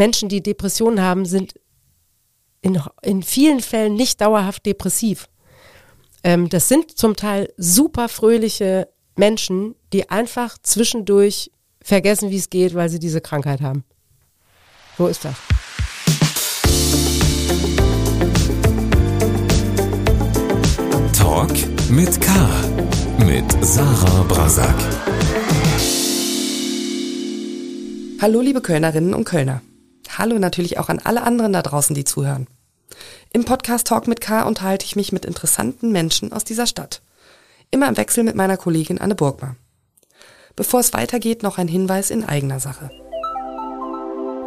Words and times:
Menschen, 0.00 0.30
die 0.30 0.42
Depressionen 0.42 1.02
haben, 1.02 1.26
sind 1.26 1.52
in, 2.62 2.80
in 3.02 3.22
vielen 3.22 3.60
Fällen 3.60 3.92
nicht 3.96 4.22
dauerhaft 4.22 4.64
depressiv. 4.64 5.28
Ähm, 6.24 6.48
das 6.48 6.68
sind 6.68 6.96
zum 6.96 7.16
Teil 7.16 7.52
super 7.58 8.08
fröhliche 8.08 8.88
Menschen, 9.16 9.74
die 9.92 10.08
einfach 10.08 10.56
zwischendurch 10.62 11.50
vergessen, 11.82 12.30
wie 12.30 12.38
es 12.38 12.48
geht, 12.48 12.72
weil 12.72 12.88
sie 12.88 12.98
diese 12.98 13.20
Krankheit 13.20 13.60
haben. 13.60 13.84
So 14.96 15.06
ist 15.06 15.22
das. 15.22 15.34
Talk 21.12 21.52
mit 21.90 22.18
K. 22.22 22.48
Mit 23.18 23.44
Sarah 23.62 24.22
Brasak. 24.22 24.76
Hallo 28.22 28.40
liebe 28.40 28.62
Kölnerinnen 28.62 29.12
und 29.12 29.24
Kölner. 29.24 29.60
Hallo 30.18 30.38
natürlich 30.38 30.78
auch 30.78 30.88
an 30.88 30.98
alle 30.98 31.22
anderen 31.22 31.52
da 31.52 31.62
draußen, 31.62 31.94
die 31.94 32.04
zuhören. 32.04 32.46
Im 33.32 33.44
Podcast 33.44 33.86
Talk 33.86 34.08
mit 34.08 34.20
K 34.20 34.42
unterhalte 34.42 34.84
ich 34.84 34.96
mich 34.96 35.12
mit 35.12 35.24
interessanten 35.24 35.92
Menschen 35.92 36.32
aus 36.32 36.44
dieser 36.44 36.66
Stadt. 36.66 37.02
Immer 37.70 37.88
im 37.88 37.96
Wechsel 37.96 38.24
mit 38.24 38.34
meiner 38.34 38.56
Kollegin 38.56 39.00
Anne 39.00 39.14
Burgmar. 39.14 39.56
Bevor 40.56 40.80
es 40.80 40.92
weitergeht, 40.92 41.42
noch 41.42 41.58
ein 41.58 41.68
Hinweis 41.68 42.10
in 42.10 42.24
eigener 42.24 42.58
Sache. 42.58 42.90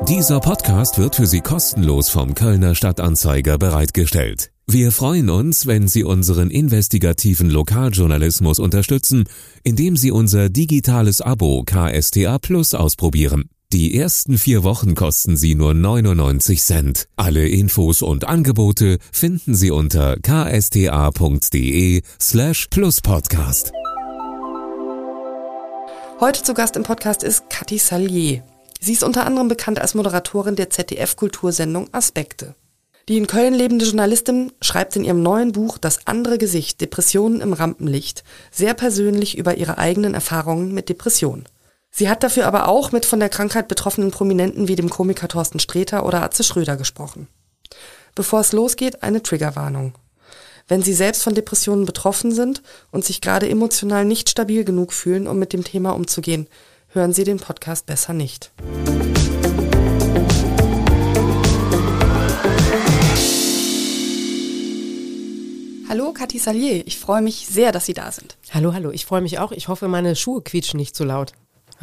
Dieser 0.09 0.41
Podcast 0.41 0.97
wird 0.97 1.15
für 1.15 1.27
Sie 1.27 1.39
kostenlos 1.39 2.09
vom 2.09 2.33
Kölner 2.33 2.75
Stadtanzeiger 2.75 3.57
bereitgestellt. 3.57 4.51
Wir 4.67 4.91
freuen 4.91 5.29
uns, 5.29 5.65
wenn 5.65 5.87
Sie 5.87 6.03
unseren 6.03 6.49
investigativen 6.49 7.49
Lokaljournalismus 7.49 8.59
unterstützen, 8.59 9.23
indem 9.63 9.95
Sie 9.95 10.11
unser 10.11 10.49
digitales 10.49 11.21
Abo 11.21 11.63
KSTA 11.65 12.37
Plus 12.39 12.73
ausprobieren. 12.73 13.49
Die 13.73 13.97
ersten 13.97 14.37
vier 14.37 14.63
Wochen 14.63 14.93
kosten 14.93 15.35
Sie 15.35 15.55
nur 15.55 15.73
99 15.73 16.61
Cent. 16.61 17.07
Alle 17.15 17.49
Infos 17.49 18.03
und 18.03 18.23
Angebote 18.23 18.99
finden 19.11 19.55
Sie 19.55 19.71
unter 19.71 20.15
ksta.de 20.17 22.03
slash 22.21 22.67
pluspodcast. 22.67 23.71
Heute 26.19 26.43
zu 26.43 26.53
Gast 26.53 26.75
im 26.75 26.83
Podcast 26.83 27.23
ist 27.23 27.49
Kathi 27.49 27.79
Salier. 27.79 28.43
Sie 28.79 28.93
ist 28.93 29.03
unter 29.03 29.25
anderem 29.25 29.47
bekannt 29.47 29.81
als 29.81 29.95
Moderatorin 29.95 30.55
der 30.55 30.69
ZDF-Kultursendung 30.69 31.91
Aspekte. 31.93 32.53
Die 33.09 33.17
in 33.17 33.25
Köln 33.25 33.55
lebende 33.55 33.85
Journalistin 33.85 34.51
schreibt 34.61 34.95
in 34.97 35.03
ihrem 35.03 35.23
neuen 35.23 35.51
Buch 35.51 35.79
Das 35.79 36.05
andere 36.05 36.37
Gesicht, 36.37 36.79
Depressionen 36.79 37.41
im 37.41 37.53
Rampenlicht, 37.53 38.23
sehr 38.51 38.75
persönlich 38.75 39.35
über 39.35 39.57
ihre 39.57 39.79
eigenen 39.79 40.13
Erfahrungen 40.13 40.75
mit 40.75 40.89
Depressionen. 40.89 41.45
Sie 41.95 42.09
hat 42.09 42.23
dafür 42.23 42.47
aber 42.47 42.69
auch 42.69 42.91
mit 42.91 43.05
von 43.05 43.19
der 43.19 43.29
Krankheit 43.29 43.67
betroffenen 43.67 44.09
Prominenten 44.09 44.67
wie 44.67 44.75
dem 44.75 44.89
Komiker 44.89 45.27
Thorsten 45.27 45.59
Sträter 45.59 46.07
oder 46.07 46.23
Atze 46.23 46.43
Schröder 46.43 46.75
gesprochen. 46.75 47.27
Bevor 48.15 48.39
es 48.39 48.51
losgeht, 48.51 49.03
eine 49.03 49.21
Triggerwarnung. 49.21 49.93
Wenn 50.67 50.81
Sie 50.81 50.93
selbst 50.93 51.21
von 51.21 51.35
Depressionen 51.35 51.85
betroffen 51.85 52.31
sind 52.31 52.63
und 52.89 53.05
sich 53.05 53.21
gerade 53.21 53.47
emotional 53.47 54.05
nicht 54.05 54.27
stabil 54.27 54.65
genug 54.65 54.91
fühlen, 54.91 55.27
um 55.27 55.37
mit 55.37 55.53
dem 55.53 55.63
Thema 55.63 55.91
umzugehen, 55.91 56.47
hören 56.87 57.13
Sie 57.13 57.25
den 57.25 57.37
Podcast 57.37 57.85
besser 57.85 58.13
nicht. 58.13 58.51
Hallo, 65.87 66.11
Kathi 66.11 66.39
Salier. 66.39 66.87
Ich 66.87 66.97
freue 66.97 67.21
mich 67.21 67.45
sehr, 67.47 67.71
dass 67.71 67.85
Sie 67.85 67.93
da 67.93 68.11
sind. 68.11 68.35
Hallo, 68.51 68.73
hallo. 68.73 68.89
Ich 68.89 69.05
freue 69.05 69.21
mich 69.21 69.37
auch. 69.37 69.51
Ich 69.51 69.67
hoffe, 69.67 69.87
meine 69.87 70.15
Schuhe 70.15 70.41
quietschen 70.41 70.79
nicht 70.79 70.95
zu 70.95 71.03
laut. 71.03 71.33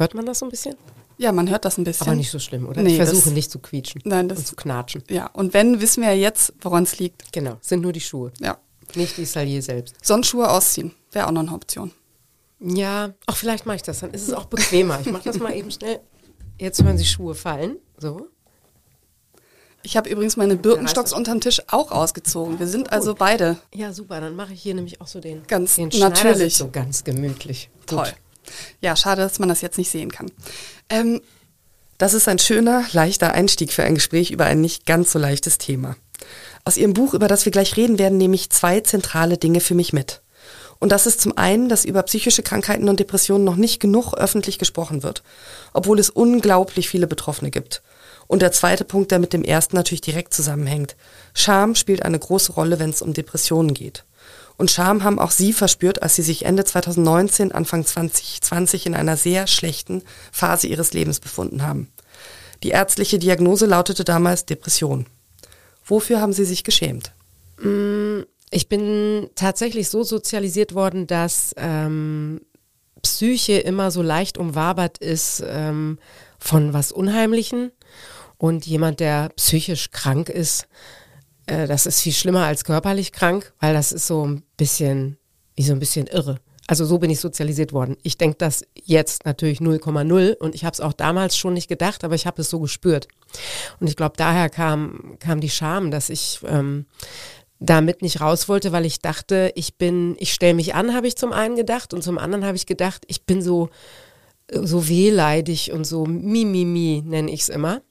Hört 0.01 0.15
man 0.15 0.25
das 0.25 0.39
so 0.39 0.47
ein 0.47 0.49
bisschen? 0.49 0.75
Ja, 1.19 1.31
man 1.31 1.47
hört 1.47 1.63
das 1.63 1.77
ein 1.77 1.83
bisschen. 1.83 2.07
Aber 2.07 2.15
nicht 2.15 2.31
so 2.31 2.39
schlimm, 2.39 2.67
oder? 2.67 2.81
Nee, 2.81 2.91
ich 2.93 2.95
versuche 2.95 3.25
das- 3.25 3.33
nicht 3.33 3.51
zu 3.51 3.59
quietschen 3.59 4.01
Nein, 4.03 4.27
das- 4.27 4.39
und 4.39 4.47
zu 4.47 4.55
knatschen. 4.55 5.03
Ja, 5.11 5.27
und 5.27 5.53
wenn, 5.53 5.79
wissen 5.79 6.01
wir 6.01 6.09
ja 6.09 6.15
jetzt, 6.15 6.53
woran 6.61 6.81
es 6.83 6.97
liegt. 6.97 7.31
Genau, 7.31 7.57
sind 7.61 7.81
nur 7.81 7.91
die 7.93 8.01
Schuhe, 8.01 8.31
Ja. 8.39 8.57
nicht 8.95 9.17
die 9.17 9.25
Salier 9.25 9.61
selbst. 9.61 9.93
Sonnenschuhe 10.03 10.49
ausziehen 10.49 10.91
wäre 11.11 11.27
auch 11.27 11.31
noch 11.31 11.41
eine 11.41 11.51
Option. 11.53 11.91
Ja, 12.59 13.13
ach, 13.27 13.35
vielleicht 13.35 13.67
mache 13.67 13.75
ich 13.75 13.83
das, 13.83 13.99
dann 13.99 14.11
ist 14.11 14.27
es 14.27 14.33
auch 14.33 14.45
bequemer. 14.45 14.99
Ich 15.01 15.11
mache 15.11 15.23
das 15.25 15.37
mal 15.37 15.53
eben 15.55 15.69
schnell. 15.69 15.99
Jetzt 16.59 16.83
hören 16.83 16.97
Sie 16.97 17.05
Schuhe 17.05 17.35
fallen. 17.35 17.77
So. 17.99 18.27
Ich 19.83 19.97
habe 19.97 20.09
übrigens 20.09 20.37
meine 20.37 20.55
Birkenstocks 20.55 21.13
unterm 21.13 21.41
Tisch 21.41 21.61
auch 21.67 21.91
ausgezogen. 21.91 22.57
Wir 22.59 22.67
sind 22.67 22.91
also 22.91 23.13
beide 23.13 23.57
Ja, 23.73 23.93
super, 23.93 24.19
dann 24.21 24.35
mache 24.35 24.53
ich 24.53 24.61
hier 24.63 24.73
nämlich 24.73 24.99
auch 25.01 25.07
so 25.07 25.19
den, 25.19 25.43
Ganz 25.47 25.75
den 25.75 25.89
natürlich. 25.99 26.57
So 26.57 26.69
ganz 26.71 27.03
gemütlich. 27.03 27.69
Gut. 27.87 28.15
Ja, 28.81 28.95
schade, 28.95 29.21
dass 29.21 29.39
man 29.39 29.49
das 29.49 29.61
jetzt 29.61 29.77
nicht 29.77 29.91
sehen 29.91 30.11
kann. 30.11 30.31
Ähm, 30.89 31.21
Das 31.97 32.15
ist 32.15 32.27
ein 32.27 32.39
schöner, 32.39 32.83
leichter 32.93 33.33
Einstieg 33.33 33.71
für 33.71 33.83
ein 33.83 33.93
Gespräch 33.93 34.31
über 34.31 34.45
ein 34.45 34.59
nicht 34.59 34.87
ganz 34.87 35.11
so 35.11 35.19
leichtes 35.19 35.59
Thema. 35.59 35.95
Aus 36.65 36.77
Ihrem 36.77 36.93
Buch, 36.93 37.13
über 37.13 37.27
das 37.27 37.45
wir 37.45 37.51
gleich 37.51 37.77
reden 37.77 37.99
werden, 37.99 38.17
nehme 38.17 38.33
ich 38.33 38.49
zwei 38.49 38.79
zentrale 38.81 39.37
Dinge 39.37 39.59
für 39.59 39.75
mich 39.75 39.93
mit. 39.93 40.21
Und 40.79 40.91
das 40.91 41.05
ist 41.05 41.21
zum 41.21 41.37
einen, 41.37 41.69
dass 41.69 41.85
über 41.85 42.01
psychische 42.01 42.41
Krankheiten 42.41 42.89
und 42.89 42.99
Depressionen 42.99 43.43
noch 43.43 43.55
nicht 43.55 43.79
genug 43.79 44.15
öffentlich 44.15 44.57
gesprochen 44.57 45.03
wird, 45.03 45.21
obwohl 45.73 45.99
es 45.99 46.09
unglaublich 46.09 46.89
viele 46.89 47.05
Betroffene 47.05 47.51
gibt. 47.51 47.83
Und 48.25 48.41
der 48.41 48.51
zweite 48.51 48.83
Punkt, 48.83 49.11
der 49.11 49.19
mit 49.19 49.31
dem 49.31 49.43
ersten 49.43 49.75
natürlich 49.75 50.01
direkt 50.01 50.33
zusammenhängt. 50.33 50.95
Scham 51.35 51.75
spielt 51.75 52.01
eine 52.01 52.17
große 52.17 52.53
Rolle, 52.53 52.79
wenn 52.79 52.89
es 52.89 53.03
um 53.03 53.13
Depressionen 53.13 53.75
geht. 53.75 54.05
Und 54.57 54.71
Scham 54.71 55.03
haben 55.03 55.19
auch 55.19 55.31
Sie 55.31 55.53
verspürt, 55.53 56.03
als 56.03 56.15
Sie 56.15 56.21
sich 56.21 56.45
Ende 56.45 56.63
2019, 56.63 57.51
Anfang 57.51 57.85
2020 57.85 58.85
in 58.85 58.95
einer 58.95 59.17
sehr 59.17 59.47
schlechten 59.47 60.03
Phase 60.31 60.67
Ihres 60.67 60.93
Lebens 60.93 61.19
befunden 61.19 61.63
haben. 61.63 61.91
Die 62.63 62.69
ärztliche 62.69 63.17
Diagnose 63.17 63.65
lautete 63.65 64.03
damals 64.03 64.45
Depression. 64.45 65.07
Wofür 65.83 66.21
haben 66.21 66.33
Sie 66.33 66.45
sich 66.45 66.63
geschämt? 66.63 67.11
Ich 68.51 68.69
bin 68.69 69.29
tatsächlich 69.35 69.89
so 69.89 70.03
sozialisiert 70.03 70.75
worden, 70.75 71.07
dass 71.07 71.53
ähm, 71.57 72.41
Psyche 73.01 73.53
immer 73.53 73.91
so 73.91 74.01
leicht 74.01 74.37
umwabert 74.37 74.97
ist 74.99 75.43
ähm, 75.45 75.97
von 76.37 76.73
was 76.73 76.91
Unheimlichen. 76.91 77.71
Und 78.37 78.65
jemand, 78.65 78.99
der 78.99 79.29
psychisch 79.35 79.91
krank 79.91 80.29
ist, 80.29 80.67
äh, 81.51 81.67
das 81.67 81.85
ist 81.85 82.01
viel 82.01 82.13
schlimmer 82.13 82.45
als 82.45 82.63
körperlich 82.63 83.11
krank, 83.11 83.53
weil 83.59 83.73
das 83.73 83.91
ist 83.91 84.07
so 84.07 84.25
ein 84.25 84.43
bisschen, 84.57 85.17
wie 85.55 85.63
so 85.63 85.73
ein 85.73 85.79
bisschen 85.79 86.07
irre. 86.07 86.37
Also 86.67 86.85
so 86.85 86.99
bin 86.99 87.09
ich 87.09 87.19
sozialisiert 87.19 87.73
worden. 87.73 87.97
Ich 88.01 88.17
denke 88.17 88.37
das 88.37 88.63
jetzt 88.75 89.25
natürlich 89.25 89.59
0,0 89.59 90.37
und 90.37 90.55
ich 90.55 90.63
habe 90.63 90.73
es 90.73 90.79
auch 90.79 90.93
damals 90.93 91.35
schon 91.35 91.53
nicht 91.53 91.67
gedacht, 91.67 92.05
aber 92.05 92.15
ich 92.15 92.25
habe 92.25 92.41
es 92.41 92.49
so 92.49 92.59
gespürt. 92.59 93.09
Und 93.79 93.87
ich 93.87 93.97
glaube, 93.97 94.13
daher 94.15 94.49
kam, 94.49 95.17
kam 95.19 95.41
die 95.41 95.49
Scham, 95.49 95.91
dass 95.91 96.09
ich 96.09 96.39
ähm, 96.47 96.85
damit 97.59 98.01
nicht 98.01 98.21
raus 98.21 98.47
wollte, 98.47 98.71
weil 98.71 98.85
ich 98.85 98.99
dachte, 98.99 99.51
ich 99.55 99.77
bin, 99.77 100.15
ich 100.19 100.31
stelle 100.33 100.53
mich 100.53 100.73
an, 100.73 100.93
habe 100.93 101.07
ich 101.07 101.17
zum 101.17 101.33
einen 101.33 101.57
gedacht 101.57 101.93
und 101.93 102.03
zum 102.03 102.17
anderen 102.17 102.45
habe 102.45 102.55
ich 102.55 102.65
gedacht, 102.65 103.03
ich 103.07 103.25
bin 103.25 103.41
so 103.41 103.69
so 104.53 104.89
wehleidig 104.89 105.71
und 105.71 105.85
so 105.85 106.05
mimimi 106.05 107.03
nenne 107.05 107.31
ich 107.31 107.41
es 107.41 107.49
immer. 107.49 107.81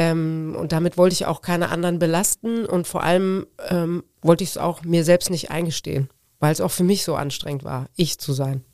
Ähm, 0.00 0.56
und 0.58 0.72
damit 0.72 0.96
wollte 0.96 1.12
ich 1.12 1.26
auch 1.26 1.42
keine 1.42 1.68
anderen 1.68 1.98
belasten 1.98 2.64
und 2.64 2.86
vor 2.86 3.02
allem 3.02 3.46
ähm, 3.68 4.02
wollte 4.22 4.44
ich 4.44 4.50
es 4.50 4.56
auch 4.56 4.82
mir 4.82 5.04
selbst 5.04 5.28
nicht 5.28 5.50
eingestehen, 5.50 6.08
weil 6.38 6.52
es 6.52 6.62
auch 6.62 6.70
für 6.70 6.84
mich 6.84 7.04
so 7.04 7.16
anstrengend 7.16 7.64
war, 7.64 7.86
ich 7.96 8.18
zu 8.18 8.32
sein. 8.32 8.64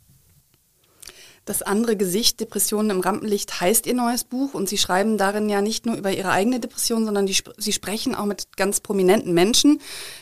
Das 1.44 1.62
andere 1.62 1.97
Gesicht, 1.97 2.38
Depressionen 2.38 2.91
im 2.91 3.00
Rampenlicht, 3.00 3.60
heißt 3.60 3.87
Ihr 3.87 3.94
neues 3.94 4.22
Buch 4.22 4.54
und 4.54 4.69
Sie 4.69 4.78
schreiben 4.78 5.19
darin 5.19 5.48
ja 5.48 5.62
nicht 5.62 5.84
nur 5.84 5.97
über 5.97 6.12
Ihre 6.12 6.31
eigene 6.31 6.60
Depression, 6.60 7.04
sondern 7.04 7.26
die, 7.26 7.37
Sie 7.56 7.72
sprechen 7.72 8.14
auch 8.14 8.25
mit 8.25 8.56
ganz 8.56 8.78
prominenten 8.78 9.34
Menschen, 9.34 9.81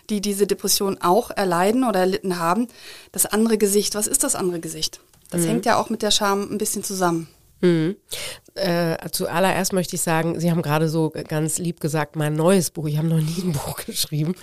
die 0.09 0.22
diese 0.22 0.47
Depression 0.47 0.98
auch 1.03 1.31
erleiden 1.31 1.84
oder 1.84 2.00
erlitten 2.00 2.38
haben. 2.38 2.69
Das 3.12 3.26
andere 3.26 3.59
Gesicht, 3.59 3.94
was 3.94 4.06
ist 4.06 4.25
das 4.25 4.34
andere 4.34 4.60
Gesicht? 4.60 5.00
Das 5.31 5.47
hängt 5.47 5.66
ja 5.66 5.78
auch 5.78 5.91
mit 5.91 6.03
der 6.03 6.12
Scham 6.12 6.50
ein 6.50 6.59
bisschen 6.59 6.84
zusammen. 6.84 7.28
Äh, 8.56 8.97
zuallererst 9.10 9.72
möchte 9.72 9.97
ich 9.97 10.03
sagen, 10.03 10.38
Sie 10.38 10.50
haben 10.50 10.62
gerade 10.62 10.88
so 10.88 11.10
ganz 11.10 11.59
lieb 11.59 11.81
gesagt, 11.81 12.15
mein 12.15 12.34
neues 12.34 12.71
Buch. 12.71 12.86
Ich 12.86 12.98
habe 12.98 13.09
noch 13.09 13.18
nie 13.21 13.42
ein 13.42 13.53
Buch 13.65 13.77
geschrieben. 13.84 14.34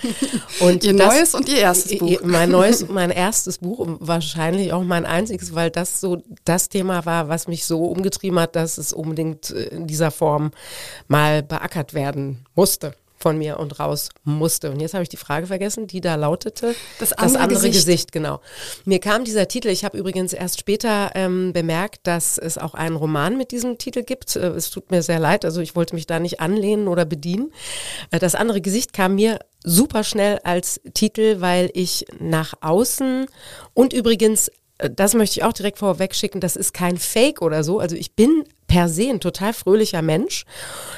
Und 0.60 0.84
Ihr 0.84 0.96
das- 0.96 1.08
neues 1.14 1.36
und 1.36 1.48
Ihr 1.48 1.60
erstes 1.60 1.98
Buch. 1.98 2.20
Mein 2.24 2.50
neues, 2.50 2.88
mein 2.90 3.10
erstes 3.12 3.60
Buch 3.60 3.80
und 3.80 3.98
wahrscheinlich 4.06 4.74
auch 4.74 4.84
mein 4.84 5.06
einziges, 5.06 5.56
weil 5.56 5.70
das 5.70 6.02
so 6.02 6.22
das 6.46 6.68
Thema 6.68 7.06
war, 7.06 7.30
was 7.30 7.48
mich 7.48 7.64
so 7.66 7.86
umgetrieben 7.86 8.40
hat, 8.40 8.56
dass 8.56 8.78
es 8.78 8.92
unbedingt 8.92 9.52
äh, 9.52 9.64
in 9.68 9.88
dieser 9.88 10.12
Form 10.12 10.52
mal 11.08 11.42
beackert 11.44 11.94
werden 11.94 12.46
musste 12.56 12.94
von 13.22 13.38
mir 13.38 13.60
und 13.60 13.80
raus 13.80 14.10
musste. 14.24 14.72
Und 14.72 14.80
jetzt 14.80 14.94
habe 14.94 15.04
ich 15.04 15.10
die 15.10 15.18
Frage 15.18 15.48
vergessen, 15.48 15.88
die 15.88 16.02
da 16.02 16.16
lautete. 16.16 16.76
Das 17.00 17.14
andere 17.14 17.48
Gesicht. 17.48 17.86
Gesicht. 17.86 18.12
genau. 18.12 18.42
Mir 18.86 19.00
kam 19.00 19.24
dieser 19.24 19.48
Titel, 19.48 19.70
ich 19.70 19.86
habe 19.86 19.98
übrigens 19.98 20.34
erst 20.34 20.60
später 20.60 21.12
ähm, 21.16 21.54
bemerkt, 21.54 22.08
dass 22.08 22.38
es 22.38 22.58
auch 22.58 22.74
einen 22.74 22.96
Roman 22.96 23.38
mit 23.38 23.52
diesem 23.52 23.78
Titel 23.78 24.04
gibt. 24.04 24.36
Äh, 24.36 24.48
es 24.50 24.70
tut 24.70 24.92
mir 24.92 25.04
sehr 25.04 25.20
leid, 25.20 25.46
also 25.46 25.62
ich 25.62 25.76
wollte 25.76 25.96
mich 25.96 26.08
da 26.08 26.20
nicht 26.20 26.40
anlehnen 26.40 26.88
oder 26.88 27.06
bedienen. 27.06 27.52
Äh, 28.12 28.20
das 28.20 28.36
andere 28.36 28.62
Gesicht 28.62 28.94
kam 28.94 29.16
mir 29.16 29.40
super 29.64 30.04
schnell 30.04 30.40
als 30.44 30.82
Titel, 30.94 31.40
weil 31.40 31.70
ich 31.74 32.06
nach 32.20 32.54
außen 32.62 33.28
und 33.74 33.94
übrigens 33.94 34.52
das 34.90 35.14
möchte 35.14 35.40
ich 35.40 35.44
auch 35.44 35.54
direkt 35.54 35.80
vorweg 35.80 36.16
schicken, 36.16 36.40
das 36.40 36.56
ist 36.56 36.74
kein 36.74 36.98
Fake 36.98 37.42
oder 37.42 37.64
so. 37.64 37.80
Also 37.80 37.96
ich 37.96 38.16
bin 38.16 38.44
per 38.68 38.90
se 38.90 39.10
ein 39.10 39.20
total 39.20 39.54
fröhlicher 39.54 40.02
Mensch. 40.02 40.46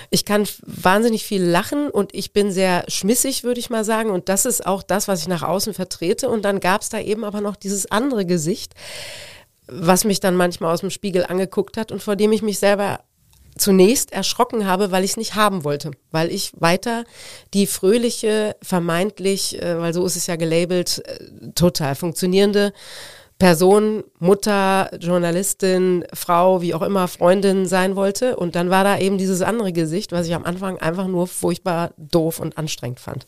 Ich 0.10 0.26
kann 0.26 0.48
wahnsinnig 0.66 1.26
viel 1.26 1.44
lachen 1.44 1.90
und 1.90 2.14
ich 2.14 2.32
bin 2.32 2.52
sehr 2.52 2.86
schmissig, 2.88 3.44
würde 3.44 3.60
ich 3.60 3.70
mal 3.70 3.84
sagen. 3.84 4.12
Und 4.12 4.30
das 4.30 4.46
ist 4.46 4.66
auch 4.66 4.84
das, 4.84 5.08
was 5.08 5.22
ich 5.22 5.28
nach 5.28 5.44
außen 5.44 5.74
vertrete. 5.74 6.30
Und 6.30 6.44
dann 6.46 6.60
gab 6.60 6.82
es 6.82 6.90
da 6.90 7.00
eben 7.00 7.24
aber 7.24 7.42
noch 7.42 7.56
dieses 7.56 7.90
andere 7.90 8.26
Gesicht, 8.26 8.74
was 9.68 10.04
mich 10.04 10.20
dann 10.20 10.36
manchmal 10.36 10.74
aus 10.74 10.82
dem 10.82 10.92
Spiegel 10.92 11.26
angeguckt 11.26 11.78
hat 11.78 11.92
und 11.92 12.02
vor 12.02 12.16
dem 12.16 12.32
ich 12.32 12.42
mich 12.42 12.60
selber 12.60 13.00
zunächst 13.58 14.12
erschrocken 14.12 14.66
habe, 14.66 14.92
weil 14.92 15.04
ich 15.04 15.12
es 15.12 15.18
nicht 15.18 15.36
haben 15.36 15.64
wollte, 15.64 15.92
weil 16.12 16.32
ich 16.32 16.52
weiter 16.58 17.04
die 17.54 17.68
fröhliche, 17.68 18.56
vermeintlich, 18.62 19.62
äh, 19.62 19.80
weil 19.80 19.94
so 19.94 20.06
ist 20.06 20.16
es 20.16 20.28
ja 20.28 20.36
gelabelt, 20.36 21.04
äh, 21.06 21.52
total 21.54 21.96
funktionierende 21.96 22.74
Person, 23.40 24.04
Mutter, 24.20 24.90
Journalistin, 25.00 26.06
Frau, 26.14 26.62
wie 26.62 26.74
auch 26.74 26.82
immer, 26.82 27.08
Freundin 27.08 27.66
sein 27.66 27.96
wollte. 27.96 28.36
Und 28.36 28.56
dann 28.56 28.70
war 28.70 28.84
da 28.84 28.98
eben 28.98 29.18
dieses 29.18 29.42
andere 29.42 29.74
Gesicht, 29.74 30.12
was 30.12 30.28
ich 30.28 30.36
am 30.36 30.46
Anfang 30.46 30.78
einfach 30.78 31.08
nur 31.08 31.28
furchtbar 31.28 31.92
doof 31.98 32.40
und 32.40 32.58
anstrengend 32.58 33.00
fand. 33.00 33.28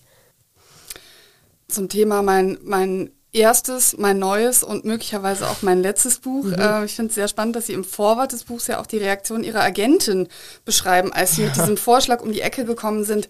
Zum 1.67 1.89
Thema 1.89 2.21
mein, 2.21 2.57
mein 2.63 3.09
erstes, 3.35 3.97
mein 3.97 4.17
neues 4.17 4.63
und 4.63 4.85
möglicherweise 4.85 5.47
auch 5.49 5.61
mein 5.61 5.81
letztes 5.81 6.19
Buch. 6.19 6.45
Mhm. 6.45 6.53
Äh, 6.53 6.85
ich 6.85 6.95
finde 6.95 7.09
es 7.09 7.15
sehr 7.15 7.27
spannend, 7.27 7.55
dass 7.55 7.67
Sie 7.67 7.73
im 7.73 7.83
Vorwort 7.83 8.31
des 8.31 8.45
Buchs 8.45 8.67
ja 8.67 8.79
auch 8.79 8.87
die 8.87 8.97
Reaktion 8.97 9.43
Ihrer 9.43 9.61
Agentin 9.61 10.27
beschreiben, 10.63 11.11
als 11.11 11.35
Sie 11.35 11.43
mit 11.43 11.55
diesem 11.57 11.77
Vorschlag 11.77 12.21
um 12.21 12.31
die 12.31 12.41
Ecke 12.41 12.65
gekommen 12.65 13.03
sind. 13.03 13.27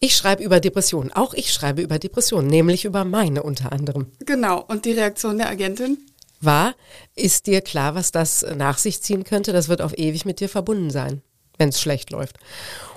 Ich 0.00 0.16
schreibe 0.16 0.42
über 0.42 0.60
Depressionen. 0.60 1.12
Auch 1.12 1.34
ich 1.34 1.52
schreibe 1.52 1.82
über 1.82 1.98
Depressionen, 1.98 2.48
nämlich 2.48 2.84
über 2.84 3.04
meine 3.04 3.42
unter 3.42 3.72
anderem. 3.72 4.12
Genau. 4.20 4.62
Und 4.66 4.84
die 4.84 4.92
Reaktion 4.92 5.38
der 5.38 5.48
Agentin? 5.48 5.98
War, 6.40 6.74
ist 7.14 7.46
dir 7.46 7.62
klar, 7.62 7.94
was 7.94 8.12
das 8.12 8.44
nach 8.56 8.78
sich 8.78 9.02
ziehen 9.02 9.24
könnte? 9.24 9.52
Das 9.52 9.68
wird 9.68 9.80
auf 9.80 9.96
ewig 9.96 10.24
mit 10.26 10.40
dir 10.40 10.48
verbunden 10.48 10.90
sein, 10.90 11.22
wenn 11.56 11.70
es 11.70 11.80
schlecht 11.80 12.10
läuft. 12.10 12.36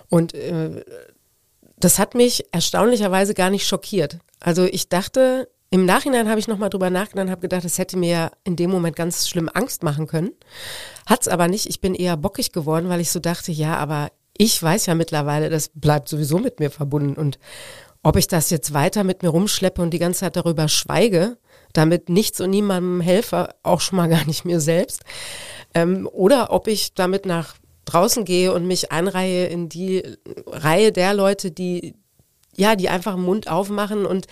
Und 0.09 0.33
äh, 0.33 0.83
das 1.79 1.99
hat 1.99 2.15
mich 2.15 2.45
erstaunlicherweise 2.51 3.33
gar 3.33 3.49
nicht 3.49 3.67
schockiert. 3.67 4.17
Also 4.39 4.65
ich 4.65 4.89
dachte, 4.89 5.49
im 5.69 5.85
Nachhinein 5.85 6.29
habe 6.29 6.39
ich 6.39 6.47
nochmal 6.47 6.69
drüber 6.69 6.89
nachgedacht 6.89 7.25
und 7.25 7.31
habe 7.31 7.41
gedacht, 7.41 7.65
es 7.65 7.77
hätte 7.77 7.97
mir 7.97 8.09
ja 8.09 8.31
in 8.43 8.55
dem 8.55 8.71
Moment 8.71 8.95
ganz 8.95 9.27
schlimm 9.27 9.49
Angst 9.53 9.83
machen 9.83 10.07
können. 10.07 10.31
Hat 11.05 11.21
es 11.21 11.27
aber 11.27 11.47
nicht. 11.47 11.67
Ich 11.67 11.81
bin 11.81 11.93
eher 11.93 12.15
bockig 12.17 12.53
geworden, 12.53 12.89
weil 12.89 13.01
ich 13.01 13.11
so 13.11 13.19
dachte, 13.19 13.51
ja, 13.51 13.75
aber 13.77 14.11
ich 14.37 14.61
weiß 14.61 14.85
ja 14.85 14.95
mittlerweile, 14.95 15.49
das 15.49 15.69
bleibt 15.73 16.09
sowieso 16.09 16.39
mit 16.39 16.59
mir 16.59 16.71
verbunden. 16.71 17.15
Und 17.15 17.39
ob 18.03 18.15
ich 18.15 18.27
das 18.27 18.49
jetzt 18.49 18.73
weiter 18.73 19.03
mit 19.03 19.23
mir 19.23 19.29
rumschleppe 19.29 19.81
und 19.81 19.91
die 19.91 19.99
ganze 19.99 20.21
Zeit 20.21 20.35
darüber 20.35 20.67
schweige, 20.67 21.37
damit 21.73 22.09
nichts 22.09 22.39
und 22.39 22.51
niemandem 22.51 23.01
helfe, 23.01 23.49
auch 23.63 23.81
schon 23.81 23.97
mal 23.97 24.09
gar 24.09 24.25
nicht 24.25 24.45
mir 24.45 24.59
selbst, 24.59 25.03
ähm, 25.73 26.07
oder 26.11 26.51
ob 26.51 26.67
ich 26.67 26.93
damit 26.93 27.25
nach 27.25 27.55
draußen 27.85 28.25
gehe 28.25 28.53
und 28.53 28.67
mich 28.67 28.91
einreihe 28.91 29.47
in 29.47 29.69
die 29.69 30.03
Reihe 30.45 30.91
der 30.91 31.13
Leute, 31.13 31.51
die 31.51 31.95
ja, 32.57 32.75
die 32.75 32.89
einfach 32.89 33.13
den 33.13 33.23
Mund 33.23 33.47
aufmachen 33.47 34.05
und 34.05 34.25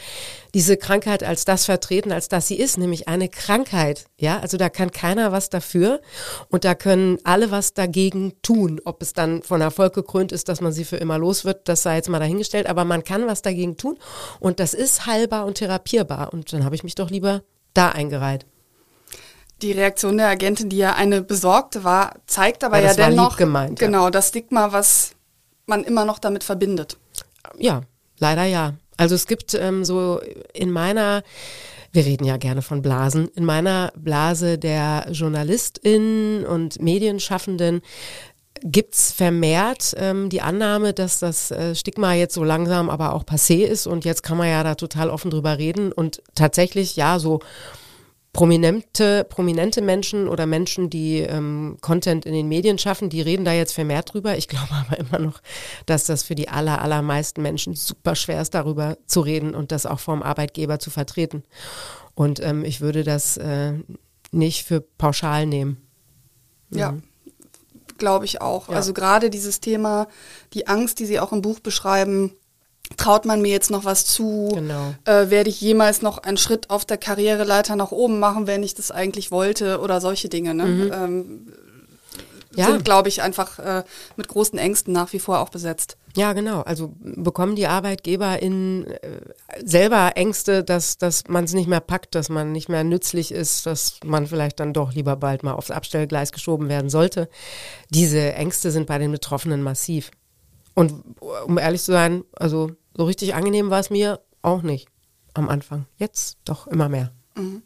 diese 0.54 0.78
Krankheit 0.78 1.24
als 1.24 1.46
das 1.46 1.66
vertreten, 1.66 2.12
als 2.12 2.28
das 2.28 2.48
sie 2.48 2.58
ist, 2.58 2.78
nämlich 2.78 3.08
eine 3.08 3.30
Krankheit. 3.30 4.06
Ja, 4.18 4.40
also 4.40 4.58
da 4.58 4.70
kann 4.70 4.92
keiner 4.92 5.32
was 5.32 5.50
dafür 5.50 6.02
und 6.50 6.66
da 6.66 6.74
können 6.74 7.20
alle 7.24 7.52
was 7.52 7.74
dagegen 7.74 8.34
tun. 8.42 8.82
Ob 8.84 9.02
es 9.04 9.14
dann 9.14 9.44
von 9.44 9.62
Erfolg 9.62 9.94
gekrönt 9.94 10.32
ist, 10.32 10.50
dass 10.50 10.60
man 10.60 10.74
sie 10.74 10.86
für 10.86 10.98
immer 10.98 11.20
los 11.20 11.46
wird, 11.46 11.70
das 11.70 11.84
sei 11.84 11.98
jetzt 11.98 12.10
mal 12.10 12.20
dahingestellt, 12.20 12.68
aber 12.68 12.84
man 12.84 13.04
kann 13.04 13.28
was 13.28 13.44
dagegen 13.44 13.78
tun 13.78 13.98
und 14.40 14.60
das 14.60 14.74
ist 14.74 15.06
heilbar 15.06 15.46
und 15.46 15.56
therapierbar 15.56 16.34
und 16.34 16.52
dann 16.52 16.66
habe 16.66 16.76
ich 16.76 16.84
mich 16.84 16.96
doch 16.96 17.12
lieber 17.12 17.44
da 17.76 17.90
eingereiht. 17.90 18.48
Die 19.62 19.72
Reaktion 19.72 20.18
der 20.18 20.30
Agentin, 20.30 20.70
die 20.70 20.78
ja 20.78 20.96
eine 20.96 21.22
besorgte 21.22 21.84
war, 21.84 22.16
zeigt 22.26 22.64
aber 22.64 22.80
ja, 22.80 22.88
ja 22.88 22.94
dennoch 22.94 23.38
gemeint, 23.38 23.80
genau 23.80 24.06
ja. 24.06 24.12
das 24.12 24.30
Stigma, 24.30 24.72
was 24.72 25.12
man 25.68 25.84
immer 25.84 26.06
noch 26.06 26.18
damit 26.18 26.44
verbindet. 26.44 26.98
Ja, 27.58 27.82
Leider 28.20 28.46
ja. 28.46 28.74
Also 28.98 29.16
es 29.16 29.28
gibt 29.28 29.54
ähm, 29.54 29.84
so 29.84 30.22
in 30.54 30.72
meiner, 30.72 31.24
wir 31.92 32.06
reden 32.06 32.26
ja 32.26 32.38
gerne 32.38 32.62
von 32.62 32.82
Blasen, 32.82 33.28
in 33.36 33.46
meiner 33.46 33.92
Blase 33.96 34.58
der 34.58 35.08
JournalistInnen 35.12 36.46
und 36.46 36.82
Medienschaffenden 36.82 37.82
gibt's 38.64 39.12
vermehrt 39.12 39.94
ähm, 39.98 40.30
die 40.30 40.42
Annahme, 40.42 40.94
dass 40.94 41.20
das 41.20 41.52
äh, 41.52 41.76
Stigma 41.76 42.14
jetzt 42.14 42.34
so 42.34 42.44
langsam 42.44 42.90
aber 42.90 43.14
auch 43.14 43.24
passé 43.24 43.66
ist 43.66 43.86
und 43.86 44.06
jetzt 44.06 44.24
kann 44.24 44.38
man 44.38 44.50
ja 44.50 44.64
da 44.64 44.76
total 44.76 45.10
offen 45.10 45.30
drüber 45.30 45.58
reden 45.58 45.92
und 45.92 46.22
tatsächlich 46.36 46.96
ja 46.96 47.20
so 47.20 47.42
prominente, 48.36 49.24
prominente 49.24 49.82
Menschen 49.82 50.28
oder 50.28 50.46
Menschen, 50.46 50.90
die 50.90 51.20
ähm, 51.20 51.78
Content 51.80 52.26
in 52.26 52.34
den 52.34 52.50
Medien 52.50 52.78
schaffen, 52.78 53.10
die 53.10 53.22
reden 53.22 53.46
da 53.46 53.54
jetzt 53.54 53.72
vermehrt 53.72 54.14
drüber. 54.14 54.38
Ich 54.38 54.50
glaube 54.50 54.68
aber 54.88 55.00
immer 55.00 55.20
noch, 55.20 55.42
dass 55.86 56.04
das 56.04 56.24
für 56.24 56.36
die 56.36 56.50
aller, 56.50 56.82
allermeisten 56.82 57.42
Menschen 57.42 57.76
super 57.76 58.16
schwer 58.16 58.42
ist, 58.42 58.54
darüber 58.54 58.98
zu 59.08 59.22
reden 59.22 59.56
und 59.56 59.72
das 59.72 59.86
auch 59.86 60.00
vom 60.00 60.22
Arbeitgeber 60.22 60.80
zu 60.80 60.90
vertreten. 60.90 61.44
Und 62.14 62.42
ähm, 62.42 62.66
ich 62.66 62.82
würde 62.82 63.06
das 63.06 63.38
äh, 63.38 63.74
nicht 64.32 64.66
für 64.66 64.82
pauschal 64.82 65.46
nehmen. 65.46 65.78
Ja. 66.72 66.92
Mhm. 66.92 67.04
Glaube 67.98 68.26
ich 68.26 68.42
auch. 68.42 68.68
Ja. 68.68 68.76
Also 68.76 68.92
gerade 68.92 69.30
dieses 69.30 69.62
Thema, 69.62 70.10
die 70.54 70.68
Angst, 70.68 71.00
die 71.00 71.06
Sie 71.06 71.22
auch 71.22 71.32
im 71.32 71.42
Buch 71.42 71.62
beschreiben, 71.62 72.34
traut 72.98 73.26
man 73.26 73.42
mir 73.42 73.52
jetzt 73.52 73.72
noch 73.72 73.86
was 73.86 74.06
zu? 74.06 74.50
Genau. 74.54 74.94
Äh, 75.06 75.30
werde 75.30 75.50
ich 75.50 75.60
jemals 75.62 76.02
noch 76.02 76.20
einen 76.20 76.38
Schritt 76.38 76.70
auf 76.70 76.86
der 76.86 76.98
Karriereleiter 76.98 77.76
nach 77.76 77.92
oben 77.92 78.20
machen, 78.20 78.48
wenn 78.48 78.64
ich 78.64 78.76
das 78.76 78.92
eigentlich 78.92 79.32
wollte 79.32 79.80
oder 79.80 80.02
solche 80.02 80.30
Dinge? 80.30 80.54
Ne? 80.54 80.66
Mhm. 80.66 80.92
Ähm, 80.94 81.48
ja. 82.56 82.68
Sind, 82.68 82.86
glaube 82.86 83.10
ich, 83.10 83.22
einfach 83.22 83.60
äh, 83.60 83.84
mit 84.16 84.28
großen 84.28 84.58
Ängsten 84.58 84.94
nach 84.94 85.12
wie 85.14 85.20
vor 85.20 85.40
auch 85.40 85.50
besetzt. 85.50 85.98
Ja, 86.16 86.32
genau. 86.32 86.62
Also 86.62 86.94
bekommen 87.02 87.56
die 87.56 87.68
Arbeitgeber 87.68 88.42
in 88.42 88.88
äh, 88.88 89.20
selber 89.64 90.14
Ängste, 90.16 90.64
dass, 90.64 90.98
dass 90.98 91.26
man 91.28 91.44
es 91.44 91.54
nicht 91.54 91.68
mehr 91.68 91.82
packt, 91.82 92.16
dass 92.16 92.30
man 92.30 92.54
nicht 92.54 92.70
mehr 92.70 92.86
nützlich 92.86 93.34
ist, 93.34 93.66
dass 93.66 94.00
man 94.06 94.28
vielleicht 94.28 94.62
dann 94.62 94.72
doch 94.72 94.94
lieber 94.94 95.18
bald 95.18 95.44
mal 95.44 95.54
aufs 95.54 95.72
Abstellgleis 95.72 96.32
geschoben 96.32 96.70
werden 96.70 96.90
sollte. 96.90 97.28
Diese 97.90 98.34
Ängste 98.34 98.72
sind 98.72 98.88
bei 98.88 98.98
den 98.98 99.12
Betroffenen 99.12 99.62
massiv. 99.62 100.12
Und 100.76 100.94
um 101.46 101.58
ehrlich 101.58 101.82
zu 101.82 101.92
sein, 101.92 102.24
also 102.36 102.72
so 102.96 103.06
richtig 103.06 103.34
angenehm 103.34 103.70
war 103.70 103.80
es 103.80 103.90
mir 103.90 104.20
auch 104.42 104.62
nicht 104.62 104.88
am 105.34 105.50
Anfang. 105.50 105.86
Jetzt 105.98 106.38
doch 106.46 106.68
immer 106.68 106.90
mehr. 106.90 107.12
Mhm. 107.36 107.64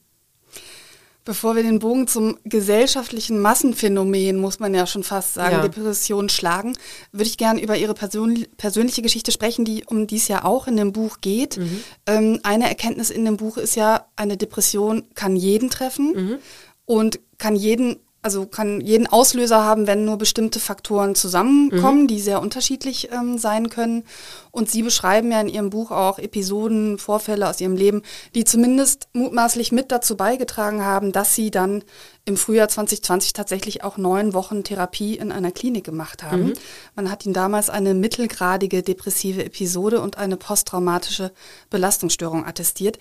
Bevor 1.26 1.56
wir 1.56 1.62
den 1.62 1.78
Bogen 1.78 2.08
zum 2.08 2.40
gesellschaftlichen 2.44 3.40
Massenphänomen, 3.40 4.40
muss 4.40 4.60
man 4.60 4.74
ja 4.74 4.88
schon 4.88 5.04
fast 5.04 5.36
sagen, 5.36 5.58
ja. 5.58 5.62
Depression 5.62 6.28
schlagen, 6.30 6.76
würde 7.12 7.30
ich 7.30 7.38
gerne 7.38 7.62
über 7.62 7.78
Ihre 7.78 7.94
Persön 7.94 8.48
persönliche 8.58 9.04
Geschichte 9.04 9.32
sprechen, 9.32 9.64
die 9.64 9.84
um 9.86 10.08
die 10.08 10.16
es 10.16 10.28
ja 10.28 10.44
auch 10.44 10.66
in 10.66 10.78
dem 10.78 10.92
Buch 10.92 11.18
geht. 11.22 11.58
Mhm. 11.58 11.84
Ähm, 12.08 12.40
eine 12.42 12.68
Erkenntnis 12.68 13.12
in 13.12 13.26
dem 13.26 13.38
Buch 13.38 13.58
ist 13.58 13.76
ja, 13.76 14.08
eine 14.16 14.38
Depression 14.38 15.04
kann 15.14 15.36
jeden 15.36 15.70
treffen 15.70 16.14
mhm. 16.16 16.38
und 16.86 17.20
kann 17.38 17.56
jeden 17.56 18.00
also 18.22 18.46
kann 18.46 18.82
jeden 18.82 19.08
Auslöser 19.08 19.64
haben, 19.64 19.88
wenn 19.88 20.04
nur 20.04 20.18
bestimmte 20.18 20.60
Faktoren 20.60 21.16
zusammenkommen, 21.16 22.04
mhm. 22.04 22.08
die 22.08 22.20
sehr 22.20 22.42
unterschiedlich 22.42 23.10
ähm, 23.12 23.38
sein 23.38 23.70
können. 23.70 24.04
Und 24.52 24.70
Sie 24.70 24.84
beschreiben 24.84 25.32
ja 25.32 25.40
in 25.40 25.48
Ihrem 25.48 25.70
Buch 25.70 25.92
auch 25.92 26.20
Episoden, 26.20 26.98
Vorfälle 26.98 27.48
aus 27.48 27.62
Ihrem 27.62 27.78
Leben, 27.78 28.02
die 28.36 28.44
zumindest 28.44 29.08
mutmaßlich 29.14 29.72
mit 29.72 29.92
dazu 29.92 30.18
beigetragen 30.18 30.84
haben, 30.84 31.14
dass 31.14 31.34
Sie 31.34 31.50
dann 31.50 31.84
im 32.26 32.36
Frühjahr 32.36 32.68
2020 32.68 33.32
tatsächlich 33.32 33.84
auch 33.84 33.98
neun 33.98 34.34
Wochen 34.34 34.66
Therapie 34.66 35.16
in 35.16 35.32
einer 35.32 35.52
Klinik 35.52 35.86
gemacht 35.86 36.22
haben. 36.22 36.48
Mhm. 36.48 36.54
Man 36.96 37.10
hat 37.10 37.26
Ihnen 37.26 37.34
damals 37.34 37.70
eine 37.70 37.94
mittelgradige 37.94 38.84
depressive 38.84 39.46
Episode 39.46 40.02
und 40.02 40.18
eine 40.18 40.36
posttraumatische 40.36 41.32
Belastungsstörung 41.70 42.46
attestiert. 42.46 43.00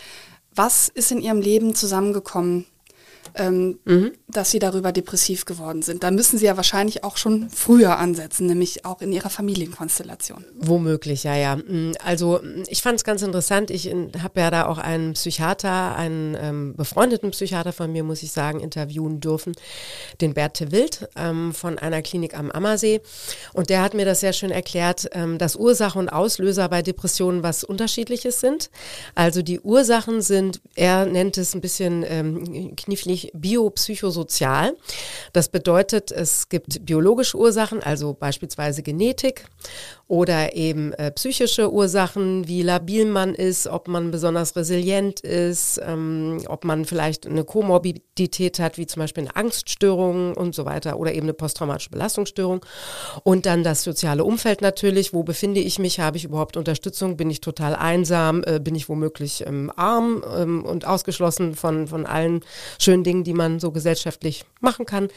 Was 0.55 0.89
ist 0.89 1.11
in 1.11 1.21
Ihrem 1.21 1.41
Leben 1.41 1.75
zusammengekommen, 1.75 2.67
ähm, 3.35 3.79
mhm. 3.85 4.13
dass 4.29 4.51
sie 4.51 4.59
darüber 4.59 4.93
depressiv 4.93 5.45
geworden 5.45 5.83
sind. 5.83 6.03
Da 6.03 6.11
müssen 6.11 6.39
sie 6.39 6.47
ja 6.47 6.57
wahrscheinlich 6.57 7.05
auch 7.05 7.17
schon 7.17 7.51
früher 7.51 7.99
ansetzen, 7.99 8.47
nämlich 8.47 8.85
auch 8.85 9.01
in 9.01 9.13
ihrer 9.13 9.31
Familienkonstellation. 9.31 10.45
Womöglich, 10.59 11.25
ja, 11.25 11.37
ja. 11.37 11.57
Mm, 11.57 11.93
also 12.05 12.41
mm, 12.43 12.65
ich 12.69 12.83
fand 12.83 12.97
es 12.97 13.05
ganz 13.05 13.23
interessant. 13.23 13.71
Ich 13.71 13.87
habe 14.23 14.41
ja 14.41 14.51
da 14.51 14.67
auch 14.67 14.79
einen 14.79 15.15
Psychiater, 15.15 15.97
einen 15.97 16.37
ähm, 16.41 16.75
befreundeten 16.77 17.31
Psychiater 17.31 17.73
von 17.73 17.93
mir, 17.93 18.05
muss 18.05 18.23
ich 18.23 18.33
sagen, 18.33 18.61
interviewen 18.61 19.21
dürfen, 19.21 19.55
den 20.21 20.35
Bert 20.35 20.71
Wild 20.71 21.09
ähm, 21.17 21.53
von 21.53 21.79
einer 21.79 22.03
Klinik 22.03 22.39
am 22.39 22.51
Ammersee. 22.51 23.01
Und 23.53 23.71
der 23.71 23.83
hat 23.83 23.95
mir 23.95 24.05
das 24.05 24.21
sehr 24.21 24.33
schön 24.33 24.51
erklärt, 24.51 25.09
ähm, 25.13 25.39
dass 25.39 25.57
Ursache 25.57 25.99
und 25.99 26.09
Auslöser 26.09 26.69
bei 26.69 26.83
Depressionen 26.83 27.43
was 27.43 27.65
Unterschiedliches 27.65 28.41
sind. 28.41 28.71
Also 29.15 29.43
die 29.43 29.61
Ursachen 29.61 30.23
sind, 30.23 30.61
er 30.75 31.07
nennt 31.07 31.39
es 31.39 31.55
ein 31.55 31.61
bisschen 31.61 32.05
ähm, 32.07 32.77
knifflig, 32.77 33.18
eigentlich 33.19 33.33
biopsychosozial. 33.35 34.77
Das 35.33 35.49
bedeutet, 35.49 36.11
es 36.11 36.49
gibt 36.49 36.85
biologische 36.85 37.37
Ursachen, 37.37 37.83
also 37.83 38.15
beispielsweise 38.15 38.83
Genetik. 38.83 39.45
Oder 40.09 40.57
eben 40.57 40.95
äh, 40.95 41.11
psychische 41.11 41.71
Ursachen, 41.71 42.49
wie 42.49 42.63
labil 42.63 43.05
man 43.05 43.35
ist, 43.35 43.67
ob 43.67 43.89
man 43.89 44.11
besonders 44.11 44.57
resilient 44.57 45.21
ist, 45.21 45.79
ähm, 45.85 46.43
ob 46.49 46.65
man 46.65 46.87
vielleicht 46.87 47.27
eine 47.27 47.45
Komorbidität 47.45 48.59
hat, 48.59 48.79
wie 48.79 48.87
zum 48.87 49.01
Beispiel 49.01 49.25
eine 49.25 49.37
Angststörung 49.37 50.35
und 50.35 50.55
so 50.55 50.65
weiter 50.65 50.99
oder 50.99 51.13
eben 51.13 51.27
eine 51.27 51.35
posttraumatische 51.35 51.91
Belastungsstörung. 51.91 52.65
Und 53.23 53.45
dann 53.45 53.63
das 53.63 53.85
soziale 53.85 54.25
Umfeld 54.25 54.63
natürlich, 54.63 55.13
wo 55.13 55.25
befinde 55.25 55.61
ich 55.61 55.79
mich, 55.79 56.01
habe 56.01 56.17
ich 56.17 56.25
überhaupt 56.25 56.57
Unterstützung, 56.57 57.19
bin 57.19 57.29
ich 57.29 57.43
total 57.43 57.77
einsam, 57.77 58.43
äh, 58.47 58.61
bin 58.61 58.75
ich 58.75 58.89
womöglich 58.89 59.47
ähm, 59.47 59.71
arm 59.77 60.25
ähm, 60.35 60.65
und 60.65 60.87
ausgeschlossen 60.87 61.55
von, 61.55 61.87
von 61.87 62.07
allen 62.07 62.41
schönen 62.79 63.05
Dingen, 63.05 63.25
die 63.25 63.35
man 63.35 63.61
so 63.61 63.73
gesellschaftlich 63.73 64.47
machen 64.61 64.87
kann. 64.87 65.09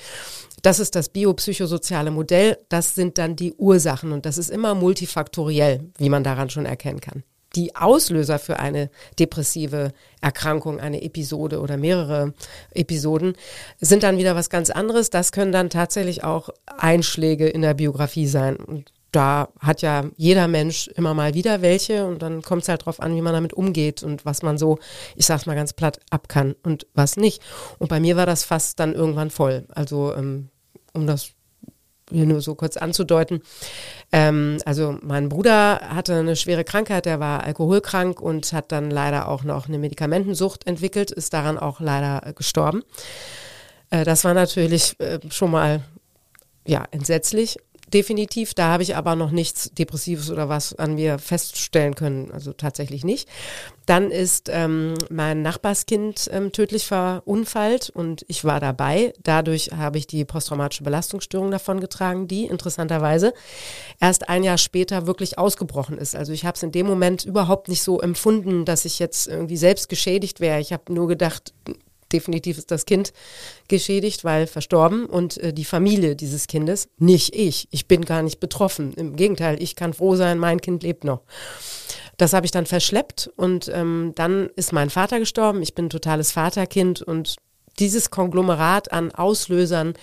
Das 0.62 0.80
ist 0.80 0.96
das 0.96 1.10
biopsychosoziale 1.10 2.12
Modell. 2.12 2.58
Das 2.70 2.96
sind 2.96 3.18
dann 3.18 3.36
die 3.36 3.54
Ursachen 3.54 4.12
und 4.12 4.26
das 4.26 4.38
ist 4.38 4.50
immer 4.50 4.76
multifaktoriell, 4.76 5.90
wie 5.98 6.10
man 6.10 6.24
daran 6.24 6.50
schon 6.50 6.66
erkennen 6.66 7.02
kann. 7.02 7.24
Die 7.56 7.76
Auslöser 7.76 8.40
für 8.40 8.60
eine 8.60 8.90
depressive 9.20 9.92
Erkrankung, 10.22 10.80
eine 10.80 11.02
Episode 11.02 11.60
oder 11.60 11.76
mehrere 11.76 12.34
Episoden 12.74 13.34
sind 13.80 14.04
dann 14.04 14.18
wieder 14.18 14.36
was 14.36 14.50
ganz 14.50 14.70
anderes. 14.70 15.10
Das 15.10 15.34
können 15.34 15.52
dann 15.52 15.70
tatsächlich 15.70 16.24
auch 16.24 16.50
Einschläge 16.66 17.50
in 17.50 17.62
der 17.62 17.74
Biografie 17.74 18.28
sein. 18.28 18.56
Und 18.56 18.94
da 19.12 19.50
hat 19.60 19.82
ja 19.82 20.06
jeder 20.16 20.48
Mensch 20.48 20.88
immer 20.88 21.14
mal 21.14 21.34
wieder 21.34 21.62
welche 21.62 22.06
und 22.06 22.22
dann 22.22 22.42
kommt 22.42 22.64
es 22.64 22.70
halt 22.70 22.86
drauf 22.86 23.02
an, 23.02 23.16
wie 23.16 23.22
man 23.22 23.34
damit 23.34 23.54
umgeht 23.54 24.04
und 24.04 24.26
was 24.26 24.42
man 24.42 24.58
so, 24.58 24.80
ich 25.18 25.26
sag's 25.26 25.46
mal 25.46 25.56
ganz 25.56 25.74
platt, 25.74 26.00
ab 26.10 26.30
kann 26.30 26.56
und 26.64 26.88
was 26.94 27.18
nicht. 27.18 27.42
Und 27.78 27.90
bei 27.90 28.00
mir 28.00 28.16
war 28.16 28.26
das 28.26 28.46
fast 28.46 28.80
dann 28.80 28.94
irgendwann 28.94 29.30
voll. 29.30 29.66
Also 29.70 30.16
ähm, 30.16 30.51
um 30.94 31.08
das 31.08 31.34
hier 32.12 32.26
nur 32.26 32.42
so 32.42 32.56
kurz 32.56 32.78
anzudeuten. 32.78 33.42
Ähm, 34.12 34.58
also 34.66 34.98
mein 35.02 35.30
Bruder 35.30 35.80
hatte 35.90 36.16
eine 36.16 36.36
schwere 36.36 36.64
Krankheit, 36.64 37.06
der 37.06 37.20
war 37.20 37.44
alkoholkrank 37.44 38.22
und 38.22 38.52
hat 38.54 38.72
dann 38.72 38.92
leider 38.92 39.28
auch 39.28 39.44
noch 39.44 39.68
eine 39.68 39.80
Medikamentensucht 39.80 40.68
entwickelt, 40.68 41.12
ist 41.12 41.34
daran 41.34 41.58
auch 41.58 41.80
leider 41.80 42.28
äh, 42.28 42.34
gestorben. 42.34 42.84
Äh, 43.90 44.04
das 44.04 44.24
war 44.24 44.34
natürlich 44.34 45.00
äh, 45.00 45.20
schon 45.30 45.52
mal 45.52 45.82
ja 46.68 46.86
entsetzlich 46.92 47.58
definitiv. 47.94 48.54
Da 48.54 48.68
habe 48.68 48.84
ich 48.84 48.96
aber 48.96 49.16
noch 49.16 49.32
nichts 49.32 49.72
Depressives 49.72 50.30
oder 50.30 50.50
was 50.50 50.74
an 50.74 50.96
mir 50.96 51.20
feststellen 51.20 51.96
können, 51.96 52.32
also 52.32 52.54
tatsächlich 52.54 53.04
nicht. 53.04 53.28
Dann 53.86 54.12
ist 54.12 54.50
ähm, 54.52 54.94
mein 55.10 55.42
Nachbarskind 55.42 56.30
ähm, 56.32 56.52
tödlich 56.52 56.86
verunfallt 56.86 57.90
und 57.90 58.24
ich 58.28 58.46
war 58.46 58.60
dabei. 58.60 59.14
Dadurch 59.24 59.72
habe 59.76 59.98
ich 59.98 60.08
die 60.08 60.24
posttraumatische 60.26 60.84
Belastungsstörung 60.84 61.52
davongetragen, 61.52 62.28
die 62.28 62.46
interessanterweise 62.46 63.34
erst 64.00 64.30
ein 64.30 64.44
Jahr 64.44 64.58
später 64.58 65.08
wirklich 65.08 65.38
ausgebrochen 65.38 65.98
ist. 65.98 66.16
Also 66.16 66.34
ich 66.34 66.46
habe 66.46 66.56
es 66.56 66.64
in 66.64 66.72
dem 66.72 66.88
Moment 66.88 67.26
überhaupt 67.26 67.68
nicht 67.68 67.84
so 67.84 68.00
empfunden, 68.00 68.66
dass 68.66 68.86
ich 68.86 69.00
jetzt 69.00 69.28
irgendwie 69.28 69.58
selbst 69.58 69.90
geschädigt 69.90 70.40
wäre. 70.40 70.60
Ich 70.60 70.74
habe 70.74 70.94
nur 70.94 71.08
gedacht, 71.08 71.54
definitiv 72.12 72.58
ist 72.58 72.72
das 72.72 72.86
Kind 72.86 73.14
geschädigt, 73.68 74.24
weil 74.24 74.48
verstorben 74.48 75.06
und 75.06 75.38
äh, 75.38 75.54
die 75.54 75.66
Familie 75.66 76.16
dieses 76.16 76.48
Kindes, 76.48 76.90
nicht 76.98 77.36
ich. 77.36 77.68
Ich 77.72 77.88
bin 77.88 78.06
gar 78.06 78.22
nicht 78.22 78.40
betroffen. 78.40 78.94
Im 78.94 79.16
Gegenteil, 79.16 79.62
ich 79.62 79.76
kann 79.76 79.94
froh 79.94 80.16
sein, 80.16 80.40
mein 80.40 80.62
Kind 80.62 80.84
lebt 80.84 81.04
noch. 81.04 81.22
Das 82.18 82.34
habe 82.34 82.46
ich 82.46 82.52
dann 82.52 82.66
verschleppt 82.66 83.32
und 83.36 83.72
ähm, 83.74 84.12
dann 84.16 84.50
ist 84.56 84.74
mein 84.74 84.90
Vater 84.90 85.20
gestorben. 85.20 85.62
Ich 85.62 85.74
bin 85.74 85.86
ein 85.86 85.90
totales 85.90 86.32
Vaterkind 86.32 87.02
und 87.02 87.38
dieses 87.80 88.12
Konglomerat 88.12 88.92
an 88.92 89.12
Auslösern 89.12 89.94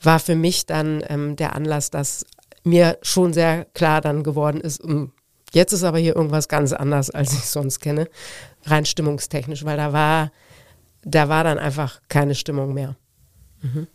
war 0.00 0.20
für 0.20 0.36
mich 0.36 0.66
dann 0.66 1.04
ähm, 1.08 1.36
der 1.36 1.54
Anlass, 1.54 1.90
dass 1.90 2.24
mir 2.64 2.98
schon 3.02 3.32
sehr 3.32 3.64
klar 3.74 4.00
dann 4.00 4.22
geworden 4.22 4.60
ist, 4.60 4.82
um, 4.82 5.12
jetzt 5.52 5.72
ist 5.72 5.84
aber 5.84 5.98
hier 5.98 6.16
irgendwas 6.16 6.48
ganz 6.48 6.72
anders, 6.72 7.10
als 7.10 7.32
ich 7.32 7.44
sonst 7.44 7.80
kenne, 7.80 8.08
rein 8.64 8.84
stimmungstechnisch, 8.84 9.64
weil 9.64 9.76
da 9.76 9.92
war 9.92 10.32
da 11.06 11.28
war 11.28 11.44
dann 11.44 11.58
einfach 11.58 12.00
keine 12.08 12.34
Stimmung 12.34 12.74
mehr. 12.74 12.96
Mhm. 13.62 13.86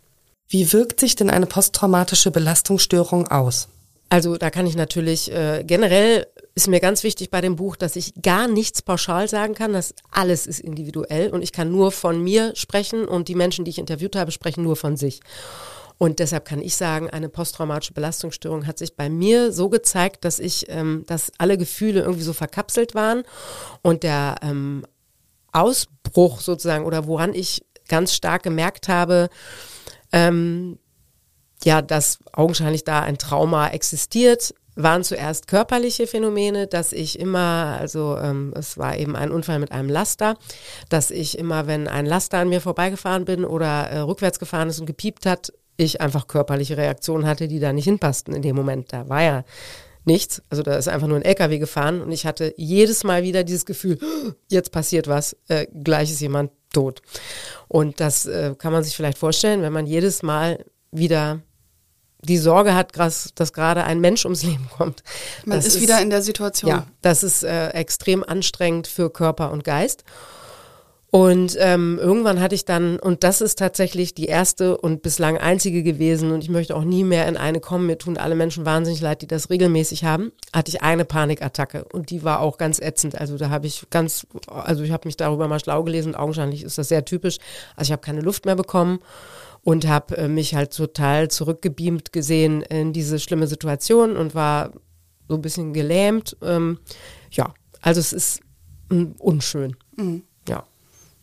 Wie 0.48 0.72
wirkt 0.72 0.98
sich 0.98 1.14
denn 1.14 1.30
eine 1.30 1.46
posttraumatische 1.46 2.30
Belastungsstörung 2.30 3.28
aus? 3.28 3.68
Also 4.08 4.36
da 4.36 4.50
kann 4.50 4.66
ich 4.66 4.76
natürlich 4.76 5.32
äh, 5.32 5.64
generell 5.64 6.26
ist 6.54 6.68
mir 6.68 6.80
ganz 6.80 7.02
wichtig 7.02 7.30
bei 7.30 7.40
dem 7.40 7.56
Buch, 7.56 7.76
dass 7.76 7.96
ich 7.96 8.12
gar 8.20 8.46
nichts 8.46 8.82
pauschal 8.82 9.28
sagen 9.28 9.54
kann. 9.54 9.72
dass 9.72 9.94
alles 10.10 10.46
ist 10.46 10.60
individuell 10.60 11.30
und 11.30 11.42
ich 11.42 11.52
kann 11.52 11.70
nur 11.70 11.92
von 11.92 12.22
mir 12.22 12.52
sprechen 12.54 13.06
und 13.06 13.28
die 13.28 13.34
Menschen, 13.34 13.64
die 13.64 13.70
ich 13.70 13.78
interviewt 13.78 14.16
habe, 14.16 14.30
sprechen 14.30 14.62
nur 14.62 14.76
von 14.76 14.96
sich. 14.96 15.20
Und 15.96 16.18
deshalb 16.18 16.44
kann 16.44 16.60
ich 16.60 16.76
sagen, 16.76 17.08
eine 17.08 17.28
posttraumatische 17.28 17.94
Belastungsstörung 17.94 18.66
hat 18.66 18.76
sich 18.76 18.96
bei 18.96 19.08
mir 19.08 19.52
so 19.52 19.68
gezeigt, 19.70 20.24
dass 20.24 20.40
ich, 20.40 20.66
ähm, 20.68 21.04
dass 21.06 21.32
alle 21.38 21.56
Gefühle 21.56 22.00
irgendwie 22.00 22.24
so 22.24 22.32
verkapselt 22.32 22.94
waren 22.94 23.22
und 23.82 24.02
der 24.02 24.36
ähm, 24.42 24.84
Ausbruch 25.52 26.01
sozusagen 26.40 26.84
oder 26.84 27.06
woran 27.06 27.34
ich 27.34 27.64
ganz 27.88 28.14
stark 28.14 28.42
gemerkt 28.42 28.88
habe, 28.88 29.28
ähm, 30.12 30.78
ja, 31.64 31.82
dass 31.82 32.18
augenscheinlich 32.32 32.84
da 32.84 33.00
ein 33.02 33.18
Trauma 33.18 33.68
existiert, 33.68 34.54
waren 34.74 35.04
zuerst 35.04 35.48
körperliche 35.48 36.06
Phänomene, 36.06 36.66
dass 36.66 36.92
ich 36.92 37.18
immer, 37.18 37.76
also 37.78 38.16
ähm, 38.16 38.54
es 38.56 38.78
war 38.78 38.96
eben 38.96 39.16
ein 39.16 39.30
Unfall 39.30 39.58
mit 39.58 39.70
einem 39.70 39.90
Laster, 39.90 40.36
dass 40.88 41.10
ich 41.10 41.38
immer, 41.38 41.66
wenn 41.66 41.88
ein 41.88 42.06
Laster 42.06 42.38
an 42.38 42.48
mir 42.48 42.60
vorbeigefahren 42.60 43.24
bin 43.24 43.44
oder 43.44 43.90
äh, 43.90 43.98
rückwärts 43.98 44.38
gefahren 44.38 44.68
ist 44.68 44.80
und 44.80 44.86
gepiept 44.86 45.26
hat, 45.26 45.52
ich 45.76 46.00
einfach 46.00 46.26
körperliche 46.26 46.76
Reaktionen 46.76 47.26
hatte, 47.26 47.48
die 47.48 47.60
da 47.60 47.72
nicht 47.72 47.84
hinpassten 47.84 48.34
in 48.34 48.42
dem 48.42 48.56
Moment. 48.56 48.92
Da 48.92 49.08
war 49.08 49.22
ja 49.22 49.44
nichts. 50.04 50.42
Also 50.50 50.62
da 50.62 50.76
ist 50.76 50.88
einfach 50.88 51.06
nur 51.06 51.16
ein 51.16 51.24
LKW 51.24 51.58
gefahren 51.58 52.00
und 52.00 52.12
ich 52.12 52.26
hatte 52.26 52.54
jedes 52.56 53.04
Mal 53.04 53.22
wieder 53.22 53.44
dieses 53.44 53.66
Gefühl, 53.66 53.98
jetzt 54.48 54.72
passiert 54.72 55.08
was, 55.08 55.36
äh, 55.48 55.66
gleich 55.84 56.10
ist 56.10 56.20
jemand 56.20 56.50
tot. 56.72 57.02
Und 57.68 58.00
das 58.00 58.26
äh, 58.26 58.54
kann 58.58 58.72
man 58.72 58.82
sich 58.82 58.96
vielleicht 58.96 59.18
vorstellen, 59.18 59.62
wenn 59.62 59.72
man 59.72 59.86
jedes 59.86 60.22
Mal 60.22 60.64
wieder 60.90 61.42
die 62.24 62.38
Sorge 62.38 62.74
hat, 62.74 62.96
dass 62.96 63.52
gerade 63.52 63.84
ein 63.84 64.00
Mensch 64.00 64.24
ums 64.24 64.42
Leben 64.44 64.68
kommt. 64.76 65.02
Man 65.44 65.58
ist, 65.58 65.66
ist, 65.66 65.80
wieder 65.80 66.00
in 66.00 66.10
der 66.10 66.22
Situation. 66.22 66.70
Ja, 66.70 66.86
das 67.00 67.22
ist 67.22 67.42
äh, 67.42 67.70
extrem 67.70 68.22
anstrengend 68.22 68.86
für 68.86 69.10
Körper 69.10 69.50
und 69.50 69.64
Geist. 69.64 70.04
Und 71.14 71.58
ähm, 71.60 71.98
irgendwann 72.00 72.40
hatte 72.40 72.54
ich 72.54 72.64
dann, 72.64 72.98
und 72.98 73.22
das 73.22 73.42
ist 73.42 73.58
tatsächlich 73.58 74.14
die 74.14 74.24
erste 74.24 74.78
und 74.78 75.02
bislang 75.02 75.36
einzige 75.36 75.82
gewesen, 75.82 76.32
und 76.32 76.42
ich 76.42 76.48
möchte 76.48 76.74
auch 76.74 76.84
nie 76.84 77.04
mehr 77.04 77.28
in 77.28 77.36
eine 77.36 77.60
kommen, 77.60 77.86
mir 77.86 77.98
tun 77.98 78.16
alle 78.16 78.34
Menschen 78.34 78.64
wahnsinnig 78.64 79.02
leid, 79.02 79.20
die 79.20 79.26
das 79.26 79.50
regelmäßig 79.50 80.04
haben, 80.04 80.32
hatte 80.54 80.70
ich 80.70 80.80
eine 80.80 81.04
Panikattacke 81.04 81.84
und 81.92 82.08
die 82.08 82.24
war 82.24 82.40
auch 82.40 82.56
ganz 82.56 82.78
ätzend. 82.78 83.20
Also 83.20 83.36
da 83.36 83.50
habe 83.50 83.66
ich 83.66 83.84
ganz, 83.90 84.26
also 84.46 84.84
ich 84.84 84.90
habe 84.90 85.06
mich 85.06 85.18
darüber 85.18 85.48
mal 85.48 85.60
schlau 85.60 85.84
gelesen, 85.84 86.14
augenscheinlich 86.14 86.62
ist 86.62 86.78
das 86.78 86.88
sehr 86.88 87.04
typisch. 87.04 87.36
Also 87.76 87.90
ich 87.90 87.92
habe 87.92 88.00
keine 88.00 88.22
Luft 88.22 88.46
mehr 88.46 88.56
bekommen 88.56 89.00
und 89.60 89.86
habe 89.86 90.16
äh, 90.16 90.28
mich 90.28 90.54
halt 90.54 90.74
total 90.74 91.28
zurückgebeamt 91.28 92.14
gesehen 92.14 92.62
in 92.62 92.94
diese 92.94 93.18
schlimme 93.18 93.48
Situation 93.48 94.16
und 94.16 94.34
war 94.34 94.72
so 95.28 95.34
ein 95.34 95.42
bisschen 95.42 95.74
gelähmt. 95.74 96.38
Ähm, 96.40 96.78
ja, 97.32 97.52
also 97.82 98.00
es 98.00 98.14
ist 98.14 98.40
mh, 98.88 99.10
unschön. 99.18 99.76
Mhm. 99.98 100.22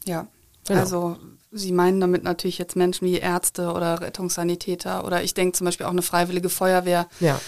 Ja. 0.05 0.27
Genau. 0.65 0.79
also 0.79 1.17
Sie 1.51 1.71
meinen 1.71 1.99
damit 1.99 2.23
natürlich 2.23 2.59
jetzt 2.59 2.75
Menschen 2.75 3.07
wie 3.07 3.17
Ärzte 3.17 3.71
oder 3.71 4.01
Rettungssanitäter 4.01 5.03
oder 5.05 5.23
ich 5.23 5.33
denke 5.33 5.57
zum 5.57 5.65
Beispiel 5.65 5.87
auch 5.87 5.91
eine 5.91 6.03
freiwillige 6.03 6.49
Feuerwehr, 6.49 7.07
ja. 7.19 7.41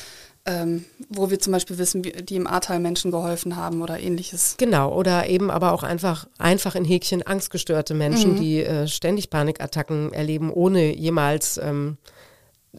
ähm, 0.46 0.86
wo 1.10 1.30
wir 1.30 1.40
zum 1.40 1.54
Beispiel 1.54 1.78
wissen, 1.78 2.02
die 2.02 2.36
im 2.36 2.48
Ahrtal 2.48 2.80
Menschen 2.80 3.12
geholfen 3.12 3.56
haben 3.56 3.84
oder 3.84 4.00
ähnliches. 4.00 4.56
Genau, 4.58 4.92
oder 4.92 5.30
eben 5.30 5.52
aber 5.52 5.72
auch 5.72 5.84
einfach, 5.84 6.28
einfach 6.40 6.74
in 6.74 6.84
Häkchen 6.84 7.22
angstgestörte 7.22 7.94
Menschen, 7.94 8.34
mhm. 8.34 8.40
die 8.40 8.64
äh, 8.64 8.88
ständig 8.88 9.30
Panikattacken 9.30 10.12
erleben, 10.14 10.52
ohne 10.52 10.96
jemals 10.96 11.60
ähm, 11.60 11.98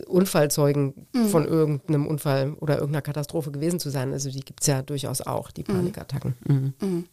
Unfallzeugen 0.08 1.06
mhm. 1.12 1.28
von 1.28 1.46
irgendeinem 1.46 2.08
Unfall 2.08 2.54
oder 2.54 2.74
irgendeiner 2.74 3.02
Katastrophe 3.02 3.52
gewesen 3.52 3.78
zu 3.78 3.90
sein. 3.90 4.12
Also 4.12 4.28
die 4.28 4.40
gibt 4.40 4.62
es 4.62 4.66
ja 4.66 4.82
durchaus 4.82 5.20
auch, 5.20 5.52
die 5.52 5.62
mhm. 5.62 5.74
Panikattacken. 5.74 6.34
Mhm. 6.48 7.04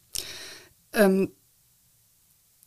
Ähm, 0.94 1.30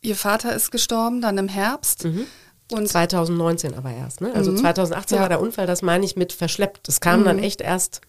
Ihr 0.04 0.16
Vater 0.16 0.54
ist 0.54 0.70
gestorben, 0.70 1.20
dann 1.20 1.38
im 1.38 1.48
Herbst. 1.48 2.04
Mhm. 2.04 2.26
Und 2.70 2.88
2019 2.88 3.74
aber 3.74 3.90
erst, 3.90 4.20
ne? 4.20 4.32
Also 4.34 4.52
mhm. 4.52 4.58
2018 4.58 5.16
ja. 5.16 5.22
war 5.22 5.28
der 5.28 5.40
Unfall, 5.40 5.66
das 5.66 5.82
meine 5.82 6.04
ich 6.04 6.16
mit 6.16 6.32
verschleppt. 6.32 6.88
Das 6.88 7.00
kam 7.00 7.20
mhm. 7.20 7.24
dann 7.24 7.38
echt 7.38 7.60
erst 7.60 8.00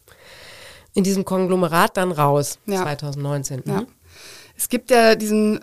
in 0.93 1.03
diesem 1.03 1.25
Konglomerat 1.25 1.97
dann 1.97 2.11
raus, 2.11 2.59
ja. 2.65 2.81
2019. 2.83 3.63
Ja. 3.65 3.81
Mhm. 3.81 3.87
Es 4.57 4.69
gibt 4.69 4.91
ja 4.91 5.15
diesen 5.15 5.59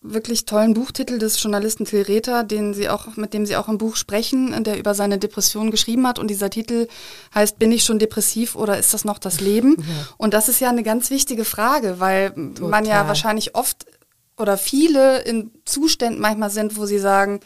wirklich 0.00 0.44
tollen 0.44 0.74
Buchtitel 0.74 1.18
des 1.18 1.42
Journalisten 1.42 1.84
Till 1.84 2.02
Rether, 2.02 2.44
den 2.44 2.74
Sie 2.74 2.88
auch, 2.88 3.16
mit 3.16 3.34
dem 3.34 3.46
Sie 3.46 3.56
auch 3.56 3.68
im 3.68 3.78
Buch 3.78 3.96
sprechen, 3.96 4.62
der 4.62 4.78
über 4.78 4.94
seine 4.94 5.18
Depression 5.18 5.70
geschrieben 5.70 6.06
hat. 6.06 6.18
Und 6.18 6.28
dieser 6.28 6.50
Titel 6.50 6.86
heißt, 7.34 7.58
bin 7.58 7.72
ich 7.72 7.84
schon 7.84 7.98
depressiv 7.98 8.54
oder 8.54 8.78
ist 8.78 8.94
das 8.94 9.04
noch 9.04 9.18
das 9.18 9.40
Leben? 9.40 9.76
Und 10.16 10.34
das 10.34 10.48
ist 10.48 10.60
ja 10.60 10.68
eine 10.68 10.82
ganz 10.82 11.10
wichtige 11.10 11.44
Frage, 11.44 11.98
weil 11.98 12.30
Total. 12.30 12.68
man 12.68 12.84
ja 12.84 13.08
wahrscheinlich 13.08 13.54
oft 13.54 13.86
oder 14.36 14.58
viele 14.58 15.20
in 15.22 15.50
Zuständen 15.64 16.20
manchmal 16.20 16.50
sind, 16.50 16.76
wo 16.76 16.86
sie 16.86 16.98
sagen, 16.98 17.40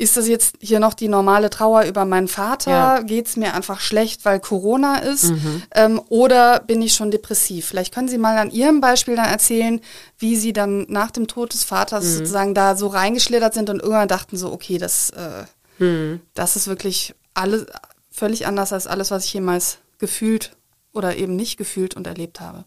ist 0.00 0.16
das 0.16 0.28
jetzt 0.28 0.56
hier 0.60 0.80
noch 0.80 0.94
die 0.94 1.08
normale 1.08 1.50
Trauer 1.50 1.82
über 1.82 2.06
meinen 2.06 2.28
Vater? 2.28 2.70
Ja. 2.70 3.00
Geht 3.02 3.26
es 3.26 3.36
mir 3.36 3.52
einfach 3.52 3.80
schlecht, 3.80 4.24
weil 4.24 4.40
Corona 4.40 4.96
ist? 4.96 5.24
Mhm. 5.24 5.62
Ähm, 5.74 6.00
oder 6.08 6.60
bin 6.60 6.80
ich 6.80 6.94
schon 6.94 7.10
depressiv? 7.10 7.66
Vielleicht 7.66 7.92
können 7.92 8.08
Sie 8.08 8.16
mal 8.16 8.38
an 8.38 8.50
Ihrem 8.50 8.80
Beispiel 8.80 9.16
dann 9.16 9.28
erzählen, 9.28 9.78
wie 10.18 10.36
Sie 10.36 10.54
dann 10.54 10.86
nach 10.88 11.10
dem 11.10 11.26
Tod 11.26 11.52
des 11.52 11.64
Vaters 11.64 12.04
mhm. 12.04 12.12
sozusagen 12.12 12.54
da 12.54 12.76
so 12.76 12.86
reingeschlittert 12.86 13.52
sind 13.52 13.68
und 13.68 13.80
irgendwann 13.80 14.08
dachten 14.08 14.38
so, 14.38 14.50
okay, 14.50 14.78
das, 14.78 15.10
äh, 15.10 15.84
mhm. 15.84 16.20
das 16.32 16.56
ist 16.56 16.66
wirklich 16.66 17.14
alles 17.34 17.66
völlig 18.10 18.46
anders 18.46 18.72
als 18.72 18.86
alles, 18.86 19.10
was 19.10 19.26
ich 19.26 19.34
jemals 19.34 19.78
gefühlt 19.98 20.56
oder 20.94 21.16
eben 21.16 21.36
nicht 21.36 21.58
gefühlt 21.58 21.94
und 21.94 22.06
erlebt 22.06 22.40
habe. 22.40 22.64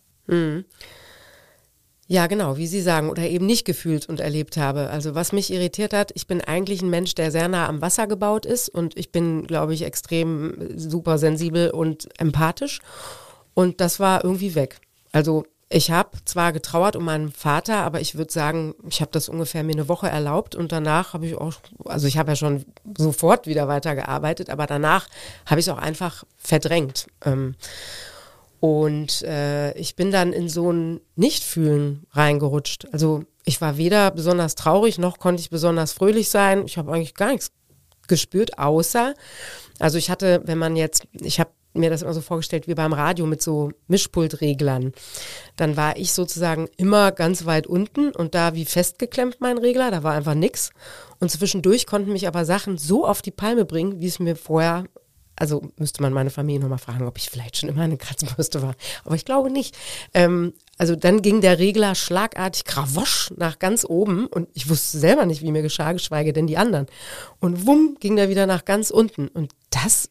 Ja, 2.13 2.27
genau, 2.27 2.57
wie 2.57 2.67
Sie 2.67 2.83
sagen, 2.83 3.09
oder 3.09 3.23
eben 3.23 3.47
nicht 3.47 3.65
gefühlt 3.65 4.07
und 4.07 4.19
erlebt 4.19 4.55
habe. 4.55 4.91
Also 4.91 5.15
was 5.15 5.31
mich 5.31 5.51
irritiert 5.51 5.93
hat, 5.93 6.11
ich 6.13 6.27
bin 6.27 6.41
eigentlich 6.41 6.83
ein 6.83 6.91
Mensch, 6.91 7.15
der 7.15 7.31
sehr 7.31 7.47
nah 7.47 7.67
am 7.67 7.81
Wasser 7.81 8.05
gebaut 8.05 8.45
ist 8.45 8.69
und 8.69 8.95
ich 8.95 9.11
bin, 9.11 9.47
glaube 9.47 9.73
ich, 9.73 9.81
extrem 9.81 10.77
super 10.77 11.17
sensibel 11.17 11.71
und 11.71 12.07
empathisch. 12.19 12.81
Und 13.55 13.81
das 13.81 13.99
war 13.99 14.23
irgendwie 14.23 14.53
weg. 14.53 14.79
Also 15.11 15.47
ich 15.69 15.89
habe 15.89 16.11
zwar 16.23 16.53
getrauert 16.53 16.95
um 16.95 17.05
meinen 17.05 17.31
Vater, 17.31 17.77
aber 17.77 17.99
ich 17.99 18.15
würde 18.15 18.31
sagen, 18.31 18.75
ich 18.87 19.01
habe 19.01 19.09
das 19.11 19.27
ungefähr 19.27 19.63
mir 19.63 19.73
eine 19.73 19.89
Woche 19.89 20.07
erlaubt 20.07 20.53
und 20.53 20.71
danach 20.71 21.13
habe 21.13 21.25
ich 21.25 21.35
auch, 21.35 21.53
also 21.85 22.05
ich 22.05 22.19
habe 22.19 22.33
ja 22.33 22.35
schon 22.35 22.63
sofort 22.95 23.47
wieder 23.47 23.67
weitergearbeitet, 23.67 24.51
aber 24.51 24.67
danach 24.67 25.07
habe 25.47 25.59
ich 25.59 25.65
es 25.65 25.73
auch 25.73 25.79
einfach 25.79 26.25
verdrängt. 26.37 27.07
Ähm, 27.25 27.55
und 28.63 29.23
äh, 29.23 29.73
ich 29.77 29.97
bin 29.97 30.09
dann 30.09 30.31
in 30.31 30.47
so 30.47 30.71
ein 30.71 31.01
Nichtfühlen 31.17 32.07
reingerutscht. 32.11 32.87
Also 32.93 33.25
ich 33.43 33.59
war 33.59 33.75
weder 33.75 34.09
besonders 34.11 34.55
traurig, 34.55 34.97
noch 34.97 35.19
konnte 35.19 35.41
ich 35.41 35.49
besonders 35.49 35.91
fröhlich 35.91 36.29
sein. 36.29 36.63
Ich 36.65 36.77
habe 36.77 36.93
eigentlich 36.93 37.13
gar 37.13 37.33
nichts 37.33 37.51
gespürt, 38.07 38.57
außer, 38.57 39.15
also 39.79 39.97
ich 39.97 40.09
hatte, 40.09 40.43
wenn 40.45 40.59
man 40.59 40.77
jetzt, 40.77 41.05
ich 41.11 41.41
habe 41.41 41.49
mir 41.73 41.89
das 41.89 42.03
immer 42.03 42.13
so 42.13 42.21
vorgestellt 42.21 42.69
wie 42.69 42.73
beim 42.73 42.93
Radio 42.93 43.25
mit 43.25 43.41
so 43.41 43.73
Mischpultreglern. 43.87 44.93
Dann 45.57 45.75
war 45.75 45.97
ich 45.97 46.13
sozusagen 46.13 46.69
immer 46.77 47.11
ganz 47.11 47.45
weit 47.45 47.67
unten 47.67 48.11
und 48.11 48.33
da 48.33 48.53
wie 48.53 48.63
festgeklemmt 48.63 49.41
mein 49.41 49.57
Regler, 49.57 49.91
da 49.91 50.03
war 50.03 50.13
einfach 50.13 50.35
nix. 50.35 50.69
Und 51.19 51.29
zwischendurch 51.29 51.85
konnten 51.85 52.13
mich 52.13 52.29
aber 52.29 52.45
Sachen 52.45 52.77
so 52.77 53.05
auf 53.05 53.21
die 53.21 53.31
Palme 53.31 53.65
bringen, 53.65 53.99
wie 53.99 54.07
es 54.07 54.19
mir 54.19 54.37
vorher 54.37 54.85
also 55.35 55.63
müsste 55.77 56.01
man 56.01 56.13
meine 56.13 56.29
Familie 56.29 56.61
nochmal 56.61 56.77
fragen, 56.77 57.07
ob 57.07 57.17
ich 57.17 57.29
vielleicht 57.29 57.57
schon 57.57 57.69
immer 57.69 57.81
eine 57.81 57.97
Kratzbürste 57.97 58.61
war. 58.61 58.75
Aber 59.03 59.15
ich 59.15 59.25
glaube 59.25 59.49
nicht. 59.49 59.75
Ähm, 60.13 60.53
also 60.77 60.95
dann 60.95 61.21
ging 61.21 61.41
der 61.41 61.59
Regler 61.59 61.95
schlagartig 61.95 62.65
krawosch 62.65 63.31
nach 63.37 63.59
ganz 63.59 63.85
oben 63.85 64.27
und 64.27 64.49
ich 64.53 64.69
wusste 64.69 64.99
selber 64.99 65.25
nicht, 65.25 65.41
wie 65.41 65.51
mir 65.51 65.61
geschah, 65.61 65.91
geschweige 65.91 66.33
denn 66.33 66.47
die 66.47 66.57
anderen. 66.57 66.87
Und 67.39 67.65
wumm 67.65 67.97
ging 67.99 68.15
der 68.15 68.29
wieder 68.29 68.45
nach 68.45 68.65
ganz 68.65 68.89
unten. 68.91 69.27
Und 69.27 69.53
das, 69.69 70.09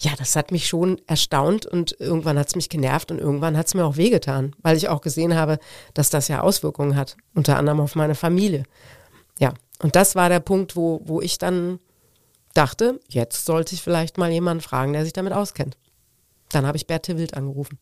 ja, 0.00 0.12
das 0.18 0.34
hat 0.34 0.50
mich 0.50 0.66
schon 0.66 1.00
erstaunt 1.06 1.66
und 1.66 1.96
irgendwann 2.00 2.38
hat 2.38 2.48
es 2.48 2.56
mich 2.56 2.68
genervt 2.68 3.10
und 3.12 3.18
irgendwann 3.18 3.56
hat 3.56 3.68
es 3.68 3.74
mir 3.74 3.84
auch 3.84 3.96
wehgetan, 3.96 4.54
weil 4.62 4.76
ich 4.76 4.88
auch 4.88 5.00
gesehen 5.00 5.36
habe, 5.36 5.58
dass 5.94 6.10
das 6.10 6.28
ja 6.28 6.40
Auswirkungen 6.40 6.96
hat, 6.96 7.16
unter 7.34 7.58
anderem 7.58 7.80
auf 7.80 7.94
meine 7.94 8.16
Familie. 8.16 8.64
Ja, 9.38 9.54
und 9.80 9.96
das 9.96 10.14
war 10.14 10.28
der 10.28 10.40
Punkt, 10.40 10.76
wo, 10.76 11.00
wo 11.04 11.20
ich 11.20 11.38
dann 11.38 11.78
dachte, 12.54 13.00
jetzt 13.08 13.44
sollte 13.44 13.74
ich 13.74 13.82
vielleicht 13.82 14.18
mal 14.18 14.30
jemanden 14.30 14.62
fragen, 14.62 14.92
der 14.92 15.04
sich 15.04 15.12
damit 15.12 15.32
auskennt. 15.32 15.76
Dann 16.50 16.66
habe 16.66 16.76
ich 16.76 16.86
Berthe 16.86 17.16
Wild 17.16 17.34
angerufen. 17.34 17.78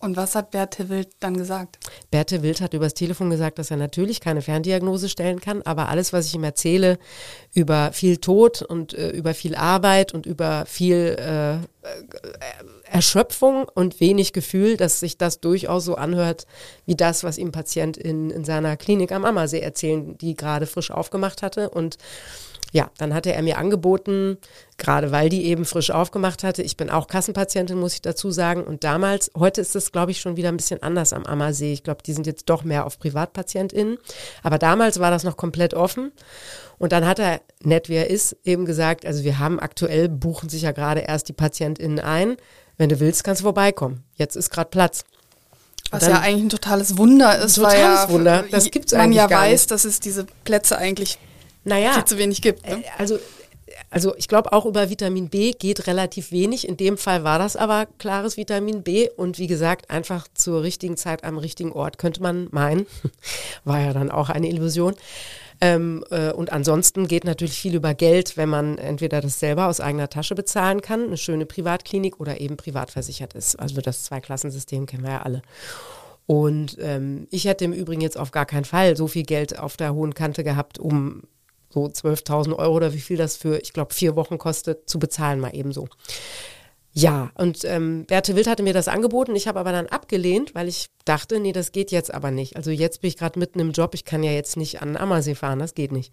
Und 0.00 0.16
was 0.16 0.36
hat 0.36 0.52
Berthe 0.52 0.88
Wild 0.88 1.08
dann 1.18 1.36
gesagt? 1.36 1.78
Berthe 2.12 2.42
Wild 2.42 2.60
hat 2.60 2.72
übers 2.72 2.94
Telefon 2.94 3.30
gesagt, 3.30 3.58
dass 3.58 3.72
er 3.72 3.76
natürlich 3.76 4.20
keine 4.20 4.42
Ferndiagnose 4.42 5.08
stellen 5.08 5.40
kann, 5.40 5.62
aber 5.62 5.88
alles, 5.88 6.12
was 6.12 6.26
ich 6.26 6.34
ihm 6.36 6.44
erzähle 6.44 6.98
über 7.52 7.90
viel 7.92 8.18
Tod 8.18 8.62
und 8.62 8.94
äh, 8.94 9.10
über 9.10 9.34
viel 9.34 9.56
Arbeit 9.56 10.14
und 10.14 10.24
über 10.24 10.66
viel 10.66 11.16
äh, 11.18 11.54
äh 11.56 11.60
Erschöpfung 12.84 13.66
und 13.74 14.00
wenig 14.00 14.32
Gefühl, 14.32 14.78
dass 14.78 15.00
sich 15.00 15.18
das 15.18 15.40
durchaus 15.40 15.84
so 15.84 15.96
anhört 15.96 16.46
wie 16.86 16.94
das, 16.94 17.22
was 17.22 17.36
ihm 17.36 17.52
Patient 17.52 17.98
in, 17.98 18.30
in 18.30 18.44
seiner 18.44 18.78
Klinik 18.78 19.12
am 19.12 19.26
Ammersee 19.26 19.60
erzählen, 19.60 20.16
die 20.16 20.34
gerade 20.34 20.66
frisch 20.66 20.90
aufgemacht 20.90 21.42
hatte 21.42 21.68
und 21.68 21.98
ja, 22.72 22.90
dann 22.98 23.14
hatte 23.14 23.32
er 23.32 23.42
mir 23.42 23.56
angeboten, 23.56 24.36
gerade 24.76 25.10
weil 25.10 25.30
die 25.30 25.46
eben 25.46 25.64
frisch 25.64 25.90
aufgemacht 25.90 26.44
hatte. 26.44 26.62
Ich 26.62 26.76
bin 26.76 26.90
auch 26.90 27.06
Kassenpatientin, 27.06 27.78
muss 27.78 27.94
ich 27.94 28.02
dazu 28.02 28.30
sagen. 28.30 28.62
Und 28.62 28.84
damals, 28.84 29.30
heute 29.36 29.62
ist 29.62 29.74
es, 29.74 29.90
glaube 29.90 30.10
ich, 30.10 30.20
schon 30.20 30.36
wieder 30.36 30.50
ein 30.50 30.56
bisschen 30.58 30.82
anders 30.82 31.14
am 31.14 31.24
Ammersee. 31.24 31.72
Ich 31.72 31.82
glaube, 31.82 32.02
die 32.04 32.12
sind 32.12 32.26
jetzt 32.26 32.50
doch 32.50 32.64
mehr 32.64 32.84
auf 32.84 32.98
PrivatpatientInnen. 32.98 33.96
Aber 34.42 34.58
damals 34.58 35.00
war 35.00 35.10
das 35.10 35.24
noch 35.24 35.38
komplett 35.38 35.72
offen. 35.72 36.12
Und 36.76 36.92
dann 36.92 37.06
hat 37.06 37.18
er, 37.18 37.40
nett 37.62 37.88
wie 37.88 37.94
er 37.94 38.10
ist, 38.10 38.36
eben 38.44 38.66
gesagt, 38.66 39.06
also 39.06 39.24
wir 39.24 39.38
haben 39.38 39.58
aktuell, 39.58 40.10
buchen 40.10 40.50
sich 40.50 40.62
ja 40.62 40.72
gerade 40.72 41.00
erst 41.00 41.28
die 41.28 41.32
PatientInnen 41.32 42.00
ein. 42.00 42.36
Wenn 42.76 42.90
du 42.90 43.00
willst, 43.00 43.24
kannst 43.24 43.40
du 43.40 43.44
vorbeikommen. 43.44 44.04
Jetzt 44.14 44.36
ist 44.36 44.50
gerade 44.50 44.68
Platz. 44.68 45.04
Was 45.90 46.06
ja 46.06 46.20
eigentlich 46.20 46.44
ein 46.44 46.48
totales 46.50 46.98
Wunder 46.98 47.38
ist, 47.38 47.58
ein 47.58 47.64
totales 47.64 47.74
weil 47.74 47.80
ja, 47.80 48.10
Wunder. 48.10 48.44
Das 48.50 48.70
gibt's 48.70 48.92
man 48.92 49.10
ja 49.12 49.30
weiß, 49.30 49.62
nicht. 49.62 49.70
dass 49.70 49.86
es 49.86 50.00
diese 50.00 50.26
Plätze 50.44 50.76
eigentlich 50.76 51.18
naja, 51.68 51.92
viel 51.92 52.04
zu 52.04 52.18
wenig 52.18 52.42
gibt. 52.42 52.66
Ne? 52.66 52.78
Äh, 52.78 52.82
also 52.98 53.18
also 53.90 54.14
ich 54.16 54.28
glaube 54.28 54.52
auch 54.52 54.66
über 54.66 54.90
Vitamin 54.90 55.28
B 55.28 55.52
geht 55.52 55.86
relativ 55.86 56.32
wenig. 56.32 56.68
In 56.68 56.76
dem 56.76 56.98
Fall 56.98 57.24
war 57.24 57.38
das 57.38 57.56
aber 57.56 57.86
klares 57.98 58.36
Vitamin 58.36 58.82
B 58.82 59.08
und 59.16 59.38
wie 59.38 59.46
gesagt, 59.46 59.90
einfach 59.90 60.26
zur 60.34 60.62
richtigen 60.62 60.96
Zeit 60.96 61.24
am 61.24 61.38
richtigen 61.38 61.72
Ort, 61.72 61.98
könnte 61.98 62.22
man 62.22 62.48
meinen. 62.50 62.86
War 63.64 63.80
ja 63.80 63.92
dann 63.92 64.10
auch 64.10 64.28
eine 64.28 64.48
Illusion. 64.48 64.94
Ähm, 65.60 66.04
äh, 66.10 66.30
und 66.30 66.52
ansonsten 66.52 67.08
geht 67.08 67.24
natürlich 67.24 67.58
viel 67.58 67.74
über 67.74 67.94
Geld, 67.94 68.36
wenn 68.36 68.48
man 68.48 68.78
entweder 68.78 69.20
das 69.20 69.40
selber 69.40 69.66
aus 69.66 69.80
eigener 69.80 70.08
Tasche 70.08 70.36
bezahlen 70.36 70.82
kann, 70.82 71.06
eine 71.06 71.16
schöne 71.16 71.46
Privatklinik 71.46 72.20
oder 72.20 72.40
eben 72.40 72.56
privat 72.56 72.92
versichert 72.92 73.34
ist. 73.34 73.56
Also 73.56 73.80
das 73.80 74.04
Zweiklassensystem 74.04 74.86
kennen 74.86 75.02
wir 75.02 75.10
ja 75.10 75.22
alle. 75.22 75.42
Und 76.26 76.76
ähm, 76.78 77.26
ich 77.30 77.46
hätte 77.46 77.64
im 77.64 77.72
Übrigen 77.72 78.02
jetzt 78.02 78.18
auf 78.18 78.30
gar 78.30 78.46
keinen 78.46 78.66
Fall 78.66 78.96
so 78.96 79.08
viel 79.08 79.24
Geld 79.24 79.58
auf 79.58 79.76
der 79.76 79.94
hohen 79.94 80.14
Kante 80.14 80.44
gehabt, 80.44 80.78
um 80.78 81.22
so 81.70 81.84
12.000 81.84 82.56
Euro 82.56 82.74
oder 82.74 82.92
wie 82.92 83.00
viel 83.00 83.16
das 83.16 83.36
für, 83.36 83.58
ich 83.58 83.72
glaube, 83.72 83.94
vier 83.94 84.16
Wochen 84.16 84.38
kostet, 84.38 84.88
zu 84.88 84.98
bezahlen 84.98 85.40
mal 85.40 85.54
eben 85.54 85.72
so. 85.72 85.88
Ja, 86.92 87.30
und 87.34 87.64
ähm, 87.64 88.06
Berthe 88.06 88.34
Wild 88.34 88.48
hatte 88.48 88.62
mir 88.62 88.72
das 88.72 88.88
angeboten. 88.88 89.36
Ich 89.36 89.46
habe 89.46 89.60
aber 89.60 89.72
dann 89.72 89.86
abgelehnt, 89.86 90.54
weil 90.54 90.66
ich 90.66 90.88
dachte, 91.04 91.38
nee, 91.38 91.52
das 91.52 91.70
geht 91.70 91.92
jetzt 91.92 92.12
aber 92.12 92.30
nicht. 92.30 92.56
Also 92.56 92.70
jetzt 92.70 93.02
bin 93.02 93.08
ich 93.08 93.16
gerade 93.16 93.38
mitten 93.38 93.60
im 93.60 93.72
Job, 93.72 93.94
ich 93.94 94.04
kann 94.04 94.22
ja 94.22 94.32
jetzt 94.32 94.56
nicht 94.56 94.82
an 94.82 94.96
Ammersee 94.96 95.34
fahren, 95.34 95.60
das 95.60 95.74
geht 95.74 95.92
nicht. 95.92 96.12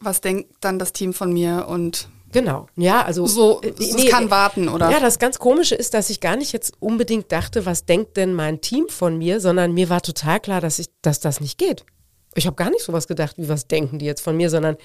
Was 0.00 0.20
denkt 0.20 0.50
dann 0.60 0.78
das 0.78 0.92
Team 0.92 1.12
von 1.12 1.32
mir 1.32 1.66
und 1.68 2.08
Genau, 2.32 2.66
ja, 2.74 3.02
also 3.02 3.28
so, 3.28 3.60
äh, 3.62 3.72
nee, 3.78 4.08
kann 4.08 4.28
warten, 4.28 4.68
oder? 4.68 4.90
Ja, 4.90 4.98
das 4.98 5.20
ganz 5.20 5.38
Komische 5.38 5.76
ist, 5.76 5.94
dass 5.94 6.10
ich 6.10 6.18
gar 6.18 6.34
nicht 6.34 6.52
jetzt 6.52 6.72
unbedingt 6.80 7.30
dachte, 7.30 7.64
was 7.64 7.84
denkt 7.84 8.16
denn 8.16 8.34
mein 8.34 8.60
Team 8.60 8.88
von 8.88 9.16
mir, 9.16 9.38
sondern 9.38 9.72
mir 9.72 9.88
war 9.88 10.02
total 10.02 10.40
klar, 10.40 10.60
dass 10.60 10.80
ich, 10.80 10.88
dass 11.00 11.20
das 11.20 11.40
nicht 11.40 11.58
geht. 11.58 11.86
Ich 12.34 12.46
habe 12.46 12.56
gar 12.56 12.70
nicht 12.70 12.82
sowas 12.82 13.06
gedacht, 13.06 13.38
wie 13.38 13.48
was 13.48 13.66
denken 13.66 13.98
die 13.98 14.06
jetzt 14.06 14.20
von 14.20 14.36
mir, 14.36 14.50
sondern 14.50 14.76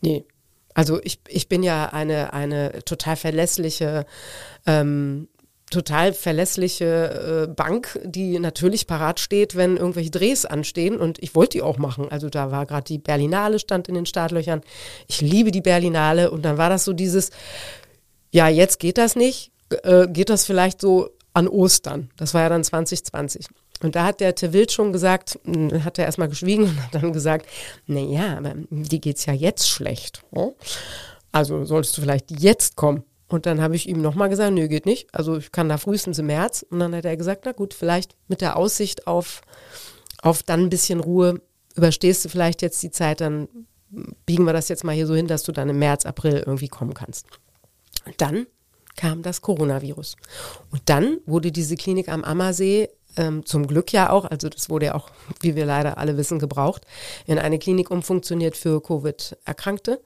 nee. 0.00 0.24
Also 0.74 1.00
ich, 1.02 1.20
ich 1.28 1.48
bin 1.48 1.62
ja 1.62 1.86
eine, 1.86 2.32
eine 2.32 2.82
total 2.84 3.14
verlässliche, 3.14 4.06
ähm, 4.66 5.28
total 5.70 6.12
verlässliche 6.12 7.46
äh, 7.48 7.52
Bank, 7.52 8.00
die 8.04 8.38
natürlich 8.40 8.88
parat 8.88 9.20
steht, 9.20 9.54
wenn 9.54 9.76
irgendwelche 9.76 10.10
Drehs 10.10 10.44
anstehen 10.44 10.96
und 10.96 11.22
ich 11.22 11.36
wollte 11.36 11.58
die 11.58 11.62
auch 11.62 11.78
machen. 11.78 12.08
Also 12.10 12.28
da 12.28 12.50
war 12.50 12.66
gerade 12.66 12.84
die 12.84 12.98
Berlinale 12.98 13.60
stand 13.60 13.88
in 13.88 13.94
den 13.94 14.06
Startlöchern. 14.06 14.62
Ich 15.06 15.20
liebe 15.20 15.52
die 15.52 15.60
Berlinale 15.60 16.32
und 16.32 16.44
dann 16.44 16.58
war 16.58 16.70
das 16.70 16.84
so 16.84 16.92
dieses, 16.92 17.30
ja, 18.32 18.48
jetzt 18.48 18.80
geht 18.80 18.98
das 18.98 19.14
nicht, 19.14 19.52
äh, 19.84 20.08
geht 20.08 20.28
das 20.28 20.44
vielleicht 20.44 20.80
so 20.80 21.10
an 21.34 21.46
Ostern. 21.46 22.10
Das 22.16 22.34
war 22.34 22.42
ja 22.42 22.48
dann 22.48 22.64
2020. 22.64 23.46
Und 23.84 23.96
da 23.96 24.06
hat 24.06 24.20
der 24.20 24.34
Tewild 24.34 24.72
schon 24.72 24.94
gesagt, 24.94 25.38
hm, 25.44 25.84
hat 25.84 25.98
er 25.98 26.06
erstmal 26.06 26.30
geschwiegen 26.30 26.64
und 26.64 26.82
hat 26.82 26.94
dann 26.94 27.12
gesagt, 27.12 27.46
naja, 27.86 28.38
aber 28.38 28.54
die 28.70 28.98
geht's 28.98 29.26
ja 29.26 29.34
jetzt 29.34 29.68
schlecht. 29.68 30.22
Ne? 30.30 30.54
Also 31.32 31.66
solltest 31.66 31.98
du 31.98 32.00
vielleicht 32.00 32.30
jetzt 32.40 32.76
kommen. 32.76 33.04
Und 33.28 33.44
dann 33.44 33.60
habe 33.60 33.76
ich 33.76 33.86
ihm 33.86 34.00
nochmal 34.00 34.30
gesagt, 34.30 34.54
nö, 34.54 34.68
geht 34.68 34.86
nicht. 34.86 35.14
Also 35.14 35.36
ich 35.36 35.52
kann 35.52 35.68
da 35.68 35.76
frühestens 35.76 36.18
im 36.18 36.26
März. 36.26 36.64
Und 36.70 36.78
dann 36.80 36.94
hat 36.94 37.04
er 37.04 37.18
gesagt, 37.18 37.42
na 37.44 37.52
gut, 37.52 37.74
vielleicht 37.74 38.16
mit 38.26 38.40
der 38.40 38.56
Aussicht 38.56 39.06
auf, 39.06 39.42
auf 40.22 40.42
dann 40.42 40.60
ein 40.60 40.70
bisschen 40.70 41.00
Ruhe 41.00 41.42
überstehst 41.76 42.24
du 42.24 42.30
vielleicht 42.30 42.62
jetzt 42.62 42.82
die 42.82 42.90
Zeit, 42.90 43.20
dann 43.20 43.48
biegen 44.24 44.46
wir 44.46 44.54
das 44.54 44.70
jetzt 44.70 44.84
mal 44.84 44.94
hier 44.94 45.06
so 45.06 45.14
hin, 45.14 45.26
dass 45.26 45.42
du 45.42 45.52
dann 45.52 45.68
im 45.68 45.78
März, 45.78 46.06
April 46.06 46.42
irgendwie 46.46 46.68
kommen 46.68 46.94
kannst. 46.94 47.26
Und 48.06 48.18
dann 48.18 48.46
kam 48.96 49.22
das 49.22 49.42
Coronavirus. 49.42 50.16
Und 50.70 50.80
dann 50.86 51.18
wurde 51.26 51.52
diese 51.52 51.76
Klinik 51.76 52.08
am 52.08 52.24
Ammersee 52.24 52.88
ähm, 53.16 53.44
zum 53.46 53.66
Glück 53.66 53.92
ja 53.92 54.10
auch, 54.10 54.24
also 54.24 54.48
das 54.48 54.70
wurde 54.70 54.86
ja 54.86 54.94
auch, 54.94 55.10
wie 55.40 55.54
wir 55.54 55.66
leider 55.66 55.98
alle 55.98 56.16
wissen, 56.16 56.38
gebraucht, 56.38 56.86
in 57.26 57.38
eine 57.38 57.58
Klinik 57.58 57.90
umfunktioniert 57.90 58.56
für 58.56 58.82
Covid-Erkrankte. 58.82 60.00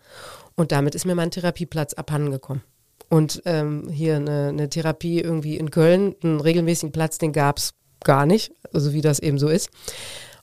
Und 0.57 0.73
damit 0.73 0.95
ist 0.95 1.05
mir 1.05 1.15
mein 1.15 1.31
Therapieplatz 1.31 1.95
abhandengekommen. 1.95 2.63
Und 3.09 3.43
ähm, 3.47 3.89
hier 3.91 4.17
eine, 4.17 4.49
eine, 4.49 4.69
Therapie 4.69 5.21
irgendwie 5.21 5.57
in 5.57 5.71
Köln, 5.71 6.15
einen 6.23 6.41
regelmäßigen 6.41 6.93
Platz, 6.93 7.17
den 7.17 7.33
gab 7.33 7.59
es 7.59 7.75
gar 8.05 8.27
nicht, 8.27 8.53
also 8.73 8.93
wie 8.93 9.01
das 9.01 9.19
eben 9.19 9.39
so 9.39 9.49
ist. 9.49 9.71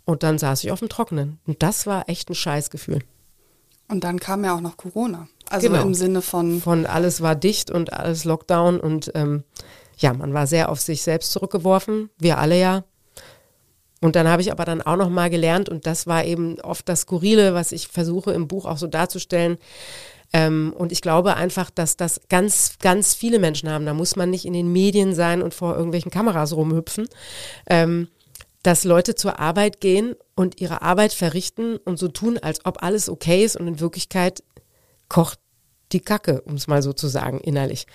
Und 0.03 0.23
dann 0.23 0.37
saß 0.37 0.63
ich 0.63 0.71
auf 0.71 0.79
dem 0.79 0.89
Trockenen. 0.89 1.39
Und 1.45 1.61
das 1.61 1.85
war 1.85 2.09
echt 2.09 2.29
ein 2.29 2.35
Scheißgefühl. 2.35 2.99
Und 3.87 4.03
dann 4.03 4.19
kam 4.19 4.43
ja 4.43 4.55
auch 4.55 4.61
noch 4.61 4.77
Corona. 4.77 5.27
Also 5.49 5.69
genau. 5.69 5.83
im 5.83 5.93
Sinne 5.93 6.21
von. 6.21 6.61
Von 6.61 6.85
alles 6.85 7.21
war 7.21 7.35
dicht 7.35 7.69
und 7.69 7.93
alles 7.93 8.25
Lockdown 8.25 8.79
und 8.79 9.11
ähm, 9.13 9.43
ja, 9.97 10.13
man 10.13 10.33
war 10.33 10.47
sehr 10.47 10.69
auf 10.69 10.79
sich 10.79 11.01
selbst 11.01 11.31
zurückgeworfen. 11.31 12.09
Wir 12.17 12.37
alle 12.37 12.59
ja. 12.59 12.83
Und 14.01 14.15
dann 14.15 14.27
habe 14.27 14.41
ich 14.41 14.51
aber 14.51 14.65
dann 14.65 14.81
auch 14.81 14.97
noch 14.97 15.09
mal 15.09 15.29
gelernt, 15.29 15.69
und 15.69 15.87
das 15.87 16.05
war 16.05 16.25
eben 16.25 16.59
oft 16.61 16.87
das 16.87 17.01
Skurrile, 17.01 17.53
was 17.53 17.71
ich 17.71 17.87
versuche 17.87 18.33
im 18.33 18.47
Buch 18.47 18.65
auch 18.65 18.77
so 18.77 18.87
darzustellen. 18.87 19.57
Ähm, 20.33 20.73
und 20.77 20.91
ich 20.91 21.01
glaube 21.01 21.35
einfach, 21.35 21.69
dass 21.69 21.97
das 21.97 22.21
ganz, 22.29 22.77
ganz 22.79 23.13
viele 23.13 23.39
Menschen 23.39 23.69
haben. 23.69 23.85
Da 23.85 23.93
muss 23.93 24.15
man 24.15 24.29
nicht 24.29 24.45
in 24.45 24.53
den 24.53 24.71
Medien 24.71 25.15
sein 25.15 25.41
und 25.41 25.53
vor 25.53 25.75
irgendwelchen 25.75 26.11
Kameras 26.11 26.55
rumhüpfen. 26.55 27.07
Ähm, 27.67 28.09
dass 28.65 28.83
Leute 28.83 29.13
zur 29.13 29.39
Arbeit 29.39 29.79
gehen 29.79 30.15
und 30.35 30.59
ihre 30.59 30.81
Arbeit 30.81 31.13
verrichten 31.13 31.77
und 31.77 31.99
so 31.99 32.07
tun, 32.07 32.39
als 32.39 32.65
ob 32.65 32.81
alles 32.81 33.09
okay 33.09 33.45
ist 33.45 33.55
und 33.55 33.67
in 33.67 33.79
Wirklichkeit 33.79 34.43
kocht 35.07 35.39
die 35.91 35.99
Kacke, 35.99 36.41
um 36.41 36.55
es 36.55 36.65
mal 36.65 36.81
so 36.81 36.91
zu 36.91 37.07
sagen, 37.07 37.39
innerlich. 37.39 37.85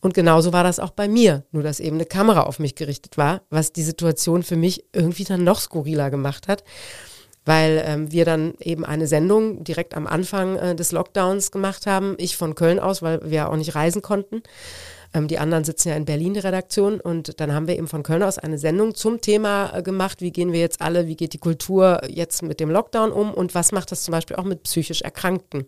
Und 0.00 0.14
genauso 0.14 0.52
war 0.52 0.62
das 0.62 0.78
auch 0.78 0.90
bei 0.90 1.08
mir, 1.08 1.44
nur 1.50 1.62
dass 1.62 1.80
eben 1.80 1.96
eine 1.96 2.06
Kamera 2.06 2.42
auf 2.42 2.58
mich 2.58 2.74
gerichtet 2.74 3.18
war, 3.18 3.42
was 3.50 3.72
die 3.72 3.82
Situation 3.82 4.42
für 4.42 4.56
mich 4.56 4.84
irgendwie 4.92 5.24
dann 5.24 5.44
noch 5.44 5.60
skurriler 5.60 6.10
gemacht 6.10 6.46
hat, 6.46 6.62
weil 7.44 7.82
ähm, 7.84 8.12
wir 8.12 8.24
dann 8.24 8.54
eben 8.60 8.84
eine 8.84 9.06
Sendung 9.06 9.64
direkt 9.64 9.94
am 9.94 10.06
Anfang 10.06 10.56
äh, 10.56 10.76
des 10.76 10.92
Lockdowns 10.92 11.50
gemacht 11.50 11.86
haben, 11.86 12.14
ich 12.18 12.36
von 12.36 12.54
Köln 12.54 12.78
aus, 12.78 13.02
weil 13.02 13.28
wir 13.28 13.48
auch 13.50 13.56
nicht 13.56 13.74
reisen 13.74 14.02
konnten. 14.02 14.42
Ähm, 15.14 15.28
die 15.28 15.38
anderen 15.38 15.64
sitzen 15.64 15.88
ja 15.88 15.96
in 15.96 16.04
Berlin, 16.04 16.34
die 16.34 16.40
Redaktion. 16.40 17.00
Und 17.00 17.40
dann 17.40 17.52
haben 17.52 17.66
wir 17.66 17.76
eben 17.76 17.88
von 17.88 18.02
Köln 18.02 18.22
aus 18.22 18.38
eine 18.38 18.58
Sendung 18.58 18.94
zum 18.94 19.20
Thema 19.20 19.72
äh, 19.74 19.82
gemacht, 19.82 20.20
wie 20.20 20.30
gehen 20.30 20.52
wir 20.52 20.60
jetzt 20.60 20.80
alle, 20.80 21.06
wie 21.06 21.16
geht 21.16 21.32
die 21.32 21.38
Kultur 21.38 22.00
jetzt 22.08 22.42
mit 22.42 22.60
dem 22.60 22.70
Lockdown 22.70 23.12
um 23.12 23.32
und 23.32 23.54
was 23.54 23.72
macht 23.72 23.90
das 23.92 24.02
zum 24.02 24.12
Beispiel 24.12 24.36
auch 24.36 24.44
mit 24.44 24.64
psychisch 24.64 25.02
Erkrankten. 25.02 25.66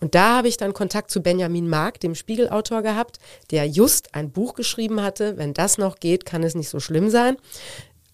Und 0.00 0.14
da 0.14 0.36
habe 0.36 0.48
ich 0.48 0.56
dann 0.56 0.72
Kontakt 0.72 1.10
zu 1.10 1.22
Benjamin 1.22 1.68
Mark, 1.68 2.00
dem 2.00 2.14
Spiegelautor, 2.14 2.82
gehabt, 2.82 3.18
der 3.50 3.66
just 3.66 4.14
ein 4.14 4.30
Buch 4.30 4.54
geschrieben 4.54 5.02
hatte, 5.02 5.36
wenn 5.36 5.54
das 5.54 5.78
noch 5.78 5.96
geht, 5.96 6.24
kann 6.24 6.42
es 6.42 6.54
nicht 6.54 6.68
so 6.68 6.80
schlimm 6.80 7.10
sein. 7.10 7.36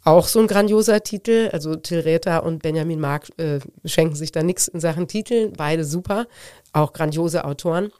Auch 0.04 0.28
so 0.28 0.38
ein 0.38 0.46
grandioser 0.46 1.02
Titel. 1.02 1.48
Also 1.52 1.76
Till 1.76 2.00
Räther 2.00 2.44
und 2.44 2.62
Benjamin 2.62 3.00
Mark 3.00 3.30
äh, 3.38 3.60
schenken 3.86 4.14
sich 4.14 4.32
da 4.32 4.42
nichts 4.42 4.68
in 4.68 4.78
Sachen 4.78 5.08
Titeln. 5.08 5.54
Beide 5.54 5.84
super. 5.84 6.26
Auch 6.72 6.92
grandiose 6.92 7.44
Autoren. 7.44 7.90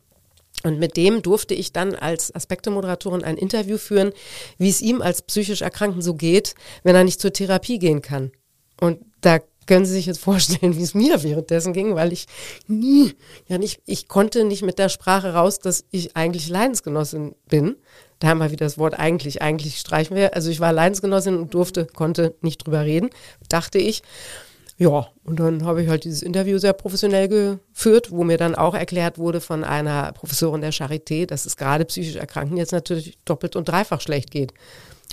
Und 0.65 0.79
mit 0.81 0.97
dem 0.97 1.23
durfte 1.23 1.55
ich 1.55 1.73
dann 1.73 1.95
als 1.95 2.35
Aspekte-Moderatorin 2.35 3.23
ein 3.23 3.37
Interview 3.37 3.77
führen, 3.77 4.13
wie 4.59 4.71
es 4.71 4.81
ihm 4.81 5.03
als 5.03 5.23
psychisch 5.23 5.63
Erkrankten 5.63 6.03
so 6.03 6.15
geht, 6.15 6.55
wenn 6.83 6.97
er 6.97 7.05
nicht 7.05 7.21
zur 7.21 7.33
Therapie 7.33 7.79
gehen 7.79 8.03
kann. 8.03 8.33
Und 8.81 8.99
da 9.21 9.41
können 9.67 9.85
Sie 9.85 9.93
sich 9.93 10.07
jetzt 10.07 10.21
vorstellen, 10.21 10.77
wie 10.77 10.83
es 10.83 10.95
mir 10.95 11.23
währenddessen 11.23 11.73
ging, 11.73 11.95
weil 11.95 12.13
ich 12.13 12.27
nie, 12.67 13.15
ja 13.47 13.59
nicht, 13.59 13.81
ich 13.87 14.09
konnte 14.09 14.45
nicht 14.45 14.63
mit 14.63 14.79
der 14.79 14.89
Sprache 14.89 15.35
raus, 15.35 15.59
dass 15.59 15.85
ich 15.91 16.17
eigentlich 16.17 16.49
Leidensgenossin 16.49 17.35
bin. 17.49 17.77
Da 18.19 18.29
haben 18.29 18.39
wir 18.39 18.51
wieder 18.51 18.65
das 18.65 18.79
Wort 18.79 18.99
eigentlich, 18.99 19.43
eigentlich 19.43 19.79
streichen 19.79 20.17
wir. 20.17 20.35
Also 20.35 20.51
ich 20.51 20.61
war 20.61 20.73
Leidensgenossin 20.73 21.37
und 21.37 21.53
durfte, 21.53 21.87
konnte 21.87 22.35
nicht 22.41 22.67
drüber 22.67 22.85
reden, 22.85 23.11
dachte 23.49 23.79
ich. 23.79 24.03
Ja, 24.77 25.07
und 25.23 25.39
dann 25.39 25.65
habe 25.65 25.83
ich 25.83 25.89
halt 25.89 26.05
dieses 26.05 26.23
Interview 26.23 26.59
sehr 26.59 26.73
professionell 26.73 27.29
geführt, 27.29 28.11
wo 28.11 28.25
mir 28.25 28.39
dann 28.39 28.57
auch 28.57 28.75
erklärt 28.75 29.19
wurde 29.19 29.41
von 29.41 29.63
einer 29.63 30.13
Professorin 30.13 30.63
der 30.63 30.73
Charité, 30.73 31.27
dass 31.27 31.47
es 31.47 31.57
gerade 31.57 31.85
psychisch 31.85 32.17
Erkrankten 32.17 32.57
jetzt 32.57 32.73
natürlich 32.73 33.17
doppelt 33.25 33.55
und 33.55 33.69
dreifach 33.69 34.01
schlecht 34.01 34.33
geht. 34.33 34.53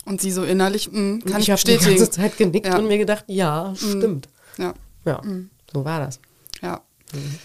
Und 0.06 0.19
sie 0.19 0.32
so 0.32 0.43
innerlich, 0.43 0.91
mh, 0.91 1.00
mm, 1.00 1.19
kann 1.26 1.41
ich, 1.41 1.50
ich 1.50 1.52
habe 1.52 1.62
die 1.62 1.78
ganze 1.78 2.10
Zeit 2.10 2.38
genickt 2.38 2.65
ja. 2.65 2.78
und 2.78 2.88
mir 2.88 2.97
gedacht, 2.97 3.26
ja, 3.28 3.71
mm. 3.71 3.76
stimmt. 3.76 4.30
Ja, 4.58 4.74
ja 5.06 5.21
mm. 5.21 5.52
so 5.71 5.86
war 5.86 6.00
das. 6.00 6.19
Ja. 6.62 6.82
Mhm. 7.13 7.39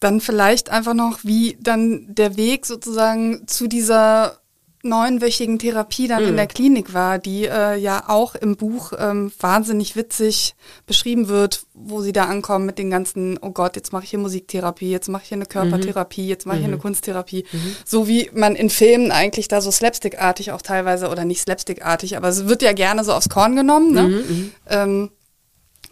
Dann 0.00 0.20
vielleicht 0.20 0.70
einfach 0.70 0.94
noch, 0.94 1.22
wie 1.22 1.58
dann 1.60 2.14
der 2.14 2.36
Weg 2.36 2.66
sozusagen 2.66 3.46
zu 3.46 3.68
dieser 3.68 4.41
neunwöchigen 4.82 5.58
Therapie 5.58 6.08
dann 6.08 6.24
mhm. 6.24 6.30
in 6.30 6.36
der 6.36 6.46
Klinik 6.48 6.92
war, 6.92 7.18
die 7.18 7.46
äh, 7.46 7.76
ja 7.76 8.04
auch 8.08 8.34
im 8.34 8.56
Buch 8.56 8.92
ähm, 8.98 9.32
wahnsinnig 9.38 9.94
witzig 9.94 10.54
beschrieben 10.86 11.28
wird, 11.28 11.64
wo 11.72 12.00
sie 12.02 12.12
da 12.12 12.24
ankommen 12.24 12.66
mit 12.66 12.78
den 12.78 12.90
ganzen, 12.90 13.38
oh 13.40 13.50
Gott, 13.50 13.76
jetzt 13.76 13.92
mache 13.92 14.04
ich 14.04 14.10
hier 14.10 14.18
Musiktherapie, 14.18 14.90
jetzt 14.90 15.08
mache 15.08 15.22
ich 15.22 15.28
hier 15.28 15.36
eine 15.36 15.46
Körpertherapie, 15.46 16.26
jetzt 16.26 16.46
mache 16.46 16.56
ich 16.56 16.62
hier 16.62 16.68
eine 16.68 16.76
mhm. 16.76 16.82
Kunsttherapie. 16.82 17.44
Mhm. 17.50 17.76
So 17.84 18.08
wie 18.08 18.28
man 18.34 18.56
in 18.56 18.70
Filmen 18.70 19.12
eigentlich 19.12 19.46
da 19.46 19.60
so 19.60 19.70
slapstickartig 19.70 20.50
auch 20.50 20.62
teilweise, 20.62 21.08
oder 21.08 21.24
nicht 21.24 21.40
slapstickartig, 21.40 22.16
aber 22.16 22.28
es 22.28 22.48
wird 22.48 22.62
ja 22.62 22.72
gerne 22.72 23.04
so 23.04 23.12
aufs 23.12 23.28
Korn 23.28 23.54
genommen. 23.54 23.92
Ne? 23.92 24.02
Mhm, 24.02 24.14
mhm. 24.14 24.52
Ähm, 24.68 25.10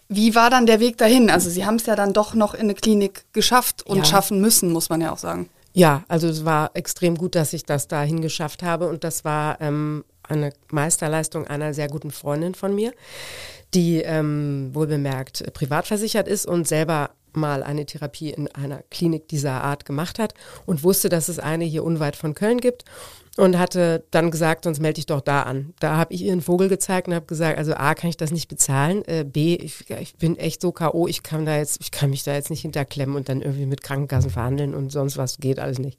wie 0.09 0.35
war 0.35 0.51
dann 0.51 0.67
der 0.67 0.81
Weg 0.81 0.99
dahin? 0.99 1.31
Also 1.31 1.49
Sie 1.49 1.65
haben 1.65 1.77
es 1.77 1.87
ja 1.87 1.95
dann 1.95 2.13
doch 2.13 2.35
noch 2.35 2.55
in 2.55 2.63
eine 2.63 2.75
Klinik 2.75 3.27
geschafft 3.33 3.87
und 3.87 3.99
ja. 3.99 4.05
schaffen 4.05 4.41
müssen, 4.41 4.73
muss 4.73 4.89
man 4.89 5.01
ja 5.01 5.13
auch 5.13 5.19
sagen. 5.19 5.49
Ja, 5.73 6.05
also 6.09 6.29
es 6.29 6.45
war 6.45 6.73
extrem 6.75 7.17
gut, 7.17 7.35
dass 7.35 7.53
ich 7.53 7.65
das 7.65 7.89
dahin 7.89 8.21
geschafft 8.21 8.63
habe. 8.63 8.89
Und 8.89 9.05
das 9.05 9.25
war 9.25 9.61
ähm, 9.61 10.05
eine 10.23 10.53
Meisterleistung 10.71 11.47
einer 11.47 11.75
sehr 11.75 11.89
guten 11.89 12.11
Freundin 12.11 12.55
von 12.55 12.75
mir, 12.75 12.93
die 13.75 14.03
ähm, 14.03 14.71
wohlbemerkt 14.73 15.53
privat 15.55 15.87
versichert 15.87 16.29
ist 16.29 16.47
und 16.47 16.67
selber 16.67 17.11
mal 17.33 17.63
eine 17.63 17.87
Therapie 17.87 18.31
in 18.31 18.49
einer 18.49 18.83
Klinik 18.91 19.29
dieser 19.29 19.63
Art 19.63 19.85
gemacht 19.85 20.19
hat 20.19 20.35
und 20.67 20.83
wusste, 20.83 21.09
dass 21.09 21.29
es 21.29 21.39
eine 21.39 21.65
hier 21.65 21.85
unweit 21.85 22.17
von 22.17 22.35
Köln 22.35 22.59
gibt 22.59 22.85
und 23.41 23.59
hatte 23.59 24.05
dann 24.11 24.31
gesagt, 24.31 24.65
sonst 24.65 24.81
melde 24.81 24.99
ich 24.99 25.07
doch 25.07 25.23
da 25.23 25.45
an. 25.45 25.73
Da 25.81 25.97
habe 25.97 26.13
ich 26.13 26.23
ihr 26.23 26.33
einen 26.33 26.43
Vogel 26.43 26.69
gezeigt 26.69 27.09
und 27.09 27.15
habe 27.15 27.25
gesagt, 27.25 27.57
also 27.57 27.73
A, 27.73 27.95
kann 27.95 28.11
ich 28.11 28.19
das 28.19 28.33
nicht 28.33 28.49
bezahlen, 28.49 29.03
äh, 29.07 29.25
B, 29.25 29.55
ich, 29.55 29.89
ich, 29.89 30.15
bin 30.17 30.37
echt 30.37 30.61
so 30.61 30.73
K.O., 30.73 31.07
ich 31.07 31.23
kann 31.23 31.47
da 31.47 31.57
jetzt, 31.57 31.81
ich 31.81 31.91
kann 31.91 32.11
mich 32.11 32.23
da 32.23 32.35
jetzt 32.35 32.51
nicht 32.51 32.61
hinterklemmen 32.61 33.17
und 33.17 33.31
dann 33.31 33.41
irgendwie 33.41 33.65
mit 33.65 33.83
Krankenkassen 33.83 34.31
verhandeln 34.31 34.75
und 34.75 34.93
sonst 34.93 35.17
was 35.17 35.39
geht 35.39 35.59
alles 35.59 35.79
nicht. 35.79 35.99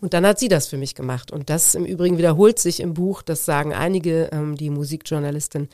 Und 0.00 0.12
dann 0.12 0.26
hat 0.26 0.40
sie 0.40 0.48
das 0.48 0.66
für 0.66 0.76
mich 0.76 0.96
gemacht. 0.96 1.30
Und 1.30 1.50
das 1.50 1.76
im 1.76 1.84
Übrigen 1.84 2.18
wiederholt 2.18 2.58
sich 2.58 2.80
im 2.80 2.94
Buch, 2.94 3.22
das 3.22 3.44
sagen 3.44 3.72
einige, 3.72 4.30
ähm, 4.32 4.56
die 4.56 4.68
Musikjournalistin 4.68 5.68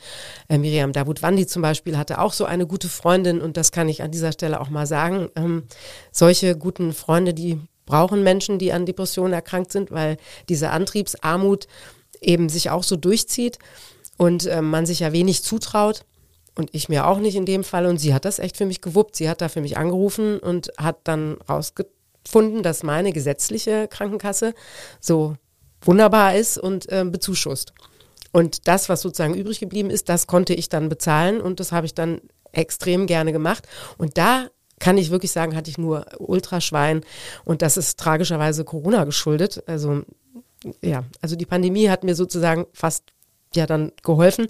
äh, 0.47 0.59
Miriam 0.59 0.93
Davut-Wandi 0.93 1.47
zum 1.47 1.63
Beispiel 1.63 1.97
hatte 1.97 2.19
auch 2.19 2.33
so 2.33 2.45
eine 2.45 2.67
gute 2.67 2.87
Freundin 2.87 3.41
und 3.41 3.57
das 3.57 3.71
kann 3.71 3.89
ich 3.89 4.03
an 4.03 4.11
dieser 4.11 4.31
Stelle 4.31 4.61
auch 4.61 4.69
mal 4.69 4.85
sagen. 4.85 5.29
Ähm, 5.35 5.63
solche 6.11 6.55
guten 6.55 6.93
Freunde, 6.93 7.33
die 7.33 7.59
brauchen 7.89 8.23
Menschen, 8.23 8.59
die 8.59 8.71
an 8.71 8.85
Depressionen 8.85 9.33
erkrankt 9.33 9.73
sind, 9.73 9.91
weil 9.91 10.17
diese 10.47 10.69
Antriebsarmut 10.69 11.67
eben 12.21 12.47
sich 12.47 12.69
auch 12.69 12.83
so 12.83 12.95
durchzieht 12.95 13.59
und 14.17 14.45
äh, 14.45 14.61
man 14.61 14.85
sich 14.85 14.99
ja 14.99 15.11
wenig 15.11 15.43
zutraut. 15.43 16.05
Und 16.55 16.69
ich 16.73 16.89
mir 16.89 17.07
auch 17.07 17.19
nicht 17.19 17.35
in 17.35 17.45
dem 17.45 17.63
Fall. 17.63 17.85
Und 17.85 17.99
sie 17.99 18.13
hat 18.13 18.25
das 18.25 18.39
echt 18.39 18.57
für 18.57 18.65
mich 18.65 18.81
gewuppt. 18.81 19.15
Sie 19.15 19.29
hat 19.29 19.39
da 19.41 19.47
für 19.47 19.61
mich 19.61 19.77
angerufen 19.77 20.39
und 20.39 20.71
hat 20.77 20.97
dann 21.05 21.37
rausgefunden, 21.47 22.63
dass 22.63 22.83
meine 22.83 23.13
gesetzliche 23.13 23.87
Krankenkasse 23.87 24.53
so 24.99 25.35
wunderbar 25.81 26.35
ist 26.35 26.57
und 26.57 26.91
äh, 26.91 27.05
bezuschusst. 27.05 27.73
Und 28.31 28.67
das, 28.67 28.89
was 28.89 29.01
sozusagen 29.01 29.35
übrig 29.35 29.59
geblieben 29.59 29.89
ist, 29.89 30.09
das 30.09 30.27
konnte 30.27 30.53
ich 30.53 30.69
dann 30.69 30.89
bezahlen 30.89 31.39
und 31.41 31.59
das 31.59 31.71
habe 31.71 31.85
ich 31.85 31.93
dann 31.93 32.19
extrem 32.51 33.07
gerne 33.07 33.31
gemacht. 33.31 33.67
Und 33.97 34.17
da 34.17 34.49
kann 34.79 34.97
ich 34.97 35.11
wirklich 35.11 35.31
sagen, 35.31 35.55
hatte 35.55 35.69
ich 35.69 35.77
nur 35.77 36.05
Ultraschwein 36.19 37.01
und 37.45 37.61
das 37.61 37.77
ist 37.77 37.99
tragischerweise 37.99 38.63
Corona 38.63 39.03
geschuldet. 39.03 39.63
Also 39.67 40.03
ja, 40.81 41.03
also 41.21 41.35
die 41.35 41.45
Pandemie 41.45 41.89
hat 41.89 42.03
mir 42.03 42.15
sozusagen 42.15 42.65
fast 42.73 43.03
ja 43.55 43.65
dann 43.65 43.91
geholfen, 44.03 44.47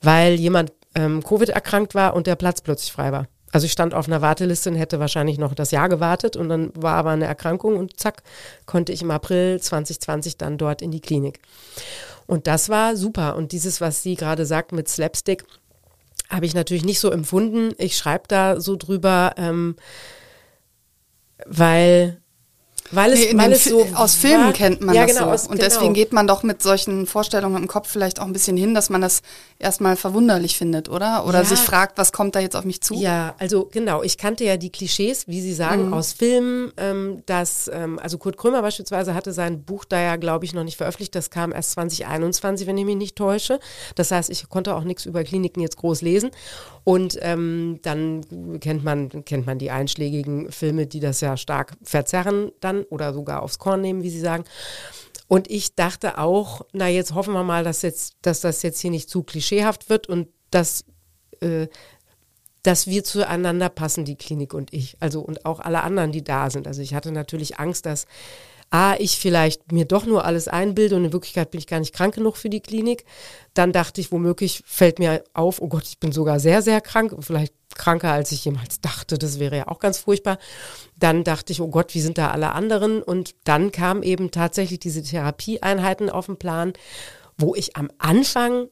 weil 0.00 0.34
jemand 0.34 0.72
ähm, 0.94 1.22
Covid 1.22 1.50
erkrankt 1.50 1.94
war 1.94 2.14
und 2.14 2.26
der 2.26 2.36
Platz 2.36 2.60
plötzlich 2.60 2.92
frei 2.92 3.12
war. 3.12 3.26
Also 3.52 3.66
ich 3.66 3.72
stand 3.72 3.94
auf 3.94 4.08
einer 4.08 4.20
Warteliste 4.20 4.68
und 4.70 4.76
hätte 4.76 4.98
wahrscheinlich 4.98 5.38
noch 5.38 5.54
das 5.54 5.70
Jahr 5.70 5.88
gewartet 5.88 6.36
und 6.36 6.48
dann 6.48 6.72
war 6.74 6.94
aber 6.94 7.10
eine 7.10 7.26
Erkrankung 7.26 7.76
und 7.76 8.00
zack, 8.00 8.24
konnte 8.66 8.92
ich 8.92 9.00
im 9.02 9.12
April 9.12 9.60
2020 9.60 10.38
dann 10.38 10.58
dort 10.58 10.82
in 10.82 10.90
die 10.90 11.00
Klinik. 11.00 11.38
Und 12.26 12.46
das 12.48 12.68
war 12.68 12.96
super. 12.96 13.36
Und 13.36 13.52
dieses, 13.52 13.80
was 13.80 14.02
sie 14.02 14.16
gerade 14.16 14.44
sagt 14.44 14.72
mit 14.72 14.88
Slapstick, 14.88 15.44
habe 16.28 16.46
ich 16.46 16.54
natürlich 16.54 16.84
nicht 16.84 17.00
so 17.00 17.10
empfunden. 17.10 17.72
Ich 17.78 17.96
schreibe 17.96 18.24
da 18.28 18.60
so 18.60 18.76
drüber, 18.76 19.34
ähm, 19.36 19.76
weil 21.46 22.20
weil 22.90 23.12
es, 23.12 23.32
nee, 23.32 23.38
weil 23.38 23.52
es 23.52 23.64
so 23.64 23.86
aus 23.94 24.14
Filmen 24.14 24.44
war, 24.44 24.52
kennt 24.52 24.82
man 24.82 24.94
ja, 24.94 25.06
das 25.06 25.14
genau, 25.14 25.26
so. 25.26 25.32
Aus, 25.32 25.42
und 25.46 25.56
genau. 25.56 25.64
deswegen 25.64 25.94
geht 25.94 26.12
man 26.12 26.26
doch 26.26 26.42
mit 26.42 26.62
solchen 26.62 27.06
Vorstellungen 27.06 27.62
im 27.62 27.66
Kopf 27.66 27.88
vielleicht 27.88 28.20
auch 28.20 28.26
ein 28.26 28.32
bisschen 28.32 28.56
hin, 28.56 28.74
dass 28.74 28.90
man 28.90 29.00
das 29.00 29.22
erstmal 29.58 29.96
verwunderlich 29.96 30.58
findet, 30.58 30.90
oder? 30.90 31.26
Oder 31.26 31.38
ja. 31.38 31.44
sich 31.44 31.60
fragt, 31.60 31.96
was 31.96 32.12
kommt 32.12 32.34
da 32.34 32.40
jetzt 32.40 32.56
auf 32.56 32.64
mich 32.64 32.82
zu? 32.82 32.94
Ja, 32.94 33.34
also 33.38 33.68
genau, 33.72 34.02
ich 34.02 34.18
kannte 34.18 34.44
ja 34.44 34.58
die 34.58 34.70
Klischees, 34.70 35.26
wie 35.28 35.40
Sie 35.40 35.54
sagen, 35.54 35.86
mhm. 35.86 35.94
aus 35.94 36.12
Filmen, 36.12 36.72
ähm, 36.76 37.22
dass, 37.24 37.70
ähm, 37.72 37.98
also 37.98 38.18
Kurt 38.18 38.36
Krömer 38.36 38.60
beispielsweise 38.60 39.14
hatte 39.14 39.32
sein 39.32 39.62
Buch 39.62 39.86
da 39.86 40.00
ja, 40.00 40.16
glaube 40.16 40.44
ich, 40.44 40.52
noch 40.52 40.64
nicht 40.64 40.76
veröffentlicht. 40.76 41.14
Das 41.14 41.30
kam 41.30 41.52
erst 41.52 41.72
2021, 41.72 42.66
wenn 42.66 42.76
ich 42.76 42.84
mich 42.84 42.96
nicht 42.96 43.16
täusche. 43.16 43.60
Das 43.94 44.10
heißt, 44.10 44.28
ich 44.28 44.48
konnte 44.50 44.74
auch 44.74 44.84
nichts 44.84 45.06
über 45.06 45.24
Kliniken 45.24 45.62
jetzt 45.62 45.78
groß 45.78 46.02
lesen. 46.02 46.30
Und 46.84 47.18
ähm, 47.22 47.80
dann 47.82 48.60
kennt 48.60 48.84
man, 48.84 49.24
kennt 49.24 49.46
man 49.46 49.58
die 49.58 49.70
einschlägigen 49.70 50.52
Filme, 50.52 50.86
die 50.86 51.00
das 51.00 51.22
ja 51.22 51.38
stark 51.38 51.72
verzerren 51.82 52.52
dann 52.60 52.73
oder 52.82 53.14
sogar 53.14 53.42
aufs 53.42 53.58
Korn 53.58 53.80
nehmen, 53.80 54.02
wie 54.02 54.10
Sie 54.10 54.20
sagen. 54.20 54.44
Und 55.28 55.50
ich 55.50 55.74
dachte 55.74 56.18
auch, 56.18 56.66
na 56.72 56.88
jetzt 56.88 57.14
hoffen 57.14 57.32
wir 57.32 57.44
mal, 57.44 57.64
dass, 57.64 57.82
jetzt, 57.82 58.16
dass 58.22 58.40
das 58.40 58.62
jetzt 58.62 58.80
hier 58.80 58.90
nicht 58.90 59.08
zu 59.08 59.22
klischeehaft 59.22 59.88
wird 59.88 60.08
und 60.08 60.28
dass 60.50 60.84
äh, 61.40 61.68
dass 62.64 62.86
wir 62.86 63.04
zueinander 63.04 63.68
passen, 63.68 64.06
die 64.06 64.16
Klinik 64.16 64.54
und 64.54 64.72
ich. 64.72 64.96
Also 64.98 65.20
und 65.20 65.44
auch 65.44 65.60
alle 65.60 65.82
anderen, 65.82 66.12
die 66.12 66.24
da 66.24 66.48
sind. 66.48 66.66
Also 66.66 66.80
ich 66.80 66.94
hatte 66.94 67.12
natürlich 67.12 67.60
Angst, 67.60 67.84
dass 67.84 68.06
A, 68.74 68.96
ich 68.98 69.18
vielleicht 69.20 69.70
mir 69.70 69.84
doch 69.84 70.04
nur 70.04 70.24
alles 70.24 70.48
einbilde 70.48 70.96
und 70.96 71.04
in 71.04 71.12
Wirklichkeit 71.12 71.52
bin 71.52 71.60
ich 71.60 71.68
gar 71.68 71.78
nicht 71.78 71.94
krank 71.94 72.16
genug 72.16 72.36
für 72.36 72.50
die 72.50 72.60
Klinik. 72.60 73.04
Dann 73.54 73.70
dachte 73.70 74.00
ich, 74.00 74.10
womöglich 74.10 74.64
fällt 74.66 74.98
mir 74.98 75.22
auf, 75.32 75.62
oh 75.62 75.68
Gott, 75.68 75.84
ich 75.84 76.00
bin 76.00 76.10
sogar 76.10 76.40
sehr, 76.40 76.60
sehr 76.60 76.80
krank, 76.80 77.14
vielleicht 77.20 77.54
kranker, 77.76 78.10
als 78.10 78.32
ich 78.32 78.44
jemals 78.44 78.80
dachte. 78.80 79.16
Das 79.16 79.38
wäre 79.38 79.58
ja 79.58 79.68
auch 79.68 79.78
ganz 79.78 79.98
furchtbar. 79.98 80.38
Dann 80.98 81.22
dachte 81.22 81.52
ich, 81.52 81.60
oh 81.60 81.68
Gott, 81.68 81.94
wie 81.94 82.00
sind 82.00 82.18
da 82.18 82.32
alle 82.32 82.50
anderen? 82.50 83.00
Und 83.00 83.36
dann 83.44 83.70
kamen 83.70 84.02
eben 84.02 84.32
tatsächlich 84.32 84.80
diese 84.80 85.04
Therapieeinheiten 85.04 86.10
auf 86.10 86.26
den 86.26 86.36
Plan, 86.36 86.72
wo 87.38 87.54
ich 87.54 87.76
am 87.76 87.92
Anfang 87.98 88.66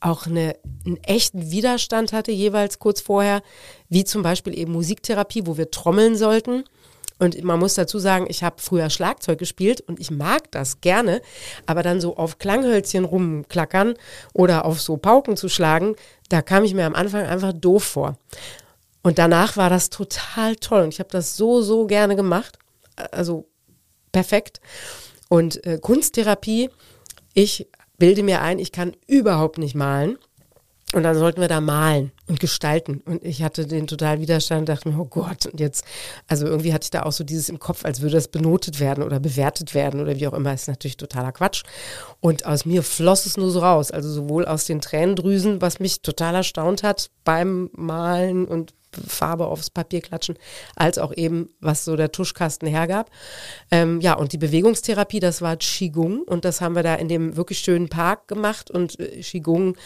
auch 0.00 0.26
eine, 0.26 0.56
einen 0.84 0.96
echten 1.04 1.52
Widerstand 1.52 2.12
hatte, 2.12 2.32
jeweils 2.32 2.80
kurz 2.80 3.00
vorher, 3.00 3.42
wie 3.88 4.02
zum 4.02 4.22
Beispiel 4.22 4.58
eben 4.58 4.72
Musiktherapie, 4.72 5.46
wo 5.46 5.56
wir 5.56 5.70
trommeln 5.70 6.16
sollten. 6.16 6.64
Und 7.18 7.42
man 7.42 7.58
muss 7.58 7.74
dazu 7.74 7.98
sagen, 7.98 8.26
ich 8.28 8.42
habe 8.42 8.56
früher 8.58 8.90
Schlagzeug 8.90 9.38
gespielt 9.38 9.80
und 9.80 10.00
ich 10.00 10.10
mag 10.10 10.50
das 10.50 10.80
gerne, 10.80 11.22
aber 11.64 11.82
dann 11.82 12.00
so 12.00 12.16
auf 12.16 12.38
Klanghölzchen 12.38 13.04
rumklackern 13.04 13.94
oder 14.34 14.64
auf 14.66 14.80
so 14.80 14.98
Pauken 14.98 15.36
zu 15.36 15.48
schlagen, 15.48 15.96
da 16.28 16.42
kam 16.42 16.64
ich 16.64 16.74
mir 16.74 16.84
am 16.84 16.94
Anfang 16.94 17.24
einfach 17.24 17.52
doof 17.54 17.84
vor. 17.84 18.18
Und 19.02 19.18
danach 19.18 19.56
war 19.56 19.70
das 19.70 19.88
total 19.88 20.56
toll 20.56 20.82
und 20.82 20.92
ich 20.92 20.98
habe 20.98 21.10
das 21.10 21.36
so, 21.36 21.62
so 21.62 21.86
gerne 21.86 22.16
gemacht. 22.16 22.58
Also 23.12 23.48
perfekt. 24.12 24.60
Und 25.28 25.64
äh, 25.64 25.78
Kunsttherapie, 25.80 26.70
ich 27.32 27.68
bilde 27.98 28.22
mir 28.22 28.42
ein, 28.42 28.58
ich 28.58 28.72
kann 28.72 28.96
überhaupt 29.06 29.58
nicht 29.58 29.74
malen. 29.74 30.18
Und 30.92 31.02
dann 31.02 31.18
sollten 31.18 31.40
wir 31.40 31.48
da 31.48 31.60
malen 31.60 32.12
und 32.28 32.38
gestalten. 32.38 33.02
Und 33.04 33.24
ich 33.24 33.42
hatte 33.42 33.66
den 33.66 33.88
total 33.88 34.20
Widerstand 34.20 34.60
und 34.60 34.68
dachte 34.68 34.88
mir, 34.88 34.98
oh 34.98 35.04
Gott, 35.04 35.46
und 35.46 35.58
jetzt, 35.58 35.84
also 36.28 36.46
irgendwie 36.46 36.72
hatte 36.72 36.84
ich 36.84 36.90
da 36.90 37.02
auch 37.02 37.12
so 37.12 37.24
dieses 37.24 37.48
im 37.48 37.58
Kopf, 37.58 37.84
als 37.84 38.02
würde 38.02 38.14
das 38.14 38.28
benotet 38.28 38.78
werden 38.78 39.02
oder 39.02 39.18
bewertet 39.18 39.74
werden 39.74 40.00
oder 40.00 40.14
wie 40.16 40.28
auch 40.28 40.32
immer, 40.32 40.54
ist 40.54 40.68
natürlich 40.68 40.96
totaler 40.96 41.32
Quatsch. 41.32 41.64
Und 42.20 42.46
aus 42.46 42.66
mir 42.66 42.84
floss 42.84 43.26
es 43.26 43.36
nur 43.36 43.50
so 43.50 43.58
raus, 43.60 43.90
also 43.90 44.08
sowohl 44.08 44.46
aus 44.46 44.64
den 44.66 44.80
Tränendrüsen, 44.80 45.60
was 45.60 45.80
mich 45.80 46.02
total 46.02 46.36
erstaunt 46.36 46.84
hat 46.84 47.10
beim 47.24 47.68
Malen 47.72 48.46
und 48.46 48.72
Farbe 49.06 49.46
aufs 49.46 49.70
Papier 49.70 50.00
klatschen, 50.00 50.38
als 50.74 50.98
auch 50.98 51.12
eben, 51.14 51.50
was 51.60 51.84
so 51.84 51.96
der 51.96 52.12
Tuschkasten 52.12 52.68
hergab. 52.68 53.10
Ähm, 53.70 54.00
ja, 54.00 54.14
und 54.14 54.32
die 54.32 54.38
Bewegungstherapie, 54.38 55.20
das 55.20 55.42
war 55.42 55.56
Qigong 55.56 56.22
und 56.22 56.44
das 56.44 56.60
haben 56.60 56.74
wir 56.74 56.82
da 56.82 56.94
in 56.94 57.08
dem 57.08 57.36
wirklich 57.36 57.58
schönen 57.58 57.88
Park 57.88 58.28
gemacht 58.28 58.70
und 58.70 58.98
äh, 59.00 59.20
Qigong 59.20 59.76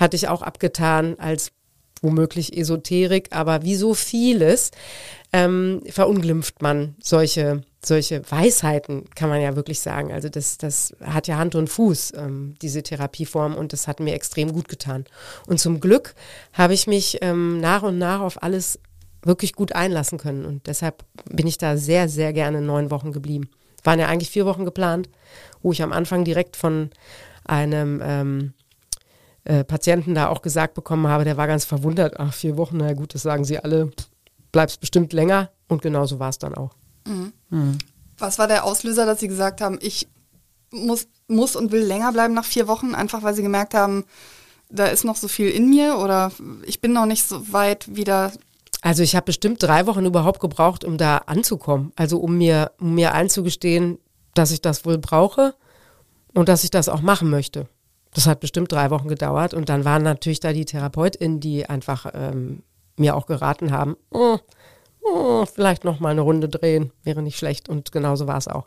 hatte 0.00 0.16
ich 0.16 0.28
auch 0.28 0.42
abgetan 0.42 1.16
als 1.18 1.52
womöglich 2.02 2.56
Esoterik, 2.56 3.28
aber 3.30 3.62
wie 3.62 3.76
so 3.76 3.94
vieles 3.94 4.70
ähm, 5.32 5.82
verunglimpft 5.88 6.62
man 6.62 6.96
solche, 7.02 7.62
solche 7.84 8.22
Weisheiten, 8.30 9.04
kann 9.14 9.28
man 9.28 9.40
ja 9.40 9.54
wirklich 9.54 9.80
sagen. 9.80 10.12
Also 10.12 10.28
das, 10.28 10.58
das 10.58 10.94
hat 11.04 11.28
ja 11.28 11.36
Hand 11.36 11.54
und 11.54 11.68
Fuß, 11.68 12.14
ähm, 12.16 12.54
diese 12.62 12.82
Therapieform, 12.82 13.54
und 13.54 13.72
das 13.72 13.86
hat 13.86 14.00
mir 14.00 14.14
extrem 14.14 14.52
gut 14.52 14.68
getan. 14.68 15.04
Und 15.46 15.60
zum 15.60 15.78
Glück 15.78 16.14
habe 16.54 16.74
ich 16.74 16.86
mich 16.86 17.18
ähm, 17.20 17.60
nach 17.60 17.82
und 17.82 17.98
nach 17.98 18.20
auf 18.20 18.42
alles 18.42 18.80
wirklich 19.22 19.52
gut 19.52 19.72
einlassen 19.72 20.18
können. 20.18 20.46
Und 20.46 20.66
deshalb 20.66 21.04
bin 21.26 21.46
ich 21.46 21.58
da 21.58 21.76
sehr, 21.76 22.08
sehr 22.08 22.32
gerne 22.32 22.62
neun 22.62 22.90
Wochen 22.90 23.12
geblieben. 23.12 23.50
Waren 23.84 24.00
ja 24.00 24.08
eigentlich 24.08 24.30
vier 24.30 24.46
Wochen 24.46 24.64
geplant, 24.64 25.08
wo 25.62 25.72
ich 25.72 25.82
am 25.82 25.92
Anfang 25.92 26.24
direkt 26.24 26.56
von 26.56 26.90
einem 27.44 28.00
ähm, 28.02 28.54
äh, 29.44 29.64
Patienten 29.64 30.14
da 30.14 30.28
auch 30.28 30.42
gesagt 30.42 30.74
bekommen 30.74 31.08
habe, 31.08 31.24
der 31.24 31.36
war 31.36 31.46
ganz 31.46 31.64
verwundert, 31.64 32.18
ach, 32.18 32.32
vier 32.32 32.56
Wochen, 32.56 32.78
na 32.78 32.92
gut, 32.92 33.14
das 33.14 33.22
sagen 33.22 33.44
sie 33.44 33.58
alle, 33.58 33.90
bleibst 34.52 34.80
bestimmt 34.80 35.12
länger 35.12 35.50
und 35.68 35.82
genauso 35.82 36.18
war 36.18 36.30
es 36.30 36.38
dann 36.38 36.54
auch. 36.54 36.74
Mhm. 37.06 37.32
Mhm. 37.50 37.78
Was 38.18 38.38
war 38.38 38.46
der 38.46 38.64
Auslöser, 38.64 39.06
dass 39.06 39.20
Sie 39.20 39.28
gesagt 39.28 39.60
haben, 39.62 39.78
ich 39.80 40.08
muss, 40.70 41.08
muss 41.26 41.56
und 41.56 41.72
will 41.72 41.82
länger 41.82 42.12
bleiben 42.12 42.34
nach 42.34 42.44
vier 42.44 42.68
Wochen, 42.68 42.94
einfach 42.94 43.22
weil 43.22 43.34
Sie 43.34 43.42
gemerkt 43.42 43.72
haben, 43.72 44.04
da 44.68 44.86
ist 44.86 45.04
noch 45.04 45.16
so 45.16 45.26
viel 45.26 45.48
in 45.48 45.70
mir 45.70 45.98
oder 45.98 46.30
ich 46.66 46.80
bin 46.80 46.92
noch 46.92 47.06
nicht 47.06 47.24
so 47.24 47.52
weit 47.52 47.96
wieder 47.96 48.32
also 48.82 49.02
ich 49.02 49.14
habe 49.14 49.26
bestimmt 49.26 49.62
drei 49.62 49.86
Wochen 49.86 50.06
überhaupt 50.06 50.40
gebraucht, 50.40 50.84
um 50.84 50.96
da 50.96 51.18
anzukommen. 51.18 51.92
Also 51.96 52.18
um 52.18 52.38
mir, 52.38 52.72
um 52.80 52.94
mir 52.94 53.12
einzugestehen, 53.12 53.98
dass 54.34 54.52
ich 54.52 54.62
das 54.62 54.84
wohl 54.84 54.98
brauche 54.98 55.54
und 56.34 56.48
dass 56.48 56.64
ich 56.64 56.70
das 56.70 56.88
auch 56.88 57.02
machen 57.02 57.28
möchte. 57.28 57.68
Das 58.12 58.26
hat 58.26 58.40
bestimmt 58.40 58.72
drei 58.72 58.90
Wochen 58.90 59.08
gedauert 59.08 59.54
und 59.54 59.68
dann 59.68 59.84
waren 59.84 60.02
natürlich 60.02 60.40
da 60.40 60.52
die 60.52 60.64
TherapeutInnen, 60.64 61.40
die 61.40 61.66
einfach 61.66 62.06
ähm, 62.12 62.62
mir 62.96 63.16
auch 63.16 63.26
geraten 63.26 63.72
haben, 63.72 63.96
oh, 64.10 64.38
oh, 65.02 65.46
vielleicht 65.46 65.84
noch 65.84 66.00
mal 66.00 66.10
eine 66.10 66.20
Runde 66.20 66.48
drehen, 66.48 66.92
wäre 67.02 67.22
nicht 67.22 67.38
schlecht 67.38 67.68
und 67.68 67.92
genauso 67.92 68.26
war 68.26 68.38
es 68.38 68.48
auch. 68.48 68.66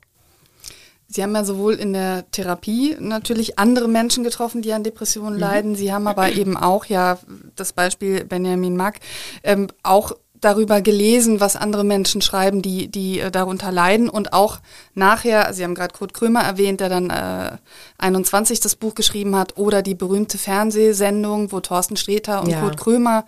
Sie 1.08 1.22
haben 1.22 1.36
ja 1.36 1.44
sowohl 1.44 1.76
in 1.76 1.94
der 1.94 2.30
Therapie 2.32 2.96
natürlich 3.00 3.60
andere 3.60 3.88
Menschen 3.88 4.24
getroffen, 4.24 4.62
die 4.62 4.74
an 4.74 4.84
Depressionen 4.84 5.36
mhm. 5.36 5.40
leiden. 5.40 5.76
Sie 5.76 5.94
haben 5.94 6.08
aber 6.08 6.32
eben 6.32 6.58
auch, 6.58 6.86
ja, 6.86 7.20
das 7.56 7.74
Beispiel 7.74 8.26
Benjamin 8.26 8.76
Mack, 8.76 9.00
ähm, 9.44 9.68
auch 9.84 10.14
darüber 10.44 10.82
gelesen, 10.82 11.40
was 11.40 11.56
andere 11.56 11.84
Menschen 11.84 12.22
schreiben, 12.22 12.62
die, 12.62 12.90
die 12.90 13.20
äh, 13.20 13.32
darunter 13.32 13.72
leiden. 13.72 14.10
Und 14.10 14.34
auch 14.34 14.60
nachher, 14.94 15.54
Sie 15.54 15.64
haben 15.64 15.76
gerade 15.76 15.94
Kurt 15.94 16.14
Krömer 16.14 16.42
erwähnt, 16.42 16.80
der 16.80 16.90
dann 16.90 17.10
äh, 17.10 17.58
21 17.98 18.60
das 18.60 18.76
Buch 18.76 18.96
geschrieben 18.96 19.36
hat, 19.36 19.58
oder 19.58 19.82
die 19.82 19.96
berühmte 19.96 20.38
Fernsehsendung, 20.38 21.52
wo 21.52 21.60
Thorsten 21.60 21.96
Sträter 21.96 22.42
und 22.42 22.50
ja. 22.50 22.62
Kurt 22.62 22.78
Krömer 22.78 23.26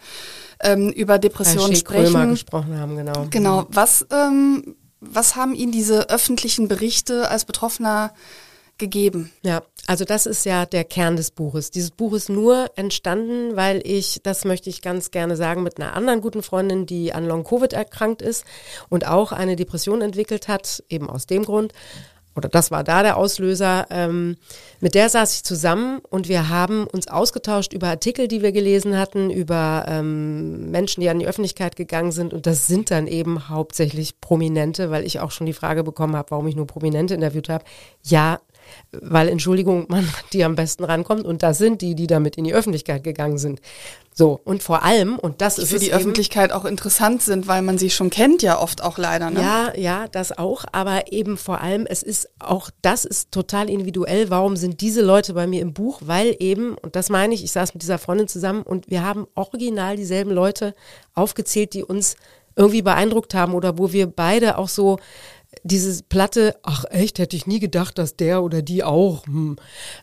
ähm, 0.62 0.90
über 0.90 1.20
Depressionen 1.20 1.76
sprechen. 1.76 2.14
Krömer 2.14 2.28
gesprochen 2.28 2.80
haben, 2.80 2.96
genau. 2.96 3.28
Genau. 3.30 3.68
Was, 3.70 4.06
ähm, 4.12 4.76
was 5.00 5.36
haben 5.36 5.56
Ihnen 5.56 5.72
diese 5.72 6.10
öffentlichen 6.10 6.68
Berichte 6.68 7.30
als 7.30 7.46
Betroffener 7.46 8.14
gegeben? 8.78 9.32
Ja, 9.42 9.64
also 9.88 10.06
das 10.06 10.26
ist 10.26 10.46
ja 10.46 10.66
der 10.66 10.84
Kern 10.84 11.16
des 11.16 11.32
Buches. 11.32 11.72
Dieses 11.72 11.92
Buch 11.92 12.14
ist 12.14 12.30
nur 12.30 12.72
entstanden, 12.76 13.56
weil 13.56 13.82
ich, 13.86 14.22
das 14.24 14.46
möchte 14.46 14.70
ich 14.70 14.82
ganz 14.82 15.12
gerne 15.12 15.36
sagen, 15.36 15.64
mit 15.64 15.80
einer 15.80 15.94
anderen 15.94 16.22
guten 16.22 16.44
Freundin, 16.44 16.86
die 16.86 17.14
an 17.14 17.26
Long-Covid 17.26 17.74
erkrankt 17.74 18.22
ist 18.22 18.46
und 18.90 19.08
auch 19.08 19.32
eine 19.32 19.56
Depression 19.56 20.02
entwickelt 20.02 20.48
hat, 20.48 20.84
eben 20.90 21.10
aus 21.10 21.26
dem 21.26 21.44
Grund, 21.44 21.74
oder 22.36 22.50
das 22.50 22.70
war 22.70 22.84
da 22.84 23.02
der 23.02 23.18
Auslöser, 23.18 23.88
ähm, 23.90 24.36
mit 24.82 24.94
der 24.94 25.08
saß 25.10 25.36
ich 25.36 25.44
zusammen 25.44 26.02
und 26.10 26.28
wir 26.28 26.50
haben 26.50 26.86
uns 26.86 27.08
ausgetauscht 27.08 27.72
über 27.72 27.88
Artikel, 27.88 28.28
die 28.28 28.42
wir 28.42 28.52
gelesen 28.52 28.98
hatten, 28.98 29.30
über 29.30 29.86
ähm, 29.88 30.70
Menschen, 30.70 31.00
die 31.00 31.10
an 31.10 31.20
die 31.20 31.28
Öffentlichkeit 31.28 31.78
gegangen 31.78 32.12
sind 32.12 32.34
und 32.34 32.46
das 32.46 32.68
sind 32.68 32.92
dann 32.92 33.08
eben 33.08 33.48
hauptsächlich 33.48 34.20
Prominente, 34.20 34.92
weil 34.92 35.06
ich 35.06 35.22
auch 35.22 35.32
schon 35.32 35.48
die 35.48 35.54
Frage 35.54 35.84
bekommen 35.84 36.16
habe, 36.16 36.32
warum 36.32 36.48
ich 36.48 36.58
nur 36.58 36.68
Prominente 36.68 37.14
interviewt 37.14 37.48
habe. 37.48 37.64
Ja, 38.04 38.40
weil, 38.92 39.30
Entschuldigung, 39.30 39.86
man 39.90 40.08
die 40.34 40.44
am 40.44 40.56
besten 40.56 40.84
rankommt 40.84 41.26
und 41.26 41.44
das 41.44 41.58
sind 41.58 41.82
die, 41.82 41.96
die 41.96 42.08
damit 42.08 42.38
in 42.38 42.44
die 42.44 42.54
Öffentlichkeit 42.54 43.04
gegangen 43.04 43.38
sind. 43.38 43.62
So, 44.18 44.40
und 44.46 44.64
vor 44.64 44.84
allem, 44.84 45.20
und 45.20 45.42
das 45.42 45.58
ist 45.58 45.72
für 45.72 45.80
die 45.80 45.92
Öffentlichkeit 45.92 46.54
auch 46.54 46.64
interessant 46.64 47.22
sind, 47.22 47.50
weil 47.50 47.62
man 47.62 47.78
sie 47.78 47.90
schon 47.90 48.10
kennt, 48.10 48.42
ja 48.44 48.62
oft 48.62 48.82
auch 48.82 48.98
leider. 48.98 49.30
Ne? 49.30 49.42
Ja, 49.42 49.74
ja, 49.76 50.08
das 50.08 50.38
auch, 50.38 50.64
aber 50.72 51.12
eben 51.12 51.36
vor 51.36 51.60
allem, 51.60 51.86
es 51.86 52.02
ist 52.02 52.30
auch, 52.40 52.70
das 52.82 53.04
ist 53.04 53.34
total 53.34 53.70
individuell. 53.70 54.30
Warum 54.30 54.56
sind 54.56 54.80
diese 54.80 55.02
Leute 55.02 55.34
bei 55.34 55.48
mir 55.48 55.62
im 55.62 55.74
Buch? 55.74 56.00
Weil 56.06 56.34
eben, 56.40 56.78
und 56.78 56.96
das 56.96 57.10
meine 57.10 57.34
ich, 57.34 57.44
ich 57.44 57.52
saß 57.52 57.74
mit 57.74 57.84
dieser 57.84 57.98
Freundin 57.98 58.30
zusammen 58.30 58.62
und 58.62 58.90
wir 58.90 59.04
haben 59.04 59.28
original 59.36 59.98
dieselben 59.98 60.32
Leute 60.32 60.76
aufgezählt, 61.14 61.74
die 61.74 61.84
uns 61.84 62.16
irgendwie 62.56 62.82
beeindruckt 62.82 63.34
haben 63.34 63.54
oder 63.54 63.78
wo 63.78 63.92
wir 63.92 64.08
beide 64.08 64.58
auch 64.58 64.70
so 64.70 64.98
diese 65.64 66.04
Platte, 66.04 66.56
ach 66.64 66.86
echt, 66.90 67.20
hätte 67.20 67.36
ich 67.36 67.48
nie 67.48 67.60
gedacht, 67.60 67.98
dass 67.98 68.16
der 68.16 68.44
oder 68.44 68.62
die 68.62 68.84
auch. 68.84 69.26
Hm. 69.26 69.58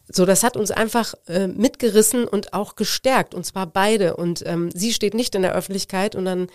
So, 0.08 0.26
das 0.26 0.42
hat 0.42 0.56
uns 0.56 0.70
einfach 0.70 1.14
äh, 1.26 1.46
mitgerissen 1.46 2.26
und 2.26 2.52
auch 2.52 2.76
gestärkt, 2.76 3.34
und 3.34 3.44
zwar 3.44 3.66
beide. 3.66 4.16
Und 4.16 4.42
ähm, 4.46 4.70
sie 4.74 4.92
steht 4.92 5.14
nicht 5.14 5.34
in 5.34 5.42
der 5.42 5.54
Öffentlichkeit 5.54 6.14
und 6.14 6.24
dann 6.24 6.48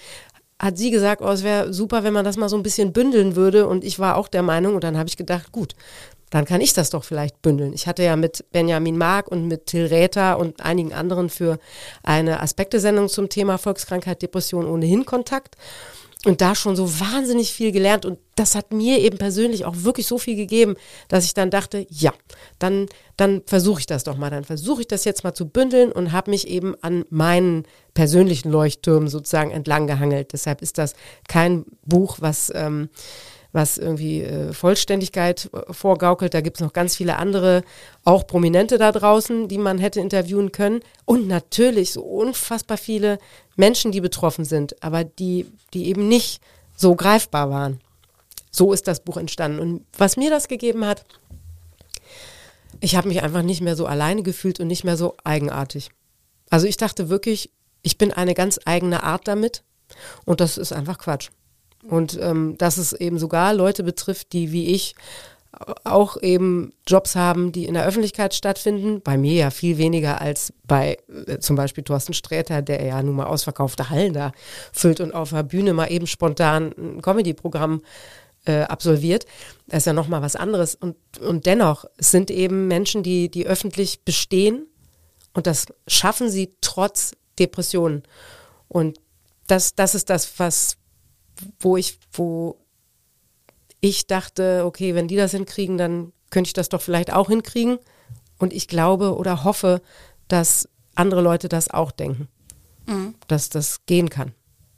hat 0.60 0.78
sie 0.78 0.90
gesagt, 0.90 1.22
oh, 1.22 1.30
es 1.30 1.44
wäre 1.44 1.72
super, 1.72 2.04
wenn 2.04 2.14
man 2.14 2.26
das 2.26 2.38
mal 2.38 2.50
so 2.50 2.58
ein 2.58 2.64
bisschen 2.64 2.94
bündeln 2.94 3.36
würde. 3.36 3.68
Und 3.68 3.84
ich 3.84 4.00
war 4.00 4.16
auch 4.16 4.28
der 4.28 4.44
Meinung, 4.44 4.76
und 4.76 4.84
dann 4.84 4.98
habe 4.98 5.08
ich 5.08 5.18
gedacht, 5.18 5.52
gut, 5.52 5.76
dann 6.30 6.46
kann 6.46 6.62
ich 6.62 6.74
das 6.74 6.90
doch 6.90 7.04
vielleicht 7.04 7.42
bündeln. 7.42 7.74
Ich 7.74 7.88
hatte 7.88 8.04
ja 8.04 8.16
mit 8.16 8.46
Benjamin 8.52 8.98
Mark 8.98 9.30
und 9.30 9.48
mit 9.48 9.68
Till 9.68 9.86
Räther 9.86 10.38
und 10.38 10.62
einigen 10.62 10.94
anderen 10.94 11.30
für 11.30 11.58
eine 12.04 12.42
Aspektesendung 12.42 13.08
zum 13.08 13.30
Thema 13.30 13.58
Volkskrankheit, 13.58 14.22
Depression 14.22 14.66
ohnehin 14.66 15.06
Kontakt 15.06 15.56
und 16.28 16.42
da 16.42 16.56
schon 16.56 16.76
so 16.76 17.00
wahnsinnig 17.00 17.54
viel 17.54 17.72
gelernt 17.72 18.06
und 18.06 18.20
das 18.36 18.54
hat 18.54 18.72
mir 18.74 19.00
eben 19.00 19.18
persönlich 19.18 19.66
auch 19.66 19.76
wirklich 19.78 20.06
so 20.06 20.18
viel 20.18 20.36
gegeben, 20.36 20.76
dass 21.08 21.26
ich 21.26 21.34
dann 21.34 21.50
dachte, 21.50 21.88
ja, 21.90 22.14
dann 22.60 22.88
dann 23.16 23.42
versuche 23.46 23.80
ich 23.80 23.88
das 23.88 24.04
doch 24.04 24.18
mal, 24.18 24.30
dann 24.30 24.44
versuche 24.44 24.82
ich 24.82 24.88
das 24.88 25.06
jetzt 25.06 25.24
mal 25.24 25.34
zu 25.34 25.48
bündeln 25.48 25.92
und 25.92 26.12
habe 26.12 26.30
mich 26.32 26.48
eben 26.48 26.76
an 26.82 27.04
meinen 27.10 27.64
persönlichen 27.94 28.52
Leuchttürmen 28.52 29.10
sozusagen 29.10 29.52
entlang 29.52 29.88
gehangelt. 29.88 30.34
Deshalb 30.34 30.62
ist 30.62 30.78
das 30.78 30.94
kein 31.28 31.66
Buch, 31.84 32.18
was 32.20 32.52
ähm, 32.54 32.90
was 33.58 33.80
irgendwie 33.80 34.22
äh, 34.22 34.54
Vollständigkeit 34.54 35.50
äh, 35.52 35.74
vorgaukelt. 35.74 36.34
Da 36.36 36.42
gibt 36.42 36.58
es 36.58 36.62
noch 36.62 36.74
ganz 36.74 36.96
viele 36.96 37.18
andere, 37.18 37.64
auch 38.06 38.28
Prominente 38.28 38.78
da 38.78 38.92
draußen, 38.92 39.48
die 39.48 39.58
man 39.58 39.80
hätte 39.80 40.00
interviewen 40.00 40.52
können. 40.52 40.82
Und 41.06 41.28
natürlich 41.28 41.92
so 41.92 42.04
unfassbar 42.04 42.78
viele 42.78 43.18
Menschen, 43.56 43.92
die 43.92 44.00
betroffen 44.00 44.46
sind, 44.46 44.82
aber 44.84 45.04
die, 45.04 45.48
die 45.74 45.88
eben 45.88 46.08
nicht 46.08 46.40
so 46.76 46.96
greifbar 46.96 47.50
waren. 47.50 47.82
So 48.52 48.72
ist 48.74 48.88
das 48.88 49.00
Buch 49.00 49.18
entstanden. 49.18 49.60
Und 49.60 49.86
was 49.98 50.18
mir 50.18 50.30
das 50.30 50.48
gegeben 50.48 50.86
hat, 50.86 51.04
ich 52.80 52.96
habe 52.96 53.08
mich 53.08 53.24
einfach 53.24 53.42
nicht 53.42 53.62
mehr 53.62 53.76
so 53.76 53.88
alleine 53.88 54.22
gefühlt 54.22 54.60
und 54.60 54.68
nicht 54.68 54.84
mehr 54.84 54.98
so 54.98 55.16
eigenartig. 55.24 55.90
Also 56.52 56.68
ich 56.68 56.78
dachte 56.78 57.10
wirklich, 57.10 57.50
ich 57.82 57.98
bin 57.98 58.14
eine 58.14 58.36
ganz 58.36 58.60
eigene 58.66 59.02
Art 59.02 59.28
damit 59.28 59.64
und 60.26 60.42
das 60.42 60.60
ist 60.60 60.74
einfach 60.74 61.00
Quatsch. 61.00 61.30
Und 61.88 62.20
ähm, 62.22 62.58
dass 62.58 62.78
es 62.78 62.94
eben 62.94 63.18
sogar 63.18 63.54
Leute 63.54 63.84
betrifft, 63.84 64.34
die 64.34 64.52
wie 64.52 64.68
ich 64.68 64.96
auch 65.84 66.22
eben 66.22 66.74
Jobs 66.86 67.16
haben, 67.16 67.52
die 67.52 67.66
in 67.66 67.74
der 67.74 67.86
Öffentlichkeit 67.86 68.34
stattfinden. 68.34 69.02
Bei 69.02 69.18
mir 69.18 69.34
ja 69.34 69.50
viel 69.50 69.78
weniger 69.78 70.22
als 70.22 70.54
bei 70.66 70.98
äh, 71.28 71.40
zum 71.40 71.56
Beispiel 71.56 71.84
Thorsten 71.84 72.14
Sträter, 72.14 72.62
der 72.62 72.84
ja 72.84 73.02
nun 73.02 73.16
mal 73.16 73.26
ausverkaufte 73.26 73.90
Hallen 73.90 74.14
da 74.14 74.32
füllt 74.72 75.00
und 75.00 75.14
auf 75.14 75.32
der 75.32 75.44
Bühne 75.44 75.74
mal 75.74 75.92
eben 75.92 76.08
spontan 76.08 76.74
ein 76.78 77.02
Comedy-Programm 77.02 77.82
äh, 78.46 78.62
absolviert. 78.62 79.26
Das 79.68 79.80
ist 79.80 79.86
ja 79.86 79.94
nochmal 79.94 80.22
was 80.22 80.36
anderes. 80.36 80.76
Und, 80.76 80.96
und 81.20 81.46
dennoch 81.46 81.86
sind 81.98 82.30
eben 82.30 82.68
Menschen, 82.68 83.04
die, 83.04 83.30
die 83.30 83.48
öffentlich 83.48 84.04
bestehen 84.04 84.68
und 85.34 85.48
das 85.48 85.68
schaffen 85.88 86.30
sie 86.30 86.54
trotz 86.62 87.12
Depressionen. 87.40 88.04
Und 88.68 89.00
das, 89.48 89.76
das 89.76 89.96
ist 89.96 90.10
das, 90.10 90.40
was, 90.40 90.78
wo 91.60 91.78
ich, 91.78 92.00
wo 92.12 92.58
ich 93.80 94.08
dachte, 94.08 94.64
okay, 94.66 94.96
wenn 94.96 95.08
die 95.08 95.16
das 95.16 95.32
hinkriegen, 95.32 95.78
dann 95.78 96.14
könnte 96.30 96.50
ich 96.50 96.54
das 96.54 96.70
doch 96.70 96.82
vielleicht 96.82 97.14
auch 97.14 97.30
hinkriegen. 97.30 97.80
Und 98.38 98.54
ich 98.54 98.68
glaube 98.68 99.16
oder 99.16 99.44
hoffe, 99.44 99.82
dass 100.28 100.70
andere 100.96 101.22
Leute 101.22 101.50
das 101.50 101.70
auch 101.70 101.92
denken, 101.92 102.28
mhm. 102.86 103.16
dass 103.28 103.50
das 103.50 103.86
gehen 103.86 104.10
kann. 104.10 104.34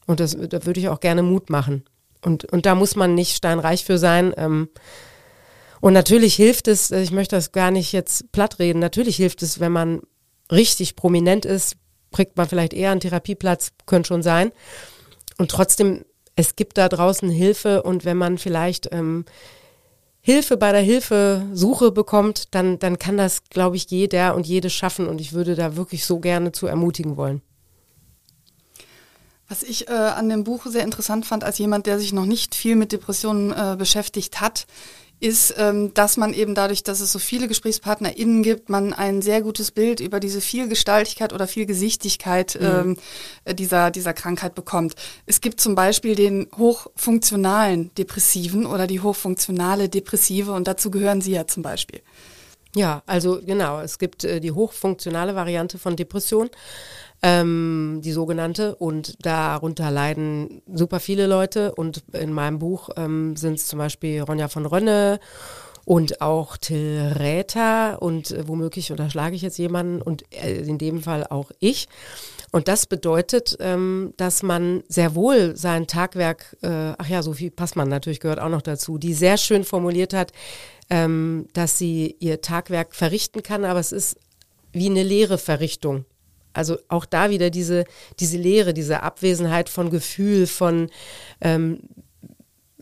Und 0.05 0.19
das, 0.19 0.35
da 0.35 0.65
würde 0.65 0.79
ich 0.79 0.89
auch 0.89 0.99
gerne 0.99 1.23
Mut 1.23 1.49
machen. 1.49 1.83
Und, 2.23 2.45
und 2.45 2.65
da 2.65 2.75
muss 2.75 2.95
man 2.95 3.15
nicht 3.15 3.35
steinreich 3.35 3.85
für 3.85 3.97
sein. 3.97 4.33
Ähm, 4.37 4.69
und 5.81 5.93
natürlich 5.93 6.35
hilft 6.35 6.67
es, 6.67 6.91
ich 6.91 7.11
möchte 7.11 7.35
das 7.35 7.51
gar 7.51 7.71
nicht 7.71 7.91
jetzt 7.93 8.31
platt 8.31 8.59
reden, 8.59 8.79
natürlich 8.79 9.15
hilft 9.15 9.41
es, 9.43 9.59
wenn 9.59 9.71
man 9.71 10.01
richtig 10.51 10.95
prominent 10.95 11.45
ist, 11.45 11.77
kriegt 12.11 12.37
man 12.37 12.49
vielleicht 12.49 12.73
eher 12.73 12.91
einen 12.91 12.99
Therapieplatz, 12.99 13.71
könnte 13.85 14.07
schon 14.07 14.23
sein. 14.23 14.51
Und 15.37 15.51
trotzdem, 15.51 16.03
es 16.35 16.55
gibt 16.55 16.77
da 16.77 16.89
draußen 16.89 17.29
Hilfe 17.29 17.83
und 17.83 18.05
wenn 18.05 18.17
man 18.17 18.37
vielleicht 18.37 18.89
ähm, 18.91 19.25
Hilfe 20.21 20.57
bei 20.57 20.71
der 20.71 20.81
Hilfesuche 20.81 21.91
bekommt, 21.91 22.53
dann, 22.53 22.79
dann 22.79 22.99
kann 22.99 23.17
das, 23.17 23.43
glaube 23.49 23.77
ich, 23.77 23.89
jeder 23.89 24.35
und 24.35 24.45
jede 24.45 24.69
schaffen 24.69 25.07
und 25.07 25.21
ich 25.21 25.33
würde 25.33 25.55
da 25.55 25.75
wirklich 25.75 26.05
so 26.05 26.19
gerne 26.19 26.51
zu 26.51 26.67
ermutigen 26.67 27.17
wollen. 27.17 27.41
Was 29.47 29.63
ich 29.63 29.87
äh, 29.87 29.93
an 29.93 30.29
dem 30.29 30.43
Buch 30.43 30.65
sehr 30.67 30.83
interessant 30.83 31.25
fand, 31.25 31.43
als 31.43 31.57
jemand, 31.57 31.87
der 31.87 31.97
sich 31.97 32.13
noch 32.13 32.25
nicht 32.25 32.53
viel 32.53 32.75
mit 32.75 32.91
Depressionen 32.91 33.51
äh, 33.51 33.75
beschäftigt 33.77 34.41
hat, 34.41 34.67
ist, 35.19 35.53
ähm, 35.57 35.93
dass 35.93 36.17
man 36.17 36.33
eben 36.33 36.55
dadurch, 36.55 36.83
dass 36.83 37.01
es 37.01 37.11
so 37.11 37.19
viele 37.19 37.47
GesprächspartnerInnen 37.47 38.41
gibt, 38.41 38.69
man 38.69 38.93
ein 38.93 39.21
sehr 39.21 39.41
gutes 39.41 39.71
Bild 39.71 39.99
über 39.99 40.19
diese 40.19 40.39
Vielgestaltigkeit 40.39 41.33
oder 41.33 41.47
Vielgesichtigkeit 41.47 42.57
mhm. 42.59 42.97
ähm, 43.45 43.55
dieser, 43.55 43.91
dieser 43.91 44.13
Krankheit 44.13 44.55
bekommt. 44.55 44.95
Es 45.25 45.41
gibt 45.41 45.59
zum 45.59 45.75
Beispiel 45.75 46.15
den 46.15 46.47
hochfunktionalen 46.57 47.93
Depressiven 47.95 48.65
oder 48.65 48.87
die 48.87 49.01
hochfunktionale 49.01 49.89
Depressive 49.89 50.53
und 50.53 50.67
dazu 50.67 50.89
gehören 50.89 51.21
Sie 51.21 51.31
ja 51.31 51.47
zum 51.47 51.63
Beispiel. 51.63 52.01
Ja, 52.75 53.01
also 53.07 53.41
genau, 53.43 53.79
es 53.81 53.97
gibt 53.97 54.23
äh, 54.23 54.39
die 54.39 54.51
hochfunktionale 54.51 55.35
Variante 55.35 55.79
von 55.79 55.95
Depression 55.95 56.49
ähm, 57.21 58.01
die 58.03 58.11
sogenannte. 58.11 58.75
Und 58.75 59.25
darunter 59.25 59.91
leiden 59.91 60.61
super 60.71 60.99
viele 60.99 61.27
Leute. 61.27 61.75
Und 61.75 62.03
in 62.13 62.33
meinem 62.33 62.59
Buch 62.59 62.89
ähm, 62.95 63.35
sind 63.35 63.55
es 63.55 63.67
zum 63.67 63.79
Beispiel 63.79 64.21
Ronja 64.21 64.47
von 64.47 64.65
Rönne 64.65 65.19
und 65.89 66.21
auch 66.21 66.55
Till 66.57 67.15
Räther 67.17 67.99
und 67.99 68.29
äh, 68.29 68.47
womöglich 68.47 68.91
unterschlage 68.91 69.35
ich 69.35 69.41
jetzt 69.41 69.57
jemanden 69.57 70.03
und 70.03 70.23
äh, 70.31 70.61
in 70.61 70.77
dem 70.77 71.01
Fall 71.01 71.25
auch 71.25 71.49
ich. 71.59 71.87
Und 72.51 72.67
das 72.67 72.85
bedeutet, 72.85 73.57
ähm, 73.59 74.13
dass 74.17 74.43
man 74.43 74.83
sehr 74.87 75.15
wohl 75.15 75.55
sein 75.55 75.87
Tagwerk, 75.87 76.57
äh, 76.61 76.93
ach 76.95 77.07
ja, 77.07 77.23
Sophie 77.23 77.49
Passmann 77.49 77.89
natürlich 77.89 78.19
gehört 78.19 78.39
auch 78.39 78.49
noch 78.49 78.61
dazu, 78.61 78.99
die 78.99 79.15
sehr 79.15 79.37
schön 79.37 79.63
formuliert 79.63 80.13
hat, 80.13 80.31
ähm, 80.91 81.47
dass 81.53 81.79
sie 81.79 82.15
ihr 82.19 82.41
Tagwerk 82.41 82.93
verrichten 82.93 83.41
kann, 83.41 83.65
aber 83.65 83.79
es 83.79 83.91
ist 83.91 84.17
wie 84.71 84.91
eine 84.91 85.01
leere 85.01 85.39
Verrichtung. 85.39 86.05
Also 86.59 86.77
auch 86.89 87.05
da 87.05 87.29
wieder 87.29 87.49
diese, 87.49 87.85
diese 88.19 88.37
Leere, 88.37 88.73
diese 88.73 89.01
Abwesenheit 89.01 89.69
von 89.69 89.89
Gefühl, 89.89 90.45
von 90.45 90.89
ähm, 91.39 91.79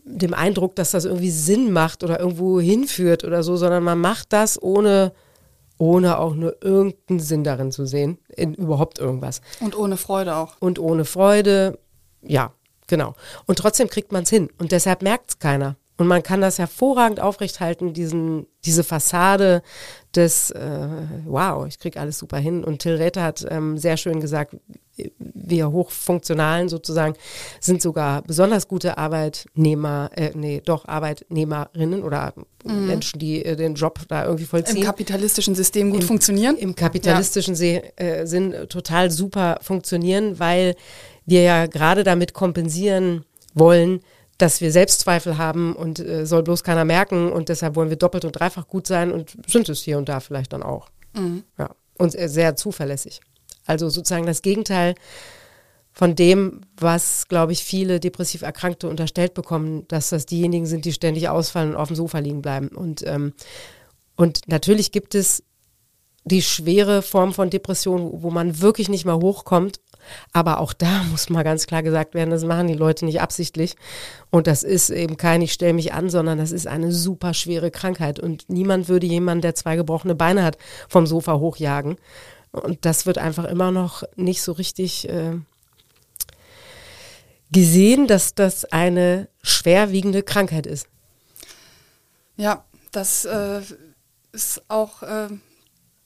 dem 0.04 0.34
Eindruck, 0.34 0.74
dass 0.74 0.90
das 0.90 1.04
irgendwie 1.04 1.30
Sinn 1.30 1.72
macht 1.72 2.02
oder 2.02 2.18
irgendwo 2.18 2.58
hinführt 2.58 3.22
oder 3.22 3.44
so, 3.44 3.56
sondern 3.56 3.84
man 3.84 4.00
macht 4.00 4.32
das 4.32 4.60
ohne, 4.60 5.12
ohne 5.78 6.18
auch 6.18 6.34
nur 6.34 6.56
irgendeinen 6.60 7.20
Sinn 7.20 7.44
darin 7.44 7.70
zu 7.70 7.86
sehen, 7.86 8.18
in 8.34 8.52
überhaupt 8.54 8.98
irgendwas. 8.98 9.42
Und 9.60 9.78
ohne 9.78 9.96
Freude 9.96 10.34
auch. 10.34 10.56
Und 10.58 10.80
ohne 10.80 11.04
Freude, 11.04 11.78
ja, 12.22 12.52
genau. 12.88 13.14
Und 13.46 13.60
trotzdem 13.60 13.88
kriegt 13.88 14.10
man 14.10 14.24
es 14.24 14.30
hin. 14.30 14.48
Und 14.58 14.72
deshalb 14.72 15.02
merkt 15.02 15.30
es 15.30 15.38
keiner. 15.38 15.76
Und 15.98 16.06
man 16.06 16.22
kann 16.22 16.40
das 16.40 16.58
hervorragend 16.58 17.18
aufrechthalten, 17.18 17.92
diesen, 17.92 18.46
diese 18.64 18.84
Fassade 18.84 19.62
des, 20.14 20.52
äh, 20.52 20.88
wow, 21.26 21.66
ich 21.66 21.80
kriege 21.80 22.00
alles 22.00 22.18
super 22.18 22.38
hin. 22.38 22.62
Und 22.62 22.78
Till 22.78 22.94
Räther 22.94 23.24
hat 23.24 23.44
ähm, 23.50 23.76
sehr 23.76 23.96
schön 23.96 24.20
gesagt, 24.20 24.54
wir 25.18 25.70
Hochfunktionalen 25.70 26.68
sozusagen 26.68 27.14
sind 27.60 27.82
sogar 27.82 28.22
besonders 28.22 28.68
gute 28.68 28.96
Arbeitnehmer, 28.96 30.10
äh, 30.14 30.30
nee, 30.34 30.62
doch 30.64 30.86
Arbeitnehmerinnen 30.86 32.02
oder 32.04 32.32
mhm. 32.64 32.86
Menschen, 32.86 33.18
die 33.18 33.44
äh, 33.44 33.56
den 33.56 33.74
Job 33.74 34.00
da 34.06 34.24
irgendwie 34.24 34.44
vollziehen. 34.44 34.78
Im 34.78 34.84
kapitalistischen 34.84 35.56
System 35.56 35.90
gut 35.90 36.02
Im, 36.02 36.06
funktionieren? 36.06 36.56
Im 36.56 36.76
kapitalistischen 36.76 37.54
ja. 37.56 37.80
äh, 37.96 38.26
Sinn 38.26 38.54
total 38.68 39.10
super 39.10 39.58
funktionieren, 39.62 40.38
weil 40.38 40.76
wir 41.26 41.42
ja 41.42 41.66
gerade 41.66 42.04
damit 42.04 42.34
kompensieren 42.34 43.24
wollen, 43.54 44.00
dass 44.38 44.60
wir 44.60 44.70
Selbstzweifel 44.70 45.36
haben 45.36 45.74
und 45.74 45.98
äh, 45.98 46.24
soll 46.24 46.44
bloß 46.44 46.62
keiner 46.62 46.84
merken 46.84 47.30
und 47.32 47.48
deshalb 47.48 47.74
wollen 47.76 47.90
wir 47.90 47.96
doppelt 47.96 48.24
und 48.24 48.32
dreifach 48.32 48.68
gut 48.68 48.86
sein 48.86 49.12
und 49.12 49.36
sind 49.46 49.68
es 49.68 49.82
hier 49.82 49.98
und 49.98 50.08
da 50.08 50.20
vielleicht 50.20 50.52
dann 50.52 50.62
auch. 50.62 50.88
Mhm. 51.14 51.42
Ja. 51.58 51.70
Und 51.98 52.12
sehr 52.12 52.54
zuverlässig. 52.54 53.20
Also 53.66 53.88
sozusagen 53.88 54.26
das 54.26 54.40
Gegenteil 54.40 54.94
von 55.92 56.14
dem, 56.14 56.60
was, 56.76 57.26
glaube 57.26 57.50
ich, 57.50 57.64
viele 57.64 57.98
depressiv 57.98 58.42
Erkrankte 58.42 58.88
unterstellt 58.88 59.34
bekommen, 59.34 59.86
dass 59.88 60.10
das 60.10 60.26
diejenigen 60.26 60.64
sind, 60.64 60.84
die 60.84 60.92
ständig 60.92 61.28
ausfallen 61.28 61.70
und 61.70 61.76
auf 61.76 61.88
dem 61.88 61.96
Sofa 61.96 62.20
liegen 62.20 62.40
bleiben. 62.40 62.68
Und, 62.68 63.04
ähm, 63.04 63.32
und 64.14 64.46
natürlich 64.46 64.92
gibt 64.92 65.16
es 65.16 65.42
die 66.24 66.42
schwere 66.42 67.02
Form 67.02 67.34
von 67.34 67.50
Depression, 67.50 68.22
wo 68.22 68.30
man 68.30 68.60
wirklich 68.60 68.88
nicht 68.88 69.06
mehr 69.06 69.16
hochkommt 69.16 69.80
aber 70.32 70.60
auch 70.60 70.72
da 70.72 71.02
muss 71.10 71.30
mal 71.30 71.44
ganz 71.44 71.66
klar 71.66 71.82
gesagt 71.82 72.14
werden, 72.14 72.30
das 72.30 72.44
machen 72.44 72.68
die 72.68 72.74
Leute 72.74 73.04
nicht 73.04 73.20
absichtlich. 73.20 73.76
Und 74.30 74.46
das 74.46 74.62
ist 74.62 74.90
eben 74.90 75.16
kein, 75.16 75.42
ich 75.42 75.52
stelle 75.52 75.72
mich 75.72 75.92
an, 75.92 76.10
sondern 76.10 76.38
das 76.38 76.52
ist 76.52 76.66
eine 76.66 76.92
super 76.92 77.34
schwere 77.34 77.70
Krankheit. 77.70 78.20
Und 78.20 78.48
niemand 78.48 78.88
würde 78.88 79.06
jemanden, 79.06 79.42
der 79.42 79.54
zwei 79.54 79.76
gebrochene 79.76 80.14
Beine 80.14 80.44
hat, 80.44 80.58
vom 80.88 81.06
Sofa 81.06 81.38
hochjagen. 81.38 81.96
Und 82.52 82.84
das 82.84 83.06
wird 83.06 83.18
einfach 83.18 83.44
immer 83.44 83.70
noch 83.70 84.04
nicht 84.16 84.42
so 84.42 84.52
richtig 84.52 85.08
äh, 85.08 85.36
gesehen, 87.52 88.06
dass 88.06 88.34
das 88.34 88.64
eine 88.64 89.28
schwerwiegende 89.42 90.22
Krankheit 90.22 90.66
ist. 90.66 90.88
Ja, 92.36 92.64
das 92.92 93.24
äh, 93.24 93.60
ist 94.32 94.62
auch 94.68 95.02
äh, 95.02 95.28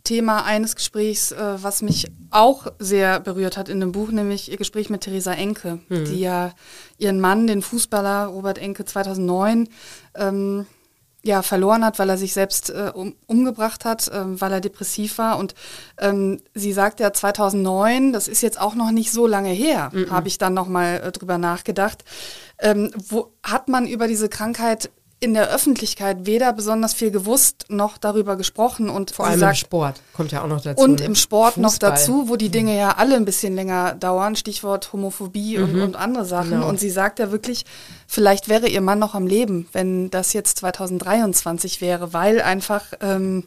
Thema 0.04 0.44
eines 0.44 0.74
Gesprächs, 0.74 1.32
äh, 1.32 1.62
was 1.62 1.82
mich 1.82 2.10
auch 2.30 2.66
sehr 2.78 3.20
berührt 3.20 3.56
hat 3.56 3.68
in 3.68 3.80
dem 3.80 3.92
Buch, 3.92 4.10
nämlich 4.10 4.50
ihr 4.50 4.56
Gespräch 4.56 4.90
mit 4.90 5.02
Theresa 5.02 5.32
Enke, 5.32 5.78
mhm. 5.88 6.04
die 6.06 6.20
ja 6.20 6.52
ihren 6.98 7.20
Mann, 7.20 7.46
den 7.46 7.62
Fußballer 7.62 8.26
Robert 8.26 8.58
Enke 8.58 8.84
2009, 8.84 9.68
ähm, 10.14 10.66
ja, 11.24 11.42
verloren 11.42 11.84
hat, 11.84 11.98
weil 12.00 12.10
er 12.10 12.18
sich 12.18 12.32
selbst 12.32 12.70
äh, 12.70 12.90
um, 12.92 13.14
umgebracht 13.26 13.84
hat, 13.84 14.08
äh, 14.08 14.40
weil 14.40 14.52
er 14.52 14.60
depressiv 14.60 15.18
war. 15.18 15.38
Und 15.38 15.54
ähm, 15.98 16.40
sie 16.52 16.72
sagt 16.72 16.98
ja 16.98 17.12
2009, 17.12 18.12
das 18.12 18.26
ist 18.26 18.42
jetzt 18.42 18.60
auch 18.60 18.74
noch 18.74 18.90
nicht 18.90 19.12
so 19.12 19.26
lange 19.28 19.50
her, 19.50 19.90
mhm. 19.92 20.10
habe 20.10 20.26
ich 20.26 20.38
dann 20.38 20.54
nochmal 20.54 21.00
äh, 21.00 21.12
drüber 21.12 21.38
nachgedacht. 21.38 22.02
Ähm, 22.58 22.90
wo 23.08 23.32
hat 23.44 23.68
man 23.68 23.86
über 23.86 24.08
diese 24.08 24.28
Krankheit 24.28 24.90
in 25.22 25.34
der 25.34 25.50
Öffentlichkeit 25.50 26.26
weder 26.26 26.52
besonders 26.52 26.94
viel 26.94 27.12
gewusst 27.12 27.66
noch 27.68 27.96
darüber 27.96 28.34
gesprochen 28.34 28.90
und 28.90 29.12
vor 29.12 29.26
allem 29.26 29.38
sagt, 29.38 29.58
im 29.58 29.66
Sport 29.66 30.00
kommt 30.14 30.32
ja 30.32 30.42
auch 30.42 30.48
noch 30.48 30.60
dazu. 30.60 30.82
Und 30.82 30.98
ne? 30.98 31.06
im 31.06 31.14
Sport 31.14 31.54
Fußball. 31.54 31.62
noch 31.62 31.78
dazu, 31.78 32.28
wo 32.28 32.34
die 32.34 32.48
Dinge 32.48 32.76
ja 32.76 32.96
alle 32.96 33.14
ein 33.14 33.24
bisschen 33.24 33.54
länger 33.54 33.94
dauern, 33.94 34.34
Stichwort 34.34 34.92
Homophobie 34.92 35.58
mhm. 35.58 35.64
und, 35.64 35.80
und, 35.80 35.96
andere 35.96 36.24
Sachen. 36.24 36.50
Genau. 36.50 36.68
Und 36.68 36.80
sie 36.80 36.90
sagt 36.90 37.20
ja 37.20 37.30
wirklich, 37.30 37.64
vielleicht 38.08 38.48
wäre 38.48 38.68
ihr 38.68 38.80
Mann 38.80 38.98
noch 38.98 39.14
am 39.14 39.28
Leben, 39.28 39.68
wenn 39.72 40.10
das 40.10 40.32
jetzt 40.32 40.58
2023 40.58 41.80
wäre, 41.80 42.12
weil 42.12 42.42
einfach 42.42 42.86
ähm, 43.00 43.44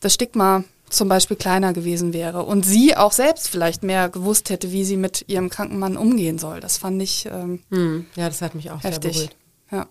das 0.00 0.12
Stigma 0.12 0.64
zum 0.90 1.08
Beispiel 1.08 1.38
kleiner 1.38 1.72
gewesen 1.72 2.12
wäre 2.12 2.42
und 2.42 2.66
sie 2.66 2.94
auch 2.94 3.12
selbst 3.12 3.48
vielleicht 3.48 3.82
mehr 3.82 4.10
gewusst 4.10 4.50
hätte, 4.50 4.70
wie 4.70 4.84
sie 4.84 4.98
mit 4.98 5.24
ihrem 5.28 5.48
kranken 5.48 5.78
Mann 5.78 5.96
umgehen 5.96 6.38
soll. 6.38 6.60
Das 6.60 6.76
fand 6.76 7.00
ich 7.00 7.24
ähm, 7.24 7.62
hm. 7.70 8.06
ja, 8.16 8.28
das 8.28 8.42
hat 8.42 8.54
mich 8.54 8.70
auch 8.70 8.82
heftig. 8.82 9.14
sehr 9.14 9.28
berührt. 9.28 9.36
Ja. 9.70 9.86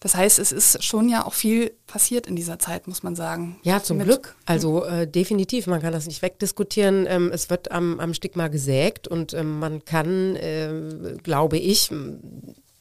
Das 0.00 0.14
heißt, 0.14 0.38
es 0.38 0.52
ist 0.52 0.82
schon 0.82 1.08
ja 1.08 1.24
auch 1.24 1.34
viel 1.34 1.72
passiert 1.86 2.26
in 2.26 2.36
dieser 2.36 2.58
Zeit, 2.58 2.86
muss 2.88 3.02
man 3.02 3.16
sagen. 3.16 3.58
Ja, 3.62 3.82
zum 3.82 3.98
Mit, 3.98 4.06
Glück. 4.06 4.36
Also 4.46 4.84
äh, 4.84 5.06
definitiv, 5.06 5.66
man 5.66 5.80
kann 5.80 5.92
das 5.92 6.06
nicht 6.06 6.22
wegdiskutieren. 6.22 7.06
Ähm, 7.08 7.30
es 7.32 7.50
wird 7.50 7.70
am, 7.70 8.00
am 8.00 8.14
Stigma 8.14 8.48
gesägt 8.48 9.08
und 9.08 9.34
ähm, 9.34 9.58
man 9.58 9.84
kann, 9.84 10.36
äh, 10.36 11.16
glaube 11.22 11.58
ich, 11.58 11.90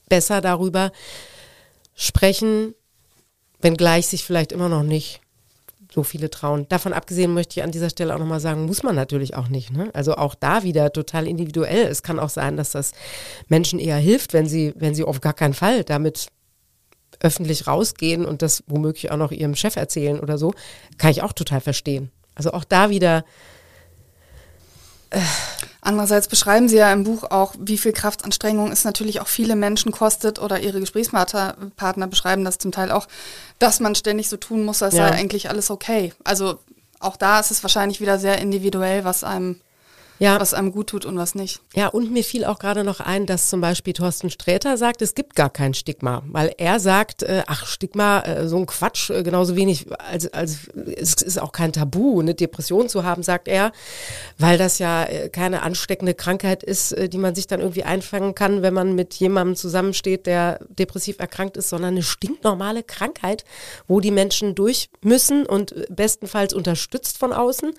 besser 0.10 0.42
darüber 0.42 0.92
sprechen, 1.96 2.74
wenngleich 3.62 4.08
sich 4.08 4.24
vielleicht 4.24 4.52
immer 4.52 4.70
noch 4.70 4.84
nicht 4.84 5.22
so 5.94 6.04
viele 6.04 6.30
trauen. 6.30 6.66
Davon 6.70 6.92
abgesehen 6.92 7.34
möchte 7.34 7.60
ich 7.60 7.64
an 7.64 7.72
dieser 7.72 7.90
Stelle 7.90 8.16
auch 8.16 8.20
nochmal 8.20 8.40
sagen, 8.40 8.66
muss 8.66 8.82
man 8.82 8.96
natürlich 8.96 9.36
auch 9.36 9.48
nicht. 9.48 9.72
Ne? 9.72 9.92
Also 9.94 10.16
auch 10.16 10.34
da 10.34 10.64
wieder 10.64 10.92
total 10.92 11.28
individuell. 11.28 11.86
Es 11.86 12.02
kann 12.02 12.20
auch 12.20 12.30
sein, 12.30 12.58
dass 12.58 12.72
das 12.72 12.94
Menschen 13.48 13.80
eher 13.80 13.98
hilft, 13.98 14.34
wenn 14.34 14.48
sie, 14.48 14.74
wenn 14.76 14.96
sie 14.96 15.04
auf 15.04 15.22
gar 15.22 15.34
keinen 15.34 15.54
Fall 15.54 15.84
damit 15.84 16.28
öffentlich 17.20 17.68
rausgehen 17.68 18.26
und 18.26 18.42
das 18.42 18.64
womöglich 18.68 19.12
auch 19.12 19.18
noch 19.18 19.32
ihrem 19.32 19.56
Chef 19.56 19.76
erzählen 19.76 20.20
oder 20.20 20.38
so, 20.38 20.54
kann 20.98 21.12
ich 21.12 21.22
auch 21.22 21.34
total 21.34 21.62
verstehen. 21.62 22.12
Also 22.36 22.52
auch 22.52 22.64
da 22.64 22.90
wieder. 22.90 23.26
Äh 25.10 25.20
Andererseits 25.86 26.30
beschreiben 26.30 26.70
Sie 26.70 26.78
ja 26.78 26.94
im 26.94 27.04
Buch 27.04 27.26
auch, 27.26 27.56
wie 27.60 27.78
viel 27.78 27.92
Kraftanstrengung 27.92 28.72
es 28.72 28.86
natürlich 28.86 29.20
auch 29.20 29.28
viele 29.28 29.58
Menschen 29.58 29.92
kostet 29.92 30.40
oder 30.40 30.62
Ihre 30.62 30.80
Gesprächspartner 30.80 32.08
beschreiben 32.08 32.46
das 32.46 32.58
zum 32.58 32.72
Teil 32.72 32.90
auch, 32.90 33.10
dass 33.60 33.82
man 33.82 33.96
ständig 33.96 34.30
so 34.30 34.38
tun 34.38 34.64
muss, 34.64 34.82
als 34.82 34.96
ja. 34.96 35.10
sei 35.10 35.16
eigentlich 35.16 35.50
alles 35.50 35.70
okay. 35.70 36.14
Also 36.24 36.58
auch 37.02 37.18
da 37.18 37.42
ist 37.42 37.52
es 37.52 37.64
wahrscheinlich 37.64 38.00
wieder 38.00 38.18
sehr 38.18 38.38
individuell, 38.38 39.04
was 39.04 39.26
einem 39.26 39.60
ja. 40.20 40.40
was 40.40 40.54
einem 40.54 40.72
gut 40.72 40.88
tut 40.88 41.06
und 41.06 41.18
was 41.18 41.36
nicht. 41.36 41.62
Ja, 41.76 41.88
und 41.88 42.12
mir 42.12 42.24
fiel 42.24 42.46
auch 42.46 42.60
gerade 42.60 42.84
noch 42.84 43.00
ein, 43.00 43.26
dass 43.26 43.50
zum 43.50 43.62
Beispiel 43.62 43.94
Thorsten 43.94 44.30
Sträter 44.30 44.78
sagt, 44.78 45.02
es 45.02 45.16
gibt 45.16 45.36
gar 45.36 45.50
kein 45.50 45.74
Stigma, 45.74 46.24
weil 46.28 46.54
er 46.58 46.80
sagt, 46.80 47.24
äh, 47.24 47.44
ach, 47.48 47.66
Stigma, 47.66 48.22
äh, 48.22 48.48
so 48.48 48.58
ein 48.58 48.66
Quatsch, 48.66 49.10
äh, 49.10 49.24
genauso 49.24 49.56
wenig, 49.56 49.88
als, 50.00 50.32
als 50.34 50.70
es 50.96 51.14
ist 51.22 51.42
auch 51.42 51.52
kein 51.52 51.74
Tabu, 51.74 52.20
eine 52.20 52.36
Depression 52.36 52.90
zu 52.90 53.04
haben, 53.04 53.24
sagt 53.24 53.48
er, 53.48 53.72
weil 54.38 54.58
das 54.58 54.80
ja 54.80 55.04
äh, 55.06 55.30
keine 55.30 55.62
ansteckende 55.62 56.14
Krankheit 56.14 56.64
ist, 56.64 56.92
äh, 56.94 57.10
die 57.10 57.18
man 57.18 57.36
sich 57.36 57.48
dann 57.48 57.60
irgendwie 57.60 57.84
einfangen 57.84 58.36
kann, 58.36 58.62
wenn 58.62 58.74
man 58.74 58.96
mit 58.96 59.14
jemandem 59.16 59.56
zusammensteht, 59.56 60.26
der 60.26 60.60
depressiv 60.70 61.20
erkrankt 61.20 61.58
ist, 61.58 61.70
sondern 61.70 61.94
eine 61.94 62.04
stinknormale 62.04 62.84
Krankheit, 62.84 63.46
wo 63.88 64.00
die 64.00 64.12
Menschen 64.12 64.56
durch 64.56 64.90
müssen 65.02 65.46
und 65.46 65.72
äh, 65.72 65.86
bestenfalls 65.90 66.54
unterstützt 66.54 67.18
von 67.18 67.34
außen 67.34 67.74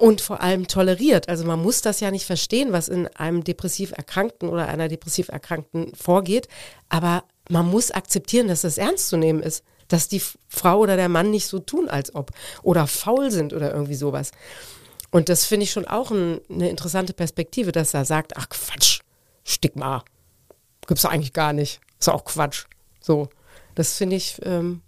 und 0.00 0.22
vor 0.22 0.40
allem 0.40 0.66
toleriert. 0.66 1.28
Also 1.28 1.44
man 1.44 1.60
muss 1.60 1.82
das 1.82 2.00
ja 2.00 2.10
nicht 2.10 2.24
verstehen, 2.24 2.72
was 2.72 2.88
in 2.88 3.06
einem 3.08 3.44
depressiv 3.44 3.92
Erkrankten 3.92 4.48
oder 4.48 4.66
einer 4.66 4.88
depressiv 4.88 5.28
Erkrankten 5.28 5.94
vorgeht, 5.94 6.48
aber 6.88 7.24
man 7.50 7.66
muss 7.66 7.90
akzeptieren, 7.90 8.48
dass 8.48 8.62
das 8.62 8.78
ernst 8.78 9.10
zu 9.10 9.18
nehmen 9.18 9.42
ist, 9.42 9.62
dass 9.88 10.08
die 10.08 10.22
Frau 10.48 10.78
oder 10.78 10.96
der 10.96 11.10
Mann 11.10 11.30
nicht 11.30 11.46
so 11.46 11.58
tun, 11.58 11.90
als 11.90 12.14
ob 12.14 12.30
oder 12.62 12.86
faul 12.86 13.30
sind 13.30 13.52
oder 13.52 13.74
irgendwie 13.74 13.94
sowas. 13.94 14.30
Und 15.10 15.28
das 15.28 15.44
finde 15.44 15.64
ich 15.64 15.70
schon 15.70 15.86
auch 15.86 16.10
ein, 16.10 16.40
eine 16.48 16.70
interessante 16.70 17.12
Perspektive, 17.12 17.70
dass 17.70 17.92
er 17.92 18.06
sagt, 18.06 18.38
ach 18.38 18.48
Quatsch, 18.48 19.00
Stigma, 19.44 20.02
gibt's 20.86 21.04
eigentlich 21.04 21.34
gar 21.34 21.52
nicht, 21.52 21.78
ist 21.98 22.08
auch 22.08 22.24
Quatsch. 22.24 22.64
So, 23.00 23.28
das 23.74 23.98
finde 23.98 24.16
ich, 24.16 24.40
ähm, 24.44 24.80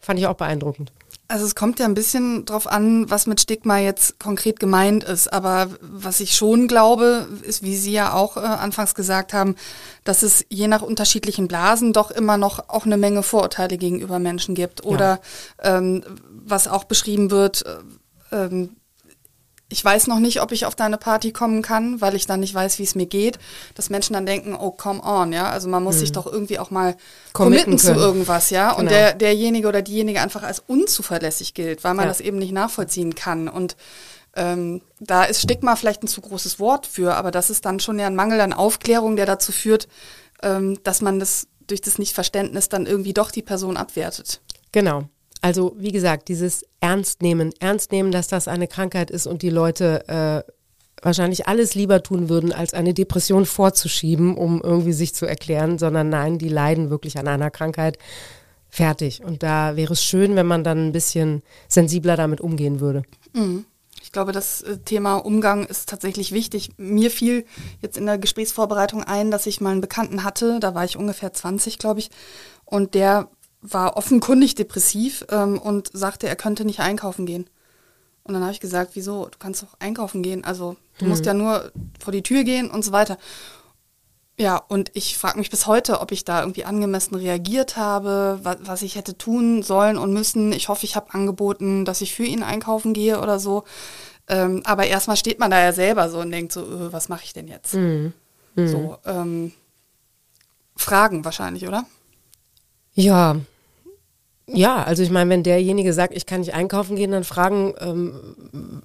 fand 0.00 0.18
ich 0.18 0.26
auch 0.26 0.34
beeindruckend. 0.34 0.90
Also 1.26 1.46
es 1.46 1.54
kommt 1.54 1.78
ja 1.78 1.86
ein 1.86 1.94
bisschen 1.94 2.44
drauf 2.44 2.66
an, 2.66 3.08
was 3.10 3.26
mit 3.26 3.40
Stigma 3.40 3.78
jetzt 3.78 4.18
konkret 4.18 4.60
gemeint 4.60 5.04
ist. 5.04 5.32
Aber 5.32 5.68
was 5.80 6.20
ich 6.20 6.36
schon 6.36 6.68
glaube, 6.68 7.28
ist, 7.42 7.62
wie 7.62 7.76
Sie 7.76 7.92
ja 7.92 8.12
auch 8.12 8.36
äh, 8.36 8.40
anfangs 8.40 8.94
gesagt 8.94 9.32
haben, 9.32 9.56
dass 10.04 10.22
es 10.22 10.44
je 10.50 10.68
nach 10.68 10.82
unterschiedlichen 10.82 11.48
Blasen 11.48 11.92
doch 11.92 12.10
immer 12.10 12.36
noch 12.36 12.68
auch 12.68 12.84
eine 12.84 12.98
Menge 12.98 13.22
Vorurteile 13.22 13.78
gegenüber 13.78 14.18
Menschen 14.18 14.54
gibt. 14.54 14.84
Oder 14.84 15.20
ja. 15.62 15.78
ähm, 15.78 16.04
was 16.30 16.68
auch 16.68 16.84
beschrieben 16.84 17.30
wird, 17.30 17.64
äh, 18.30 18.44
ähm, 18.44 18.76
ich 19.74 19.84
weiß 19.84 20.06
noch 20.06 20.20
nicht, 20.20 20.40
ob 20.40 20.52
ich 20.52 20.66
auf 20.66 20.76
deine 20.76 20.98
Party 20.98 21.32
kommen 21.32 21.60
kann, 21.60 22.00
weil 22.00 22.14
ich 22.14 22.26
dann 22.26 22.38
nicht 22.38 22.54
weiß, 22.54 22.78
wie 22.78 22.84
es 22.84 22.94
mir 22.94 23.06
geht, 23.06 23.40
dass 23.74 23.90
Menschen 23.90 24.12
dann 24.12 24.24
denken, 24.24 24.54
oh, 24.54 24.70
come 24.70 25.02
on, 25.02 25.32
ja, 25.32 25.50
also 25.50 25.68
man 25.68 25.82
muss 25.82 25.96
mhm. 25.96 26.00
sich 26.00 26.12
doch 26.12 26.26
irgendwie 26.26 26.60
auch 26.60 26.70
mal 26.70 26.96
committen, 27.32 27.76
zu 27.76 27.92
irgendwas, 27.92 28.50
ja, 28.50 28.68
genau. 28.68 28.82
und 28.82 28.90
der, 28.92 29.14
derjenige 29.14 29.66
oder 29.66 29.82
diejenige 29.82 30.20
einfach 30.20 30.44
als 30.44 30.62
unzuverlässig 30.64 31.54
gilt, 31.54 31.82
weil 31.82 31.94
man 31.94 32.04
ja. 32.04 32.08
das 32.08 32.20
eben 32.20 32.38
nicht 32.38 32.52
nachvollziehen 32.52 33.16
kann 33.16 33.48
und 33.48 33.76
ähm, 34.36 34.80
da 35.00 35.24
ist 35.24 35.42
Stigma 35.42 35.74
vielleicht 35.74 36.04
ein 36.04 36.08
zu 36.08 36.20
großes 36.20 36.60
Wort 36.60 36.86
für, 36.86 37.16
aber 37.16 37.32
das 37.32 37.50
ist 37.50 37.64
dann 37.64 37.80
schon 37.80 37.98
ja 37.98 38.06
ein 38.06 38.14
Mangel 38.14 38.40
an 38.40 38.52
Aufklärung, 38.52 39.16
der 39.16 39.26
dazu 39.26 39.50
führt, 39.50 39.88
ähm, 40.44 40.78
dass 40.84 41.02
man 41.02 41.18
das 41.18 41.48
durch 41.66 41.80
das 41.80 41.98
Nichtverständnis 41.98 42.68
dann 42.68 42.86
irgendwie 42.86 43.12
doch 43.12 43.32
die 43.32 43.42
Person 43.42 43.76
abwertet. 43.76 44.40
Genau. 44.70 45.08
Also 45.44 45.76
wie 45.78 45.92
gesagt, 45.92 46.28
dieses 46.28 46.64
Ernstnehmen, 46.80 47.52
Ernstnehmen, 47.60 48.12
dass 48.12 48.28
das 48.28 48.48
eine 48.48 48.66
Krankheit 48.66 49.10
ist 49.10 49.26
und 49.26 49.42
die 49.42 49.50
Leute 49.50 50.08
äh, 50.08 50.50
wahrscheinlich 51.02 51.46
alles 51.46 51.74
lieber 51.74 52.02
tun 52.02 52.30
würden, 52.30 52.50
als 52.50 52.72
eine 52.72 52.94
Depression 52.94 53.44
vorzuschieben, 53.44 54.38
um 54.38 54.62
irgendwie 54.62 54.94
sich 54.94 55.14
zu 55.14 55.26
erklären, 55.26 55.78
sondern 55.78 56.08
nein, 56.08 56.38
die 56.38 56.48
leiden 56.48 56.88
wirklich 56.88 57.18
an 57.18 57.28
einer 57.28 57.50
Krankheit. 57.50 57.98
Fertig. 58.70 59.22
Und 59.22 59.42
da 59.42 59.76
wäre 59.76 59.92
es 59.92 60.02
schön, 60.02 60.34
wenn 60.34 60.46
man 60.46 60.64
dann 60.64 60.86
ein 60.86 60.92
bisschen 60.92 61.42
sensibler 61.68 62.16
damit 62.16 62.40
umgehen 62.40 62.80
würde. 62.80 63.02
Mhm. 63.34 63.66
Ich 64.02 64.12
glaube, 64.12 64.32
das 64.32 64.62
äh, 64.62 64.78
Thema 64.78 65.16
Umgang 65.16 65.66
ist 65.66 65.90
tatsächlich 65.90 66.32
wichtig. 66.32 66.70
Mir 66.78 67.10
fiel 67.10 67.44
jetzt 67.82 67.98
in 67.98 68.06
der 68.06 68.16
Gesprächsvorbereitung 68.16 69.04
ein, 69.04 69.30
dass 69.30 69.44
ich 69.44 69.60
mal 69.60 69.72
einen 69.72 69.82
Bekannten 69.82 70.24
hatte, 70.24 70.58
da 70.58 70.74
war 70.74 70.86
ich 70.86 70.96
ungefähr 70.96 71.34
20, 71.34 71.76
glaube 71.76 72.00
ich, 72.00 72.08
und 72.64 72.94
der 72.94 73.28
war 73.66 73.96
offenkundig 73.96 74.54
depressiv 74.54 75.24
ähm, 75.30 75.58
und 75.58 75.90
sagte, 75.92 76.28
er 76.28 76.36
könnte 76.36 76.64
nicht 76.64 76.80
einkaufen 76.80 77.24
gehen. 77.24 77.48
Und 78.22 78.34
dann 78.34 78.42
habe 78.42 78.52
ich 78.52 78.60
gesagt, 78.60 78.92
wieso? 78.94 79.26
Du 79.26 79.38
kannst 79.38 79.62
doch 79.62 79.74
einkaufen 79.78 80.22
gehen. 80.22 80.44
Also 80.44 80.76
du 80.98 81.04
mhm. 81.04 81.10
musst 81.10 81.26
ja 81.26 81.34
nur 81.34 81.72
vor 82.02 82.12
die 82.12 82.22
Tür 82.22 82.44
gehen 82.44 82.70
und 82.70 82.84
so 82.84 82.92
weiter. 82.92 83.18
Ja, 84.36 84.56
und 84.56 84.90
ich 84.94 85.16
frage 85.16 85.38
mich 85.38 85.50
bis 85.50 85.66
heute, 85.66 86.00
ob 86.00 86.10
ich 86.10 86.24
da 86.24 86.40
irgendwie 86.40 86.64
angemessen 86.64 87.14
reagiert 87.14 87.76
habe, 87.76 88.40
was, 88.42 88.56
was 88.62 88.82
ich 88.82 88.96
hätte 88.96 89.16
tun 89.16 89.62
sollen 89.62 89.96
und 89.96 90.12
müssen. 90.12 90.52
Ich 90.52 90.68
hoffe, 90.68 90.84
ich 90.84 90.96
habe 90.96 91.14
angeboten, 91.14 91.84
dass 91.84 92.00
ich 92.00 92.14
für 92.14 92.24
ihn 92.24 92.42
einkaufen 92.42 92.92
gehe 92.92 93.20
oder 93.20 93.38
so. 93.38 93.64
Ähm, 94.28 94.62
aber 94.64 94.86
erstmal 94.86 95.16
steht 95.16 95.38
man 95.38 95.50
da 95.50 95.60
ja 95.60 95.72
selber 95.72 96.10
so 96.10 96.18
und 96.18 96.30
denkt 96.30 96.52
so, 96.52 96.62
öh, 96.62 96.88
was 96.90 97.08
mache 97.08 97.24
ich 97.24 97.32
denn 97.32 97.46
jetzt? 97.46 97.74
Mhm. 97.74 98.12
Mhm. 98.56 98.68
So, 98.68 98.98
ähm, 99.04 99.52
Fragen 100.76 101.24
wahrscheinlich, 101.24 101.68
oder? 101.68 101.86
Ja, 102.94 103.36
ja, 104.46 104.82
also 104.82 105.02
ich 105.02 105.10
meine, 105.10 105.30
wenn 105.30 105.42
derjenige 105.42 105.92
sagt, 105.92 106.14
ich 106.14 106.26
kann 106.26 106.40
nicht 106.40 106.54
einkaufen 106.54 106.96
gehen, 106.96 107.12
dann 107.12 107.24
fragen, 107.24 107.74
ähm, 107.80 108.82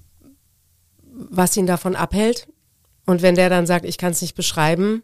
was 1.12 1.56
ihn 1.56 1.66
davon 1.66 1.96
abhält. 1.96 2.48
Und 3.06 3.22
wenn 3.22 3.34
der 3.34 3.50
dann 3.50 3.66
sagt, 3.66 3.84
ich 3.84 3.98
kann 3.98 4.12
es 4.12 4.22
nicht 4.22 4.34
beschreiben, 4.34 5.02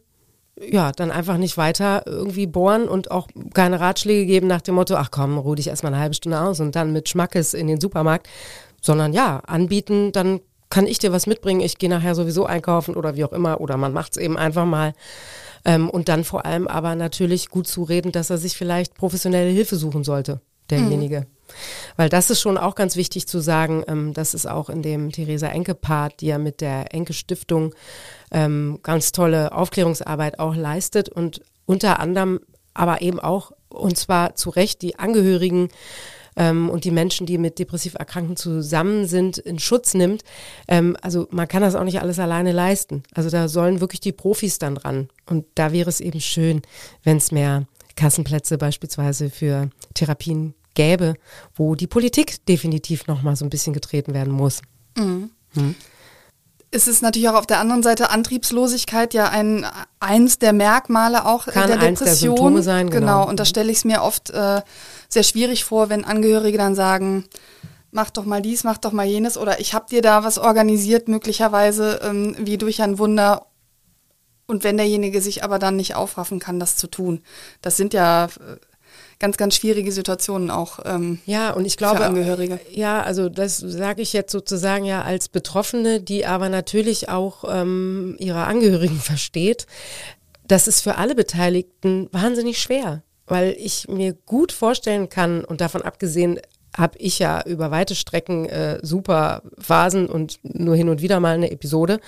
ja, 0.59 0.93
dann 0.93 1.11
einfach 1.11 1.37
nicht 1.37 1.59
weiter 1.59 2.05
irgendwie 2.07 2.47
bohren 2.47 2.89
und 2.89 3.11
auch 3.11 3.29
keine 3.53 3.81
Ratschläge 3.81 4.25
geben 4.25 4.47
nach 4.47 4.63
dem 4.63 4.77
Motto, 4.77 4.95
ach 4.95 5.11
komm, 5.11 5.37
ruh 5.37 5.55
dich 5.55 5.69
erstmal 5.69 5.93
eine 5.93 6.01
halbe 6.01 6.15
Stunde 6.15 6.41
aus 6.41 6.61
und 6.61 6.75
dann 6.77 6.93
mit 6.93 7.09
Schmackes 7.09 7.53
in 7.53 7.67
den 7.67 7.81
Supermarkt, 7.81 8.29
sondern 8.81 9.13
ja, 9.13 9.41
anbieten, 9.47 10.13
dann 10.13 10.41
kann 10.71 10.87
ich 10.87 10.99
dir 10.99 11.13
was 11.13 11.27
mitbringen, 11.27 11.61
ich 11.61 11.79
gehe 11.79 11.91
nachher 11.91 12.15
sowieso 12.15 12.47
einkaufen 12.47 12.97
oder 12.97 13.17
wie 13.17 13.25
auch 13.25 13.33
immer, 13.33 13.61
oder 13.61 13.77
man 13.77 13.93
macht 13.93 14.13
es 14.13 14.17
eben 14.19 14.37
einfach 14.39 14.65
mal. 14.65 14.95
Ähm, 15.67 15.91
und 15.91 16.09
dann 16.09 16.23
vor 16.23 16.47
allem 16.47 16.69
aber 16.69 16.95
natürlich 16.95 17.51
gut 17.51 17.67
zureden, 17.67 18.13
dass 18.13 18.31
er 18.31 18.39
sich 18.39 18.57
vielleicht 18.57 18.95
professionelle 18.95 19.51
Hilfe 19.51 19.75
suchen 19.77 20.05
sollte, 20.05 20.41
derjenige. 20.71 21.21
Mhm. 21.21 21.27
Weil 21.97 22.09
das 22.09 22.31
ist 22.31 22.41
schon 22.41 22.57
auch 22.57 22.77
ganz 22.77 22.95
wichtig 22.95 23.27
zu 23.27 23.41
sagen, 23.41 23.83
ähm, 23.89 24.15
das 24.15 24.33
ist 24.33 24.47
auch 24.47 24.71
in 24.71 24.83
dem 24.83 25.11
Theresa 25.11 25.49
Enke-Part, 25.49 26.21
die 26.21 26.27
ja 26.27 26.39
mit 26.39 26.61
der 26.61 26.95
Enke-Stiftung 26.95 27.75
ähm, 28.31 28.79
ganz 28.85 29.11
tolle 29.11 29.53
Aufklärungsarbeit 29.53 30.39
auch 30.39 30.55
leistet 30.55 31.09
und 31.09 31.43
unter 31.67 31.99
anderem 31.99 32.41
aber 32.73 33.03
eben 33.03 33.19
auch, 33.19 33.53
und 33.69 33.97
zwar 33.97 34.37
zu 34.37 34.51
Recht, 34.51 34.83
die 34.83 34.99
Angehörigen 34.99 35.69
ähm, 36.37 36.71
und 36.71 36.85
die 36.85 36.91
Menschen, 36.91 37.27
die 37.27 37.39
mit 37.39 37.59
depressiv 37.59 37.95
Erkrankten 37.95 38.37
zusammen 38.37 39.07
sind, 39.07 39.39
in 39.39 39.59
Schutz 39.59 39.95
nimmt. 39.95 40.23
Ähm, 40.69 40.97
also 41.03 41.27
man 41.31 41.49
kann 41.49 41.63
das 41.63 41.75
auch 41.75 41.85
nicht 41.85 42.01
alles 42.01 42.19
alleine 42.19 42.53
leisten. 42.53 43.03
Also 43.15 43.31
da 43.31 43.49
sollen 43.49 43.81
wirklich 43.81 44.01
die 44.01 44.13
Profis 44.13 44.59
dann 44.59 44.77
ran. 44.77 45.09
Und 45.27 45.47
da 45.55 45.73
wäre 45.73 45.89
es 45.89 46.01
eben 46.01 46.21
schön, 46.21 46.63
wenn 47.03 47.17
es 47.17 47.33
mehr 47.33 47.67
Kassenplätze 47.97 48.59
beispielsweise 48.59 49.31
für 49.31 49.71
Therapien 49.95 50.55
gäbe, 50.75 51.15
wo 51.55 51.75
die 51.75 51.87
Politik 51.87 52.45
definitiv 52.47 53.07
nochmal 53.07 53.35
so 53.35 53.45
ein 53.45 53.51
bisschen 53.51 53.73
getreten 53.73 54.15
werden 54.15 54.33
muss. 54.33 54.63
Mhm. 54.97 55.31
Hm. 55.55 55.75
Es 56.71 56.89
ist 56.89 57.01
natürlich 57.01 57.29
auch 57.29 57.35
auf 57.35 57.47
der 57.47 57.61
anderen 57.61 57.83
Seite 57.83 58.11
Antriebslosigkeit 58.11 59.15
ja 59.15 59.29
ein 59.29 59.67
eins 60.01 60.39
der 60.39 60.53
Merkmale 60.53 61.25
auch 61.25 61.47
Kann 61.47 61.69
der 61.69 61.79
Depression. 61.79 62.55
Der 62.55 62.63
sein, 62.63 62.91
genau. 62.91 63.21
genau. 63.21 63.29
Und 63.29 63.41
da 63.41 63.45
stelle 63.45 63.71
ich 63.71 63.79
es 63.79 63.85
mir 63.85 64.03
oft 64.03 64.31
äh, 64.31 64.63
sehr 65.09 65.23
schwierig 65.23 65.65
vor, 65.65 65.89
wenn 65.89 66.05
Angehörige 66.05 66.59
dann 66.59 66.75
sagen, 66.75 67.25
mach 67.93 68.11
doch 68.11 68.25
mal 68.25 68.43
dies, 68.43 68.65
mach 68.65 68.79
doch 68.79 68.93
mal 68.93 69.07
jenes 69.07 69.39
oder 69.39 69.61
ich 69.61 69.75
habe 69.75 69.87
dir 69.89 70.03
da 70.03 70.25
was 70.25 70.39
organisiert, 70.39 71.09
möglicherweise 71.09 72.01
ähm, 72.03 72.37
wie 72.39 72.59
durch 72.59 72.83
ein 72.83 72.99
Wunder. 72.99 73.47
Und 74.47 74.63
wenn 74.63 74.77
derjenige 74.77 75.21
sich 75.21 75.43
aber 75.43 75.59
dann 75.59 75.77
nicht 75.77 75.97
aufraffen 75.97 76.39
kann, 76.39 76.61
das 76.61 76.77
zu 76.77 76.87
tun. 76.87 77.23
Das 77.63 77.77
sind 77.77 77.95
ja 77.95 78.27
äh, 78.27 78.29
ganz, 79.19 79.37
ganz 79.37 79.57
schwierige 79.57 79.93
Situationen 79.93 80.51
auch. 80.51 80.81
Ähm, 80.85 81.21
ja, 81.27 81.51
und 81.53 81.65
ich 81.65 81.77
glaube, 81.77 81.99
für 81.99 82.07
Angehörige. 82.07 82.61
ja, 82.71 83.03
also 83.03 83.29
das 83.29 83.59
sage 83.59 84.03
ich 84.03 84.13
jetzt 84.13 84.33
sozusagen 84.33 84.85
ja 84.85 85.03
als 85.03 85.29
Betroffene, 85.29 86.01
die 86.01 86.27
aber 86.27 86.49
natürlich 86.49 87.09
auch 87.09 87.45
ähm, 87.49 88.17
ihre 88.19 88.45
Angehörigen 88.45 88.99
versteht. 89.01 89.67
Das 90.47 90.69
ist 90.69 90.81
für 90.81 90.97
alle 90.97 91.15
Beteiligten 91.15 92.09
wahnsinnig 92.13 92.61
schwer, 92.61 93.03
weil 93.27 93.57
ich 93.59 93.89
mir 93.89 94.13
gut 94.13 94.53
vorstellen 94.53 95.09
kann 95.09 95.45
und 95.45 95.61
davon 95.61 95.83
abgesehen, 95.83 96.39
habe 96.77 96.99
ich 96.99 97.19
ja 97.19 97.43
über 97.47 97.71
weite 97.71 97.95
Strecken 97.95 98.47
äh, 98.47 98.79
super 98.83 99.43
Phasen 99.59 100.07
und 100.07 100.39
nur 100.43 100.77
hin 100.77 100.89
und 100.89 101.01
wieder 101.01 101.21
mal 101.21 101.35
eine 101.35 101.51
Episode. 101.51 102.01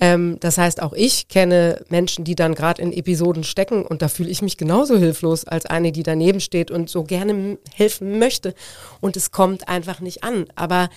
Ähm, 0.00 0.36
das 0.40 0.58
heißt, 0.58 0.82
auch 0.82 0.92
ich 0.92 1.28
kenne 1.28 1.84
Menschen, 1.88 2.24
die 2.24 2.34
dann 2.34 2.54
gerade 2.54 2.82
in 2.82 2.92
Episoden 2.92 3.44
stecken 3.44 3.84
und 3.86 4.02
da 4.02 4.08
fühle 4.08 4.30
ich 4.30 4.42
mich 4.42 4.56
genauso 4.56 4.98
hilflos 4.98 5.44
als 5.44 5.66
eine, 5.66 5.92
die 5.92 6.02
daneben 6.02 6.40
steht 6.40 6.70
und 6.70 6.90
so 6.90 7.04
gerne 7.04 7.58
helfen 7.74 8.18
möchte. 8.18 8.54
Und 9.00 9.16
es 9.16 9.30
kommt 9.30 9.68
einfach 9.68 10.00
nicht 10.00 10.24
an. 10.24 10.46
Aber 10.56 10.90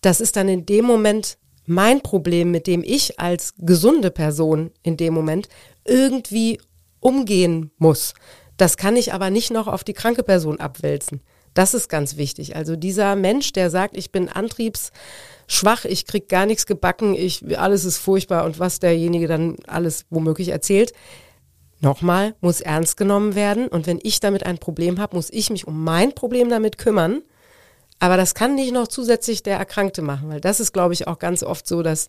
das 0.00 0.20
ist 0.20 0.36
dann 0.36 0.48
in 0.48 0.66
dem 0.66 0.84
Moment 0.84 1.38
mein 1.66 2.02
Problem, 2.02 2.50
mit 2.50 2.66
dem 2.66 2.82
ich 2.84 3.18
als 3.20 3.54
gesunde 3.58 4.10
Person 4.10 4.70
in 4.82 4.96
dem 4.96 5.14
Moment 5.14 5.48
irgendwie 5.86 6.60
umgehen 7.00 7.70
muss. 7.78 8.14
Das 8.56 8.76
kann 8.76 8.96
ich 8.96 9.12
aber 9.12 9.30
nicht 9.30 9.50
noch 9.50 9.66
auf 9.66 9.84
die 9.84 9.94
kranke 9.94 10.22
Person 10.22 10.60
abwälzen. 10.60 11.20
Das 11.54 11.72
ist 11.72 11.88
ganz 11.88 12.16
wichtig. 12.16 12.56
Also 12.56 12.76
dieser 12.76 13.14
Mensch, 13.16 13.52
der 13.52 13.70
sagt, 13.70 13.96
ich 13.96 14.10
bin 14.10 14.28
antriebsschwach, 14.28 15.84
ich 15.84 16.04
krieg 16.06 16.28
gar 16.28 16.46
nichts 16.46 16.66
gebacken, 16.66 17.14
ich, 17.14 17.58
alles 17.58 17.84
ist 17.84 17.98
furchtbar 17.98 18.44
und 18.44 18.58
was 18.58 18.80
derjenige 18.80 19.28
dann 19.28 19.56
alles 19.68 20.04
womöglich 20.10 20.48
erzählt, 20.48 20.92
nochmal, 21.80 22.34
muss 22.40 22.60
ernst 22.60 22.96
genommen 22.96 23.36
werden. 23.36 23.68
Und 23.68 23.86
wenn 23.86 24.00
ich 24.02 24.18
damit 24.18 24.44
ein 24.44 24.58
Problem 24.58 24.98
habe, 24.98 25.16
muss 25.16 25.30
ich 25.30 25.50
mich 25.50 25.66
um 25.68 25.84
mein 25.84 26.12
Problem 26.12 26.48
damit 26.48 26.76
kümmern. 26.78 27.22
Aber 28.00 28.16
das 28.16 28.34
kann 28.34 28.56
nicht 28.56 28.72
noch 28.72 28.88
zusätzlich 28.88 29.44
der 29.44 29.56
Erkrankte 29.56 30.02
machen, 30.02 30.28
weil 30.28 30.40
das 30.40 30.58
ist, 30.58 30.72
glaube 30.72 30.94
ich, 30.94 31.06
auch 31.06 31.20
ganz 31.20 31.44
oft 31.44 31.68
so, 31.68 31.82
dass 31.82 32.08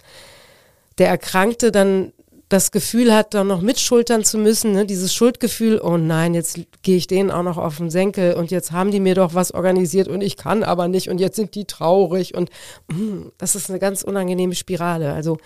der 0.98 1.10
Erkrankte 1.10 1.72
dann 1.72 2.14
das 2.50 2.72
Gefühl 2.72 3.14
hat, 3.14 3.34
dann 3.34 3.48
noch 3.48 3.62
mitschultern 3.62 4.24
zu 4.24 4.38
müssen, 4.38 4.74
ne? 4.74 4.86
dieses 4.86 5.14
Schuldgefühl, 5.14 5.80
oh 5.82 5.98
nein, 5.98 6.36
jetzt 6.36 6.60
gehe 6.84 6.98
ich 6.98 7.08
denen 7.08 7.32
auch 7.32 7.42
noch 7.42 7.58
auf 7.58 7.78
den 7.78 7.90
Senkel 7.90 8.34
und 8.34 8.52
jetzt 8.52 8.72
haben 8.72 8.92
die 8.92 9.00
mir 9.00 9.16
doch 9.16 9.34
was 9.34 9.52
organisiert 9.52 10.08
und 10.08 10.22
ich 10.22 10.38
kann 10.38 10.64
aber 10.64 10.88
nicht 10.88 11.10
und 11.10 11.20
jetzt 11.20 11.38
sind 11.38 11.56
die 11.56 11.66
traurig 11.66 12.36
und 12.36 12.52
mh, 12.92 13.32
das 13.40 13.56
ist 13.56 13.70
eine 13.70 13.80
ganz 13.80 14.04
unangenehme 14.04 14.54
Spirale. 14.54 15.14
Also 15.14 15.38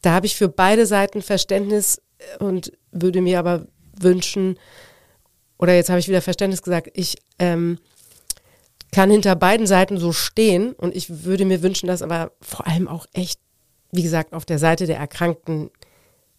da 0.00 0.12
habe 0.12 0.24
ich 0.24 0.36
für 0.36 0.48
beide 0.48 0.86
Seiten 0.86 1.20
Verständnis 1.20 2.00
und 2.38 2.72
würde 2.92 3.20
mir 3.20 3.38
aber 3.38 3.66
wünschen, 3.98 4.58
oder 5.58 5.74
jetzt 5.74 5.90
habe 5.90 6.00
ich 6.00 6.08
wieder 6.08 6.22
Verständnis 6.22 6.62
gesagt, 6.62 6.88
ich 6.94 7.18
ähm, 7.38 7.78
kann 8.92 9.10
hinter 9.10 9.36
beiden 9.36 9.66
Seiten 9.66 9.98
so 9.98 10.12
stehen 10.12 10.72
und 10.72 10.96
ich 10.96 11.24
würde 11.24 11.44
mir 11.44 11.62
wünschen, 11.62 11.86
dass 11.86 12.00
aber 12.00 12.32
vor 12.40 12.66
allem 12.66 12.88
auch 12.88 13.06
echt, 13.12 13.38
wie 13.92 14.02
gesagt, 14.02 14.32
auf 14.32 14.46
der 14.46 14.58
Seite 14.58 14.86
der 14.86 14.96
Erkrankten 14.96 15.70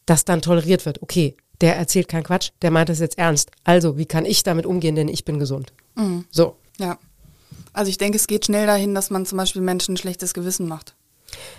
das 0.05 0.25
dann 0.25 0.41
toleriert 0.41 0.85
wird. 0.85 1.01
Okay, 1.01 1.35
der 1.61 1.77
erzählt 1.77 2.07
keinen 2.07 2.23
Quatsch, 2.23 2.51
der 2.61 2.71
meint 2.71 2.89
das 2.89 2.99
jetzt 2.99 3.17
ernst. 3.17 3.51
Also, 3.63 3.97
wie 3.97 4.05
kann 4.05 4.25
ich 4.25 4.43
damit 4.43 4.65
umgehen, 4.65 4.95
denn 4.95 5.07
ich 5.07 5.25
bin 5.25 5.39
gesund. 5.39 5.73
Mhm. 5.95 6.25
So. 6.31 6.55
Ja. 6.77 6.97
Also 7.73 7.89
ich 7.89 7.97
denke, 7.97 8.17
es 8.17 8.27
geht 8.27 8.45
schnell 8.45 8.65
dahin, 8.65 8.95
dass 8.95 9.11
man 9.11 9.25
zum 9.25 9.37
Beispiel 9.37 9.61
Menschen 9.61 9.93
ein 9.93 9.97
schlechtes 9.97 10.33
Gewissen 10.33 10.67
macht. 10.67 10.95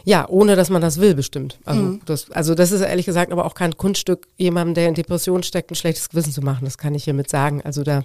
Ja, 0.05 0.29
ohne 0.29 0.57
dass 0.57 0.69
man 0.69 0.83
das 0.83 1.01
will, 1.01 1.15
bestimmt. 1.15 1.59
Also, 1.65 1.83
mhm. 1.83 2.01
das, 2.05 2.31
also 2.31 2.55
das 2.55 2.73
ist 2.73 2.83
ehrlich 2.83 3.07
gesagt 3.07 3.33
aber 3.33 3.47
auch 3.47 3.55
kein 3.55 3.77
Kunststück, 3.77 4.27
jemandem, 4.37 4.75
der 4.75 4.89
in 4.89 4.95
Depression 4.95 5.43
steckt, 5.43 5.71
ein 5.71 5.77
schlechtes 5.77 6.11
Gewissen 6.11 6.33
zu 6.33 6.43
machen. 6.43 6.65
Das 6.65 6.77
kann 6.77 6.95
ich 6.95 7.05
hiermit 7.05 7.31
sagen. 7.31 7.63
Also 7.63 7.83
da 7.83 8.05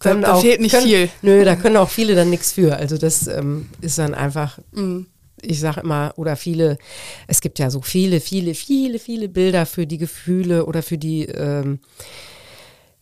können 0.00 0.20
da, 0.20 0.28
da 0.28 0.34
auch, 0.34 0.42
fehlt 0.42 0.60
nicht 0.60 0.72
können, 0.72 0.86
viel. 0.86 1.08
Nö, 1.22 1.44
da 1.44 1.56
können 1.56 1.78
auch 1.78 1.88
viele 1.88 2.14
dann 2.14 2.28
nichts 2.28 2.52
für. 2.52 2.76
Also 2.76 2.98
das 2.98 3.26
ähm, 3.28 3.70
ist 3.80 3.96
dann 3.96 4.14
einfach 4.14 4.58
mhm 4.72 5.06
ich 5.42 5.60
sage 5.60 5.80
immer, 5.80 6.12
oder 6.16 6.36
viele, 6.36 6.78
es 7.26 7.40
gibt 7.40 7.58
ja 7.58 7.70
so 7.70 7.80
viele, 7.80 8.20
viele, 8.20 8.54
viele, 8.54 8.98
viele 8.98 9.28
Bilder 9.28 9.66
für 9.66 9.86
die 9.86 9.98
Gefühle 9.98 10.66
oder 10.66 10.82
für 10.82 10.98
die, 10.98 11.24
ähm, 11.26 11.80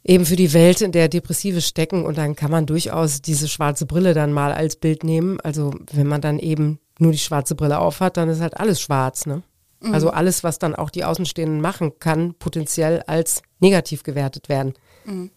eben 0.04 0.24
für 0.24 0.36
die 0.36 0.52
Welt, 0.52 0.80
in 0.80 0.92
der 0.92 1.08
Depressive 1.08 1.60
stecken. 1.60 2.04
Und 2.04 2.18
dann 2.18 2.36
kann 2.36 2.50
man 2.50 2.66
durchaus 2.66 3.22
diese 3.22 3.48
schwarze 3.48 3.86
Brille 3.86 4.14
dann 4.14 4.32
mal 4.32 4.52
als 4.52 4.76
Bild 4.76 5.04
nehmen. 5.04 5.40
Also 5.40 5.74
wenn 5.92 6.06
man 6.06 6.20
dann 6.20 6.38
eben 6.38 6.78
nur 6.98 7.12
die 7.12 7.18
schwarze 7.18 7.54
Brille 7.54 7.78
aufhat, 7.78 8.16
dann 8.16 8.28
ist 8.28 8.40
halt 8.40 8.56
alles 8.56 8.80
schwarz, 8.80 9.26
ne? 9.26 9.42
Mhm. 9.80 9.94
Also 9.94 10.10
alles, 10.10 10.44
was 10.44 10.58
dann 10.58 10.74
auch 10.74 10.90
die 10.90 11.04
Außenstehenden 11.04 11.60
machen, 11.60 11.98
kann 11.98 12.34
potenziell 12.34 13.02
als 13.02 13.42
negativ 13.60 14.02
gewertet 14.02 14.48
werden. 14.48 14.74
Mhm. 15.04 15.30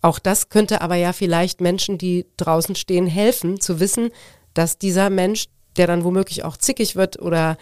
Auch 0.00 0.18
das 0.18 0.48
könnte 0.48 0.80
aber 0.80 0.96
ja 0.96 1.12
vielleicht 1.12 1.60
Menschen, 1.60 1.96
die 1.96 2.26
draußen 2.36 2.74
stehen, 2.74 3.06
helfen, 3.06 3.60
zu 3.60 3.78
wissen, 3.78 4.10
dass 4.52 4.78
dieser 4.78 5.10
Mensch 5.10 5.46
der 5.76 5.86
dann 5.86 6.04
womöglich 6.04 6.44
auch 6.44 6.56
zickig 6.56 6.96
wird 6.96 7.20
oder 7.20 7.56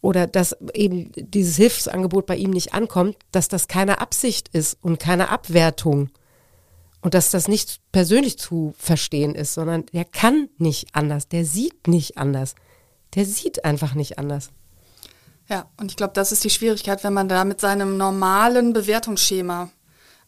oder 0.00 0.26
dass 0.26 0.56
eben 0.74 1.12
dieses 1.14 1.56
Hilfsangebot 1.56 2.26
bei 2.26 2.34
ihm 2.36 2.50
nicht 2.50 2.74
ankommt, 2.74 3.16
dass 3.30 3.46
das 3.46 3.68
keine 3.68 4.00
Absicht 4.00 4.48
ist 4.48 4.76
und 4.82 4.98
keine 4.98 5.28
Abwertung 5.28 6.10
und 7.02 7.14
dass 7.14 7.30
das 7.30 7.46
nicht 7.46 7.80
persönlich 7.92 8.36
zu 8.36 8.74
verstehen 8.76 9.34
ist, 9.34 9.54
sondern 9.54 9.86
der 9.92 10.04
kann 10.04 10.48
nicht 10.58 10.88
anders, 10.92 11.28
der 11.28 11.44
sieht 11.44 11.86
nicht 11.86 12.18
anders, 12.18 12.56
der 13.14 13.26
sieht 13.26 13.64
einfach 13.64 13.94
nicht 13.94 14.18
anders. 14.18 14.50
Ja, 15.48 15.68
und 15.76 15.90
ich 15.90 15.96
glaube, 15.96 16.14
das 16.14 16.32
ist 16.32 16.44
die 16.44 16.50
Schwierigkeit, 16.50 17.04
wenn 17.04 17.12
man 17.12 17.28
da 17.28 17.44
mit 17.44 17.60
seinem 17.60 17.96
normalen 17.96 18.72
Bewertungsschema 18.72 19.70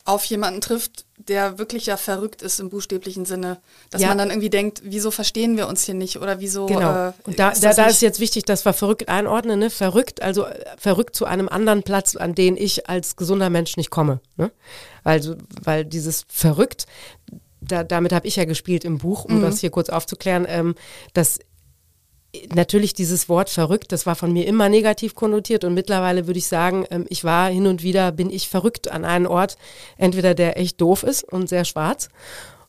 auf 0.05 0.25
jemanden 0.27 0.61
trifft, 0.61 1.07
der 1.17 1.59
wirklich 1.59 1.87
ja 1.87 1.97
verrückt 1.97 2.43
ist 2.43 2.61
im 2.61 2.69
buchstäblichen 2.69 3.25
Sinne, 3.25 3.59
dass 3.89 4.03
ja. 4.03 4.09
man 4.09 4.19
dann 4.19 4.29
irgendwie 4.29 4.51
denkt, 4.51 4.83
wieso 4.85 5.11
verstehen 5.11 5.57
wir 5.57 5.67
uns 5.67 5.85
hier 5.85 5.95
nicht 5.95 6.19
oder 6.19 6.41
wieso. 6.41 6.67
Genau. 6.67 7.09
Äh, 7.09 7.13
und 7.25 7.39
da, 7.39 7.51
ist, 7.51 7.65
da, 7.65 7.73
da 7.73 7.87
ist 7.87 8.03
jetzt 8.03 8.21
wichtig, 8.21 8.45
dass 8.45 8.67
wir 8.67 8.75
verrückt 8.75 9.09
einordnen, 9.09 9.59
ne? 9.59 9.71
Verrückt, 9.71 10.21
also 10.21 10.45
äh, 10.45 10.65
verrückt 10.77 11.17
zu 11.17 11.25
einem 11.25 11.49
anderen 11.49 11.83
Platz, 11.83 12.17
an 12.17 12.35
den 12.35 12.59
ich 12.59 12.89
als 12.89 13.17
gesunder 13.17 13.49
Mensch 13.49 13.79
nicht 13.79 13.91
komme. 13.91 14.21
Ne? 14.37 14.51
Also, 15.05 15.37
weil 15.63 15.87
dieses 15.87 16.27
verrückt, 16.29 16.87
da, 17.63 17.83
damit 17.83 18.13
habe 18.13 18.27
ich 18.27 18.37
ja 18.37 18.45
gespielt 18.45 18.85
im 18.85 18.99
Buch, 18.99 19.25
um 19.25 19.39
mhm. 19.39 19.43
das 19.43 19.61
hier 19.61 19.71
kurz 19.71 19.89
aufzuklären, 19.89 20.45
ähm, 20.47 20.75
dass 21.15 21.39
natürlich 22.55 22.95
dieses 22.95 23.29
Wort 23.29 23.51
verrückt, 23.51 23.93
das 23.93 24.07
war 24.07 24.15
von 24.15 24.33
mir 24.33 24.47
immer 24.47 24.69
negativ 24.69 25.15
konnotiert 25.15 25.65
und 25.65 25.75
mittlerweile 25.75 26.27
würde 26.27 26.39
ich 26.39 26.47
sagen, 26.47 26.87
ähm, 26.91 27.07
ich 27.09 27.25
war 27.25 27.49
hin 27.51 27.67
und 27.67 27.83
wieder, 27.83 28.13
bin 28.13 28.31
ich 28.31 28.49
verrückt 28.49 28.91
an 28.91 29.05
einen 29.05 29.27
Ort, 29.27 29.57
entweder 29.97 30.35
der 30.35 30.59
echt 30.59 30.81
doof 30.81 31.03
ist 31.03 31.25
und 31.25 31.49
sehr 31.49 31.65
schwarz 31.65 32.09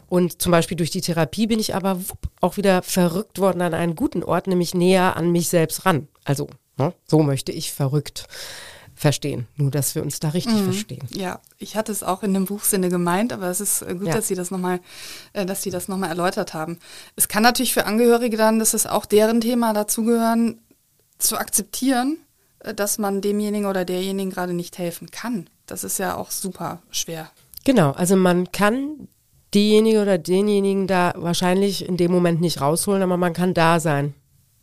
und 0.07 0.41
zum 0.41 0.51
Beispiel 0.51 0.77
durch 0.77 0.91
die 0.91 1.01
Therapie 1.01 1.47
bin 1.47 1.59
ich 1.59 1.75
aber 1.75 1.99
auch 2.41 2.57
wieder 2.57 2.81
verrückt 2.81 3.39
worden 3.39 3.61
an 3.61 3.73
einen 3.73 3.95
guten 3.95 4.23
Ort, 4.23 4.47
nämlich 4.47 4.73
näher 4.73 5.17
an 5.17 5.31
mich 5.31 5.49
selbst 5.49 5.85
ran. 5.85 6.07
Also 6.23 6.47
ne, 6.77 6.93
so 7.05 7.23
möchte 7.23 7.51
ich 7.51 7.73
verrückt 7.73 8.27
verstehen. 8.95 9.47
Nur, 9.57 9.69
dass 9.71 9.93
wir 9.93 10.01
uns 10.01 10.19
da 10.19 10.29
richtig 10.29 10.55
mhm. 10.55 10.63
verstehen. 10.65 11.07
Ja, 11.11 11.41
ich 11.57 11.75
hatte 11.75 11.91
es 11.91 12.01
auch 12.01 12.23
in 12.23 12.33
dem 12.33 12.45
Buchsinne 12.45 12.89
gemeint, 12.89 13.33
aber 13.33 13.47
es 13.47 13.59
ist 13.59 13.81
äh, 13.81 13.93
gut, 13.93 14.07
ja. 14.07 14.15
dass 14.15 14.27
Sie 14.27 14.35
das 14.35 14.51
nochmal, 14.51 14.79
äh, 15.33 15.45
dass 15.45 15.61
Sie 15.61 15.69
das 15.69 15.87
nochmal 15.87 16.09
erläutert 16.09 16.53
haben. 16.53 16.79
Es 17.15 17.27
kann 17.27 17.43
natürlich 17.43 17.73
für 17.73 17.85
Angehörige 17.85 18.37
dann, 18.37 18.57
das 18.57 18.73
ist 18.73 18.89
auch 18.89 19.05
deren 19.05 19.41
Thema 19.41 19.73
dazugehören, 19.73 20.61
zu 21.17 21.37
akzeptieren, 21.37 22.17
äh, 22.59 22.73
dass 22.73 22.97
man 22.97 23.21
demjenigen 23.21 23.67
oder 23.67 23.83
derjenigen 23.83 24.31
gerade 24.31 24.53
nicht 24.53 24.77
helfen 24.77 25.11
kann. 25.11 25.49
Das 25.65 25.83
ist 25.83 25.99
ja 25.99 26.15
auch 26.15 26.31
super 26.31 26.81
schwer. 26.89 27.29
Genau, 27.65 27.91
also 27.91 28.15
man 28.15 28.51
kann 28.51 29.09
diejenige 29.53 30.01
oder 30.01 30.17
denjenigen 30.17 30.87
da 30.87 31.13
wahrscheinlich 31.17 31.87
in 31.87 31.97
dem 31.97 32.11
Moment 32.11 32.39
nicht 32.39 32.61
rausholen, 32.61 33.03
aber 33.03 33.17
man 33.17 33.33
kann 33.33 33.53
da 33.53 33.79
sein. 33.79 34.13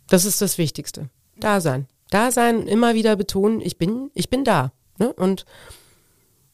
Das 0.08 0.24
ist 0.24 0.40
das 0.40 0.58
Wichtigste. 0.58 1.10
Da 1.38 1.60
sein 1.60 1.86
da 2.12 2.30
sein, 2.30 2.66
immer 2.66 2.94
wieder 2.94 3.16
betonen, 3.16 3.60
ich 3.60 3.78
bin, 3.78 4.10
ich 4.14 4.30
bin 4.30 4.44
da. 4.44 4.72
Ne? 4.98 5.12
Und 5.12 5.44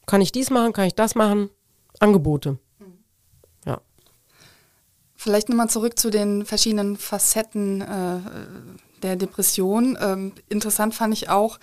kann 0.07 0.21
ich 0.21 0.33
dies 0.33 0.51
machen, 0.51 0.73
kann 0.73 0.87
ich 0.87 0.95
das 0.95 1.15
machen? 1.15 1.51
Angebote. 2.01 2.59
Ja. 3.67 3.81
Vielleicht 5.15 5.49
nochmal 5.49 5.69
zurück 5.69 5.99
zu 5.99 6.11
den 6.11 6.47
verschiedenen 6.47 6.97
Facetten, 6.97 7.81
äh, 7.81 8.21
der 9.03 9.17
Depression. 9.17 9.99
Ähm, 10.01 10.33
interessant 10.49 10.95
fand 10.95 11.15
ich 11.15 11.29
auch, 11.29 11.59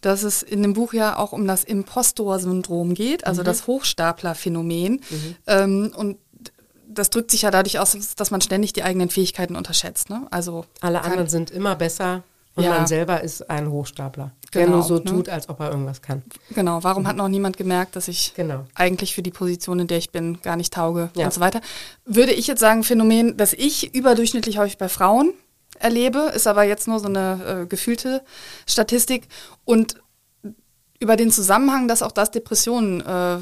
dass 0.00 0.22
es 0.22 0.42
in 0.42 0.62
dem 0.62 0.74
Buch 0.74 0.92
ja 0.92 1.18
auch 1.18 1.32
um 1.32 1.46
das 1.46 1.64
Impostor-Syndrom 1.64 2.94
geht, 2.94 3.26
also 3.26 3.42
mhm. 3.42 3.46
das 3.46 3.66
Hochstapler-Phänomen. 3.66 5.00
Mhm. 5.10 5.36
Ähm, 5.46 5.92
und 5.94 6.18
das 6.88 7.10
drückt 7.10 7.30
sich 7.30 7.42
ja 7.42 7.50
dadurch 7.50 7.78
aus, 7.78 7.96
dass 8.16 8.30
man 8.30 8.40
ständig 8.40 8.72
die 8.72 8.82
eigenen 8.82 9.10
Fähigkeiten 9.10 9.56
unterschätzt. 9.56 10.08
Ne? 10.10 10.26
Also 10.30 10.64
Alle 10.80 11.02
anderen 11.02 11.28
sind 11.28 11.50
immer 11.50 11.76
besser 11.76 12.22
und 12.58 12.64
ja. 12.64 12.70
man 12.70 12.88
selber 12.88 13.22
ist 13.22 13.48
ein 13.48 13.70
Hochstapler, 13.70 14.32
genau, 14.50 14.66
der 14.66 14.74
nur 14.74 14.82
so 14.82 14.96
ne? 14.96 15.04
tut, 15.04 15.28
als 15.28 15.48
ob 15.48 15.60
er 15.60 15.70
irgendwas 15.70 16.02
kann. 16.02 16.24
Genau, 16.50 16.82
warum 16.82 17.04
mhm. 17.04 17.06
hat 17.06 17.16
noch 17.16 17.28
niemand 17.28 17.56
gemerkt, 17.56 17.94
dass 17.94 18.08
ich 18.08 18.34
genau. 18.34 18.64
eigentlich 18.74 19.14
für 19.14 19.22
die 19.22 19.30
Position, 19.30 19.78
in 19.78 19.86
der 19.86 19.98
ich 19.98 20.10
bin, 20.10 20.42
gar 20.42 20.56
nicht 20.56 20.74
tauge 20.74 21.10
ja. 21.14 21.24
und 21.24 21.32
so 21.32 21.40
weiter. 21.40 21.60
Würde 22.04 22.32
ich 22.32 22.48
jetzt 22.48 22.58
sagen, 22.58 22.82
Phänomen, 22.82 23.36
das 23.36 23.52
ich 23.52 23.94
überdurchschnittlich 23.94 24.58
häufig 24.58 24.76
bei 24.76 24.88
Frauen 24.88 25.34
erlebe, 25.78 26.32
ist 26.34 26.48
aber 26.48 26.64
jetzt 26.64 26.88
nur 26.88 26.98
so 26.98 27.06
eine 27.06 27.62
äh, 27.62 27.66
gefühlte 27.66 28.24
Statistik. 28.66 29.28
Und 29.64 29.94
über 30.98 31.14
den 31.14 31.30
Zusammenhang, 31.30 31.86
dass 31.86 32.02
auch 32.02 32.10
das 32.10 32.32
Depressionen 32.32 33.02
äh, 33.02 33.38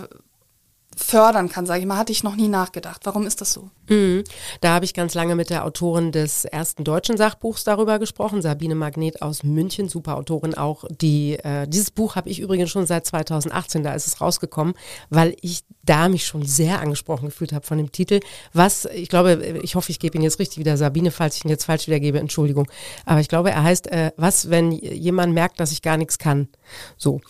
fördern 0.97 1.51
kann, 1.51 1.67
sage 1.67 1.81
ich 1.81 1.87
mal, 1.87 1.99
hatte 1.99 2.13
ich 2.13 2.25
noch 2.25 2.37
nie 2.37 2.49
nachgedacht. 2.49 3.03
Warum 3.05 3.27
ist 3.27 3.41
das 3.41 3.53
so? 3.53 3.71
Mhm. 3.89 4.25
Da 4.61 4.71
habe 4.75 4.85
ich 4.85 4.95
ganz 4.95 5.15
lange 5.15 5.37
mit 5.37 5.51
der 5.51 5.65
Autorin 5.65 6.11
des 6.11 6.45
ersten 6.45 6.85
deutschen 6.85 7.17
Sachbuchs 7.17 7.65
darüber 7.65 7.99
gesprochen, 7.99 8.43
Sabine 8.43 8.75
Magnet 8.75 9.23
aus 9.23 9.45
München, 9.45 9.89
super 9.89 10.17
Autorin 10.17 10.55
auch. 10.55 10.85
Die, 10.91 11.35
äh, 11.35 11.69
dieses 11.69 11.91
Buch 11.91 12.17
habe 12.17 12.31
ich 12.31 12.41
übrigens 12.41 12.71
schon 12.71 12.87
seit 12.87 13.07
2018, 13.07 13.83
da 13.83 13.95
ist 13.95 14.07
es 14.07 14.21
rausgekommen, 14.21 14.75
weil 15.11 15.37
ich 15.43 15.65
da 15.85 16.09
mich 16.09 16.27
schon 16.27 16.45
sehr 16.45 16.81
angesprochen 16.81 17.27
gefühlt 17.27 17.53
habe 17.53 17.65
von 17.65 17.79
dem 17.79 17.93
Titel. 17.93 18.21
Was, 18.53 18.87
ich 18.87 19.09
glaube, 19.09 19.61
ich 19.63 19.75
hoffe, 19.77 19.91
ich 19.91 20.01
gebe 20.01 20.17
ihn 20.17 20.23
jetzt 20.23 20.39
richtig 20.39 20.59
wieder, 20.59 20.77
Sabine, 20.77 21.11
falls 21.11 21.37
ich 21.37 21.45
ihn 21.45 21.51
jetzt 21.51 21.65
falsch 21.65 21.87
wiedergebe, 21.87 22.19
Entschuldigung. 22.19 22.67
Aber 23.05 23.21
ich 23.21 23.29
glaube, 23.29 23.51
er 23.51 23.63
heißt, 23.63 23.87
äh, 23.93 24.13
was, 24.17 24.51
wenn 24.51 24.73
jemand 24.73 25.33
merkt, 25.35 25.61
dass 25.61 25.73
ich 25.73 25.83
gar 25.83 25.97
nichts 25.97 26.19
kann? 26.19 26.49
So. 26.97 27.21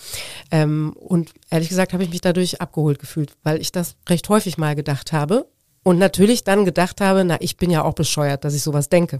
Ähm, 0.50 0.94
und 0.96 1.34
ehrlich 1.50 1.68
gesagt 1.68 1.92
habe 1.92 2.02
ich 2.02 2.10
mich 2.10 2.22
dadurch 2.22 2.60
abgeholt 2.60 2.98
gefühlt, 2.98 3.32
weil 3.42 3.55
ich 3.58 3.72
das 3.72 3.96
recht 4.08 4.28
häufig 4.28 4.58
mal 4.58 4.74
gedacht 4.74 5.12
habe 5.12 5.46
und 5.82 5.98
natürlich 5.98 6.44
dann 6.44 6.64
gedacht 6.64 7.00
habe, 7.00 7.24
na, 7.24 7.36
ich 7.40 7.56
bin 7.56 7.70
ja 7.70 7.82
auch 7.82 7.94
bescheuert, 7.94 8.44
dass 8.44 8.54
ich 8.54 8.62
sowas 8.62 8.88
denke. 8.88 9.18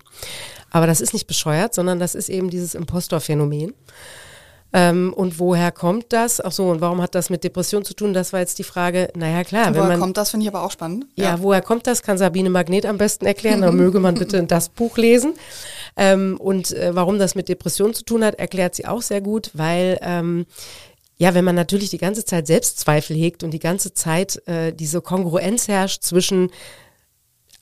Aber 0.70 0.86
das 0.86 1.00
ist 1.00 1.12
nicht 1.12 1.26
bescheuert, 1.26 1.74
sondern 1.74 2.00
das 2.00 2.14
ist 2.14 2.28
eben 2.28 2.50
dieses 2.50 2.74
Impostorphänomen. 2.74 3.72
Ähm, 4.72 5.14
und 5.16 5.38
woher 5.38 5.70
kommt 5.72 6.12
das? 6.12 6.40
Ach 6.40 6.52
so, 6.52 6.68
und 6.68 6.80
warum 6.80 7.00
hat 7.00 7.14
das 7.14 7.30
mit 7.30 7.44
Depression 7.44 7.84
zu 7.84 7.94
tun? 7.94 8.12
Das 8.12 8.32
war 8.32 8.40
jetzt 8.40 8.58
die 8.58 8.64
Frage. 8.64 9.08
Naja, 9.14 9.44
klar. 9.44 9.74
Woher 9.74 9.84
man, 9.86 10.00
kommt 10.00 10.16
das, 10.16 10.30
finde 10.30 10.44
ich 10.44 10.48
aber 10.52 10.64
auch 10.64 10.70
spannend. 10.70 11.06
Ja. 11.14 11.24
ja. 11.24 11.42
woher 11.42 11.62
kommt 11.62 11.86
das, 11.86 12.02
kann 12.02 12.18
Sabine 12.18 12.50
Magnet 12.50 12.84
am 12.84 12.98
besten 12.98 13.26
erklären. 13.26 13.62
Da 13.62 13.70
möge 13.70 14.00
man 14.00 14.16
bitte 14.16 14.42
das 14.46 14.68
Buch 14.68 14.98
lesen. 14.98 15.34
Ähm, 15.96 16.36
und 16.38 16.72
äh, 16.72 16.94
warum 16.94 17.18
das 17.18 17.34
mit 17.34 17.48
Depression 17.48 17.94
zu 17.94 18.04
tun 18.04 18.24
hat, 18.24 18.34
erklärt 18.34 18.74
sie 18.74 18.86
auch 18.86 19.02
sehr 19.02 19.20
gut, 19.20 19.50
weil 19.54 19.98
ähm, 20.02 20.46
ja, 21.18 21.34
wenn 21.34 21.44
man 21.44 21.54
natürlich 21.54 21.90
die 21.90 21.98
ganze 21.98 22.24
Zeit 22.24 22.46
Selbstzweifel 22.46 23.16
hegt 23.16 23.42
und 23.42 23.52
die 23.52 23.58
ganze 23.58 23.94
Zeit 23.94 24.46
äh, 24.46 24.72
diese 24.72 25.00
Kongruenz 25.00 25.68
herrscht 25.68 26.02
zwischen 26.02 26.50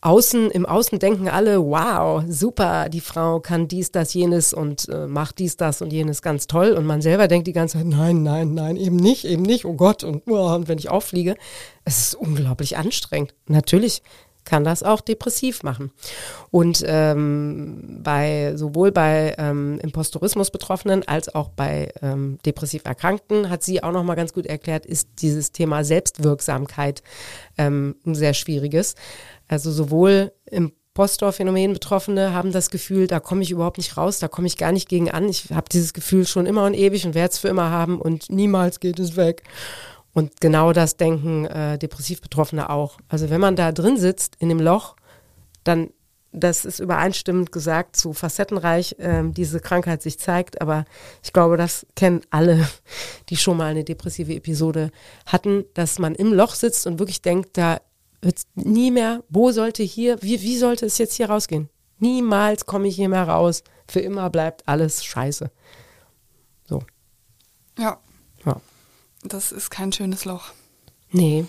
Außen, 0.00 0.50
im 0.50 0.66
Außen 0.66 0.98
denken 0.98 1.28
alle, 1.28 1.64
wow, 1.64 2.22
super, 2.28 2.90
die 2.90 3.00
Frau 3.00 3.40
kann 3.40 3.68
dies, 3.68 3.90
das, 3.90 4.12
jenes 4.12 4.52
und 4.52 4.86
äh, 4.90 5.06
macht 5.06 5.38
dies, 5.38 5.56
das 5.56 5.80
und 5.80 5.94
jenes 5.94 6.20
ganz 6.20 6.46
toll. 6.46 6.72
Und 6.72 6.84
man 6.84 7.00
selber 7.00 7.26
denkt 7.26 7.46
die 7.46 7.54
ganze 7.54 7.78
Zeit, 7.78 7.86
nein, 7.86 8.22
nein, 8.22 8.52
nein, 8.52 8.76
eben 8.76 8.96
nicht, 8.96 9.24
eben 9.24 9.42
nicht, 9.42 9.64
oh 9.64 9.72
Gott, 9.72 10.04
und, 10.04 10.24
oh, 10.26 10.54
und 10.54 10.68
wenn 10.68 10.76
ich 10.76 10.90
auffliege, 10.90 11.36
es 11.86 11.98
ist 12.00 12.14
unglaublich 12.16 12.76
anstrengend. 12.76 13.32
Natürlich 13.46 14.02
kann 14.44 14.64
das 14.64 14.82
auch 14.82 15.00
depressiv 15.00 15.62
machen. 15.62 15.92
Und 16.50 16.84
ähm, 16.86 18.00
bei 18.02 18.52
sowohl 18.56 18.92
bei 18.92 19.34
ähm, 19.38 19.78
Impostorismus 19.82 20.50
Betroffenen 20.50 21.06
als 21.06 21.34
auch 21.34 21.48
bei 21.48 21.92
ähm, 22.02 22.38
depressiv 22.44 22.82
Erkrankten 22.84 23.50
hat 23.50 23.62
sie 23.62 23.82
auch 23.82 23.92
noch 23.92 24.04
mal 24.04 24.14
ganz 24.14 24.32
gut 24.32 24.46
erklärt, 24.46 24.86
ist 24.86 25.08
dieses 25.20 25.52
Thema 25.52 25.84
Selbstwirksamkeit 25.84 27.02
ähm, 27.58 27.96
ein 28.06 28.14
sehr 28.14 28.34
schwieriges. 28.34 28.94
Also 29.48 29.70
sowohl 29.70 30.32
im 30.46 30.72
Impostor-Phänomen 30.96 31.72
Betroffene 31.72 32.32
haben 32.34 32.52
das 32.52 32.70
Gefühl, 32.70 33.08
da 33.08 33.18
komme 33.18 33.42
ich 33.42 33.50
überhaupt 33.50 33.78
nicht 33.78 33.96
raus, 33.96 34.20
da 34.20 34.28
komme 34.28 34.46
ich 34.46 34.56
gar 34.56 34.70
nicht 34.70 34.88
gegen 34.88 35.10
an. 35.10 35.28
Ich 35.28 35.50
habe 35.52 35.68
dieses 35.68 35.92
Gefühl 35.92 36.24
schon 36.24 36.46
immer 36.46 36.64
und 36.66 36.74
ewig 36.74 37.04
und 37.04 37.16
werde 37.16 37.32
es 37.32 37.38
für 37.38 37.48
immer 37.48 37.70
haben 37.70 38.00
und 38.00 38.30
niemals 38.30 38.78
geht 38.78 39.00
es 39.00 39.16
weg. 39.16 39.42
Und 40.14 40.40
genau 40.40 40.72
das 40.72 40.96
denken 40.96 41.44
äh, 41.46 41.76
depressiv 41.76 42.20
Betroffene 42.22 42.70
auch. 42.70 42.98
Also 43.08 43.30
wenn 43.30 43.40
man 43.40 43.56
da 43.56 43.72
drin 43.72 43.96
sitzt 43.96 44.36
in 44.38 44.48
dem 44.48 44.60
Loch, 44.60 44.94
dann, 45.64 45.90
das 46.30 46.64
ist 46.64 46.78
übereinstimmend 46.78 47.50
gesagt, 47.50 47.96
so 47.96 48.12
facettenreich 48.12 48.94
äh, 49.00 49.24
diese 49.24 49.58
Krankheit 49.58 50.02
sich 50.02 50.20
zeigt. 50.20 50.60
Aber 50.60 50.84
ich 51.22 51.32
glaube, 51.32 51.56
das 51.56 51.84
kennen 51.96 52.22
alle, 52.30 52.66
die 53.28 53.36
schon 53.36 53.56
mal 53.56 53.66
eine 53.66 53.82
depressive 53.82 54.34
Episode 54.34 54.92
hatten, 55.26 55.64
dass 55.74 55.98
man 55.98 56.14
im 56.14 56.32
Loch 56.32 56.54
sitzt 56.54 56.86
und 56.86 57.00
wirklich 57.00 57.20
denkt, 57.20 57.58
da 57.58 57.80
wird 58.22 58.40
nie 58.54 58.92
mehr, 58.92 59.22
wo 59.28 59.50
sollte 59.50 59.82
hier, 59.82 60.22
wie, 60.22 60.40
wie 60.40 60.56
sollte 60.56 60.86
es 60.86 60.96
jetzt 60.98 61.14
hier 61.14 61.28
rausgehen? 61.28 61.68
Niemals 61.98 62.66
komme 62.66 62.86
ich 62.88 62.96
hier 62.96 63.08
mehr 63.08 63.28
raus. 63.28 63.64
Für 63.88 64.00
immer 64.00 64.30
bleibt 64.30 64.66
alles 64.66 65.04
scheiße. 65.04 65.50
So. 66.66 66.82
Ja. 67.78 67.98
Das 69.24 69.52
ist 69.52 69.70
kein 69.70 69.92
schönes 69.92 70.24
Loch. 70.24 70.52
Nee. 71.10 71.46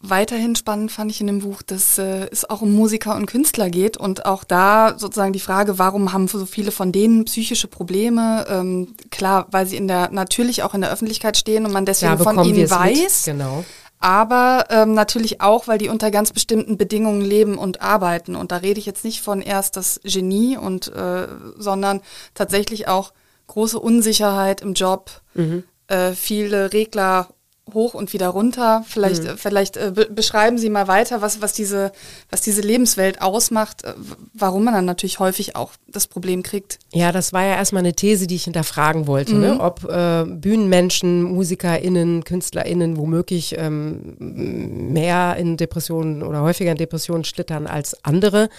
Weiterhin 0.00 0.54
spannend 0.54 0.92
fand 0.92 1.10
ich 1.10 1.20
in 1.22 1.26
dem 1.28 1.40
Buch, 1.40 1.62
dass 1.62 1.96
äh, 1.96 2.28
es 2.30 2.48
auch 2.48 2.60
um 2.60 2.74
Musiker 2.74 3.16
und 3.16 3.24
Künstler 3.24 3.70
geht 3.70 3.96
und 3.96 4.26
auch 4.26 4.44
da 4.44 4.98
sozusagen 4.98 5.32
die 5.32 5.40
Frage, 5.40 5.78
warum 5.78 6.12
haben 6.12 6.28
so 6.28 6.44
viele 6.44 6.72
von 6.72 6.92
denen 6.92 7.24
psychische 7.24 7.68
Probleme? 7.68 8.44
Ähm, 8.50 8.94
klar, 9.10 9.46
weil 9.50 9.66
sie 9.66 9.76
in 9.76 9.88
der 9.88 10.10
natürlich 10.10 10.62
auch 10.62 10.74
in 10.74 10.82
der 10.82 10.92
Öffentlichkeit 10.92 11.38
stehen 11.38 11.64
und 11.64 11.72
man 11.72 11.86
deswegen 11.86 12.18
von 12.18 12.44
ihnen 12.44 12.68
weiß. 12.68 13.26
Mit. 13.26 13.34
Genau. 13.34 13.64
Aber 13.98 14.66
ähm, 14.68 14.92
natürlich 14.92 15.40
auch, 15.40 15.68
weil 15.68 15.78
die 15.78 15.88
unter 15.88 16.10
ganz 16.10 16.32
bestimmten 16.32 16.76
Bedingungen 16.76 17.22
leben 17.22 17.56
und 17.56 17.80
arbeiten. 17.80 18.36
Und 18.36 18.52
da 18.52 18.58
rede 18.58 18.78
ich 18.78 18.84
jetzt 18.84 19.04
nicht 19.04 19.22
von 19.22 19.40
erst 19.40 19.78
das 19.78 19.98
Genie 20.04 20.58
und 20.58 20.88
äh, 20.88 21.26
sondern 21.56 22.02
tatsächlich 22.34 22.88
auch 22.88 23.14
große 23.46 23.78
Unsicherheit 23.78 24.60
im 24.60 24.74
Job, 24.74 25.10
mhm. 25.34 25.64
äh, 25.88 26.12
viele 26.12 26.72
Regler 26.72 27.28
hoch 27.72 27.94
und 27.94 28.12
wieder 28.12 28.28
runter. 28.28 28.84
Vielleicht, 28.86 29.24
mhm. 29.24 29.38
vielleicht 29.38 29.76
äh, 29.78 29.92
beschreiben 30.10 30.58
Sie 30.58 30.68
mal 30.68 30.86
weiter, 30.86 31.22
was, 31.22 31.40
was, 31.40 31.54
diese, 31.54 31.92
was 32.30 32.42
diese 32.42 32.60
Lebenswelt 32.60 33.22
ausmacht, 33.22 33.84
äh, 33.84 33.94
warum 34.34 34.64
man 34.64 34.74
dann 34.74 34.84
natürlich 34.84 35.18
häufig 35.18 35.56
auch 35.56 35.72
das 35.88 36.06
Problem 36.06 36.42
kriegt. 36.42 36.78
Ja, 36.92 37.10
das 37.10 37.32
war 37.32 37.42
ja 37.42 37.54
erstmal 37.54 37.80
eine 37.80 37.94
These, 37.94 38.26
die 38.26 38.34
ich 38.34 38.44
hinterfragen 38.44 39.06
wollte, 39.06 39.34
ne? 39.34 39.52
mhm. 39.52 39.56
ne? 39.56 39.60
ob 39.60 39.84
äh, 39.84 40.24
Bühnenmenschen, 40.26 41.22
MusikerInnen, 41.22 42.24
KünstlerInnen 42.24 42.98
womöglich 42.98 43.54
ähm, 43.56 44.16
mehr 44.18 45.36
in 45.36 45.56
Depressionen 45.56 46.22
oder 46.22 46.42
häufiger 46.42 46.70
in 46.70 46.76
Depressionen 46.76 47.24
schlittern 47.24 47.66
als 47.66 48.04
andere. 48.04 48.50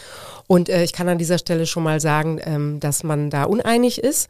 Und 0.48 0.68
äh, 0.68 0.84
ich 0.84 0.94
kann 0.94 1.08
an 1.10 1.20
dieser 1.20 1.38
Stelle 1.38 1.68
schon 1.68 1.84
mal 1.84 2.00
sagen, 2.00 2.40
ähm, 2.44 2.80
dass 2.80 3.04
man 3.04 3.30
da 3.30 3.44
uneinig 3.44 4.00
ist 4.00 4.30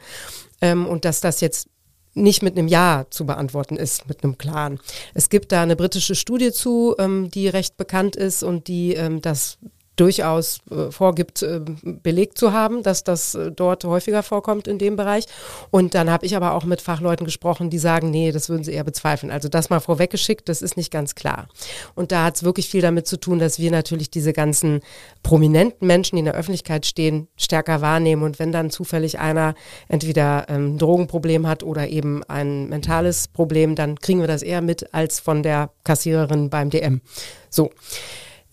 ähm, 0.62 0.86
und 0.86 1.06
dass 1.06 1.22
das 1.22 1.42
jetzt 1.42 1.70
nicht 2.14 2.42
mit 2.42 2.58
einem 2.58 2.68
Ja 2.68 3.06
zu 3.10 3.26
beantworten 3.26 3.76
ist, 3.76 4.08
mit 4.08 4.24
einem 4.24 4.38
klaren. 4.38 4.80
Es 5.14 5.30
gibt 5.30 5.52
da 5.52 5.62
eine 5.62 5.76
britische 5.76 6.16
Studie 6.16 6.52
zu, 6.52 6.96
ähm, 6.98 7.30
die 7.30 7.48
recht 7.48 7.78
bekannt 7.78 8.16
ist 8.16 8.42
und 8.42 8.68
die 8.68 8.94
ähm, 8.94 9.22
das 9.22 9.58
durchaus 9.96 10.60
äh, 10.70 10.92
vorgibt, 10.92 11.42
äh, 11.42 11.62
belegt 11.84 12.38
zu 12.38 12.52
haben, 12.52 12.84
dass 12.84 13.04
das 13.04 13.36
äh, 13.36 13.52
dort 13.52 13.84
häufiger 13.86 14.24
vorkommt 14.24 14.68
in 14.68 14.78
dem 14.78 14.96
Bereich. 14.96 15.26
Und 15.72 15.96
dann 15.96 16.10
habe 16.10 16.26
ich 16.26 16.36
aber 16.36 16.54
auch 16.54 16.66
mit 16.66 16.82
Fachleuten 16.82 17.26
gesprochen, 17.26 17.70
die 17.70 17.78
sagen, 17.78 18.12
nee, 18.12 18.32
das 18.32 18.50
würden 18.50 18.64
sie 18.64 18.74
eher 18.74 18.84
bezweifeln. 18.84 19.32
Also 19.32 19.48
das 19.48 19.70
mal 19.70 19.80
vorweggeschickt, 19.80 20.50
das 20.50 20.62
ist 20.62 20.76
nicht 20.76 20.92
ganz 20.92 21.16
klar. 21.16 21.48
Und 21.96 22.12
da 22.12 22.26
hat 22.26 22.36
es 22.36 22.44
wirklich 22.44 22.70
viel 22.70 22.82
damit 22.82 23.08
zu 23.08 23.18
tun, 23.18 23.40
dass 23.40 23.60
wir 23.60 23.72
natürlich 23.72 24.10
diese 24.10 24.34
ganzen 24.34 24.82
prominenten 25.24 25.88
Menschen, 25.88 26.18
die 26.18 26.20
in 26.20 26.26
der 26.26 26.36
Öffentlichkeit 26.36 26.86
stehen, 26.86 27.28
stärker 27.38 27.82
wahrnehmen. 27.82 28.24
Und 28.24 28.40
wenn 28.40 28.52
dann 28.52 28.70
zufällig 28.70 29.20
einer 29.20 29.56
entweder 29.88 30.46
ähm, 30.50 30.76
ein 30.76 30.78
Drogenproblem 30.78 31.48
hat 31.48 31.64
oder 31.64 31.88
eben 31.88 32.24
ein 32.24 32.68
mentales 32.68 33.28
Problem, 33.30 33.76
dann 33.76 34.00
kriegen 34.00 34.20
wir 34.20 34.28
das 34.28 34.42
eher 34.42 34.62
mit 34.62 34.94
als 34.94 35.20
von 35.20 35.42
der 35.42 35.70
Kassiererin 35.84 36.50
beim 36.50 36.70
DM. 36.70 37.02
So. 37.50 37.72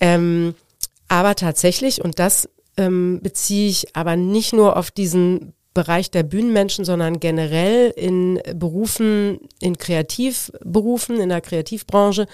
Ähm, 0.01 0.55
aber 1.13 1.35
tatsächlich, 1.35 2.03
und 2.03 2.19
das 2.19 2.49
ähm, 2.79 3.21
beziehe 3.23 3.69
ich 3.69 3.95
aber 3.95 4.17
nicht 4.17 4.55
nur 4.55 4.79
auf 4.79 4.91
diesen 4.91 5.53
Bereich 5.75 6.11
der 6.11 6.23
Bühnenmenschen, 6.23 6.87
sondern 6.87 7.21
generell 7.21 7.91
in 7.91 8.41
Berufen, 8.55 9.41
in 9.61 9.77
Kreativberufen, 9.77 11.21
in 11.21 11.29
der 11.29 11.43
Kreativbranche 11.43 12.27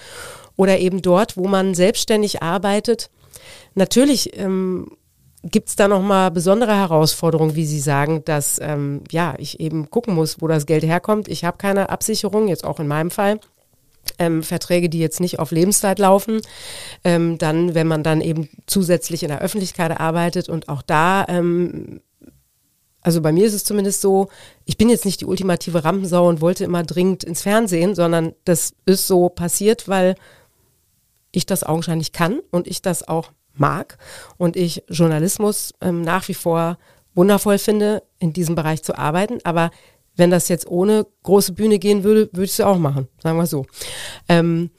oder 0.55 0.79
eben 0.79 1.01
dort, 1.01 1.35
wo 1.35 1.49
man 1.49 1.75
selbstständig 1.75 2.41
arbeitet. 2.41 3.09
Natürlich 3.75 4.37
ähm, 4.39 4.95
gibt 5.43 5.67
es 5.67 5.75
da 5.75 5.89
nochmal 5.89 6.31
besondere 6.31 6.77
Herausforderungen, 6.77 7.55
wie 7.55 7.65
Sie 7.65 7.81
sagen, 7.81 8.23
dass 8.23 8.59
ähm, 8.61 9.03
ja 9.11 9.35
ich 9.39 9.59
eben 9.59 9.89
gucken 9.89 10.15
muss, 10.15 10.41
wo 10.41 10.47
das 10.47 10.65
Geld 10.65 10.85
herkommt. 10.85 11.27
Ich 11.27 11.43
habe 11.43 11.57
keine 11.57 11.89
Absicherung, 11.89 12.47
jetzt 12.47 12.63
auch 12.63 12.79
in 12.79 12.87
meinem 12.87 13.11
Fall. 13.11 13.41
Ähm, 14.17 14.43
Verträge, 14.43 14.89
die 14.89 14.99
jetzt 14.99 15.19
nicht 15.19 15.39
auf 15.39 15.51
Lebenszeit 15.51 15.99
laufen. 15.99 16.41
Ähm, 17.03 17.37
dann, 17.37 17.75
wenn 17.75 17.87
man 17.87 18.03
dann 18.03 18.21
eben 18.21 18.49
zusätzlich 18.67 19.23
in 19.23 19.29
der 19.29 19.41
Öffentlichkeit 19.41 19.99
arbeitet 19.99 20.49
und 20.49 20.69
auch 20.69 20.81
da, 20.81 21.25
ähm, 21.27 22.01
also 23.01 23.21
bei 23.21 23.31
mir 23.31 23.45
ist 23.45 23.53
es 23.53 23.63
zumindest 23.63 24.01
so, 24.01 24.29
ich 24.65 24.77
bin 24.77 24.89
jetzt 24.89 25.05
nicht 25.05 25.21
die 25.21 25.25
ultimative 25.25 25.83
Rampensau 25.83 26.27
und 26.27 26.41
wollte 26.41 26.65
immer 26.65 26.83
dringend 26.83 27.23
ins 27.23 27.41
Fernsehen, 27.41 27.95
sondern 27.95 28.33
das 28.43 28.73
ist 28.85 29.07
so 29.07 29.29
passiert, 29.29 29.87
weil 29.87 30.15
ich 31.31 31.45
das 31.45 31.63
augenscheinlich 31.63 32.11
kann 32.11 32.39
und 32.51 32.67
ich 32.67 32.81
das 32.81 33.07
auch 33.07 33.31
mag 33.53 33.97
und 34.37 34.55
ich 34.55 34.83
Journalismus 34.89 35.73
ähm, 35.81 36.01
nach 36.01 36.27
wie 36.27 36.33
vor 36.33 36.77
wundervoll 37.15 37.57
finde, 37.57 38.03
in 38.19 38.33
diesem 38.33 38.55
Bereich 38.55 38.83
zu 38.83 38.97
arbeiten. 38.97 39.39
Aber 39.43 39.71
wenn 40.19 40.29
das 40.29 40.49
jetzt 40.49 40.67
ohne 40.67 41.07
große 41.23 41.53
Bühne 41.53 41.79
gehen 41.79 42.03
würde, 42.03 42.29
würde 42.31 42.45
ich 42.45 42.51
es 42.51 42.61
auch 42.61 42.77
machen, 42.77 43.07
sagen 43.21 43.37
wir 43.37 43.47
so. 43.47 43.65
Ähm, 44.27 44.69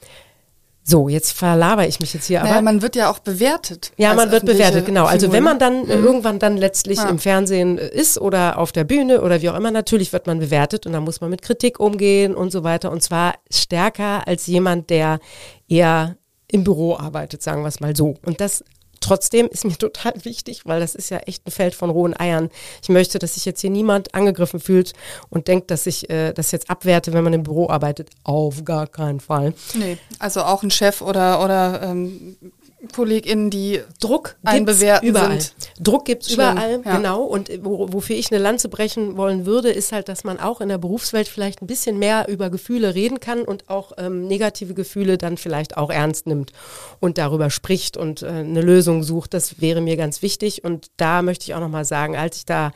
so, 0.82 1.08
jetzt 1.08 1.32
verlaber 1.32 1.86
ich 1.86 2.00
mich 2.00 2.14
jetzt 2.14 2.26
hier. 2.26 2.40
Naja, 2.40 2.54
aber 2.54 2.62
man 2.62 2.82
wird 2.82 2.96
ja 2.96 3.10
auch 3.10 3.20
bewertet. 3.20 3.92
Ja, 3.96 4.14
man 4.14 4.32
wird 4.32 4.44
bewertet, 4.44 4.86
genau. 4.86 5.04
Also 5.04 5.30
wenn 5.30 5.44
man 5.44 5.58
dann 5.58 5.84
mhm. 5.84 5.90
irgendwann 5.90 6.38
dann 6.38 6.56
letztlich 6.56 6.98
ja. 6.98 7.08
im 7.08 7.18
Fernsehen 7.18 7.78
ist 7.78 8.18
oder 8.18 8.58
auf 8.58 8.72
der 8.72 8.84
Bühne 8.84 9.20
oder 9.20 9.40
wie 9.40 9.50
auch 9.50 9.56
immer, 9.56 9.70
natürlich 9.70 10.12
wird 10.12 10.26
man 10.26 10.40
bewertet 10.40 10.86
und 10.86 10.92
dann 10.92 11.04
muss 11.04 11.20
man 11.20 11.30
mit 11.30 11.42
Kritik 11.42 11.78
umgehen 11.78 12.34
und 12.34 12.50
so 12.50 12.64
weiter. 12.64 12.90
Und 12.90 13.02
zwar 13.02 13.34
stärker 13.50 14.26
als 14.26 14.46
jemand, 14.46 14.90
der 14.90 15.20
eher 15.68 16.16
im 16.48 16.64
Büro 16.64 16.96
arbeitet, 16.96 17.42
sagen 17.42 17.62
wir 17.62 17.68
es 17.68 17.80
mal 17.80 17.94
so. 17.94 18.16
Und 18.24 18.40
das 18.40 18.64
Trotzdem 19.00 19.46
ist 19.48 19.64
mir 19.64 19.72
total 19.78 20.12
wichtig, 20.24 20.62
weil 20.66 20.80
das 20.80 20.94
ist 20.94 21.10
ja 21.10 21.18
echt 21.18 21.46
ein 21.46 21.50
Feld 21.50 21.74
von 21.74 21.90
rohen 21.90 22.18
Eiern. 22.18 22.50
Ich 22.82 22.88
möchte, 22.88 23.18
dass 23.18 23.34
sich 23.34 23.44
jetzt 23.44 23.60
hier 23.60 23.70
niemand 23.70 24.14
angegriffen 24.14 24.60
fühlt 24.60 24.92
und 25.28 25.48
denkt, 25.48 25.70
dass 25.70 25.86
ich 25.86 26.08
äh, 26.10 26.32
das 26.32 26.52
jetzt 26.52 26.70
abwerte, 26.70 27.12
wenn 27.12 27.24
man 27.24 27.32
im 27.32 27.42
Büro 27.42 27.68
arbeitet. 27.68 28.10
Auf 28.24 28.64
gar 28.64 28.86
keinen 28.86 29.20
Fall. 29.20 29.54
Nee, 29.74 29.98
also 30.18 30.42
auch 30.42 30.62
ein 30.62 30.70
Chef 30.70 31.00
oder, 31.00 31.42
oder 31.42 31.82
ähm, 31.82 32.36
KollegInnen, 32.94 33.50
die 33.50 33.80
Druck 34.00 34.36
einbewerten 34.42 35.08
überall. 35.08 35.40
Sind. 35.40 35.54
Druck 35.78 36.04
gibt 36.04 36.22
es 36.22 36.32
überall, 36.32 36.80
ja. 36.84 36.96
genau. 36.96 37.22
Und 37.22 37.50
wo, 37.62 37.92
wofür 37.92 38.16
ich 38.16 38.32
eine 38.32 38.42
Lanze 38.42 38.68
brechen 38.68 39.16
wollen 39.16 39.44
würde, 39.44 39.70
ist 39.70 39.92
halt, 39.92 40.08
dass 40.08 40.24
man 40.24 40.40
auch 40.40 40.60
in 40.60 40.68
der 40.68 40.78
Berufswelt 40.78 41.28
vielleicht 41.28 41.62
ein 41.62 41.66
bisschen 41.66 41.98
mehr 41.98 42.28
über 42.28 42.48
Gefühle 42.48 42.94
reden 42.94 43.20
kann 43.20 43.42
und 43.42 43.68
auch 43.68 43.92
ähm, 43.98 44.26
negative 44.26 44.74
Gefühle 44.74 45.18
dann 45.18 45.36
vielleicht 45.36 45.76
auch 45.76 45.90
ernst 45.90 46.26
nimmt 46.26 46.52
und 47.00 47.18
darüber 47.18 47.50
spricht 47.50 47.96
und 47.96 48.22
äh, 48.22 48.28
eine 48.28 48.62
Lösung 48.62 49.02
sucht. 49.02 49.34
Das 49.34 49.60
wäre 49.60 49.80
mir 49.80 49.96
ganz 49.96 50.22
wichtig. 50.22 50.64
Und 50.64 50.88
da 50.96 51.22
möchte 51.22 51.44
ich 51.44 51.54
auch 51.54 51.60
nochmal 51.60 51.84
sagen, 51.84 52.16
als 52.16 52.38
ich 52.38 52.44
da 52.46 52.72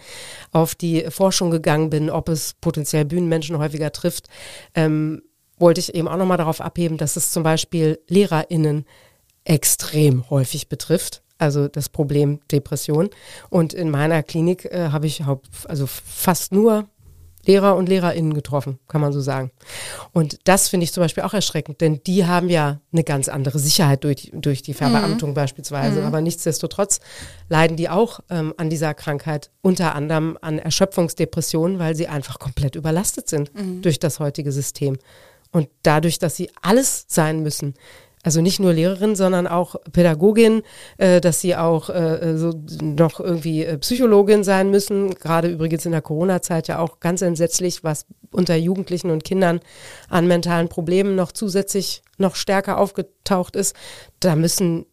auf 0.52 0.74
die 0.74 1.06
Forschung 1.08 1.50
gegangen 1.50 1.90
bin, 1.90 2.10
ob 2.10 2.28
es 2.28 2.54
potenziell 2.60 3.04
Bühnenmenschen 3.04 3.58
häufiger 3.58 3.90
trifft, 3.92 4.28
ähm, 4.74 5.22
wollte 5.58 5.80
ich 5.80 5.94
eben 5.94 6.08
auch 6.08 6.16
nochmal 6.16 6.36
darauf 6.36 6.60
abheben, 6.60 6.98
dass 6.98 7.16
es 7.16 7.30
zum 7.30 7.42
Beispiel 7.42 8.00
LehrerInnen 8.08 8.84
extrem 9.44 10.28
häufig 10.30 10.68
betrifft. 10.68 11.22
Also 11.38 11.68
das 11.68 11.88
Problem 11.88 12.40
Depression. 12.50 13.10
Und 13.50 13.74
in 13.74 13.90
meiner 13.90 14.22
Klinik 14.22 14.66
äh, 14.66 14.90
habe 14.90 15.06
ich 15.06 15.24
also 15.66 15.86
fast 15.86 16.52
nur 16.52 16.88
Lehrer 17.46 17.76
und 17.76 17.88
LehrerInnen 17.88 18.34
getroffen, 18.34 18.78
kann 18.88 19.00
man 19.00 19.12
so 19.12 19.20
sagen. 19.20 19.50
Und 20.12 20.38
das 20.44 20.68
finde 20.68 20.84
ich 20.84 20.92
zum 20.92 21.02
Beispiel 21.02 21.24
auch 21.24 21.34
erschreckend, 21.34 21.80
denn 21.80 22.00
die 22.06 22.26
haben 22.26 22.48
ja 22.48 22.80
eine 22.92 23.04
ganz 23.04 23.28
andere 23.28 23.58
Sicherheit 23.58 24.04
durch, 24.04 24.30
durch 24.32 24.62
die 24.62 24.74
Verbeamtung 24.74 25.30
mhm. 25.30 25.34
beispielsweise. 25.34 26.00
Mhm. 26.00 26.06
Aber 26.06 26.20
nichtsdestotrotz 26.20 27.00
leiden 27.48 27.76
die 27.76 27.88
auch 27.88 28.20
ähm, 28.30 28.54
an 28.56 28.70
dieser 28.70 28.94
Krankheit, 28.94 29.50
unter 29.60 29.94
anderem 29.94 30.38
an 30.40 30.58
Erschöpfungsdepressionen, 30.58 31.78
weil 31.78 31.94
sie 31.94 32.08
einfach 32.08 32.38
komplett 32.38 32.76
überlastet 32.76 33.28
sind 33.28 33.54
mhm. 33.54 33.82
durch 33.82 33.98
das 33.98 34.20
heutige 34.20 34.52
System. 34.52 34.98
Und 35.52 35.68
dadurch, 35.82 36.18
dass 36.18 36.34
sie 36.36 36.50
alles 36.62 37.04
sein 37.08 37.40
müssen, 37.42 37.74
also 38.24 38.40
nicht 38.40 38.58
nur 38.58 38.72
Lehrerin, 38.72 39.14
sondern 39.14 39.46
auch 39.46 39.76
Pädagogin, 39.92 40.62
äh, 40.96 41.20
dass 41.20 41.40
sie 41.40 41.54
auch 41.54 41.90
äh, 41.90 42.36
so 42.36 42.52
noch 42.82 43.20
irgendwie 43.20 43.64
äh, 43.64 43.78
Psychologin 43.78 44.42
sein 44.42 44.70
müssen. 44.70 45.14
Gerade 45.14 45.48
übrigens 45.48 45.84
in 45.84 45.92
der 45.92 46.02
Corona-Zeit 46.02 46.66
ja 46.66 46.78
auch 46.78 47.00
ganz 47.00 47.20
entsetzlich, 47.22 47.84
was 47.84 48.06
unter 48.32 48.56
Jugendlichen 48.56 49.10
und 49.10 49.24
Kindern 49.24 49.60
an 50.08 50.26
mentalen 50.26 50.68
Problemen 50.68 51.14
noch 51.14 51.32
zusätzlich 51.32 52.02
noch 52.16 52.34
stärker 52.34 52.78
aufgetaucht 52.78 53.56
ist. 53.56 53.76
Da 54.20 54.36
müssen, 54.36 54.86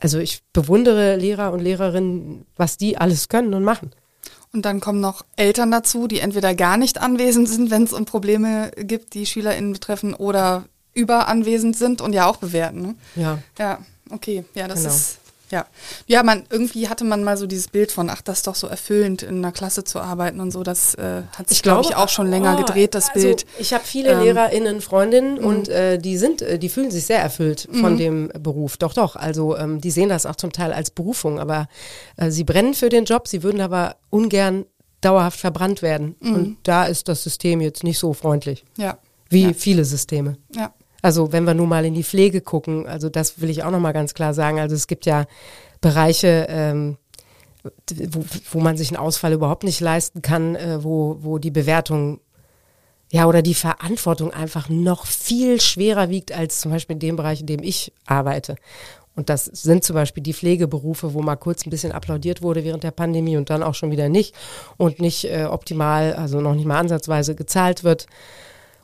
also 0.00 0.20
ich 0.20 0.42
bewundere 0.52 1.16
Lehrer 1.16 1.52
und 1.52 1.60
Lehrerinnen, 1.60 2.46
was 2.56 2.76
die 2.76 2.96
alles 2.96 3.28
können 3.28 3.54
und 3.54 3.64
machen. 3.64 3.90
Und 4.52 4.64
dann 4.64 4.80
kommen 4.80 5.00
noch 5.00 5.24
Eltern 5.36 5.70
dazu, 5.70 6.06
die 6.06 6.20
entweder 6.20 6.54
gar 6.54 6.76
nicht 6.76 6.98
anwesend 6.98 7.48
sind, 7.48 7.70
wenn 7.70 7.82
es 7.82 7.92
um 7.92 8.04
Probleme 8.04 8.70
gibt, 8.76 9.14
die 9.14 9.26
SchülerInnen 9.26 9.72
betreffen, 9.72 10.14
oder 10.14 10.64
überanwesend 10.98 11.76
sind 11.76 12.00
und 12.00 12.12
ja 12.12 12.26
auch 12.26 12.36
bewerten. 12.36 12.82
Ne? 12.82 12.94
Ja. 13.16 13.38
Ja, 13.58 13.78
okay. 14.10 14.44
Ja, 14.54 14.68
das 14.68 14.80
genau. 14.80 14.94
ist. 14.94 15.18
Ja. 15.50 15.66
Ja, 16.06 16.22
man, 16.22 16.44
irgendwie 16.50 16.88
hatte 16.88 17.04
man 17.04 17.24
mal 17.24 17.36
so 17.36 17.46
dieses 17.46 17.68
Bild 17.68 17.90
von, 17.90 18.10
ach, 18.10 18.20
das 18.20 18.38
ist 18.38 18.46
doch 18.46 18.54
so 18.54 18.66
erfüllend, 18.66 19.22
in 19.22 19.38
einer 19.38 19.52
Klasse 19.52 19.84
zu 19.84 19.98
arbeiten 19.98 20.40
und 20.40 20.50
so. 20.50 20.62
Das 20.62 20.94
äh, 20.96 21.22
hat 21.36 21.48
sich, 21.48 21.62
glaube 21.62 21.84
ich, 21.84 21.96
auch 21.96 22.08
schon 22.08 22.28
länger 22.28 22.56
oh, 22.56 22.64
gedreht, 22.64 22.94
das 22.94 23.08
also 23.08 23.26
Bild. 23.26 23.46
Ich 23.58 23.72
habe 23.72 23.84
viele 23.84 24.10
ähm, 24.10 24.20
LehrerInnen, 24.20 24.80
Freundinnen 24.80 25.38
mhm. 25.38 25.46
und 25.46 25.68
äh, 25.68 25.98
die 25.98 26.18
sind, 26.18 26.42
äh, 26.42 26.58
die 26.58 26.68
fühlen 26.68 26.90
sich 26.90 27.06
sehr 27.06 27.20
erfüllt 27.20 27.68
von 27.72 27.94
mhm. 27.94 27.98
dem 27.98 28.28
Beruf. 28.38 28.76
Doch, 28.76 28.92
doch. 28.92 29.16
Also 29.16 29.56
ähm, 29.56 29.80
die 29.80 29.90
sehen 29.90 30.10
das 30.10 30.26
auch 30.26 30.36
zum 30.36 30.52
Teil 30.52 30.72
als 30.72 30.90
Berufung, 30.90 31.38
aber 31.40 31.68
äh, 32.16 32.30
sie 32.30 32.44
brennen 32.44 32.74
für 32.74 32.90
den 32.90 33.04
Job, 33.04 33.26
sie 33.26 33.42
würden 33.42 33.60
aber 33.60 33.96
ungern 34.10 34.66
dauerhaft 35.00 35.40
verbrannt 35.40 35.80
werden. 35.80 36.16
Mhm. 36.20 36.34
Und 36.34 36.56
da 36.64 36.84
ist 36.84 37.08
das 37.08 37.22
System 37.22 37.60
jetzt 37.60 37.84
nicht 37.84 37.98
so 37.98 38.12
freundlich. 38.12 38.64
Ja. 38.76 38.98
Wie 39.30 39.44
ja. 39.44 39.52
viele 39.52 39.84
Systeme. 39.84 40.36
Ja. 40.54 40.72
Also 41.02 41.32
wenn 41.32 41.44
wir 41.44 41.54
nun 41.54 41.68
mal 41.68 41.84
in 41.84 41.94
die 41.94 42.04
Pflege 42.04 42.40
gucken, 42.40 42.86
also 42.86 43.08
das 43.08 43.40
will 43.40 43.50
ich 43.50 43.62
auch 43.62 43.70
nochmal 43.70 43.92
ganz 43.92 44.14
klar 44.14 44.34
sagen. 44.34 44.58
Also 44.58 44.74
es 44.74 44.86
gibt 44.86 45.06
ja 45.06 45.26
Bereiche, 45.80 46.46
ähm, 46.48 46.96
wo, 47.88 48.24
wo 48.52 48.60
man 48.60 48.76
sich 48.76 48.90
einen 48.90 48.96
Ausfall 48.96 49.32
überhaupt 49.32 49.64
nicht 49.64 49.80
leisten 49.80 50.22
kann, 50.22 50.56
äh, 50.56 50.82
wo, 50.82 51.18
wo 51.20 51.38
die 51.38 51.50
Bewertung 51.50 52.20
ja 53.10 53.26
oder 53.26 53.42
die 53.42 53.54
Verantwortung 53.54 54.32
einfach 54.32 54.68
noch 54.68 55.06
viel 55.06 55.60
schwerer 55.60 56.10
wiegt 56.10 56.32
als 56.32 56.60
zum 56.60 56.72
Beispiel 56.72 56.94
in 56.94 57.00
dem 57.00 57.16
Bereich, 57.16 57.40
in 57.40 57.46
dem 57.46 57.62
ich 57.62 57.92
arbeite. 58.06 58.56
Und 59.14 59.28
das 59.28 59.46
sind 59.46 59.82
zum 59.82 59.94
Beispiel 59.94 60.22
die 60.22 60.34
Pflegeberufe, 60.34 61.12
wo 61.12 61.22
mal 61.22 61.36
kurz 61.36 61.66
ein 61.66 61.70
bisschen 61.70 61.90
applaudiert 61.90 62.40
wurde 62.40 62.62
während 62.62 62.84
der 62.84 62.92
Pandemie 62.92 63.36
und 63.36 63.50
dann 63.50 63.64
auch 63.64 63.74
schon 63.74 63.90
wieder 63.90 64.08
nicht 64.08 64.34
und 64.76 65.00
nicht 65.00 65.24
äh, 65.24 65.46
optimal, 65.46 66.14
also 66.14 66.40
noch 66.40 66.54
nicht 66.54 66.66
mal 66.66 66.78
ansatzweise 66.78 67.34
gezahlt 67.34 67.82
wird 67.82 68.06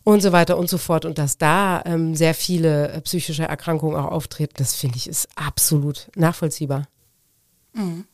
und 0.05 0.21
so 0.21 0.33
weiter 0.33 0.59
und 0.59 0.69
so 0.69 0.79
fort. 0.79 1.05
Und 1.05 1.19
dass 1.19 1.39
da 1.39 1.83
ähm, 1.85 2.15
sehr 2.15 2.35
viele 2.35 2.93
äh, 2.93 3.01
psychische 3.01 3.45
Erkrankungen 3.45 3.97
auch 3.97 4.11
auftreten, 4.11 4.55
das 4.59 4.77
finde 4.77 4.97
ich 4.97 5.09
ist 5.09 5.29
absolut 5.35 6.09
nachvollziehbar. 6.15 6.87
Mhm. 7.73 8.05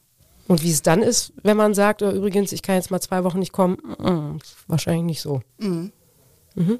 Und 0.48 0.64
wie 0.64 0.70
es 0.70 0.82
dann 0.82 1.02
ist, 1.02 1.32
wenn 1.42 1.56
man 1.56 1.74
sagt, 1.74 2.02
oh, 2.02 2.10
übrigens, 2.10 2.52
ich 2.52 2.62
kann 2.62 2.74
jetzt 2.74 2.90
mal 2.90 3.00
zwei 3.00 3.22
Wochen 3.22 3.38
nicht 3.38 3.52
kommen, 3.52 3.76
mm, 3.98 4.38
wahrscheinlich 4.66 5.04
nicht 5.04 5.20
so. 5.20 5.42
Mhm. 5.58 5.92
Mhm. 6.54 6.78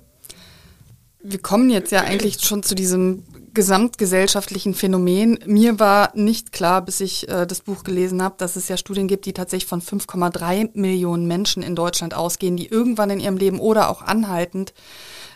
Wir 1.23 1.39
kommen 1.39 1.71
jetzt 1.71 1.93
ja 1.93 2.01
eigentlich 2.01 2.41
schon 2.41 2.63
zu 2.63 2.75
diesem 2.75 3.25
gesamtgesellschaftlichen 3.53 4.75
Phänomen. 4.75 5.39
Mir 5.45 5.79
war 5.79 6.13
nicht 6.15 6.53
klar, 6.53 6.83
bis 6.83 7.01
ich 7.01 7.29
äh, 7.29 7.47
das 7.47 7.61
Buch 7.61 7.85
gelesen 7.85 8.23
habe, 8.23 8.37
dass 8.39 8.57
es 8.57 8.69
ja 8.69 8.77
Studien 8.77 9.09
gibt, 9.09 9.27
die 9.27 9.33
tatsächlich 9.33 9.69
von 9.69 9.83
5,3 9.83 10.71
Millionen 10.75 11.27
Menschen 11.27 11.63
in 11.63 11.75
Deutschland 11.75 12.15
ausgehen, 12.15 12.57
die 12.57 12.69
irgendwann 12.69 13.11
in 13.11 13.21
ihrem 13.21 13.37
Leben 13.37 13.61
oder 13.61 13.91
auch 13.91 14.03
anhaltend 14.03 14.73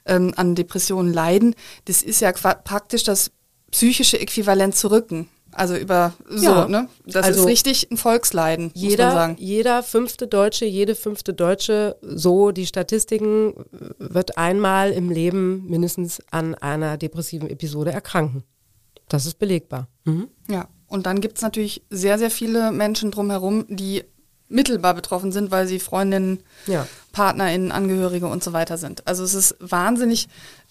ähm, 0.06 0.32
an 0.36 0.54
Depressionen 0.54 1.12
leiden. 1.12 1.54
Das 1.86 2.02
ist 2.02 2.20
ja 2.20 2.32
praktisch 2.32 3.02
das 3.02 3.30
psychische 3.70 4.20
Äquivalent 4.20 4.76
zu 4.76 4.90
Rücken. 4.90 5.28
Also 5.54 5.76
über 5.76 6.12
so, 6.28 6.44
ja. 6.44 6.68
ne? 6.68 6.88
Das 7.06 7.24
also 7.24 7.40
ist 7.40 7.46
richtig 7.46 7.90
ein 7.90 7.96
Volksleiden, 7.96 8.70
jeder, 8.74 9.06
muss 9.06 9.14
man 9.14 9.22
sagen. 9.22 9.36
Jeder 9.38 9.82
fünfte 9.82 10.26
Deutsche, 10.26 10.64
jede 10.64 10.94
fünfte 10.94 11.32
Deutsche, 11.32 11.96
so 12.02 12.50
die 12.50 12.66
Statistiken, 12.66 13.54
wird 13.98 14.36
einmal 14.36 14.90
im 14.90 15.10
Leben 15.10 15.64
mindestens 15.66 16.22
an 16.30 16.54
einer 16.54 16.96
depressiven 16.96 17.48
Episode 17.48 17.92
erkranken. 17.92 18.44
Das 19.08 19.26
ist 19.26 19.38
belegbar. 19.38 19.88
Mhm. 20.04 20.28
Ja, 20.48 20.68
und 20.88 21.06
dann 21.06 21.20
gibt 21.20 21.38
es 21.38 21.42
natürlich 21.42 21.82
sehr, 21.90 22.18
sehr 22.18 22.30
viele 22.30 22.72
Menschen 22.72 23.10
drumherum, 23.10 23.66
die 23.68 24.04
mittelbar 24.48 24.94
betroffen 24.94 25.32
sind, 25.32 25.50
weil 25.50 25.66
sie 25.66 25.80
Freundinnen, 25.80 26.40
ja. 26.66 26.86
PartnerInnen, 27.12 27.72
Angehörige 27.72 28.26
und 28.26 28.44
so 28.44 28.52
weiter 28.52 28.78
sind. 28.78 29.06
Also 29.06 29.24
es 29.24 29.34
ist 29.34 29.56
wahnsinnig 29.58 30.28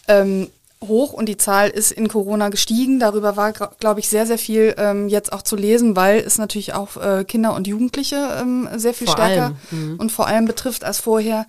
ähm, 0.08 0.50
hoch 0.88 1.14
und 1.14 1.28
die 1.28 1.38
Zahl 1.38 1.70
ist 1.70 1.92
in 1.92 2.08
Corona 2.08 2.50
gestiegen. 2.50 3.00
Darüber 3.00 3.36
war, 3.36 3.52
glaube 3.52 4.00
ich, 4.00 4.10
sehr, 4.10 4.26
sehr 4.26 4.38
viel 4.38 4.76
ähm, 4.78 5.10
jetzt 5.10 5.34
auch 5.34 5.42
zu 5.42 5.56
lesen, 5.56 5.96
weil 5.96 6.20
es 6.20 6.38
natürlich 6.38 6.74
auch 6.74 6.98
äh, 6.98 7.24
Kinder 7.24 7.56
und 7.56 7.68
Jugendliche 7.68 8.38
ähm, 8.40 8.68
sehr 8.76 8.94
viel 8.94 9.08
vor 9.08 9.16
stärker 9.16 9.56
mhm. 9.72 9.98
und 9.98 10.12
vor 10.12 10.28
allem 10.28 10.46
betrifft 10.46 10.84
als 10.84 11.00
vorher. 11.00 11.48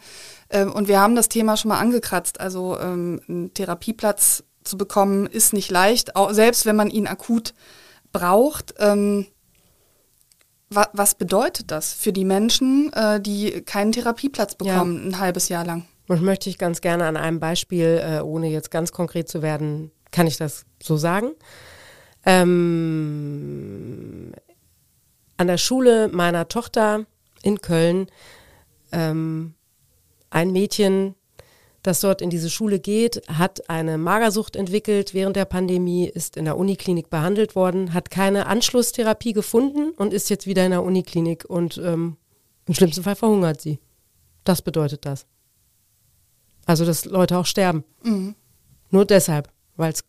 Ähm, 0.50 0.72
und 0.72 0.88
wir 0.88 1.00
haben 1.00 1.16
das 1.16 1.28
Thema 1.28 1.56
schon 1.56 1.70
mal 1.70 1.78
angekratzt. 1.78 2.40
Also 2.40 2.78
ähm, 2.78 3.20
einen 3.28 3.54
Therapieplatz 3.54 4.44
zu 4.62 4.78
bekommen 4.78 5.26
ist 5.26 5.52
nicht 5.52 5.70
leicht, 5.70 6.16
auch, 6.16 6.32
selbst 6.32 6.66
wenn 6.66 6.76
man 6.76 6.90
ihn 6.90 7.06
akut 7.06 7.54
braucht. 8.12 8.74
Ähm, 8.78 9.26
wa 10.70 10.88
was 10.92 11.14
bedeutet 11.14 11.70
das 11.70 11.92
für 11.92 12.12
die 12.12 12.24
Menschen, 12.24 12.92
äh, 12.92 13.20
die 13.20 13.62
keinen 13.62 13.92
Therapieplatz 13.92 14.54
bekommen, 14.54 14.96
ja. 14.96 15.08
ein 15.08 15.18
halbes 15.18 15.48
Jahr 15.48 15.64
lang? 15.64 15.84
Und 16.06 16.22
möchte 16.22 16.50
ich 16.50 16.58
ganz 16.58 16.80
gerne 16.80 17.06
an 17.06 17.16
einem 17.16 17.40
Beispiel, 17.40 18.00
äh, 18.02 18.20
ohne 18.20 18.48
jetzt 18.48 18.70
ganz 18.70 18.92
konkret 18.92 19.28
zu 19.28 19.40
werden, 19.42 19.90
kann 20.10 20.26
ich 20.26 20.36
das 20.36 20.66
so 20.82 20.96
sagen. 20.96 21.32
Ähm, 22.26 23.52
an 25.36 25.46
der 25.46 25.58
Schule 25.58 26.08
meiner 26.08 26.48
Tochter 26.48 27.06
in 27.42 27.60
Köln 27.60 28.06
ähm, 28.92 29.54
ein 30.30 30.52
Mädchen, 30.52 31.14
das 31.82 32.00
dort 32.00 32.22
in 32.22 32.30
diese 32.30 32.48
Schule 32.48 32.80
geht, 32.80 33.22
hat 33.28 33.68
eine 33.68 33.98
Magersucht 33.98 34.56
entwickelt 34.56 35.12
während 35.12 35.36
der 35.36 35.44
Pandemie, 35.44 36.08
ist 36.08 36.36
in 36.36 36.46
der 36.46 36.56
Uniklinik 36.56 37.10
behandelt 37.10 37.54
worden, 37.54 37.92
hat 37.92 38.10
keine 38.10 38.46
Anschlusstherapie 38.46 39.34
gefunden 39.34 39.90
und 39.90 40.14
ist 40.14 40.30
jetzt 40.30 40.46
wieder 40.46 40.64
in 40.64 40.70
der 40.70 40.82
Uniklinik 40.82 41.44
und 41.44 41.78
ähm, 41.78 42.16
im 42.66 42.74
schlimmsten 42.74 43.02
Fall 43.02 43.16
verhungert 43.16 43.60
sie. 43.60 43.80
Das 44.44 44.62
bedeutet 44.62 45.04
das. 45.04 45.26
Also, 46.66 46.84
dass 46.84 47.04
Leute 47.04 47.36
auch 47.38 47.46
sterben. 47.46 47.84
Mhm. 48.02 48.34
Nur 48.90 49.04
deshalb, 49.04 49.48
weil 49.76 49.92
es 49.92 50.04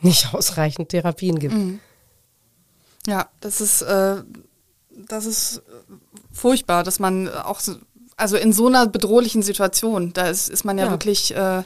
nicht 0.00 0.32
ausreichend 0.34 0.90
Therapien 0.90 1.38
gibt. 1.38 1.54
Mhm. 1.54 1.80
Ja, 3.06 3.28
das 3.40 3.60
ist, 3.60 3.82
äh, 3.82 4.22
das 4.90 5.26
ist 5.26 5.62
furchtbar, 6.32 6.84
dass 6.84 6.98
man 6.98 7.28
auch 7.28 7.60
so 7.60 7.76
also 8.20 8.36
in 8.36 8.52
so 8.52 8.66
einer 8.66 8.86
bedrohlichen 8.86 9.42
Situation, 9.42 10.12
da 10.12 10.28
ist, 10.28 10.50
ist 10.50 10.64
man 10.64 10.76
ja, 10.76 10.84
ja. 10.84 10.90
wirklich, 10.90 11.34
äh, 11.34 11.62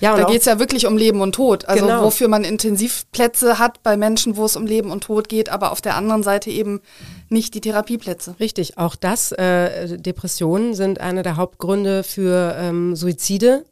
ja, 0.00 0.16
da 0.16 0.24
geht 0.24 0.40
es 0.40 0.46
ja 0.46 0.58
wirklich 0.58 0.86
um 0.86 0.96
Leben 0.96 1.20
und 1.20 1.34
Tod. 1.34 1.66
Also 1.66 1.86
genau. 1.86 2.04
wofür 2.04 2.28
man 2.28 2.44
Intensivplätze 2.44 3.58
hat 3.58 3.82
bei 3.82 3.96
Menschen, 3.96 4.36
wo 4.36 4.44
es 4.44 4.56
um 4.56 4.66
Leben 4.66 4.90
und 4.90 5.04
Tod 5.04 5.28
geht, 5.28 5.48
aber 5.48 5.72
auf 5.72 5.80
der 5.80 5.96
anderen 5.96 6.22
Seite 6.22 6.50
eben 6.50 6.80
nicht 7.28 7.54
die 7.54 7.60
Therapieplätze. 7.60 8.36
Richtig, 8.40 8.78
auch 8.78 8.96
das, 8.96 9.32
äh, 9.32 9.98
Depressionen 9.98 10.74
sind 10.74 11.00
einer 11.00 11.22
der 11.22 11.36
Hauptgründe 11.36 12.02
für 12.02 12.54
ähm, 12.58 12.96
Suizide. 12.96 13.64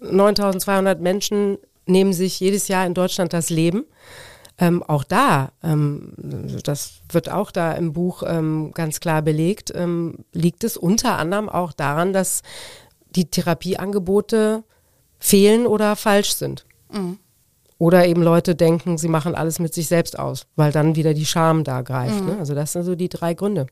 9200 0.00 1.00
Menschen 1.00 1.58
nehmen 1.86 2.12
sich 2.12 2.38
jedes 2.40 2.68
Jahr 2.68 2.86
in 2.86 2.94
Deutschland 2.94 3.32
das 3.32 3.50
Leben. 3.50 3.84
Ähm, 4.58 4.82
auch 4.82 5.04
da, 5.04 5.52
ähm, 5.62 6.12
das 6.62 7.00
wird 7.10 7.30
auch 7.30 7.50
da 7.50 7.72
im 7.72 7.92
Buch 7.92 8.22
ähm, 8.26 8.72
ganz 8.74 9.00
klar 9.00 9.22
belegt, 9.22 9.72
ähm, 9.74 10.18
liegt 10.32 10.62
es 10.62 10.76
unter 10.76 11.18
anderem 11.18 11.48
auch 11.48 11.72
daran, 11.72 12.12
dass 12.12 12.42
die 13.10 13.30
Therapieangebote 13.30 14.64
fehlen 15.22 15.66
oder 15.66 15.94
falsch 15.94 16.34
sind. 16.34 16.66
Mhm. 16.90 17.18
Oder 17.78 18.06
eben 18.06 18.22
Leute 18.22 18.54
denken, 18.54 18.98
sie 18.98 19.08
machen 19.08 19.34
alles 19.34 19.58
mit 19.58 19.72
sich 19.72 19.86
selbst 19.86 20.18
aus, 20.18 20.46
weil 20.56 20.72
dann 20.72 20.96
wieder 20.96 21.14
die 21.14 21.26
Scham 21.26 21.64
da 21.64 21.82
greift. 21.82 22.20
Mhm. 22.20 22.26
Ne? 22.26 22.38
Also 22.38 22.54
das 22.54 22.72
sind 22.72 22.82
so 22.82 22.94
die 22.94 23.08
drei 23.08 23.34
Gründe. 23.34 23.66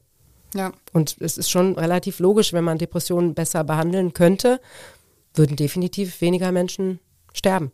Ja. 0.55 0.73
Und 0.93 1.17
es 1.21 1.39
ist 1.39 1.51
schon 1.51 1.77
relativ 1.77 2.19
logisch, 2.21 2.53
wenn 2.53 2.65
man 2.65 2.79
Depressionen 2.79 3.35
besser 3.35 3.65
behandeln 3.65 4.15
könnte, 4.15 4.61
würden 5.35 5.57
definitiv 5.57 6.21
weniger 6.21 6.51
Menschen 6.53 7.01
sterben. 7.33 7.73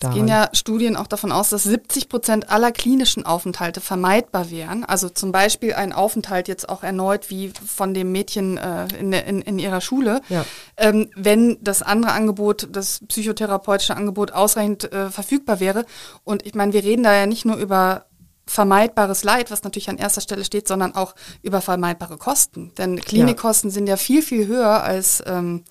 Es 0.00 0.10
gehen 0.14 0.28
ja 0.28 0.48
Studien 0.52 0.96
auch 0.96 1.08
davon 1.08 1.32
aus, 1.32 1.48
dass 1.48 1.64
70 1.64 2.08
Prozent 2.08 2.50
aller 2.50 2.70
klinischen 2.70 3.26
Aufenthalte 3.26 3.80
vermeidbar 3.80 4.50
wären. 4.50 4.84
Also 4.84 5.08
zum 5.08 5.32
Beispiel 5.32 5.74
ein 5.74 5.92
Aufenthalt 5.92 6.46
jetzt 6.46 6.68
auch 6.68 6.84
erneut 6.84 7.30
wie 7.30 7.52
von 7.66 7.94
dem 7.94 8.12
Mädchen 8.12 8.58
äh, 8.58 8.86
in, 8.98 9.12
in, 9.12 9.42
in, 9.42 9.58
ihrer 9.58 9.80
Schule. 9.80 10.20
Ja. 10.28 10.44
Ähm, 10.76 11.10
wenn 11.16 11.58
das 11.62 11.82
andere 11.82 12.12
Angebot, 12.12 12.68
das 12.70 13.00
psychotherapeutische 13.08 13.96
Angebot 13.96 14.32
ausreichend 14.32 14.92
äh, 14.92 15.10
verfügbar 15.10 15.58
wäre. 15.58 15.84
Und 16.22 16.46
ich 16.46 16.54
meine, 16.54 16.72
wir 16.72 16.84
reden 16.84 17.02
da 17.02 17.14
ja 17.14 17.26
nicht 17.26 17.44
nur 17.44 17.56
über 17.56 18.06
vermeidbares 18.48 19.24
Leid, 19.24 19.50
was 19.50 19.62
natürlich 19.62 19.90
an 19.90 19.98
erster 19.98 20.20
Stelle 20.20 20.44
steht, 20.44 20.68
sondern 20.68 20.94
auch 20.94 21.14
über 21.42 21.60
vermeidbare 21.60 22.16
Kosten. 22.16 22.72
Denn 22.78 23.00
Klinikkosten 23.00 23.70
ja. 23.70 23.74
sind 23.74 23.86
ja 23.88 23.96
viel, 23.96 24.22
viel 24.22 24.46
höher 24.46 24.82
als 24.82 25.22
ähm, 25.26 25.64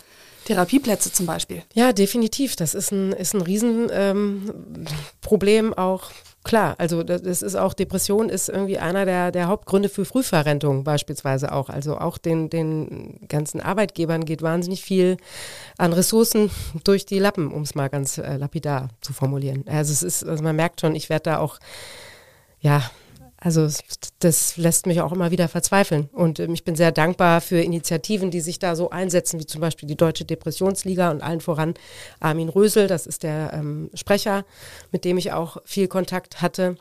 Therapieplätze 0.47 1.11
zum 1.11 1.25
Beispiel. 1.25 1.63
Ja, 1.73 1.91
definitiv. 1.91 2.55
Das 2.55 2.73
ist 2.73 2.91
ein, 2.91 3.11
ist 3.11 3.35
ein 3.35 3.41
Riesenproblem 3.41 5.65
ähm, 5.67 5.73
auch. 5.73 6.09
Klar, 6.43 6.75
also 6.77 7.03
das 7.03 7.41
ist 7.41 7.55
auch 7.55 7.73
Depression 7.73 8.29
ist 8.29 8.47
irgendwie 8.47 8.77
einer 8.77 9.03
der, 9.03 9.33
der 9.33 9.47
Hauptgründe 9.47 9.89
für 9.89 10.05
Frühverrentung 10.05 10.85
beispielsweise 10.85 11.51
auch. 11.51 11.67
Also 11.67 11.97
auch 11.97 12.17
den, 12.17 12.49
den 12.49 13.19
ganzen 13.27 13.59
Arbeitgebern 13.59 14.23
geht 14.23 14.41
wahnsinnig 14.41 14.81
viel 14.81 15.17
an 15.77 15.91
Ressourcen 15.91 16.49
durch 16.85 17.05
die 17.05 17.19
Lappen, 17.19 17.51
um 17.51 17.63
es 17.63 17.75
mal 17.75 17.89
ganz 17.89 18.17
äh, 18.17 18.37
lapidar 18.37 18.87
zu 19.01 19.11
formulieren. 19.11 19.65
Also 19.67 19.91
es 19.91 20.03
ist, 20.03 20.23
also 20.23 20.41
man 20.41 20.55
merkt 20.55 20.79
schon, 20.79 20.95
ich 20.95 21.09
werde 21.09 21.23
da 21.23 21.39
auch 21.39 21.59
ja 22.61 22.81
also 23.39 23.69
das 24.19 24.57
lässt 24.57 24.87
mich 24.87 25.01
auch 25.01 25.11
immer 25.11 25.29
wieder 25.29 25.47
verzweifeln. 25.47 26.09
Und 26.11 26.39
ähm, 26.39 26.53
ich 26.53 26.63
bin 26.63 26.75
sehr 26.75 26.91
dankbar 26.91 27.39
für 27.41 27.59
Initiativen, 27.59 28.31
die 28.31 28.41
sich 28.41 28.57
da 28.57 28.75
so 28.75 28.89
einsetzen, 28.89 29.39
wie 29.39 29.45
zum 29.45 29.61
Beispiel 29.61 29.87
die 29.87 29.95
Deutsche 29.95 30.25
Depressionsliga 30.25 31.11
und 31.11 31.21
allen 31.21 31.41
voran 31.41 31.75
Armin 32.19 32.49
Rösel, 32.49 32.87
das 32.87 33.05
ist 33.05 33.23
der 33.23 33.53
ähm, 33.53 33.91
Sprecher, 33.93 34.43
mit 34.91 35.05
dem 35.05 35.17
ich 35.17 35.33
auch 35.33 35.57
viel 35.65 35.87
Kontakt 35.87 36.41
hatte, 36.41 36.77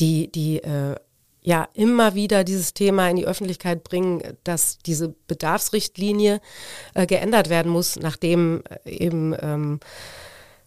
die, 0.00 0.30
die 0.30 0.58
äh, 0.58 0.96
ja 1.44 1.68
immer 1.74 2.14
wieder 2.14 2.42
dieses 2.42 2.74
Thema 2.74 3.08
in 3.08 3.16
die 3.16 3.26
Öffentlichkeit 3.26 3.84
bringen, 3.84 4.22
dass 4.42 4.78
diese 4.78 5.14
Bedarfsrichtlinie 5.28 6.40
äh, 6.94 7.06
geändert 7.06 7.48
werden 7.48 7.70
muss, 7.70 7.96
nachdem 7.96 8.64
äh, 8.84 8.90
eben 8.90 9.36
ähm, 9.40 9.80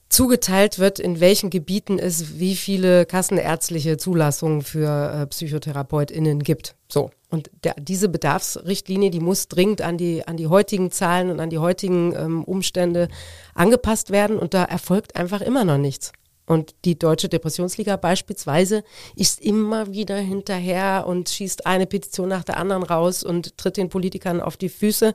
zugeteilt 0.10 0.80
wird, 0.80 1.00
in 1.00 1.20
welchen 1.20 1.50
Gebieten 1.50 2.00
es 2.00 2.40
wie 2.40 2.56
viele 2.56 3.06
kassenärztliche 3.06 3.98
Zulassungen 3.98 4.62
für 4.62 5.22
äh, 5.24 5.28
PsychotherapeutInnen 5.28 6.44
gibt. 6.44 6.76
So. 6.88 7.12
Und 7.30 7.52
der, 7.64 7.76
diese 7.78 8.08
Bedarfsrichtlinie, 8.08 9.10
die 9.12 9.20
muss 9.20 9.50
dringend 9.50 9.82
an 9.82 9.98
die, 9.98 10.26
an 10.26 10.38
die 10.38 10.48
heutigen 10.48 10.92
Zahlen 10.92 11.30
und 11.30 11.42
an 11.42 11.50
die 11.50 11.58
heutigen 11.58 12.16
ähm, 12.16 12.44
Umstände 12.46 13.10
angepasst 13.54 14.12
werden. 14.12 14.40
Und 14.40 14.54
da 14.54 14.64
erfolgt 14.64 15.18
einfach 15.18 15.42
immer 15.42 15.66
noch 15.66 15.78
nichts. 15.78 16.14
Und 16.46 16.76
die 16.86 16.98
Deutsche 16.98 17.28
Depressionsliga 17.28 17.98
beispielsweise 17.98 18.86
ist 19.18 19.42
immer 19.42 19.92
wieder 19.92 20.16
hinterher 20.16 21.06
und 21.06 21.28
schießt 21.28 21.66
eine 21.66 21.86
Petition 21.86 22.30
nach 22.30 22.46
der 22.46 22.56
anderen 22.56 22.84
raus 22.84 23.22
und 23.22 23.58
tritt 23.58 23.76
den 23.76 23.90
Politikern 23.90 24.40
auf 24.40 24.56
die 24.56 24.70
Füße. 24.70 25.14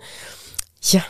Ja, 0.82 1.02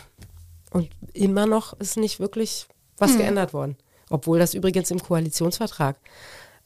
und 0.71 0.89
immer 1.13 1.45
noch 1.45 1.77
ist 1.79 1.97
nicht 1.97 2.21
wirklich 2.21 2.67
was 3.03 3.11
hm. 3.11 3.19
geändert 3.19 3.53
worden. 3.53 3.77
Obwohl 4.09 4.39
das 4.39 4.53
übrigens 4.53 4.91
im 4.91 5.01
Koalitionsvertrag 5.01 5.97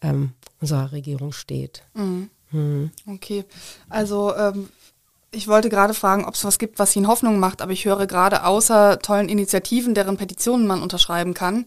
ähm, 0.02 0.32
unserer 0.60 0.92
Regierung 0.92 1.32
steht. 1.32 1.84
Mhm. 1.94 2.30
Hm. 2.52 2.92
Okay, 3.06 3.44
also 3.90 4.34
ähm, 4.36 4.70
ich 5.32 5.48
wollte 5.48 5.70
gerade 5.70 5.94
fragen, 5.94 6.26
ob 6.26 6.36
es 6.36 6.44
was 6.46 6.60
gibt, 6.60 6.80
was 6.80 6.96
Ihnen 6.96 7.08
Hoffnung 7.08 7.40
macht, 7.40 7.62
aber 7.62 7.74
ich 7.74 7.86
höre 7.86 8.08
gerade 8.08 8.46
außer 8.46 9.00
tollen 9.00 9.30
Initiativen, 9.30 9.94
deren 9.94 10.18
Petitionen 10.18 10.66
man 10.66 10.82
unterschreiben 10.82 11.34
kann, 11.34 11.66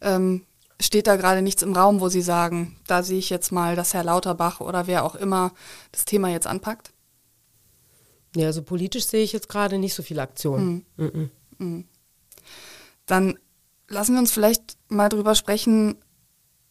ähm, 0.00 0.44
steht 0.80 1.06
da 1.06 1.16
gerade 1.16 1.42
nichts 1.42 1.62
im 1.62 1.74
Raum, 1.74 2.00
wo 2.00 2.08
Sie 2.08 2.22
sagen, 2.22 2.76
da 2.86 3.02
sehe 3.02 3.18
ich 3.18 3.30
jetzt 3.30 3.52
mal, 3.52 3.76
dass 3.76 3.94
Herr 3.94 4.04
Lauterbach 4.04 4.60
oder 4.60 4.86
wer 4.86 5.04
auch 5.04 5.14
immer 5.14 5.52
das 5.92 6.04
Thema 6.04 6.28
jetzt 6.28 6.46
anpackt? 6.46 6.92
Ja, 8.34 8.46
also 8.46 8.62
politisch 8.62 9.06
sehe 9.06 9.22
ich 9.22 9.32
jetzt 9.32 9.48
gerade 9.48 9.78
nicht 9.78 9.94
so 9.94 10.02
viele 10.02 10.22
Aktionen. 10.22 10.84
Mhm. 10.96 11.30
Mhm. 11.58 11.84
Dann 13.06 13.38
lassen 13.88 14.14
wir 14.14 14.20
uns 14.20 14.32
vielleicht 14.32 14.76
mal 14.88 15.08
drüber 15.08 15.34
sprechen, 15.34 15.96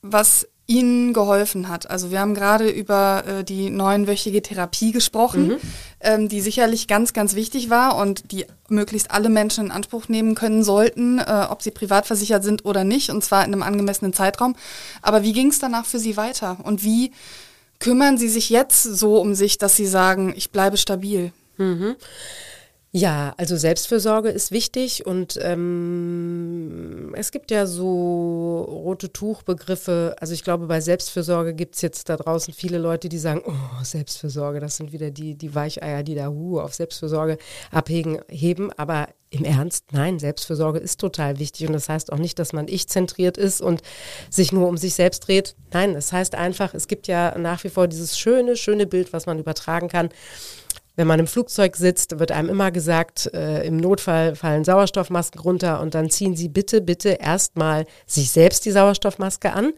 was 0.02 0.48
Ihnen 0.68 1.14
geholfen 1.14 1.70
hat. 1.70 1.90
Also 1.90 2.10
wir 2.10 2.20
haben 2.20 2.34
gerade 2.34 2.70
über 2.70 3.24
äh, 3.28 3.44
die 3.44 3.70
neunwöchige 3.70 4.42
Therapie 4.42 4.92
gesprochen, 4.92 5.48
mhm. 5.48 5.58
ähm, 6.00 6.30
die 6.30 6.42
sicherlich 6.42 6.88
ganz, 6.88 7.14
ganz 7.14 7.36
wichtig 7.36 7.70
war 7.70 7.96
und 7.98 8.32
die 8.32 8.48
möglichst 8.68 9.12
alle 9.12 9.30
Menschen 9.30 9.66
in 9.66 9.72
Anspruch 9.72 10.08
nehmen 10.08 10.34
können 10.34 10.64
sollten, 10.64 11.20
äh, 11.20 11.46
ob 11.50 11.62
sie 11.62 11.70
privat 11.70 12.08
versichert 12.08 12.44
sind 12.44 12.66
oder 12.66 12.84
nicht, 12.84 13.12
und 13.12 13.24
zwar 13.24 13.46
in 13.46 13.54
einem 13.54 13.62
angemessenen 13.62 14.14
Zeitraum. 14.14 14.56
Aber 15.04 15.22
wie 15.22 15.34
ging 15.34 15.50
es 15.50 15.60
danach 15.60 15.86
für 15.86 16.00
Sie 16.00 16.18
weiter? 16.18 16.58
Und 16.64 16.84
wie 16.84 17.12
kümmern 17.80 18.18
Sie 18.18 18.30
sich 18.30 18.50
jetzt 18.50 18.82
so 18.82 19.18
um 19.22 19.36
sich, 19.36 19.60
dass 19.60 19.76
Sie 19.76 19.86
sagen, 19.86 20.34
ich 20.36 20.50
bleibe 20.50 20.78
stabil? 20.78 21.32
Mhm. 21.58 21.96
Ja, 22.98 23.34
also 23.36 23.58
Selbstfürsorge 23.58 24.30
ist 24.30 24.52
wichtig 24.52 25.06
und 25.06 25.38
ähm, 25.42 27.14
es 27.18 27.32
gibt 27.34 27.52
ja 27.52 27.66
so 27.66 28.62
rote 28.62 29.12
Tuchbegriffe. 29.12 30.16
Also 30.22 30.34
ich 30.34 30.46
glaube, 30.46 30.68
bei 30.68 30.80
Selbstfürsorge 30.80 31.54
gibt 31.54 31.76
es 31.76 31.82
jetzt 31.82 32.08
da 32.08 32.16
draußen 32.16 32.54
viele 32.54 32.78
Leute, 32.78 33.10
die 33.10 33.18
sagen, 33.18 33.42
oh, 33.46 33.84
Selbstfürsorge, 33.84 34.62
das 34.62 34.78
sind 34.78 34.94
wieder 34.94 35.12
die, 35.12 35.36
die 35.36 35.54
Weicheier, 35.54 36.04
die 36.04 36.16
da 36.16 36.30
hu 36.30 36.58
auf 36.58 36.74
Selbstfürsorge 36.74 37.38
abheben, 37.70 38.20
heben. 38.30 38.72
Aber 38.72 39.10
im 39.30 39.44
Ernst, 39.44 39.92
nein, 39.92 40.18
Selbstfürsorge 40.18 40.80
ist 40.80 40.98
total 41.02 41.38
wichtig 41.38 41.68
und 41.68 41.74
das 41.74 41.90
heißt 41.90 42.14
auch 42.14 42.18
nicht, 42.18 42.40
dass 42.40 42.54
man 42.54 42.70
ich-zentriert 42.70 43.38
ist 43.38 43.60
und 43.60 43.82
sich 44.30 44.54
nur 44.54 44.70
um 44.70 44.78
sich 44.78 44.94
selbst 44.94 45.28
dreht. 45.28 45.58
Nein, 45.74 45.90
es 45.90 46.06
das 46.06 46.14
heißt 46.14 46.36
einfach, 46.36 46.74
es 46.74 46.88
gibt 46.88 47.08
ja 47.08 47.38
nach 47.38 47.62
wie 47.66 47.70
vor 47.70 47.90
dieses 47.90 48.18
schöne, 48.18 48.56
schöne 48.56 48.88
Bild, 48.88 49.12
was 49.12 49.26
man 49.26 49.38
übertragen 49.38 49.90
kann 49.90 50.12
wenn 50.96 51.08
man 51.08 51.20
im 51.20 51.28
Flugzeug 51.28 51.76
sitzt, 51.76 52.20
wird 52.20 52.32
einem 52.32 52.50
immer 52.50 52.72
gesagt, 52.72 53.30
äh, 53.34 53.66
im 53.66 53.78
Notfall 53.78 54.36
fallen 54.36 54.64
Sauerstoffmasken 54.64 55.42
runter 55.42 55.82
und 55.82 55.94
dann 55.96 56.10
ziehen 56.10 56.36
Sie 56.36 56.50
bitte, 56.50 56.82
bitte 56.82 57.10
erstmal 57.10 57.86
sich 58.06 58.32
selbst 58.32 58.66
die 58.66 58.72
Sauerstoffmaske 58.72 59.52
an, 59.54 59.74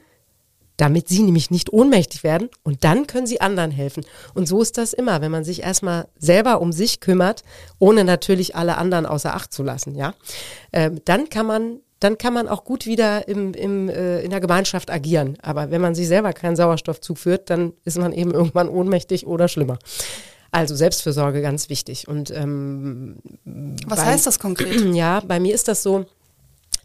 damit 0.78 1.10
sie 1.10 1.24
nämlich 1.24 1.50
nicht 1.50 1.74
ohnmächtig 1.74 2.24
werden 2.24 2.50
und 2.64 2.84
dann 2.84 3.08
können 3.08 3.28
sie 3.28 3.42
anderen 3.42 3.72
helfen. 3.72 4.06
Und 4.36 4.48
so 4.48 4.62
ist 4.62 4.78
das 4.78 4.94
immer, 4.94 5.22
wenn 5.22 5.32
man 5.32 5.44
sich 5.44 5.64
erstmal 5.64 6.08
selber 6.18 6.62
um 6.62 6.72
sich 6.72 7.00
kümmert, 7.00 7.44
ohne 7.80 8.04
natürlich 8.04 8.56
alle 8.56 8.78
anderen 8.78 9.08
außer 9.08 9.34
Acht 9.34 9.52
zu 9.52 9.64
lassen, 9.64 9.96
ja, 9.96 10.14
ähm, 10.72 11.02
dann 11.06 11.30
kann 11.30 11.48
man 11.48 11.80
dann 12.00 12.20
kann 12.20 12.32
man 12.32 12.48
auch 12.48 12.64
gut 12.64 12.86
wieder 12.86 13.28
im, 13.28 13.56
im, 13.56 13.90
äh, 13.90 14.22
in 14.22 14.30
der 14.30 14.40
Gemeinschaft 14.40 14.92
agieren. 14.92 15.36
Aber 15.42 15.72
wenn 15.72 15.82
man 15.82 15.96
sich 15.96 16.08
selber 16.08 16.32
keinen 16.32 16.56
Sauerstoff 16.56 17.02
zuführt, 17.02 17.50
dann 17.50 17.74
ist 17.86 17.98
man 17.98 18.14
eben 18.14 18.36
irgendwann 18.36 18.70
ohnmächtig 18.70 19.26
oder 19.26 19.48
schlimmer. 19.48 19.80
Also 20.52 20.76
Selbstfürsorge 20.76 21.42
ganz 21.42 21.70
wichtig. 21.70 22.08
Und 22.08 22.32
ähm, 22.32 23.18
was 23.86 24.00
bei, 24.00 24.06
heißt 24.06 24.28
das 24.28 24.40
konkret? 24.40 24.82
Ja, 24.94 25.22
bei 25.22 25.40
mir 25.40 25.54
ist 25.54 25.68
das 25.68 25.84
so, 25.84 26.06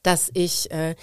dass 0.02 0.30
ich 0.34 0.70
äh, 0.70 0.94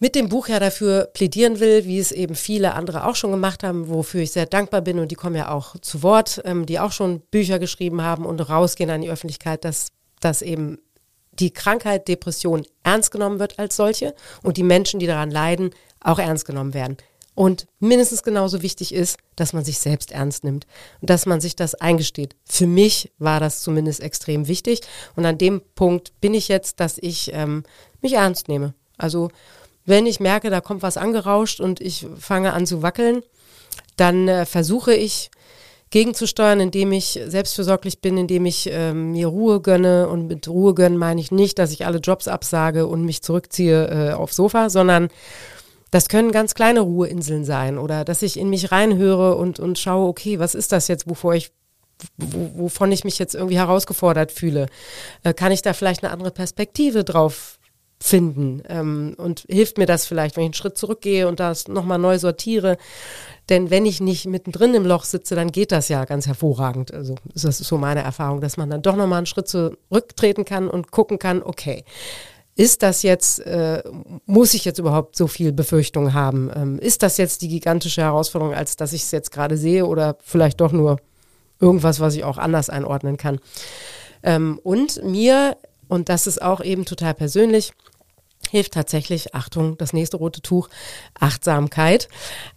mit 0.00 0.14
dem 0.14 0.28
Buch 0.28 0.48
ja 0.48 0.58
dafür 0.58 1.06
plädieren 1.14 1.60
will, 1.60 1.84
wie 1.86 1.98
es 1.98 2.12
eben 2.12 2.34
viele 2.34 2.74
andere 2.74 3.06
auch 3.06 3.16
schon 3.16 3.30
gemacht 3.30 3.62
haben, 3.62 3.88
wofür 3.88 4.20
ich 4.20 4.32
sehr 4.32 4.46
dankbar 4.46 4.80
bin 4.80 4.98
und 4.98 5.10
die 5.10 5.14
kommen 5.14 5.36
ja 5.36 5.50
auch 5.50 5.78
zu 5.80 6.02
Wort, 6.02 6.42
ähm, 6.44 6.66
die 6.66 6.80
auch 6.80 6.92
schon 6.92 7.20
Bücher 7.30 7.58
geschrieben 7.58 8.02
haben 8.02 8.26
und 8.26 8.40
rausgehen 8.40 8.90
an 8.90 9.00
die 9.00 9.10
Öffentlichkeit, 9.10 9.64
dass, 9.64 9.88
dass 10.20 10.42
eben 10.42 10.78
die 11.32 11.52
Krankheit 11.52 12.08
Depression 12.08 12.66
ernst 12.82 13.10
genommen 13.10 13.38
wird 13.38 13.58
als 13.58 13.76
solche 13.76 14.14
und 14.42 14.56
die 14.56 14.62
Menschen, 14.62 15.00
die 15.00 15.06
daran 15.06 15.30
leiden, 15.30 15.70
auch 16.00 16.18
ernst 16.18 16.44
genommen 16.44 16.74
werden. 16.74 16.96
Und 17.34 17.66
mindestens 17.80 18.22
genauso 18.22 18.62
wichtig 18.62 18.94
ist, 18.94 19.18
dass 19.34 19.52
man 19.52 19.64
sich 19.64 19.78
selbst 19.80 20.12
ernst 20.12 20.44
nimmt 20.44 20.66
und 21.00 21.10
dass 21.10 21.26
man 21.26 21.40
sich 21.40 21.56
das 21.56 21.74
eingesteht. 21.74 22.36
Für 22.44 22.66
mich 22.66 23.10
war 23.18 23.40
das 23.40 23.62
zumindest 23.62 24.00
extrem 24.00 24.46
wichtig. 24.46 24.80
Und 25.16 25.26
an 25.26 25.38
dem 25.38 25.60
Punkt 25.74 26.12
bin 26.20 26.32
ich 26.32 26.48
jetzt, 26.48 26.78
dass 26.78 26.96
ich 26.98 27.32
ähm, 27.34 27.64
mich 28.00 28.12
ernst 28.12 28.48
nehme. 28.48 28.74
Also 28.98 29.30
wenn 29.84 30.06
ich 30.06 30.20
merke, 30.20 30.48
da 30.50 30.60
kommt 30.60 30.82
was 30.82 30.96
angerauscht 30.96 31.60
und 31.60 31.80
ich 31.80 32.06
fange 32.18 32.52
an 32.52 32.66
zu 32.66 32.82
wackeln, 32.82 33.22
dann 33.96 34.28
äh, 34.28 34.46
versuche 34.46 34.94
ich 34.94 35.30
gegenzusteuern, 35.90 36.58
indem 36.60 36.92
ich 36.92 37.20
selbstversorglich 37.26 38.00
bin, 38.00 38.16
indem 38.16 38.46
ich 38.46 38.68
ähm, 38.70 39.12
mir 39.12 39.28
Ruhe 39.28 39.60
gönne. 39.60 40.08
Und 40.08 40.26
mit 40.26 40.48
Ruhe 40.48 40.74
gönnen 40.74 40.98
meine 40.98 41.20
ich 41.20 41.30
nicht, 41.30 41.58
dass 41.58 41.72
ich 41.72 41.86
alle 41.86 41.98
Jobs 41.98 42.26
absage 42.26 42.86
und 42.86 43.04
mich 43.04 43.22
zurückziehe 43.22 44.10
äh, 44.10 44.12
aufs 44.12 44.36
Sofa, 44.36 44.70
sondern 44.70 45.08
das 45.94 46.08
können 46.08 46.32
ganz 46.32 46.54
kleine 46.56 46.80
Ruheinseln 46.80 47.44
sein 47.44 47.78
oder 47.78 48.04
dass 48.04 48.22
ich 48.22 48.36
in 48.36 48.50
mich 48.50 48.72
reinhöre 48.72 49.36
und, 49.36 49.60
und 49.60 49.78
schaue, 49.78 50.08
okay, 50.08 50.40
was 50.40 50.56
ist 50.56 50.72
das 50.72 50.88
jetzt, 50.88 51.08
wovor 51.08 51.36
ich 51.36 51.52
wovon 52.16 52.90
ich 52.90 53.04
mich 53.04 53.20
jetzt 53.20 53.36
irgendwie 53.36 53.56
herausgefordert 53.56 54.32
fühle. 54.32 54.66
Äh, 55.22 55.32
kann 55.32 55.52
ich 55.52 55.62
da 55.62 55.72
vielleicht 55.72 56.02
eine 56.02 56.12
andere 56.12 56.32
Perspektive 56.32 57.04
drauf 57.04 57.60
finden? 58.00 58.60
Ähm, 58.68 59.14
und 59.16 59.44
hilft 59.48 59.78
mir 59.78 59.86
das 59.86 60.04
vielleicht, 60.04 60.36
wenn 60.36 60.42
ich 60.42 60.48
einen 60.48 60.54
Schritt 60.54 60.76
zurückgehe 60.76 61.28
und 61.28 61.38
das 61.38 61.68
nochmal 61.68 61.98
neu 61.98 62.18
sortiere? 62.18 62.76
Denn 63.48 63.70
wenn 63.70 63.86
ich 63.86 64.00
nicht 64.00 64.26
mittendrin 64.26 64.74
im 64.74 64.84
Loch 64.84 65.04
sitze, 65.04 65.36
dann 65.36 65.52
geht 65.52 65.70
das 65.70 65.88
ja 65.88 66.04
ganz 66.04 66.26
hervorragend. 66.26 66.92
Also 66.92 67.14
das 67.32 67.44
ist 67.44 67.68
so 67.68 67.78
meine 67.78 68.02
Erfahrung, 68.02 68.40
dass 68.40 68.56
man 68.56 68.68
dann 68.68 68.82
doch 68.82 68.96
nochmal 68.96 69.18
einen 69.18 69.26
Schritt 69.26 69.46
zurücktreten 69.46 70.44
kann 70.44 70.68
und 70.68 70.90
gucken 70.90 71.20
kann, 71.20 71.40
okay, 71.40 71.84
ist 72.56 72.82
das 72.82 73.02
jetzt, 73.02 73.40
äh, 73.40 73.82
muss 74.26 74.54
ich 74.54 74.64
jetzt 74.64 74.78
überhaupt 74.78 75.16
so 75.16 75.26
viel 75.26 75.52
Befürchtung 75.52 76.14
haben? 76.14 76.50
Ähm, 76.54 76.78
ist 76.78 77.02
das 77.02 77.16
jetzt 77.16 77.42
die 77.42 77.48
gigantische 77.48 78.02
Herausforderung, 78.02 78.54
als 78.54 78.76
dass 78.76 78.92
ich 78.92 79.02
es 79.02 79.10
jetzt 79.10 79.32
gerade 79.32 79.56
sehe 79.56 79.86
oder 79.86 80.16
vielleicht 80.22 80.60
doch 80.60 80.72
nur 80.72 80.98
irgendwas, 81.60 82.00
was 82.00 82.14
ich 82.14 82.24
auch 82.24 82.38
anders 82.38 82.70
einordnen 82.70 83.16
kann? 83.16 83.40
Ähm, 84.22 84.60
und 84.62 85.02
mir, 85.04 85.56
und 85.88 86.08
das 86.08 86.26
ist 86.26 86.40
auch 86.40 86.62
eben 86.62 86.84
total 86.84 87.14
persönlich, 87.14 87.72
hilft 88.54 88.74
tatsächlich, 88.74 89.34
Achtung, 89.34 89.76
das 89.78 89.92
nächste 89.92 90.16
rote 90.16 90.40
Tuch, 90.40 90.68
Achtsamkeit. 91.18 92.08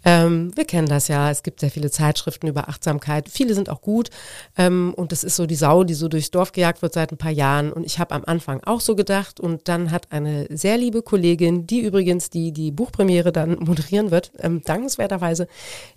Ähm, 0.06 0.56
wir 0.56 0.66
kennen 0.66 0.88
das 0.88 1.08
ja, 1.08 1.32
es 1.32 1.42
gibt 1.42 1.60
sehr 1.60 1.72
viele 1.72 1.90
Zeitschriften 1.90 2.46
über 2.46 2.70
Achtsamkeit. 2.70 3.30
Viele 3.30 3.56
sind 3.56 3.68
auch 3.68 3.82
gut 3.82 4.12
ähm, 4.60 4.94
und 4.96 5.12
das 5.12 5.24
ist 5.24 5.36
so 5.36 5.48
die 5.48 5.56
Sau, 5.56 5.84
die 5.84 5.96
so 5.96 6.08
durchs 6.08 6.30
Dorf 6.30 6.52
gejagt 6.52 6.84
wird 6.84 6.94
seit 6.94 7.12
ein 7.12 7.18
paar 7.18 7.32
Jahren. 7.32 7.74
Und 7.74 7.84
ich 7.84 7.98
habe 7.98 8.14
am 8.14 8.22
Anfang 8.28 8.62
auch 8.64 8.80
so 8.80 8.96
gedacht 8.96 9.40
und 9.40 9.68
dann 9.68 9.90
hat 9.90 10.12
eine 10.12 10.46
sehr 10.56 10.78
liebe 10.78 11.02
Kollegin, 11.02 11.66
die 11.66 11.80
übrigens 11.80 12.30
die, 12.30 12.52
die 12.52 12.70
Buchpremiere 12.70 13.32
dann 13.32 13.58
moderieren 13.60 14.12
wird, 14.12 14.32
ähm, 14.38 14.62
dankenswerterweise, 14.64 15.48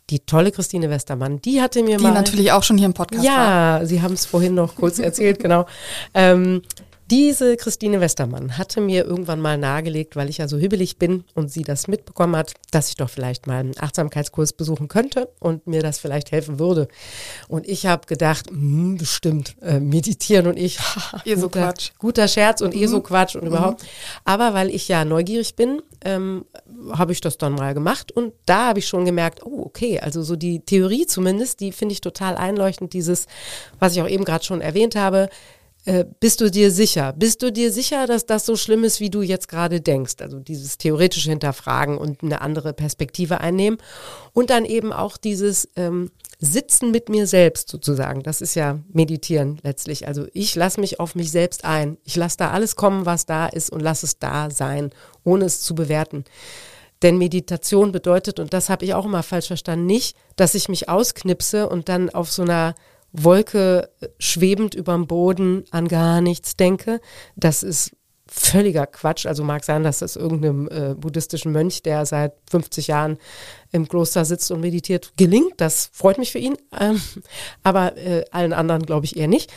die 0.08 0.20
tolle 0.20 0.50
Christine 0.50 0.88
Westermann, 0.88 1.42
die 1.42 1.60
hatte 1.60 1.82
mir 1.82 1.98
die 1.98 2.02
mal... 2.02 2.12
Die 2.12 2.14
natürlich 2.14 2.52
auch 2.52 2.62
schon 2.62 2.78
hier 2.78 2.86
im 2.86 2.94
Podcast 2.94 3.22
Ja, 3.22 3.36
war. 3.36 3.86
Sie 3.86 4.00
haben 4.00 4.14
es 4.14 4.24
vorhin 4.24 4.54
noch 4.54 4.76
kurz 4.76 4.98
erzählt, 4.98 5.40
genau. 5.40 5.66
Ähm, 6.14 6.62
diese 7.10 7.56
Christine 7.56 8.00
Westermann 8.00 8.56
hatte 8.56 8.80
mir 8.80 9.04
irgendwann 9.04 9.40
mal 9.40 9.58
nahegelegt, 9.58 10.14
weil 10.14 10.28
ich 10.30 10.38
ja 10.38 10.46
so 10.46 10.58
hibbelig 10.58 10.96
bin 10.96 11.24
und 11.34 11.50
sie 11.50 11.62
das 11.62 11.88
mitbekommen 11.88 12.36
hat, 12.36 12.54
dass 12.70 12.88
ich 12.88 12.94
doch 12.94 13.10
vielleicht 13.10 13.48
mal 13.48 13.58
einen 13.58 13.78
Achtsamkeitskurs 13.78 14.52
besuchen 14.52 14.86
könnte 14.86 15.28
und 15.40 15.66
mir 15.66 15.82
das 15.82 15.98
vielleicht 15.98 16.30
helfen 16.30 16.60
würde. 16.60 16.86
Und 17.48 17.66
ich 17.66 17.86
habe 17.86 18.06
gedacht, 18.06 18.46
mh, 18.52 18.98
bestimmt, 18.98 19.56
äh, 19.60 19.80
meditieren 19.80 20.46
und 20.46 20.56
ich, 20.56 20.78
eh 21.24 21.34
so 21.34 21.48
guter, 21.48 21.66
Quatsch. 21.66 21.90
guter 21.98 22.28
Scherz 22.28 22.60
und 22.60 22.76
mhm. 22.76 22.82
eh 22.82 22.86
so 22.86 23.00
Quatsch 23.00 23.34
und 23.34 23.42
mhm. 23.42 23.48
überhaupt. 23.48 23.84
Aber 24.24 24.54
weil 24.54 24.70
ich 24.70 24.86
ja 24.86 25.04
neugierig 25.04 25.56
bin, 25.56 25.82
ähm, 26.04 26.44
habe 26.92 27.12
ich 27.12 27.20
das 27.20 27.38
dann 27.38 27.54
mal 27.54 27.74
gemacht 27.74 28.12
und 28.12 28.32
da 28.46 28.68
habe 28.68 28.78
ich 28.78 28.86
schon 28.86 29.04
gemerkt, 29.04 29.44
oh, 29.44 29.64
okay, 29.64 29.98
also 29.98 30.22
so 30.22 30.36
die 30.36 30.60
Theorie 30.60 31.06
zumindest, 31.06 31.60
die 31.60 31.72
finde 31.72 31.92
ich 31.92 32.00
total 32.00 32.36
einleuchtend, 32.36 32.92
dieses, 32.92 33.26
was 33.80 33.94
ich 33.94 34.02
auch 34.02 34.08
eben 34.08 34.24
gerade 34.24 34.44
schon 34.44 34.60
erwähnt 34.60 34.94
habe, 34.94 35.28
äh, 35.86 36.04
bist 36.20 36.40
du 36.40 36.50
dir 36.50 36.70
sicher? 36.70 37.12
Bist 37.14 37.42
du 37.42 37.50
dir 37.50 37.72
sicher, 37.72 38.06
dass 38.06 38.26
das 38.26 38.44
so 38.44 38.56
schlimm 38.56 38.84
ist, 38.84 39.00
wie 39.00 39.10
du 39.10 39.22
jetzt 39.22 39.48
gerade 39.48 39.80
denkst? 39.80 40.16
Also 40.20 40.38
dieses 40.38 40.76
theoretische 40.76 41.30
Hinterfragen 41.30 41.96
und 41.96 42.22
eine 42.22 42.42
andere 42.42 42.72
Perspektive 42.72 43.40
einnehmen. 43.40 43.78
Und 44.32 44.50
dann 44.50 44.64
eben 44.64 44.92
auch 44.92 45.16
dieses 45.16 45.68
ähm, 45.76 46.10
Sitzen 46.38 46.90
mit 46.90 47.08
mir 47.08 47.26
selbst 47.26 47.68
sozusagen. 47.68 48.22
Das 48.22 48.40
ist 48.40 48.54
ja 48.54 48.78
Meditieren 48.92 49.58
letztlich. 49.62 50.06
Also 50.06 50.26
ich 50.32 50.54
lasse 50.54 50.80
mich 50.80 51.00
auf 51.00 51.14
mich 51.14 51.30
selbst 51.30 51.64
ein. 51.64 51.96
Ich 52.04 52.16
lasse 52.16 52.36
da 52.38 52.50
alles 52.50 52.76
kommen, 52.76 53.06
was 53.06 53.26
da 53.26 53.46
ist 53.46 53.70
und 53.70 53.80
lasse 53.80 54.06
es 54.06 54.18
da 54.18 54.50
sein, 54.50 54.90
ohne 55.24 55.46
es 55.46 55.62
zu 55.62 55.74
bewerten. 55.74 56.24
Denn 57.02 57.16
Meditation 57.16 57.92
bedeutet, 57.92 58.38
und 58.38 58.52
das 58.52 58.68
habe 58.68 58.84
ich 58.84 58.92
auch 58.92 59.06
immer 59.06 59.22
falsch 59.22 59.46
verstanden, 59.46 59.86
nicht, 59.86 60.16
dass 60.36 60.54
ich 60.54 60.68
mich 60.68 60.88
ausknipse 60.88 61.68
und 61.68 61.88
dann 61.88 62.10
auf 62.10 62.30
so 62.30 62.42
einer 62.42 62.74
Wolke 63.12 63.90
schwebend 64.18 64.74
überm 64.74 65.06
Boden 65.06 65.64
an 65.70 65.88
gar 65.88 66.20
nichts 66.20 66.56
denke. 66.56 67.00
Das 67.36 67.62
ist 67.62 67.92
völliger 68.30 68.86
Quatsch. 68.86 69.26
Also 69.26 69.42
mag 69.42 69.64
sein, 69.64 69.82
dass 69.82 69.98
das 69.98 70.14
irgendeinem 70.14 70.68
äh, 70.68 70.94
buddhistischen 70.94 71.50
Mönch, 71.50 71.82
der 71.82 72.06
seit 72.06 72.34
50 72.48 72.86
Jahren 72.86 73.18
im 73.72 73.88
Kloster 73.88 74.24
sitzt 74.24 74.50
und 74.52 74.60
meditiert, 74.60 75.12
gelingt. 75.16 75.54
Das 75.60 75.90
freut 75.92 76.18
mich 76.18 76.30
für 76.30 76.38
ihn. 76.38 76.56
Ähm, 76.78 77.02
aber 77.64 77.96
äh, 77.96 78.24
allen 78.30 78.52
anderen 78.52 78.86
glaube 78.86 79.04
ich 79.04 79.16
eher 79.16 79.26
nicht. 79.28 79.52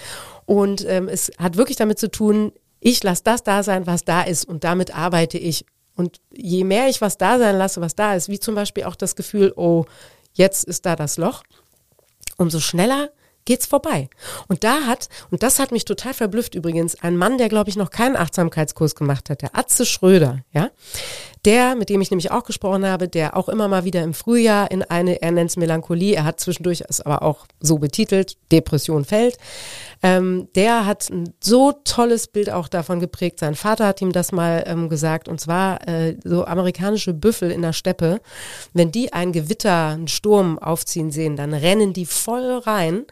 Und 0.45 0.85
ähm, 0.87 1.07
es 1.07 1.31
hat 1.37 1.55
wirklich 1.55 1.77
damit 1.77 1.99
zu 1.99 2.09
tun, 2.09 2.51
ich 2.79 3.01
lasse 3.03 3.23
das 3.23 3.43
da 3.43 3.63
sein, 3.63 3.87
was 3.87 4.03
da 4.03 4.23
ist 4.23 4.45
und 4.45 4.63
damit 4.63 4.93
arbeite 4.95 5.37
ich. 5.37 5.65
Und 5.95 6.19
je 6.31 6.63
mehr 6.63 6.89
ich 6.89 6.99
was 6.99 7.17
da 7.17 7.37
sein 7.37 7.55
lasse, 7.55 7.79
was 7.79 7.95
da 7.95 8.15
ist, 8.15 8.27
wie 8.27 8.39
zum 8.39 8.55
Beispiel 8.55 8.83
auch 8.85 8.95
das 8.95 9.15
Gefühl, 9.15 9.53
oh, 9.55 9.85
jetzt 10.33 10.65
ist 10.65 10.85
da 10.87 10.95
das 10.95 11.17
Loch, 11.17 11.43
umso 12.37 12.59
schneller 12.59 13.11
geht's 13.45 13.65
vorbei. 13.65 14.09
Und 14.47 14.63
da 14.63 14.85
hat, 14.85 15.09
und 15.31 15.43
das 15.43 15.59
hat 15.59 15.71
mich 15.71 15.85
total 15.85 16.13
verblüfft 16.13 16.55
übrigens, 16.55 17.01
ein 17.01 17.17
Mann, 17.17 17.37
der 17.37 17.49
glaube 17.49 17.69
ich 17.69 17.75
noch 17.75 17.89
keinen 17.89 18.15
Achtsamkeitskurs 18.15 18.95
gemacht 18.95 19.29
hat, 19.29 19.41
der 19.41 19.57
Atze 19.57 19.85
Schröder, 19.85 20.39
ja, 20.51 20.71
der, 21.45 21.75
mit 21.75 21.89
dem 21.89 22.01
ich 22.01 22.11
nämlich 22.11 22.31
auch 22.31 22.43
gesprochen 22.43 22.85
habe, 22.85 23.07
der 23.07 23.35
auch 23.35 23.49
immer 23.49 23.67
mal 23.67 23.83
wieder 23.83 24.03
im 24.03 24.13
Frühjahr 24.13 24.71
in 24.71 24.83
eine, 24.83 25.21
er 25.21 25.31
nennt 25.31 25.49
es 25.49 25.57
Melancholie, 25.57 26.15
er 26.15 26.23
hat 26.23 26.39
zwischendurch 26.39 26.83
es 26.87 27.01
aber 27.01 27.21
auch 27.21 27.45
so 27.59 27.77
betitelt, 27.77 28.37
Depression 28.51 29.05
fällt, 29.05 29.37
ähm, 30.01 30.47
der 30.55 30.85
hat 30.85 31.09
ein 31.09 31.33
so 31.41 31.73
tolles 31.83 32.27
Bild 32.27 32.49
auch 32.49 32.67
davon 32.67 32.99
geprägt. 32.99 33.39
Sein 33.39 33.55
Vater 33.55 33.87
hat 33.87 34.01
ihm 34.01 34.11
das 34.11 34.31
mal 34.31 34.63
ähm, 34.67 34.89
gesagt, 34.89 35.27
und 35.27 35.39
zwar 35.39 35.87
äh, 35.87 36.17
so 36.23 36.45
amerikanische 36.45 37.13
Büffel 37.13 37.51
in 37.51 37.61
der 37.61 37.73
Steppe, 37.73 38.21
wenn 38.73 38.91
die 38.91 39.13
ein 39.13 39.31
Gewitter, 39.31 39.89
einen 39.89 40.07
Sturm 40.07 40.59
aufziehen 40.59 41.11
sehen, 41.11 41.35
dann 41.35 41.53
rennen 41.53 41.93
die 41.93 42.05
voll 42.05 42.59
rein 42.59 43.05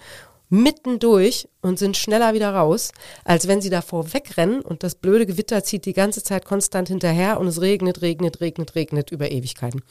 mittendurch 0.51 1.47
und 1.61 1.79
sind 1.79 1.95
schneller 1.95 2.33
wieder 2.33 2.53
raus, 2.53 2.91
als 3.23 3.47
wenn 3.47 3.61
sie 3.61 3.69
davor 3.69 4.13
wegrennen 4.13 4.61
und 4.61 4.83
das 4.83 4.95
blöde 4.95 5.25
Gewitter 5.25 5.63
zieht 5.63 5.85
die 5.85 5.93
ganze 5.93 6.23
Zeit 6.23 6.43
konstant 6.43 6.89
hinterher 6.89 7.39
und 7.39 7.47
es 7.47 7.61
regnet, 7.61 8.01
regnet, 8.01 8.41
regnet, 8.41 8.75
regnet 8.75 9.11
über 9.11 9.31
Ewigkeiten. 9.31 9.81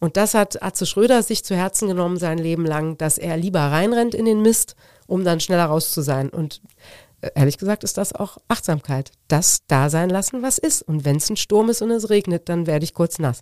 Und 0.00 0.18
das 0.18 0.34
hat 0.34 0.62
Atze 0.62 0.84
Schröder 0.84 1.22
sich 1.22 1.42
zu 1.42 1.56
Herzen 1.56 1.88
genommen 1.88 2.18
sein 2.18 2.36
Leben 2.36 2.66
lang, 2.66 2.98
dass 2.98 3.16
er 3.16 3.38
lieber 3.38 3.60
reinrennt 3.60 4.14
in 4.14 4.26
den 4.26 4.42
Mist, 4.42 4.76
um 5.06 5.24
dann 5.24 5.40
schneller 5.40 5.64
raus 5.64 5.92
zu 5.92 6.02
sein. 6.02 6.28
Und 6.28 6.60
äh, 7.22 7.30
ehrlich 7.34 7.56
gesagt 7.56 7.82
ist 7.82 7.96
das 7.96 8.12
auch 8.12 8.36
Achtsamkeit. 8.46 9.10
Das 9.28 9.60
da 9.68 9.88
sein 9.88 10.10
lassen, 10.10 10.42
was 10.42 10.58
ist. 10.58 10.82
Und 10.82 11.06
wenn 11.06 11.16
es 11.16 11.30
ein 11.30 11.38
Sturm 11.38 11.70
ist 11.70 11.80
und 11.80 11.90
es 11.90 12.10
regnet, 12.10 12.50
dann 12.50 12.66
werde 12.66 12.84
ich 12.84 12.92
kurz 12.92 13.18
nass. 13.18 13.40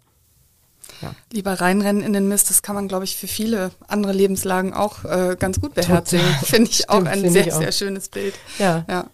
Ja. 1.00 1.14
Lieber 1.32 1.54
reinrennen 1.54 2.02
in 2.02 2.12
den 2.12 2.28
Mist, 2.28 2.50
das 2.50 2.62
kann 2.62 2.74
man, 2.74 2.88
glaube 2.88 3.04
ich, 3.04 3.16
für 3.16 3.26
viele 3.26 3.70
andere 3.88 4.12
Lebenslagen 4.12 4.72
auch 4.72 5.04
äh, 5.04 5.36
ganz 5.38 5.60
gut 5.60 5.74
beherzigen. 5.74 6.24
Finde 6.44 6.70
ich 6.70 6.76
Stimmt, 6.76 6.90
auch 6.90 7.04
ein 7.04 7.30
sehr, 7.30 7.52
sehr 7.52 7.72
schönes 7.72 8.08
Bild. 8.08 8.34
Ja. 8.58 8.84
ja. 8.88 9.10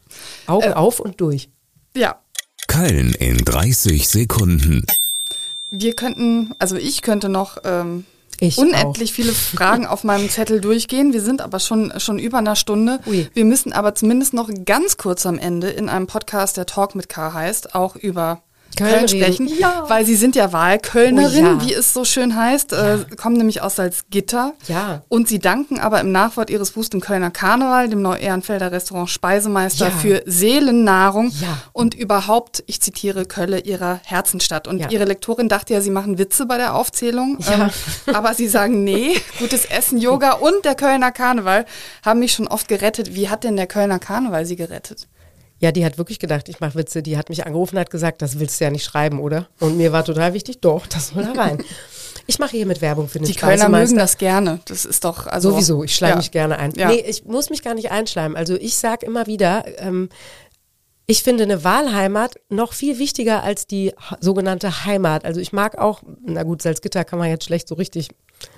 Augen 0.46 0.70
äh, 0.70 0.74
auf 0.74 1.00
und 1.00 1.20
durch. 1.20 1.48
Ja. 1.96 2.20
Köln 2.66 3.14
in 3.14 3.38
30 3.44 4.08
Sekunden. 4.08 4.84
Wir 5.70 5.94
könnten, 5.94 6.54
also 6.58 6.76
ich 6.76 7.02
könnte 7.02 7.28
noch 7.28 7.58
ähm, 7.64 8.04
ich 8.40 8.58
unendlich 8.58 9.10
auch. 9.10 9.14
viele 9.14 9.32
Fragen 9.32 9.86
auf 9.86 10.04
meinem 10.04 10.28
Zettel 10.30 10.60
durchgehen. 10.60 11.12
Wir 11.12 11.22
sind 11.22 11.40
aber 11.40 11.60
schon, 11.60 11.92
schon 11.98 12.18
über 12.18 12.38
einer 12.38 12.56
Stunde. 12.56 13.00
Ui. 13.06 13.28
Wir 13.34 13.44
müssen 13.44 13.72
aber 13.72 13.94
zumindest 13.94 14.34
noch 14.34 14.50
ganz 14.64 14.96
kurz 14.96 15.26
am 15.26 15.38
Ende 15.38 15.70
in 15.70 15.88
einem 15.88 16.06
Podcast, 16.06 16.56
der 16.56 16.66
Talk 16.66 16.94
mit 16.94 17.08
K 17.08 17.32
heißt, 17.32 17.74
auch 17.74 17.96
über 17.96 18.42
Köln, 18.78 19.06
Köln 19.06 19.08
sprechen, 19.08 19.48
ja. 19.58 19.84
weil 19.88 20.06
sie 20.06 20.16
sind 20.16 20.36
ja 20.36 20.52
Wahlkölnerin, 20.52 21.46
oh, 21.46 21.48
ja. 21.48 21.66
wie 21.66 21.74
es 21.74 21.92
so 21.92 22.04
schön 22.04 22.36
heißt, 22.36 22.72
ja. 22.72 22.94
äh, 22.94 23.04
kommen 23.16 23.36
nämlich 23.36 23.62
aus 23.62 23.76
Salzgitter. 23.76 24.54
Ja. 24.66 25.02
Und 25.08 25.28
sie 25.28 25.38
danken 25.38 25.80
aber 25.80 26.00
im 26.00 26.12
Nachwort 26.12 26.50
ihres 26.50 26.72
Buchs 26.72 26.90
dem 26.90 27.00
Kölner 27.00 27.30
Karneval, 27.30 27.88
dem 27.88 28.02
Neu-Ehrenfelder 28.02 28.72
Restaurant 28.72 29.10
Speisemeister 29.10 29.90
für 29.90 30.22
Seelennahrung 30.26 31.32
und 31.72 31.94
überhaupt, 31.94 32.62
ich 32.66 32.80
zitiere, 32.80 33.24
Kölle 33.24 33.60
ihrer 33.60 34.00
Herzenstadt. 34.04 34.68
Und 34.68 34.90
ihre 34.90 35.04
Lektorin 35.04 35.48
dachte 35.48 35.74
ja, 35.74 35.80
sie 35.80 35.90
machen 35.90 36.18
Witze 36.18 36.46
bei 36.46 36.56
der 36.56 36.74
Aufzählung, 36.74 37.38
ähm, 37.50 37.70
aber 38.14 38.34
sie 38.34 38.48
sagen, 38.48 38.84
nee, 38.84 39.20
gutes 39.38 39.64
Essen, 39.64 39.98
Yoga 39.98 40.32
und 40.32 40.64
der 40.64 40.74
Kölner 40.74 41.12
Karneval 41.12 41.66
haben 42.04 42.20
mich 42.20 42.32
schon 42.32 42.48
oft 42.48 42.68
gerettet. 42.68 43.14
Wie 43.14 43.28
hat 43.28 43.44
denn 43.44 43.56
der 43.56 43.66
Kölner 43.66 43.98
Karneval 43.98 44.46
sie 44.46 44.56
gerettet? 44.56 45.08
Ja, 45.60 45.72
die 45.72 45.84
hat 45.84 45.98
wirklich 45.98 46.18
gedacht, 46.18 46.48
ich 46.48 46.60
mache 46.60 46.76
Witze. 46.76 47.02
Die 47.02 47.16
hat 47.16 47.28
mich 47.28 47.44
angerufen 47.44 47.76
und 47.76 47.80
hat 47.80 47.90
gesagt, 47.90 48.22
das 48.22 48.38
willst 48.38 48.60
du 48.60 48.64
ja 48.64 48.70
nicht 48.70 48.84
schreiben, 48.84 49.20
oder? 49.20 49.48
Und 49.60 49.76
mir 49.76 49.92
war 49.92 50.04
total 50.04 50.34
wichtig, 50.34 50.60
doch, 50.60 50.86
das 50.86 51.08
soll 51.08 51.24
da 51.24 51.32
rein. 51.32 51.58
Ich 52.26 52.38
mache 52.38 52.50
hier 52.50 52.66
mit 52.66 52.82
Werbung 52.82 53.08
für 53.08 53.18
den 53.18 53.26
Die 53.26 53.34
Kölner 53.34 53.70
mögen 53.70 53.96
das 53.96 54.18
gerne. 54.18 54.60
Das 54.66 54.84
ist 54.84 55.04
doch 55.04 55.26
also 55.26 55.50
sowieso. 55.50 55.82
Ich 55.82 55.94
schleime 55.94 56.12
ja. 56.12 56.18
mich 56.18 56.30
gerne 56.30 56.58
ein. 56.58 56.72
Ja. 56.72 56.88
Nee, 56.88 57.02
ich 57.06 57.24
muss 57.24 57.48
mich 57.48 57.62
gar 57.62 57.74
nicht 57.74 57.90
einschleimen. 57.90 58.36
Also 58.36 58.54
ich 58.54 58.76
sage 58.76 59.06
immer 59.06 59.26
wieder, 59.26 59.64
ähm, 59.78 60.10
ich 61.10 61.22
finde 61.22 61.44
eine 61.44 61.64
Wahlheimat 61.64 62.38
noch 62.50 62.74
viel 62.74 62.98
wichtiger 62.98 63.42
als 63.42 63.66
die 63.66 63.94
sogenannte 64.20 64.84
Heimat. 64.84 65.24
Also 65.24 65.40
ich 65.40 65.54
mag 65.54 65.78
auch, 65.78 66.02
na 66.20 66.42
gut, 66.42 66.60
Salzgitter 66.60 67.02
kann 67.02 67.18
man 67.18 67.30
jetzt 67.30 67.44
schlecht 67.44 67.66
so 67.66 67.76
richtig 67.76 68.10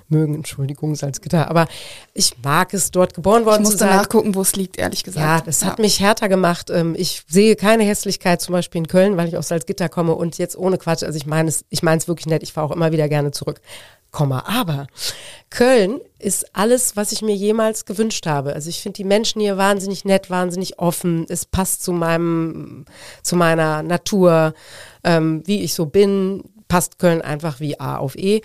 mögen, 0.09 0.35
Entschuldigung, 0.35 0.93
Salzgitter, 0.95 1.49
aber 1.49 1.65
ich 2.13 2.33
mag 2.43 2.73
es, 2.73 2.91
dort 2.91 3.13
geboren 3.13 3.45
worden 3.45 3.63
zu 3.63 3.77
sein. 3.77 3.87
Ich 3.87 3.93
musste 3.93 4.03
nachgucken, 4.03 4.35
wo 4.35 4.41
es 4.41 4.57
liegt, 4.57 4.77
ehrlich 4.77 5.05
gesagt. 5.05 5.25
Ja, 5.25 5.41
das 5.45 5.61
ja. 5.61 5.67
hat 5.67 5.79
mich 5.79 6.01
härter 6.01 6.27
gemacht. 6.27 6.69
Ähm, 6.69 6.93
ich 6.97 7.23
sehe 7.25 7.55
keine 7.55 7.83
Hässlichkeit 7.83 8.41
zum 8.41 8.51
Beispiel 8.51 8.79
in 8.79 8.87
Köln, 8.87 9.15
weil 9.15 9.29
ich 9.29 9.37
aus 9.37 9.47
Salzgitter 9.47 9.87
komme 9.87 10.13
und 10.13 10.37
jetzt 10.37 10.57
ohne 10.57 10.77
Quatsch, 10.77 11.03
also 11.03 11.15
ich 11.15 11.25
meine 11.25 11.47
es, 11.47 11.63
ich 11.69 11.83
meine 11.83 11.99
es 11.99 12.09
wirklich 12.09 12.27
nett, 12.27 12.43
ich 12.43 12.51
fahre 12.51 12.67
auch 12.67 12.75
immer 12.75 12.91
wieder 12.91 13.07
gerne 13.07 13.31
zurück. 13.31 13.61
Komma. 14.11 14.43
Aber 14.45 14.87
Köln 15.49 16.01
ist 16.19 16.55
alles, 16.55 16.95
was 16.95 17.11
ich 17.11 17.21
mir 17.21 17.35
jemals 17.35 17.85
gewünscht 17.85 18.27
habe. 18.27 18.53
Also 18.53 18.69
ich 18.69 18.81
finde 18.81 18.97
die 18.97 19.03
Menschen 19.03 19.41
hier 19.41 19.57
wahnsinnig 19.57 20.05
nett, 20.05 20.29
wahnsinnig 20.29 20.79
offen. 20.79 21.25
Es 21.29 21.45
passt 21.45 21.83
zu 21.83 21.93
meinem, 21.93 22.85
zu 23.23 23.35
meiner 23.35 23.83
Natur, 23.83 24.53
ähm, 25.03 25.43
wie 25.45 25.61
ich 25.61 25.73
so 25.73 25.85
bin. 25.85 26.43
Passt 26.67 26.99
Köln 26.99 27.21
einfach 27.21 27.59
wie 27.59 27.79
A 27.79 27.97
auf 27.97 28.15
E. 28.15 28.41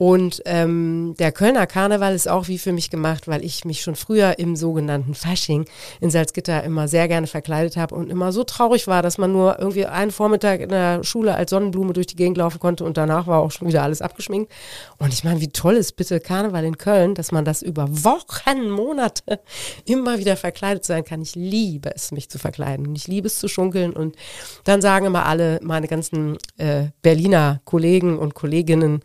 Und 0.00 0.40
ähm, 0.46 1.14
der 1.18 1.30
Kölner 1.30 1.66
Karneval 1.66 2.14
ist 2.14 2.26
auch 2.26 2.48
wie 2.48 2.56
für 2.56 2.72
mich 2.72 2.88
gemacht, 2.88 3.28
weil 3.28 3.44
ich 3.44 3.66
mich 3.66 3.82
schon 3.82 3.96
früher 3.96 4.38
im 4.38 4.56
sogenannten 4.56 5.14
Fasching 5.14 5.66
in 6.00 6.08
Salzgitter 6.08 6.64
immer 6.64 6.88
sehr 6.88 7.06
gerne 7.06 7.26
verkleidet 7.26 7.76
habe 7.76 7.94
und 7.94 8.08
immer 8.08 8.32
so 8.32 8.42
traurig 8.42 8.86
war, 8.86 9.02
dass 9.02 9.18
man 9.18 9.30
nur 9.30 9.58
irgendwie 9.58 9.84
einen 9.84 10.10
Vormittag 10.10 10.60
in 10.60 10.70
der 10.70 11.04
Schule 11.04 11.34
als 11.34 11.50
Sonnenblume 11.50 11.92
durch 11.92 12.06
die 12.06 12.16
Gegend 12.16 12.38
laufen 12.38 12.60
konnte 12.60 12.82
und 12.82 12.96
danach 12.96 13.26
war 13.26 13.40
auch 13.40 13.50
schon 13.50 13.68
wieder 13.68 13.82
alles 13.82 14.00
abgeschminkt. 14.00 14.50
Und 14.96 15.12
ich 15.12 15.22
meine, 15.22 15.42
wie 15.42 15.48
toll 15.48 15.74
ist 15.74 15.96
bitte 15.96 16.18
Karneval 16.18 16.64
in 16.64 16.78
Köln, 16.78 17.14
dass 17.14 17.30
man 17.30 17.44
das 17.44 17.60
über 17.60 17.86
Wochen, 17.90 18.70
Monate 18.70 19.40
immer 19.84 20.18
wieder 20.18 20.38
verkleidet 20.38 20.86
sein 20.86 21.04
kann. 21.04 21.20
Ich 21.20 21.34
liebe 21.34 21.94
es, 21.94 22.10
mich 22.10 22.30
zu 22.30 22.38
verkleiden 22.38 22.86
und 22.86 22.96
ich 22.96 23.06
liebe 23.06 23.26
es 23.26 23.38
zu 23.38 23.48
schunkeln. 23.48 23.92
Und 23.92 24.16
dann 24.64 24.80
sagen 24.80 25.04
immer 25.04 25.26
alle, 25.26 25.60
meine 25.62 25.88
ganzen 25.88 26.38
äh, 26.56 26.84
Berliner 27.02 27.60
Kollegen 27.66 28.18
und 28.18 28.32
Kolleginnen, 28.32 29.02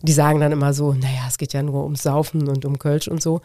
die 0.00 0.12
sagen, 0.12 0.37
sagen 0.38 0.40
dann 0.40 0.52
immer 0.52 0.72
so, 0.72 0.92
naja, 0.92 1.24
es 1.28 1.38
geht 1.38 1.52
ja 1.52 1.62
nur 1.62 1.84
ums 1.84 2.02
Saufen 2.02 2.48
und 2.48 2.64
um 2.64 2.78
Kölsch 2.78 3.08
und 3.08 3.22
so. 3.22 3.40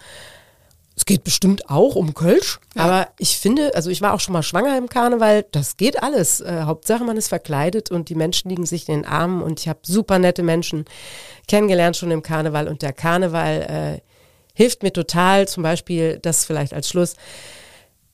Es 0.96 1.06
geht 1.06 1.24
bestimmt 1.24 1.72
auch 1.72 1.96
um 1.96 2.14
Kölsch, 2.14 2.60
ja. 2.76 2.84
aber 2.84 3.08
ich 3.18 3.40
finde, 3.40 3.74
also 3.74 3.90
ich 3.90 4.02
war 4.02 4.14
auch 4.14 4.20
schon 4.20 4.34
mal 4.34 4.44
schwanger 4.44 4.78
im 4.78 4.90
Karneval, 4.90 5.44
das 5.52 5.76
geht 5.76 6.04
alles. 6.04 6.40
Äh, 6.40 6.64
Hauptsache 6.66 7.04
man 7.04 7.18
ist 7.18 7.30
verkleidet 7.30 7.90
und 7.90 8.10
die 8.10 8.16
Menschen 8.16 8.50
liegen 8.50 8.68
sich 8.68 8.88
in 8.88 9.02
den 9.02 9.06
Armen 9.06 9.42
und 9.42 9.60
ich 9.60 9.68
habe 9.68 9.80
super 9.82 10.20
nette 10.20 10.44
Menschen 10.44 10.86
kennengelernt 11.48 11.98
schon 11.98 12.12
im 12.12 12.22
Karneval 12.22 12.68
und 12.68 12.84
der 12.84 12.94
Karneval 12.94 13.62
äh, 13.62 14.02
hilft 14.54 14.84
mir 14.84 14.94
total, 14.94 15.48
zum 15.48 15.64
Beispiel, 15.64 16.20
das 16.22 16.46
vielleicht 16.46 16.76
als 16.76 16.88
Schluss, 16.88 17.16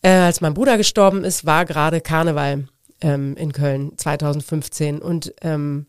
äh, 0.01 0.11
als 0.11 0.39
mein 0.39 0.53
Bruder 0.53 0.77
gestorben 0.77 1.25
ist, 1.25 1.45
war 1.45 1.65
gerade 1.65 1.99
Karneval 1.99 2.69
ähm, 3.01 3.35
in 3.35 3.51
Köln 3.51 3.91
2015 3.97 4.99
und 5.01 5.33
ähm, 5.41 5.85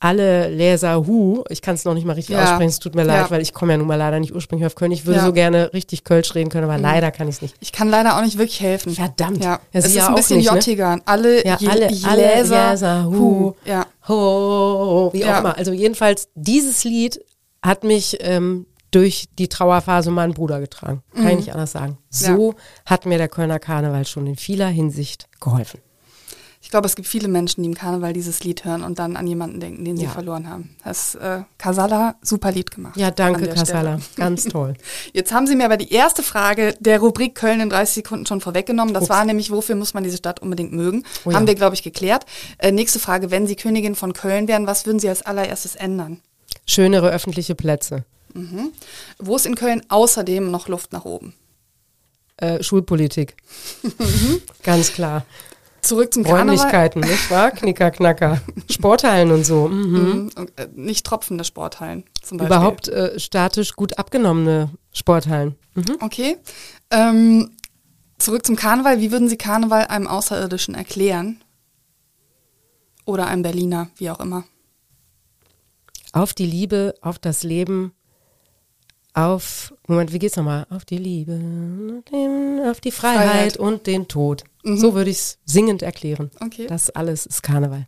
alle 0.00 0.48
Leser 0.50 1.06
Hu, 1.06 1.44
ich 1.48 1.62
kann 1.62 1.74
es 1.76 1.84
noch 1.84 1.94
nicht 1.94 2.04
mal 2.04 2.12
richtig 2.12 2.36
ja. 2.36 2.42
aussprechen, 2.42 2.68
es 2.68 2.78
tut 2.78 2.94
mir 2.94 3.04
leid, 3.04 3.26
ja. 3.26 3.30
weil 3.30 3.40
ich 3.40 3.54
komme 3.54 3.72
ja 3.72 3.78
nun 3.78 3.86
mal 3.86 3.96
leider 3.96 4.20
nicht 4.20 4.34
ursprünglich 4.34 4.66
auf 4.66 4.74
Köln. 4.74 4.92
Ich 4.92 5.06
würde 5.06 5.20
ja. 5.20 5.26
so 5.26 5.32
gerne 5.32 5.72
richtig 5.72 6.04
Kölsch 6.04 6.34
reden 6.34 6.50
können, 6.50 6.64
aber 6.64 6.76
mhm. 6.76 6.82
leider 6.82 7.10
kann 7.10 7.28
ich 7.28 7.36
es 7.36 7.42
nicht. 7.42 7.54
Ich 7.60 7.72
kann 7.72 7.88
leider 7.88 8.16
auch 8.16 8.22
nicht 8.22 8.36
wirklich 8.36 8.60
helfen. 8.60 8.94
Verdammt. 8.94 9.42
Ja. 9.42 9.60
es 9.72 9.86
ist 9.86 9.98
ein 9.98 10.14
bisschen 10.14 10.38
nicht, 10.38 10.50
ne? 10.50 10.56
jottiger. 10.56 10.98
Alle, 11.06 11.46
ja, 11.46 11.56
alle, 11.68 11.88
alle 12.04 12.36
Leser, 12.36 12.70
Leser 12.70 13.04
Hu. 13.04 13.12
Hu. 13.12 13.52
Ja. 13.64 13.86
Ho, 14.08 15.10
wie 15.12 15.24
auch 15.24 15.38
immer. 15.38 15.56
Also 15.56 15.72
jedenfalls, 15.72 16.28
dieses 16.34 16.84
Lied 16.84 17.24
hat 17.62 17.82
mich 17.84 18.18
ähm, 18.20 18.66
durch 18.90 19.26
die 19.38 19.48
Trauerphase 19.48 20.10
meinen 20.10 20.34
Bruder 20.34 20.60
getragen. 20.60 21.02
Kann 21.14 21.24
mhm. 21.24 21.30
ich 21.30 21.36
nicht 21.36 21.52
anders 21.52 21.72
sagen. 21.72 21.98
So 22.10 22.54
hat 22.86 23.06
mir 23.06 23.18
der 23.18 23.28
Kölner 23.28 23.58
Karneval 23.58 24.06
schon 24.06 24.26
in 24.26 24.36
vieler 24.36 24.68
Hinsicht 24.68 25.28
geholfen. 25.40 25.80
Ich 26.64 26.70
glaube, 26.70 26.86
es 26.86 26.96
gibt 26.96 27.06
viele 27.06 27.28
Menschen, 27.28 27.62
die 27.62 27.68
im 27.68 27.74
Karneval 27.74 28.14
dieses 28.14 28.42
Lied 28.42 28.64
hören 28.64 28.82
und 28.82 28.98
dann 28.98 29.16
an 29.16 29.26
jemanden 29.26 29.60
denken, 29.60 29.84
den 29.84 29.98
sie 29.98 30.04
ja. 30.04 30.10
verloren 30.10 30.48
haben. 30.48 30.74
Das 30.82 31.14
äh, 31.14 31.42
Kasala, 31.58 32.16
super 32.22 32.50
Lied 32.52 32.70
gemacht. 32.70 32.96
Ja, 32.96 33.10
danke 33.10 33.48
Kasala, 33.48 34.00
ganz 34.16 34.44
toll. 34.48 34.72
Jetzt 35.12 35.30
haben 35.30 35.46
Sie 35.46 35.56
mir 35.56 35.66
aber 35.66 35.76
die 35.76 35.92
erste 35.92 36.22
Frage 36.22 36.74
der 36.80 37.00
Rubrik 37.00 37.34
Köln 37.34 37.60
in 37.60 37.68
30 37.68 37.96
Sekunden 37.96 38.24
schon 38.24 38.40
vorweggenommen. 38.40 38.94
Das 38.94 39.04
Ups. 39.04 39.10
war 39.10 39.26
nämlich, 39.26 39.50
wofür 39.50 39.74
muss 39.74 39.92
man 39.92 40.04
diese 40.04 40.16
Stadt 40.16 40.40
unbedingt 40.40 40.72
mögen? 40.72 41.04
Oh, 41.26 41.34
haben 41.34 41.42
ja. 41.42 41.48
wir, 41.48 41.54
glaube 41.54 41.74
ich, 41.74 41.82
geklärt. 41.82 42.24
Äh, 42.56 42.72
nächste 42.72 42.98
Frage, 42.98 43.30
wenn 43.30 43.46
Sie 43.46 43.56
Königin 43.56 43.94
von 43.94 44.14
Köln 44.14 44.48
wären, 44.48 44.66
was 44.66 44.86
würden 44.86 45.00
Sie 45.00 45.08
als 45.10 45.20
allererstes 45.20 45.76
ändern? 45.76 46.22
Schönere 46.66 47.10
öffentliche 47.10 47.54
Plätze. 47.54 48.06
Mhm. 48.32 48.72
Wo 49.18 49.36
ist 49.36 49.44
in 49.44 49.54
Köln 49.54 49.82
außerdem 49.90 50.50
noch 50.50 50.68
Luft 50.68 50.94
nach 50.94 51.04
oben? 51.04 51.34
Äh, 52.38 52.62
Schulpolitik. 52.62 53.36
Ganz 54.62 54.94
klar. 54.94 55.26
Zurück 55.84 56.14
zum 56.14 56.24
Räumlichkeiten, 56.24 57.02
Karneval. 57.02 57.10
nicht 57.10 57.30
wahr? 57.30 57.50
Knicker, 57.50 57.90
Knacker. 57.90 58.40
Sporthallen 58.70 59.30
und 59.30 59.44
so. 59.44 59.68
Mhm. 59.68 60.30
mhm. 60.36 60.48
Äh, 60.56 60.68
nicht 60.74 61.04
tropfende 61.04 61.44
Sporthallen 61.44 62.04
zum 62.22 62.38
Beispiel. 62.38 62.56
Überhaupt 62.56 62.88
äh, 62.88 63.18
statisch 63.20 63.76
gut 63.76 63.98
abgenommene 63.98 64.70
Sporthallen. 64.92 65.56
Mhm. 65.74 65.98
Okay. 66.00 66.38
Ähm, 66.90 67.50
zurück 68.18 68.46
zum 68.46 68.56
Karneval. 68.56 69.00
Wie 69.00 69.12
würden 69.12 69.28
Sie 69.28 69.36
Karneval 69.36 69.86
einem 69.86 70.06
Außerirdischen 70.06 70.74
erklären? 70.74 71.44
Oder 73.04 73.26
einem 73.26 73.42
Berliner, 73.42 73.90
wie 73.96 74.08
auch 74.08 74.20
immer. 74.20 74.44
Auf 76.12 76.32
die 76.32 76.46
Liebe, 76.46 76.94
auf 77.02 77.18
das 77.18 77.42
Leben, 77.42 77.92
auf, 79.12 79.74
Moment, 79.86 80.12
wie 80.12 80.18
geht's 80.18 80.36
nochmal? 80.36 80.66
Auf 80.70 80.86
die 80.86 80.96
Liebe, 80.96 82.02
auf 82.68 82.80
die 82.80 82.90
Freiheit, 82.90 83.28
Freiheit. 83.28 83.56
und 83.58 83.86
den 83.86 84.08
Tod. 84.08 84.44
Mhm. 84.64 84.78
So 84.78 84.94
würde 84.94 85.10
ich 85.10 85.18
es 85.18 85.38
singend 85.44 85.82
erklären. 85.82 86.30
Okay. 86.40 86.66
Das 86.66 86.90
alles 86.90 87.26
ist 87.26 87.42
Karneval. 87.42 87.86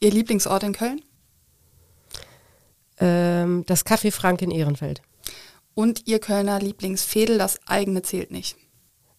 Ihr 0.00 0.10
Lieblingsort 0.10 0.62
in 0.62 0.72
Köln? 0.72 1.02
Ähm, 2.98 3.64
das 3.66 3.86
Café 3.86 4.12
Frank 4.12 4.42
in 4.42 4.50
Ehrenfeld. 4.50 5.02
Und 5.74 6.06
Ihr 6.06 6.18
Kölner 6.18 6.60
Lieblingsfädel, 6.60 7.38
das 7.38 7.58
eigene 7.66 8.02
zählt 8.02 8.30
nicht. 8.30 8.56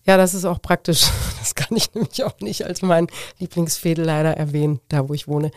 Ja, 0.06 0.18
das 0.18 0.34
ist 0.34 0.46
auch 0.46 0.62
praktisch. 0.62 1.06
Das 1.44 1.56
kann 1.56 1.76
ich 1.76 1.94
nämlich 1.94 2.24
auch 2.24 2.40
nicht 2.40 2.66
als 2.66 2.82
mein 2.82 3.08
Lieblingsfädel 3.38 4.06
leider 4.06 4.38
erwähnen, 4.38 4.80
da 4.88 5.10
wo 5.10 5.14
ich 5.14 5.28
wohne. 5.28 5.52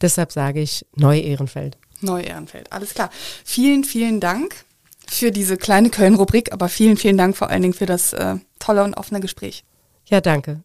Deshalb 0.00 0.32
sage 0.32 0.62
ich 0.62 0.86
Neu-Ehrenfeld. 0.94 1.76
Neu-Ehrenfeld, 2.00 2.72
alles 2.72 2.94
klar. 2.94 3.10
Vielen, 3.44 3.84
vielen 3.84 4.18
Dank 4.18 4.64
für 5.06 5.30
diese 5.30 5.58
kleine 5.58 5.90
Köln-Rubrik, 5.90 6.54
aber 6.54 6.70
vielen, 6.70 6.96
vielen 6.96 7.18
Dank 7.18 7.36
vor 7.36 7.50
allen 7.50 7.60
Dingen 7.60 7.74
für 7.74 7.84
das 7.84 8.14
äh, 8.14 8.36
tolle 8.58 8.82
und 8.82 8.94
offene 8.94 9.20
Gespräch. 9.20 9.62
Ja, 10.08 10.20
danke. 10.20 10.62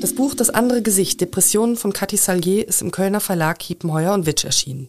Das 0.00 0.14
Buch 0.14 0.34
Das 0.34 0.50
andere 0.50 0.82
Gesicht, 0.82 1.20
Depressionen 1.20 1.76
von 1.76 1.92
Cathy 1.92 2.16
Salier 2.16 2.68
ist 2.68 2.82
im 2.82 2.90
Kölner 2.90 3.20
Verlag 3.20 3.58
Kiepenheuer 3.58 4.12
und 4.12 4.26
Witsch 4.26 4.44
erschienen. 4.44 4.88